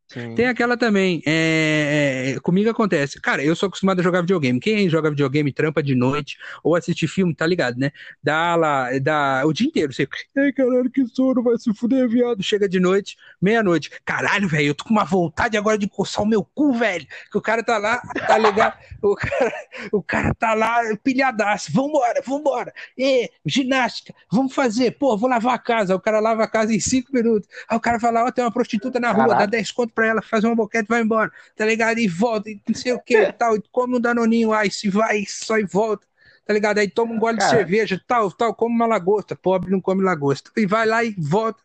Sim. 0.09 0.34
Tem 0.34 0.46
aquela 0.46 0.74
também, 0.74 1.22
é, 1.26 2.34
é, 2.34 2.40
comigo 2.40 2.70
acontece. 2.70 3.20
Cara, 3.20 3.44
eu 3.44 3.54
sou 3.54 3.66
acostumado 3.66 4.00
a 4.00 4.02
jogar 4.02 4.22
videogame. 4.22 4.59
Quem 4.59 4.88
joga 4.88 5.11
videogame 5.11 5.52
trampa 5.52 5.82
de 5.82 5.94
noite 5.94 6.38
ou 6.64 6.74
assistir 6.74 7.06
filme, 7.06 7.34
tá 7.34 7.46
ligado, 7.46 7.78
né? 7.78 7.92
Dá 8.22 8.56
lá, 8.56 8.88
dá 9.02 9.42
o 9.44 9.52
dia 9.52 9.66
inteiro. 9.66 9.92
Você, 9.92 10.09
ai 10.36 10.50
caralho, 10.52 10.90
que 10.90 11.06
sono, 11.09 11.42
vai 11.42 11.59
se 11.59 11.72
fuder, 11.74 12.09
viado. 12.09 12.42
Chega 12.42 12.66
de 12.66 12.80
noite, 12.80 13.16
meia-noite. 13.40 13.90
Caralho, 14.02 14.48
velho, 14.48 14.68
eu 14.68 14.74
tô 14.74 14.84
com 14.84 14.90
uma 14.90 15.04
vontade 15.04 15.59
agora 15.59 15.76
de 15.76 15.86
coçar 15.86 16.24
o 16.24 16.26
meu 16.26 16.42
cu, 16.42 16.72
velho. 16.72 17.06
Que 17.30 17.36
o 17.36 17.42
cara 17.42 17.62
tá 17.62 17.76
lá, 17.76 18.00
tá 18.26 18.38
ligado? 18.38 18.78
O 19.00 19.14
cara, 19.14 19.52
o 19.92 20.02
cara 20.02 20.34
tá 20.34 20.54
lá 20.54 20.80
pilhadaço. 21.04 21.70
Vambora, 21.72 22.20
vambora. 22.26 22.74
E, 22.96 23.30
ginástica, 23.46 24.12
vamos 24.30 24.52
fazer. 24.52 24.92
Pô, 24.92 25.16
vou 25.16 25.30
lavar 25.30 25.54
a 25.54 25.59
casa. 25.59 25.94
O 25.94 26.00
cara 26.00 26.18
lava 26.18 26.42
a 26.42 26.48
casa 26.48 26.74
em 26.74 26.80
cinco 26.80 27.12
minutos. 27.12 27.48
Aí 27.68 27.76
o 27.76 27.80
cara 27.80 28.00
fala, 28.00 28.24
ó, 28.24 28.30
tem 28.32 28.44
uma 28.44 28.50
prostituta 28.50 28.98
na 28.98 29.12
rua, 29.12 29.28
dá 29.28 29.34
Caralho. 29.34 29.50
10 29.52 29.70
conto 29.70 29.92
pra 29.99 30.07
ela, 30.07 30.22
faz 30.22 30.44
uma 30.44 30.55
boquete 30.55 30.84
e 30.84 30.88
vai 30.88 31.03
embora, 31.03 31.32
tá 31.57 31.66
ligado? 31.66 31.99
E 31.99 32.07
volta, 32.07 32.49
e 32.49 32.61
não 32.68 32.74
sei 32.74 32.92
o 32.92 33.01
que 33.01 33.20
e 33.20 33.32
tal, 33.32 33.57
e 33.57 33.62
come 33.72 33.96
um 33.96 34.01
danoninho, 34.01 34.53
aí 34.53 34.70
se 34.70 34.88
vai, 34.88 35.24
só 35.26 35.59
e 35.59 35.64
volta, 35.64 36.07
tá 36.46 36.55
ligado? 36.55 36.78
Aí 36.78 36.88
toma 36.88 37.12
um 37.12 37.18
gole 37.18 37.36
de 37.36 37.42
Cara. 37.42 37.57
cerveja, 37.57 38.01
tal, 38.07 38.30
tal, 38.30 38.55
come 38.55 38.76
uma 38.76 38.86
lagosta, 38.86 39.34
pobre 39.34 39.72
não 39.72 39.80
come 39.80 40.05
lagosta, 40.05 40.53
e 40.57 40.66
vai 40.66 40.86
lá 40.86 41.03
e 41.03 41.16
volta. 41.18 41.61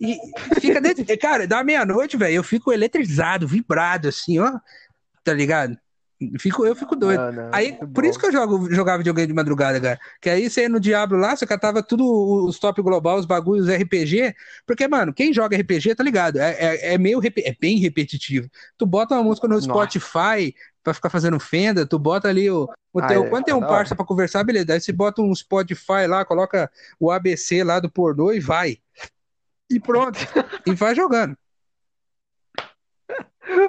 E 0.00 0.18
fica 0.60 0.80
dentro, 0.80 1.04
cara, 1.18 1.46
da 1.46 1.62
meia-noite, 1.62 2.16
velho, 2.16 2.34
eu 2.34 2.42
fico 2.42 2.72
eletrizado, 2.72 3.46
vibrado, 3.46 4.08
assim, 4.08 4.40
ó, 4.40 4.58
tá 5.22 5.32
ligado? 5.32 5.78
Fico, 6.38 6.66
eu 6.66 6.74
fico 6.74 6.96
doido. 6.96 7.20
Não, 7.20 7.32
não, 7.32 7.50
Aí, 7.52 7.78
por 7.94 8.04
isso 8.04 8.14
bom. 8.14 8.20
que 8.20 8.26
eu 8.26 8.32
jogo, 8.32 8.74
jogava 8.74 8.98
videogame 8.98 9.28
de 9.28 9.32
madrugada, 9.32 9.80
cara. 9.80 10.00
Que 10.20 10.28
aí 10.28 10.50
você 10.50 10.62
ia 10.62 10.68
no 10.68 10.80
Diablo 10.80 11.16
lá, 11.16 11.36
você 11.36 11.46
catava 11.46 11.80
tudo 11.80 12.04
os 12.44 12.58
top 12.58 12.82
global, 12.82 13.18
os 13.18 13.24
bagulhos 13.26 13.68
RPG. 13.68 14.34
Porque, 14.66 14.88
mano, 14.88 15.12
quem 15.14 15.32
joga 15.32 15.56
RPG, 15.56 15.94
tá 15.94 16.02
ligado? 16.02 16.38
É, 16.40 16.56
é, 16.58 16.94
é 16.94 16.98
meio 16.98 17.20
é 17.24 17.56
bem 17.60 17.78
repetitivo. 17.78 18.50
Tu 18.76 18.84
bota 18.84 19.14
uma 19.14 19.22
música 19.22 19.46
no 19.46 19.54
Nossa. 19.54 19.66
Spotify 19.66 20.52
pra 20.82 20.92
ficar 20.92 21.10
fazendo 21.10 21.38
fenda, 21.38 21.86
tu 21.86 21.98
bota 21.98 22.28
ali 22.28 22.50
o, 22.50 22.68
o 22.92 23.00
Ah, 23.00 23.06
teu. 23.06 23.24
é, 23.24 23.28
quando 23.30 23.44
tem 23.44 23.54
um 23.54 23.60
parça 23.60 23.94
pra 23.94 24.04
conversar, 24.04 24.42
beleza. 24.42 24.72
Aí 24.72 24.80
você 24.80 24.92
bota 24.92 25.22
um 25.22 25.32
Spotify 25.32 26.06
lá, 26.08 26.24
coloca 26.24 26.68
o 26.98 27.12
ABC 27.12 27.62
lá 27.62 27.78
do 27.78 27.90
pornô 27.90 28.32
e 28.32 28.40
vai. 28.40 28.78
E 29.70 29.78
pronto. 29.78 30.18
e 30.66 30.74
vai 30.74 30.96
jogando. 30.96 31.36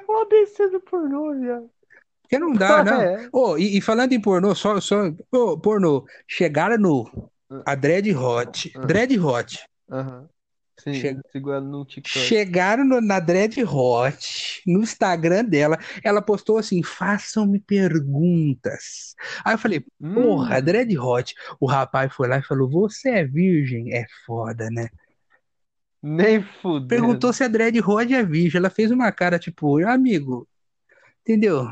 Ó, 0.08 0.26
descendo 0.26 0.80
pornô, 0.80 1.36
viado. 1.36 1.70
Porque 2.30 2.38
não 2.38 2.54
dá, 2.54 2.84
não. 2.84 3.02
É. 3.02 3.28
Ô, 3.34 3.58
e, 3.58 3.80
e 3.80 3.82
falando 3.82 4.14
em 4.14 4.22
pornô, 4.22 4.54
só, 4.54 4.80
só 4.80 5.12
ô, 5.32 5.58
pornô, 5.58 6.06
chegaram 6.28 6.78
no 6.78 7.32
a 7.66 7.74
Dread 7.74 8.14
Hot, 8.16 8.72
Ah. 8.76 8.86
Dread 8.86 9.20
Hot, 9.20 9.60
Aham. 9.92 10.30
Sim, 10.78 10.94
Chega- 10.94 11.22
no 11.62 11.86
chegaram 12.06 12.86
no- 12.86 13.02
na 13.02 13.20
Dread 13.20 13.62
Hot, 13.66 14.62
no 14.66 14.82
Instagram 14.82 15.44
dela, 15.44 15.78
ela 16.04 16.22
postou 16.22 16.58
assim, 16.58 16.82
façam-me 16.84 17.60
perguntas. 17.60 19.14
Aí 19.44 19.56
eu 19.56 19.58
falei, 19.58 19.84
Hum, 20.00 20.14
porra, 20.14 20.62
Dread 20.62 20.98
Hot. 20.98 21.34
O 21.60 21.66
rapaz 21.66 22.14
foi 22.14 22.28
lá 22.30 22.38
e 22.38 22.44
falou, 22.44 22.70
você 22.70 23.10
é 23.10 23.26
virgem? 23.26 23.92
É 23.94 24.06
foda, 24.26 24.70
né? 24.70 24.88
nem 26.02 26.42
fudendo. 26.62 26.88
Perguntou 26.88 27.34
se 27.34 27.44
a 27.44 27.48
Dread 27.50 27.78
Hot 27.82 28.14
é 28.14 28.24
virgem, 28.24 28.60
ela 28.60 28.70
fez 28.70 28.90
uma 28.92 29.12
cara 29.12 29.38
tipo, 29.38 29.84
amigo, 29.86 30.48
entendeu? 31.22 31.68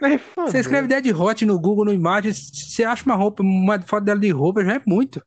Nem 0.00 0.18
Você 0.36 0.58
escreve 0.58 0.88
Dead 0.88 1.06
Hot 1.14 1.44
no 1.44 1.58
Google, 1.58 1.84
no 1.86 1.92
Imagens, 1.92 2.50
você 2.50 2.84
acha 2.84 3.04
uma 3.04 3.14
roupa, 3.14 3.42
uma 3.42 3.80
foto 3.80 4.04
dela 4.04 4.20
de 4.20 4.30
roupa, 4.30 4.64
já 4.64 4.74
é 4.74 4.82
muito. 4.86 5.24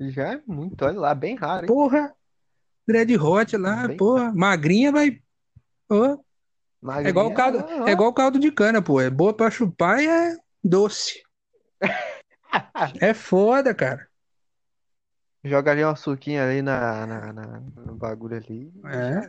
Já 0.00 0.32
é 0.34 0.42
muito, 0.46 0.84
olha 0.84 0.98
lá, 0.98 1.14
bem 1.14 1.36
raro, 1.36 1.62
hein? 1.62 1.68
Porra, 1.68 2.14
Dread 2.86 3.16
Hot 3.16 3.56
lá, 3.56 3.86
Bem 3.86 3.96
porra, 3.96 4.32
magrinha 4.34 4.90
vai. 4.90 5.22
Ô, 5.88 6.24
é 7.04 7.08
igual 7.08 7.28
o 7.28 7.34
caldo, 7.34 7.58
Magrinha, 7.58 7.82
ó. 7.82 7.88
é 7.88 7.92
igual 7.92 8.08
o 8.10 8.14
caldo 8.14 8.38
de 8.38 8.50
cana, 8.50 8.82
pô. 8.82 9.00
É 9.00 9.08
boa 9.08 9.32
pra 9.34 9.50
chupar 9.50 10.00
e 10.02 10.06
é 10.08 10.36
doce. 10.62 11.22
É 13.00 13.14
foda, 13.14 13.74
cara. 13.74 14.06
Joga 15.44 15.70
ali 15.70 15.82
uma 15.82 15.96
suquinha 15.96 16.44
ali 16.44 16.62
na, 16.62 17.06
na, 17.06 17.32
na- 17.32 17.60
no 17.60 17.94
bagulho 17.96 18.36
ali. 18.36 18.72
É. 18.84 19.28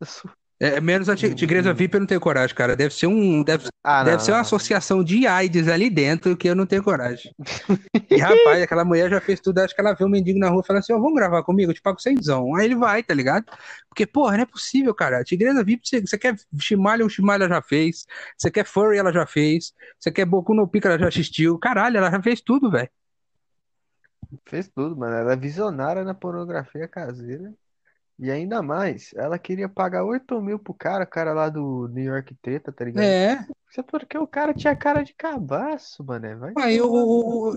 já 0.00 0.24
É, 0.60 0.80
menos 0.80 1.08
a 1.08 1.16
ti- 1.16 1.34
Tigresa 1.34 1.72
VIP 1.72 1.94
eu 1.96 2.00
não 2.00 2.06
tenho 2.06 2.20
coragem, 2.20 2.54
cara. 2.54 2.76
Deve 2.76 2.94
ser 2.94 3.08
um, 3.08 3.42
deve, 3.42 3.68
Ah, 3.82 4.04
deve 4.04 4.16
não, 4.16 4.20
ser 4.20 4.30
uma 4.30 4.36
não. 4.36 4.42
associação 4.42 5.02
de 5.02 5.26
AIDS 5.26 5.66
ali 5.66 5.90
dentro 5.90 6.36
que 6.36 6.48
eu 6.48 6.54
não 6.54 6.66
tenho 6.66 6.82
coragem. 6.84 7.34
E 8.10 8.18
rapaz, 8.18 8.62
aquela 8.62 8.84
mulher 8.84 9.08
já 9.10 9.20
fez 9.20 9.40
tudo. 9.40 9.58
Acho 9.58 9.74
que 9.74 9.80
ela 9.80 9.94
vê 9.94 10.04
um 10.04 10.08
mendigo 10.08 10.38
na 10.38 10.48
rua 10.50 10.60
e 10.62 10.66
fala 10.66 10.78
assim: 10.80 10.92
Ó, 10.92 10.98
vamos 10.98 11.14
gravar 11.14 11.42
comigo, 11.42 11.70
eu 11.70 11.74
te 11.74 11.80
pago 11.82 11.98
cenzão. 12.00 12.54
Aí 12.54 12.66
ele 12.66 12.76
vai, 12.76 13.02
tá 13.02 13.14
ligado? 13.14 13.46
Porque, 13.88 14.06
porra, 14.06 14.36
não 14.36 14.42
é 14.42 14.46
possível, 14.46 14.94
cara. 14.94 15.24
Tigresa 15.24 15.64
VIP, 15.64 15.88
você, 15.88 16.00
você 16.00 16.18
quer 16.18 16.36
Chimalha, 16.60 17.04
o 17.04 17.08
Chimalha 17.10 17.48
já 17.48 17.62
fez. 17.62 18.06
Você 18.36 18.50
quer 18.50 18.64
Furry, 18.66 18.98
ela 18.98 19.12
já 19.12 19.26
fez. 19.26 19.72
Você 19.98 20.10
quer 20.12 20.26
Boku 20.26 20.54
no 20.54 20.68
Pico, 20.68 20.86
ela 20.88 20.98
já 20.98 21.08
assistiu. 21.08 21.58
Caralho, 21.58 21.96
ela 21.96 22.10
já 22.10 22.22
fez 22.22 22.40
tudo, 22.40 22.70
velho. 22.70 22.90
Fez 24.46 24.68
tudo, 24.68 24.96
mano. 24.96 25.14
Ela 25.16 25.32
é 25.32 25.36
visionária 25.36 26.04
na 26.04 26.14
pornografia 26.14 26.86
caseira. 26.88 27.52
E 28.22 28.30
ainda 28.30 28.62
mais, 28.62 29.10
ela 29.16 29.36
queria 29.36 29.68
pagar 29.68 30.04
8 30.04 30.40
mil 30.40 30.56
pro 30.56 30.72
cara, 30.72 31.02
o 31.02 31.06
cara 31.08 31.32
lá 31.32 31.48
do 31.48 31.88
New 31.88 32.04
York 32.04 32.32
Treta, 32.40 32.70
tá 32.70 32.84
ligado? 32.84 33.02
É. 33.02 33.44
Isso 33.68 33.82
porque 33.82 34.16
o 34.16 34.28
cara 34.28 34.54
tinha 34.54 34.76
cara 34.76 35.02
de 35.02 35.12
cabaço, 35.12 36.04
mané. 36.04 36.36
Vai 36.36 36.52
Aí 36.56 36.80
o, 36.80 36.86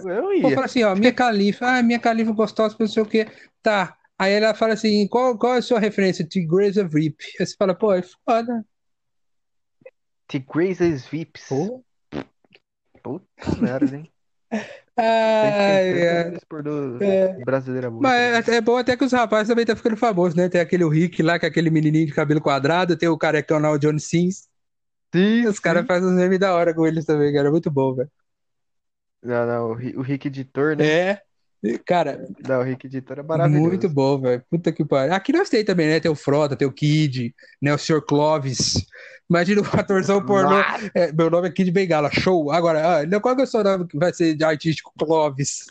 Eu 0.09 0.23
Vou 0.23 0.33
ia. 0.33 0.55
falar 0.55 0.65
assim, 0.65 0.83
ó, 0.83 0.95
minha 0.95 1.13
califa, 1.13 1.67
ah, 1.67 1.83
minha 1.83 1.99
califa 1.99 2.31
gostosa, 2.31 2.75
não 2.79 2.87
sei 2.87 3.03
o 3.03 3.05
quê. 3.05 3.27
Tá. 3.61 3.95
Aí 4.17 4.33
ela 4.33 4.55
fala 4.55 4.73
assim, 4.73 5.07
qual, 5.07 5.37
qual 5.37 5.53
é 5.53 5.57
a 5.59 5.61
sua 5.61 5.79
referência? 5.79 6.25
Tigresa 6.25 6.83
VIP. 6.87 7.23
Aí 7.39 7.45
você 7.45 7.55
fala, 7.55 7.75
pô, 7.75 7.93
é 7.93 8.01
foda. 8.01 8.65
Graces 10.51 11.05
Vips. 11.05 11.45
Pô. 11.47 11.85
Puta 13.03 13.61
merda, 13.61 13.95
hein? 13.95 14.11
Ai, 14.97 15.93
que 15.97 16.05
do 16.25 16.39
É. 16.99 17.41
brasileira 17.43 17.89
muito. 17.91 18.19
Mas 18.23 18.47
é, 18.49 18.57
é 18.57 18.61
bom 18.61 18.77
até 18.77 18.97
que 18.97 19.03
os 19.05 19.13
rapazes 19.13 19.47
também 19.49 19.63
estão 19.63 19.75
ficando 19.77 19.97
famosos, 19.97 20.35
né? 20.35 20.49
Tem 20.49 20.61
aquele 20.61 20.87
Rick 20.89 21.23
lá, 21.23 21.39
que 21.39 21.45
é 21.45 21.49
aquele 21.49 21.69
menininho 21.71 22.07
de 22.07 22.13
cabelo 22.13 22.41
quadrado, 22.41 22.97
tem 22.97 23.09
o 23.09 23.17
carecão 23.17 23.59
lá, 23.59 23.71
o 23.71 23.79
Johnny 23.79 23.99
Sins. 24.01 24.47
Sim, 25.13 25.47
Os 25.47 25.59
caras 25.59 25.85
fazem 25.87 26.07
uns 26.09 26.15
memes 26.15 26.39
da 26.39 26.53
hora 26.55 26.73
com 26.75 26.85
eles 26.85 27.05
também, 27.05 27.33
cara. 27.33 27.51
Muito 27.51 27.71
bom, 27.71 27.95
velho. 27.95 28.11
Não, 29.21 29.45
não, 29.47 29.71
o 29.71 30.01
Rick 30.01 30.27
Editor, 30.27 30.75
né? 30.77 30.93
É. 31.01 31.25
Cara, 31.85 32.27
Não, 32.47 32.59
o 32.59 32.63
Rick 32.63 32.87
Editor 32.87 33.19
é 33.19 33.23
maravilhoso. 33.23 33.61
muito 33.67 33.89
bom, 33.89 34.19
velho. 34.19 34.43
Puta 34.49 34.71
que 34.71 34.83
pariu. 34.85 35.13
Aqui 35.13 35.31
nós 35.33 35.49
tem 35.49 35.63
também, 35.63 35.87
né? 35.87 35.99
Tem 35.99 36.11
o 36.11 36.15
Frota, 36.15 36.55
tem 36.55 36.67
o 36.67 36.71
Kid, 36.71 37.33
né? 37.61 37.73
O 37.73 37.77
Sr. 37.77 38.01
Clovis. 38.05 38.73
Imagina 39.27 39.61
o 39.61 39.65
atorzão 39.79 40.23
pornô. 40.23 40.55
É, 40.93 41.11
meu 41.11 41.31
nome 41.31 41.47
é 41.47 41.51
Kid 41.51 41.71
Bengala, 41.71 42.11
show. 42.11 42.51
Agora, 42.51 43.01
ah, 43.01 43.19
qual 43.19 43.35
que 43.35 43.41
é 43.41 43.45
o 43.45 43.47
seu 43.47 43.63
nome 43.63 43.87
que 43.87 43.97
vai 43.97 44.13
ser 44.13 44.35
de 44.35 44.43
artístico? 44.43 44.93
Clovis. 44.99 45.65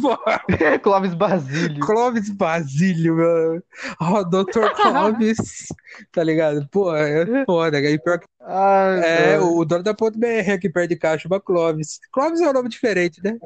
Porra, 0.00 0.42
Clóvis 0.82 1.14
Basílio. 1.14 1.78
Clovis 1.86 2.28
Basílio, 2.30 3.14
meu. 3.14 3.62
Ó, 4.00 4.24
Dr. 4.24 4.70
Clovis. 4.74 5.68
Tá 6.10 6.24
ligado? 6.24 6.66
Pô, 6.72 6.92
é 6.96 7.44
foda. 7.44 7.78
E 7.78 7.98
pior 8.00 8.18
que 8.18 8.26
Ah, 8.40 9.00
é, 9.04 9.38
o 9.38 9.64
dono 9.64 9.84
da 9.84 9.94
ponto 9.94 10.18
BR 10.18 10.50
aqui 10.52 10.68
perto 10.68 10.88
de 10.88 10.96
cá 10.96 11.16
chama 11.16 11.40
Clovis. 11.40 12.00
Clovis 12.12 12.40
é 12.40 12.50
um 12.50 12.52
nome 12.52 12.68
diferente, 12.68 13.22
né? 13.22 13.38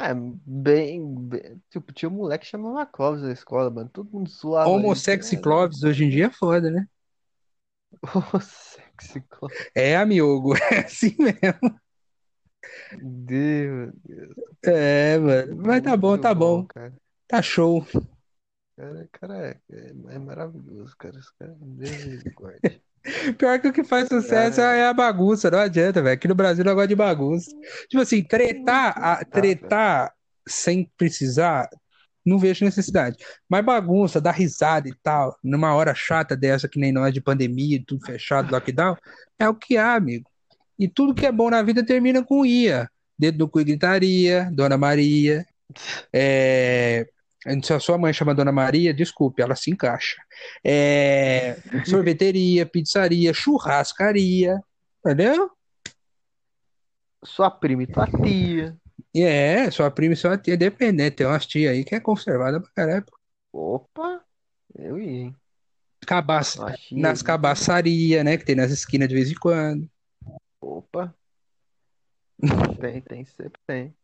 É, 0.00 0.14
bem, 0.14 1.14
bem- 1.28 1.62
Tipo, 1.70 1.92
tinha 1.92 2.08
um 2.08 2.12
moleque 2.14 2.44
que 2.44 2.50
chamava 2.50 2.86
Clóvis 2.86 3.22
na 3.22 3.32
escola, 3.32 3.70
mano. 3.70 3.88
Todo 3.90 4.10
mundo 4.10 4.30
zoava 4.30 4.70
ele. 4.70 4.84
Homossexy 4.84 5.34
Era- 5.36 5.42
Clovis 5.42 5.82
hoje 5.82 6.04
em 6.04 6.10
dia 6.10 6.26
é 6.26 6.30
foda, 6.30 6.70
né? 6.70 6.86
Homossexy 8.14 9.20
Clóvis. 9.28 9.70
É, 9.74 9.96
amigo. 9.96 10.54
É 10.72 10.78
assim 10.80 11.14
mesmo. 11.18 11.80
Deus, 13.02 13.92
Deus. 14.04 14.36
É, 14.64 15.18
mano. 15.18 15.56
Mas 15.56 15.82
tá 15.82 15.96
bom, 15.96 16.10
Muito 16.10 16.22
tá 16.22 16.34
bom. 16.34 16.66
cara. 16.66 16.92
Tá 17.28 17.42
show. 17.42 17.86
Cara, 18.76 19.08
cara 19.12 19.48
é, 19.48 19.60
é, 19.70 19.90
é 20.14 20.18
maravilhoso, 20.18 20.96
cara. 20.96 21.18
Esse 21.18 21.32
cara, 21.38 21.54
Deus 21.60 22.04
me 22.04 22.18
guarde. 22.34 22.82
Pior 23.38 23.58
que 23.58 23.68
o 23.68 23.72
que 23.72 23.82
faz 23.84 24.08
sucesso 24.08 24.56
Cara. 24.56 24.76
é 24.76 24.86
a 24.86 24.92
bagunça, 24.92 25.50
não 25.50 25.58
adianta, 25.58 26.02
velho. 26.02 26.14
Aqui 26.14 26.28
no 26.28 26.34
Brasil 26.34 26.64
não 26.64 26.74
gosta 26.74 26.88
de 26.88 26.96
bagunça. 26.96 27.50
Tipo 27.88 28.02
assim, 28.02 28.22
tretar, 28.22 28.94
a- 28.96 29.24
tretar 29.24 30.12
sem 30.46 30.90
precisar, 30.96 31.68
não 32.24 32.38
vejo 32.38 32.64
necessidade. 32.64 33.16
Mas 33.48 33.64
bagunça, 33.64 34.20
dar 34.20 34.32
risada 34.32 34.88
e 34.88 34.94
tal, 35.02 35.36
numa 35.42 35.74
hora 35.74 35.94
chata 35.94 36.36
dessa 36.36 36.68
que 36.68 36.78
nem 36.78 36.92
nós 36.92 37.12
de 37.14 37.20
pandemia, 37.20 37.82
tudo 37.86 38.04
fechado, 38.04 38.52
lockdown, 38.52 38.96
é 39.38 39.48
o 39.48 39.54
que 39.54 39.76
há, 39.76 39.94
amigo. 39.94 40.28
E 40.78 40.88
tudo 40.88 41.14
que 41.14 41.26
é 41.26 41.32
bom 41.32 41.50
na 41.50 41.62
vida 41.62 41.84
termina 41.84 42.22
com 42.24 42.44
ia. 42.44 42.88
Dedo 43.18 43.38
no 43.38 43.48
cu 43.48 43.60
e 43.60 43.64
gritaria, 43.64 44.50
Dona 44.52 44.78
Maria. 44.78 45.44
É... 46.12 47.06
Se 47.62 47.72
a 47.72 47.80
sua 47.80 47.96
mãe 47.96 48.12
chama 48.12 48.34
Dona 48.34 48.52
Maria, 48.52 48.92
desculpe, 48.92 49.40
ela 49.40 49.56
se 49.56 49.70
encaixa. 49.70 50.22
É, 50.62 51.56
sorveteria, 51.86 52.66
pizzaria, 52.66 53.32
churrascaria, 53.32 54.62
entendeu? 54.98 55.50
Sua 57.24 57.50
prima 57.50 57.82
e 57.82 57.86
tua 57.86 58.06
tia. 58.06 58.76
É, 59.14 59.70
sua 59.70 59.90
prima 59.90 60.12
e 60.12 60.16
sua 60.16 60.36
tia, 60.36 60.56
depende, 60.56 61.02
né? 61.02 61.10
Tem 61.10 61.26
umas 61.26 61.46
tias 61.46 61.72
aí 61.72 61.84
que 61.84 61.94
é 61.94 62.00
conservada 62.00 62.60
pra 62.60 62.70
caralho. 62.72 63.06
Opa, 63.52 64.22
eu 64.74 64.98
ia, 64.98 65.10
hein? 65.10 65.36
Cabaça, 66.06 66.74
nas 66.92 67.22
cabaçarias, 67.22 68.24
né? 68.24 68.36
Que 68.36 68.44
tem 68.44 68.54
nas 68.54 68.70
esquinas 68.70 69.08
de 69.08 69.14
vez 69.14 69.30
em 69.30 69.34
quando. 69.34 69.88
Opa. 70.60 71.14
Tem, 72.80 73.00
tem, 73.00 73.24
sempre 73.24 73.60
tem. 73.66 73.96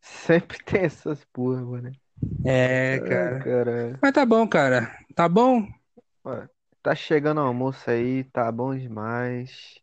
Sempre 0.00 0.58
tem 0.64 0.82
essas 0.82 1.24
porra, 1.32 1.62
mano. 1.62 1.92
É, 2.44 2.94
Ai, 2.94 3.00
cara. 3.00 3.98
Mas 4.00 4.12
tá 4.12 4.24
bom, 4.24 4.46
cara. 4.46 4.96
Tá 5.14 5.28
bom? 5.28 5.66
Tá 6.82 6.94
chegando 6.94 7.38
o 7.38 7.44
almoço 7.44 7.90
aí, 7.90 8.24
tá 8.24 8.50
bom 8.50 8.74
demais. 8.76 9.80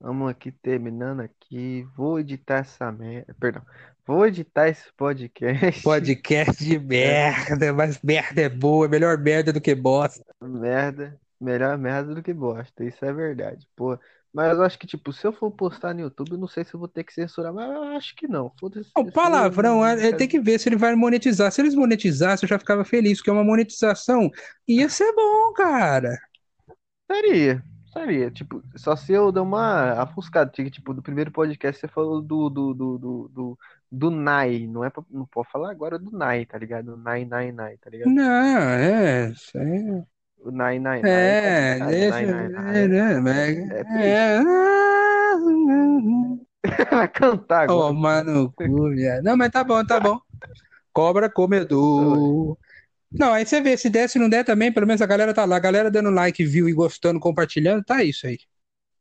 Vamos 0.00 0.30
aqui 0.30 0.50
terminando 0.50 1.20
aqui. 1.20 1.86
Vou 1.96 2.18
editar 2.18 2.58
essa 2.58 2.90
merda. 2.90 3.34
Perdão. 3.38 3.62
Vou 4.06 4.26
editar 4.26 4.68
esse 4.68 4.92
podcast. 4.96 5.82
Podcast 5.82 6.62
de 6.62 6.76
merda, 6.80 7.72
mas 7.72 8.00
merda 8.02 8.42
é 8.42 8.48
boa, 8.48 8.86
melhor 8.88 9.16
merda 9.16 9.52
do 9.52 9.60
que 9.60 9.74
bosta. 9.74 10.24
Merda. 10.42 11.18
Melhor 11.40 11.78
merda 11.78 12.14
do 12.14 12.22
que 12.22 12.32
bosta. 12.32 12.84
Isso 12.84 13.04
é 13.04 13.12
verdade. 13.12 13.66
Pô. 13.74 13.98
Mas 14.34 14.58
eu 14.58 14.64
acho 14.64 14.76
que, 14.76 14.86
tipo, 14.86 15.12
se 15.12 15.24
eu 15.24 15.32
for 15.32 15.48
postar 15.52 15.94
no 15.94 16.00
YouTube, 16.00 16.32
eu 16.32 16.38
não 16.38 16.48
sei 16.48 16.64
se 16.64 16.74
eu 16.74 16.80
vou 16.80 16.88
ter 16.88 17.04
que 17.04 17.14
censurar, 17.14 17.52
mas 17.54 17.70
eu 17.70 17.82
acho 17.96 18.16
que 18.16 18.26
não. 18.26 18.50
O 18.96 19.12
palavrão, 19.12 19.86
é, 19.86 20.08
é, 20.08 20.12
tem 20.12 20.26
que 20.26 20.40
ver 20.40 20.58
se 20.58 20.68
ele 20.68 20.74
vai 20.74 20.92
monetizar. 20.96 21.52
Se 21.52 21.60
eles 21.60 21.76
monetizassem, 21.76 22.44
eu 22.44 22.48
já 22.48 22.58
ficava 22.58 22.84
feliz, 22.84 23.18
porque 23.18 23.30
uma 23.30 23.44
monetização 23.44 24.28
ia 24.66 24.88
ser 24.88 25.12
bom, 25.14 25.52
cara. 25.52 26.18
Seria. 27.08 27.62
Estaria, 27.86 28.28
tipo, 28.28 28.60
só 28.74 28.96
se 28.96 29.12
eu 29.12 29.30
dar 29.30 29.42
uma 29.42 30.02
afuscada. 30.02 30.50
Tipo, 30.50 30.92
do 30.92 31.00
primeiro 31.00 31.30
podcast 31.30 31.80
você 31.80 31.86
falou 31.86 32.20
do, 32.20 32.50
do, 32.50 32.74
do, 32.74 32.98
do, 32.98 33.28
do, 33.28 33.58
do 33.92 34.10
Nai. 34.10 34.66
Não 34.66 34.84
é 34.84 34.90
pra, 34.90 35.04
não 35.08 35.26
pode 35.26 35.48
falar 35.48 35.70
agora 35.70 35.96
do 35.96 36.10
Nai, 36.10 36.44
tá 36.44 36.58
ligado? 36.58 36.96
Nai, 36.96 37.24
Nai, 37.24 37.52
Nai, 37.52 37.76
tá 37.76 37.88
ligado? 37.88 38.10
Não, 38.10 38.24
é, 38.24 39.30
isso 39.30 39.56
é, 39.56 40.04
O 40.44 40.50
Nai, 40.50 40.78
Nai 40.78 41.00
é 41.02 41.08
é, 41.08 41.78
complicado. 41.78 41.90
deixa, 41.90 42.26
Nai, 42.26 42.48
Nai, 42.48 42.76
é, 42.76 44.04
É 44.04 44.36
é, 44.36 44.40
Vai 46.90 47.08
cantar 47.08 47.62
agora. 47.62 47.94
mano, 47.94 48.52
cu. 48.52 48.90
Não, 49.22 49.36
mas 49.38 49.50
tá 49.50 49.64
bom, 49.64 49.82
tá 49.86 49.98
bom. 49.98 50.20
Cobra 50.92 51.30
comedor. 51.30 52.58
Não, 53.10 53.32
aí 53.32 53.46
você 53.46 53.60
vê, 53.62 53.74
se 53.76 53.88
der, 53.88 54.08
se 54.08 54.18
não 54.18 54.28
der 54.28 54.44
também, 54.44 54.70
pelo 54.70 54.86
menos 54.86 55.00
a 55.00 55.06
galera 55.06 55.32
tá 55.32 55.46
lá. 55.46 55.56
A 55.56 55.60
galera 55.60 55.90
dando 55.90 56.10
like, 56.10 56.44
viu 56.44 56.68
e 56.68 56.74
gostando, 56.74 57.18
compartilhando, 57.18 57.82
tá 57.82 58.04
isso 58.04 58.26
aí. 58.26 58.38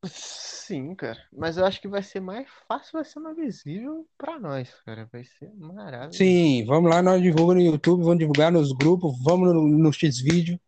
Sim, 0.05 0.95
cara. 0.95 1.19
Mas 1.35 1.57
eu 1.57 1.65
acho 1.65 1.81
que 1.81 1.89
vai 1.89 2.01
ser 2.01 2.21
mais 2.21 2.47
fácil, 2.67 2.93
vai 2.93 3.03
ser 3.03 3.19
mais 3.19 3.35
visível 3.35 4.07
pra 4.17 4.39
nós, 4.39 4.73
cara. 4.85 5.09
Vai 5.11 5.25
ser 5.25 5.51
maravilhoso. 5.57 6.17
Sim, 6.17 6.63
vamos 6.65 6.89
lá, 6.89 7.01
nós 7.01 7.21
divulgamos 7.21 7.55
no 7.55 7.61
YouTube, 7.71 8.03
vamos 8.03 8.19
divulgar 8.19 8.51
nos 8.51 8.71
grupos, 8.71 9.13
vamos 9.21 9.53
no, 9.53 9.67
no 9.67 9.91
X-Vídeo, 9.91 10.59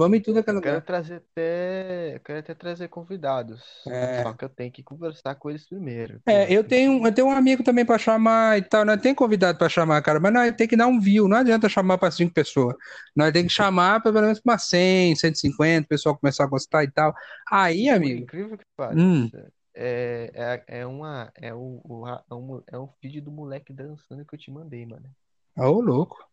vamos 0.00 0.18
em 0.18 0.22
tudo 0.22 0.38
aquele 0.40 0.56
Eu 0.56 0.58
quero 0.58 0.80
lugar. 0.80 0.84
trazer 0.84 1.16
até, 1.16 2.14
eu 2.16 2.20
quero 2.20 2.38
até 2.40 2.54
trazer 2.54 2.88
convidados. 2.88 3.62
É. 3.86 4.22
Só 4.22 4.32
que 4.34 4.44
eu 4.44 4.48
tenho 4.48 4.72
que 4.72 4.82
conversar 4.82 5.34
com 5.36 5.50
eles 5.50 5.66
primeiro. 5.68 6.22
É, 6.26 6.52
eu 6.52 6.62
tenho, 6.62 7.04
eu 7.04 7.12
tenho 7.14 7.26
um 7.28 7.30
amigo 7.32 7.62
também 7.64 7.84
pra 7.84 7.98
chamar 7.98 8.58
e 8.58 8.62
tal, 8.62 8.84
nós 8.84 9.00
tem 9.00 9.14
convidado 9.14 9.58
pra 9.58 9.68
chamar, 9.68 10.00
cara, 10.02 10.20
mas 10.20 10.32
nós 10.32 10.54
tem 10.54 10.68
que 10.68 10.76
dar 10.76 10.86
um 10.86 11.00
view, 11.00 11.26
não 11.26 11.38
adianta 11.38 11.68
chamar 11.68 11.98
pra 11.98 12.10
cinco 12.10 12.32
pessoas. 12.32 12.76
Nós 13.16 13.32
tem 13.32 13.44
que 13.46 13.52
chamar 13.52 14.00
pra 14.00 14.12
pelo 14.12 14.24
menos 14.26 14.40
umas 14.44 14.62
100, 14.64 15.16
150, 15.16 15.86
o 15.86 15.88
pessoal 15.88 16.16
começar 16.16 16.44
a 16.44 16.46
gostar 16.46 16.84
e 16.84 16.90
tal. 16.90 17.14
Aí, 17.50 17.88
amigo, 17.88 18.22
incrível 18.22 18.56
que 18.58 18.64
Hum. 18.92 19.28
pareça, 19.28 19.52
é, 19.74 20.30
é, 20.68 20.80
é 20.80 20.86
uma, 20.86 21.32
é 21.34 21.52
o, 21.54 21.80
o, 21.84 22.06
é 22.06 22.34
um, 22.34 22.62
é 22.72 22.78
um 22.78 22.88
vídeo 23.02 23.22
do 23.22 23.30
moleque 23.32 23.72
dançando 23.72 24.24
que 24.24 24.34
eu 24.34 24.38
te 24.38 24.50
mandei, 24.50 24.84
mano. 24.86 25.10
ô 25.56 25.80
louco. 25.80 26.28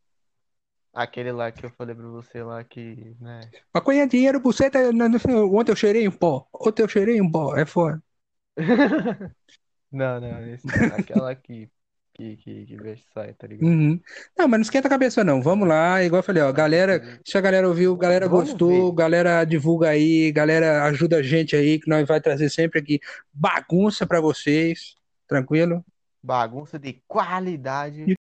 Aquele 0.98 1.32
lá 1.32 1.52
que 1.52 1.65
eu 1.65 1.69
falei 1.72 1.95
pra 1.95 2.07
você 2.07 2.44
lá 2.44 2.64
que, 2.64 3.15
né? 3.22 3.49
Maconha, 3.74 4.07
dinheiro, 4.07 4.40
buceta, 4.40 4.91
não- 4.91 5.07
não- 5.10 5.56
ontem 5.56 5.72
eu 5.72 5.76
cheirei 5.76 6.07
um 6.07 6.11
pó, 6.11 6.48
ontem 6.53 6.84
eu 6.84 6.88
cheirei 6.90 7.22
um 7.22 7.32
pó, 7.32 7.56
é 7.56 7.65
foda. 7.65 8.02
Não, 9.91 10.19
não, 10.22 10.45
esse, 10.48 10.86
aquela 10.90 11.36
que, 11.36 11.69
que, 12.14 12.38
que, 12.38 12.65
que 12.65 12.78
veste 12.78 13.07
sai, 13.14 13.34
tá 13.34 13.48
ligado? 13.48 13.80
Uhum. 13.80 13.99
Não, 14.38 14.48
mas 14.48 14.60
não 14.60 14.61
esquenta 14.61 14.88
a 14.88 14.90
cabeça 14.91 15.24
não, 15.24 15.41
vamos 15.41 15.68
lá, 15.68 16.03
igual 16.03 16.19
eu 16.19 16.24
falei, 16.24 16.44
ó, 16.44 16.52
galera, 16.53 17.02
se 17.26 17.36
a 17.40 17.41
galera 17.41 17.68
ouviu, 17.68 17.95
galera 17.98 18.28
Vamos 18.28 18.28
gostou, 18.28 18.91
ver. 18.91 18.94
galera 18.94 19.44
divulga 19.45 19.90
aí, 19.90 20.32
galera 20.32 20.84
ajuda 20.86 21.18
a 21.18 21.24
gente 21.24 21.56
aí, 21.56 21.80
que 21.80 21.90
nós 21.90 22.07
vai 22.07 22.22
trazer 22.22 22.49
sempre 22.52 22.80
aqui 22.80 22.99
bagunça 23.34 24.06
pra 24.06 24.22
vocês, 24.22 24.95
tranquilo? 25.28 25.84
Bagunça 26.22 26.78
de 26.78 27.02
qualidade. 27.07 28.14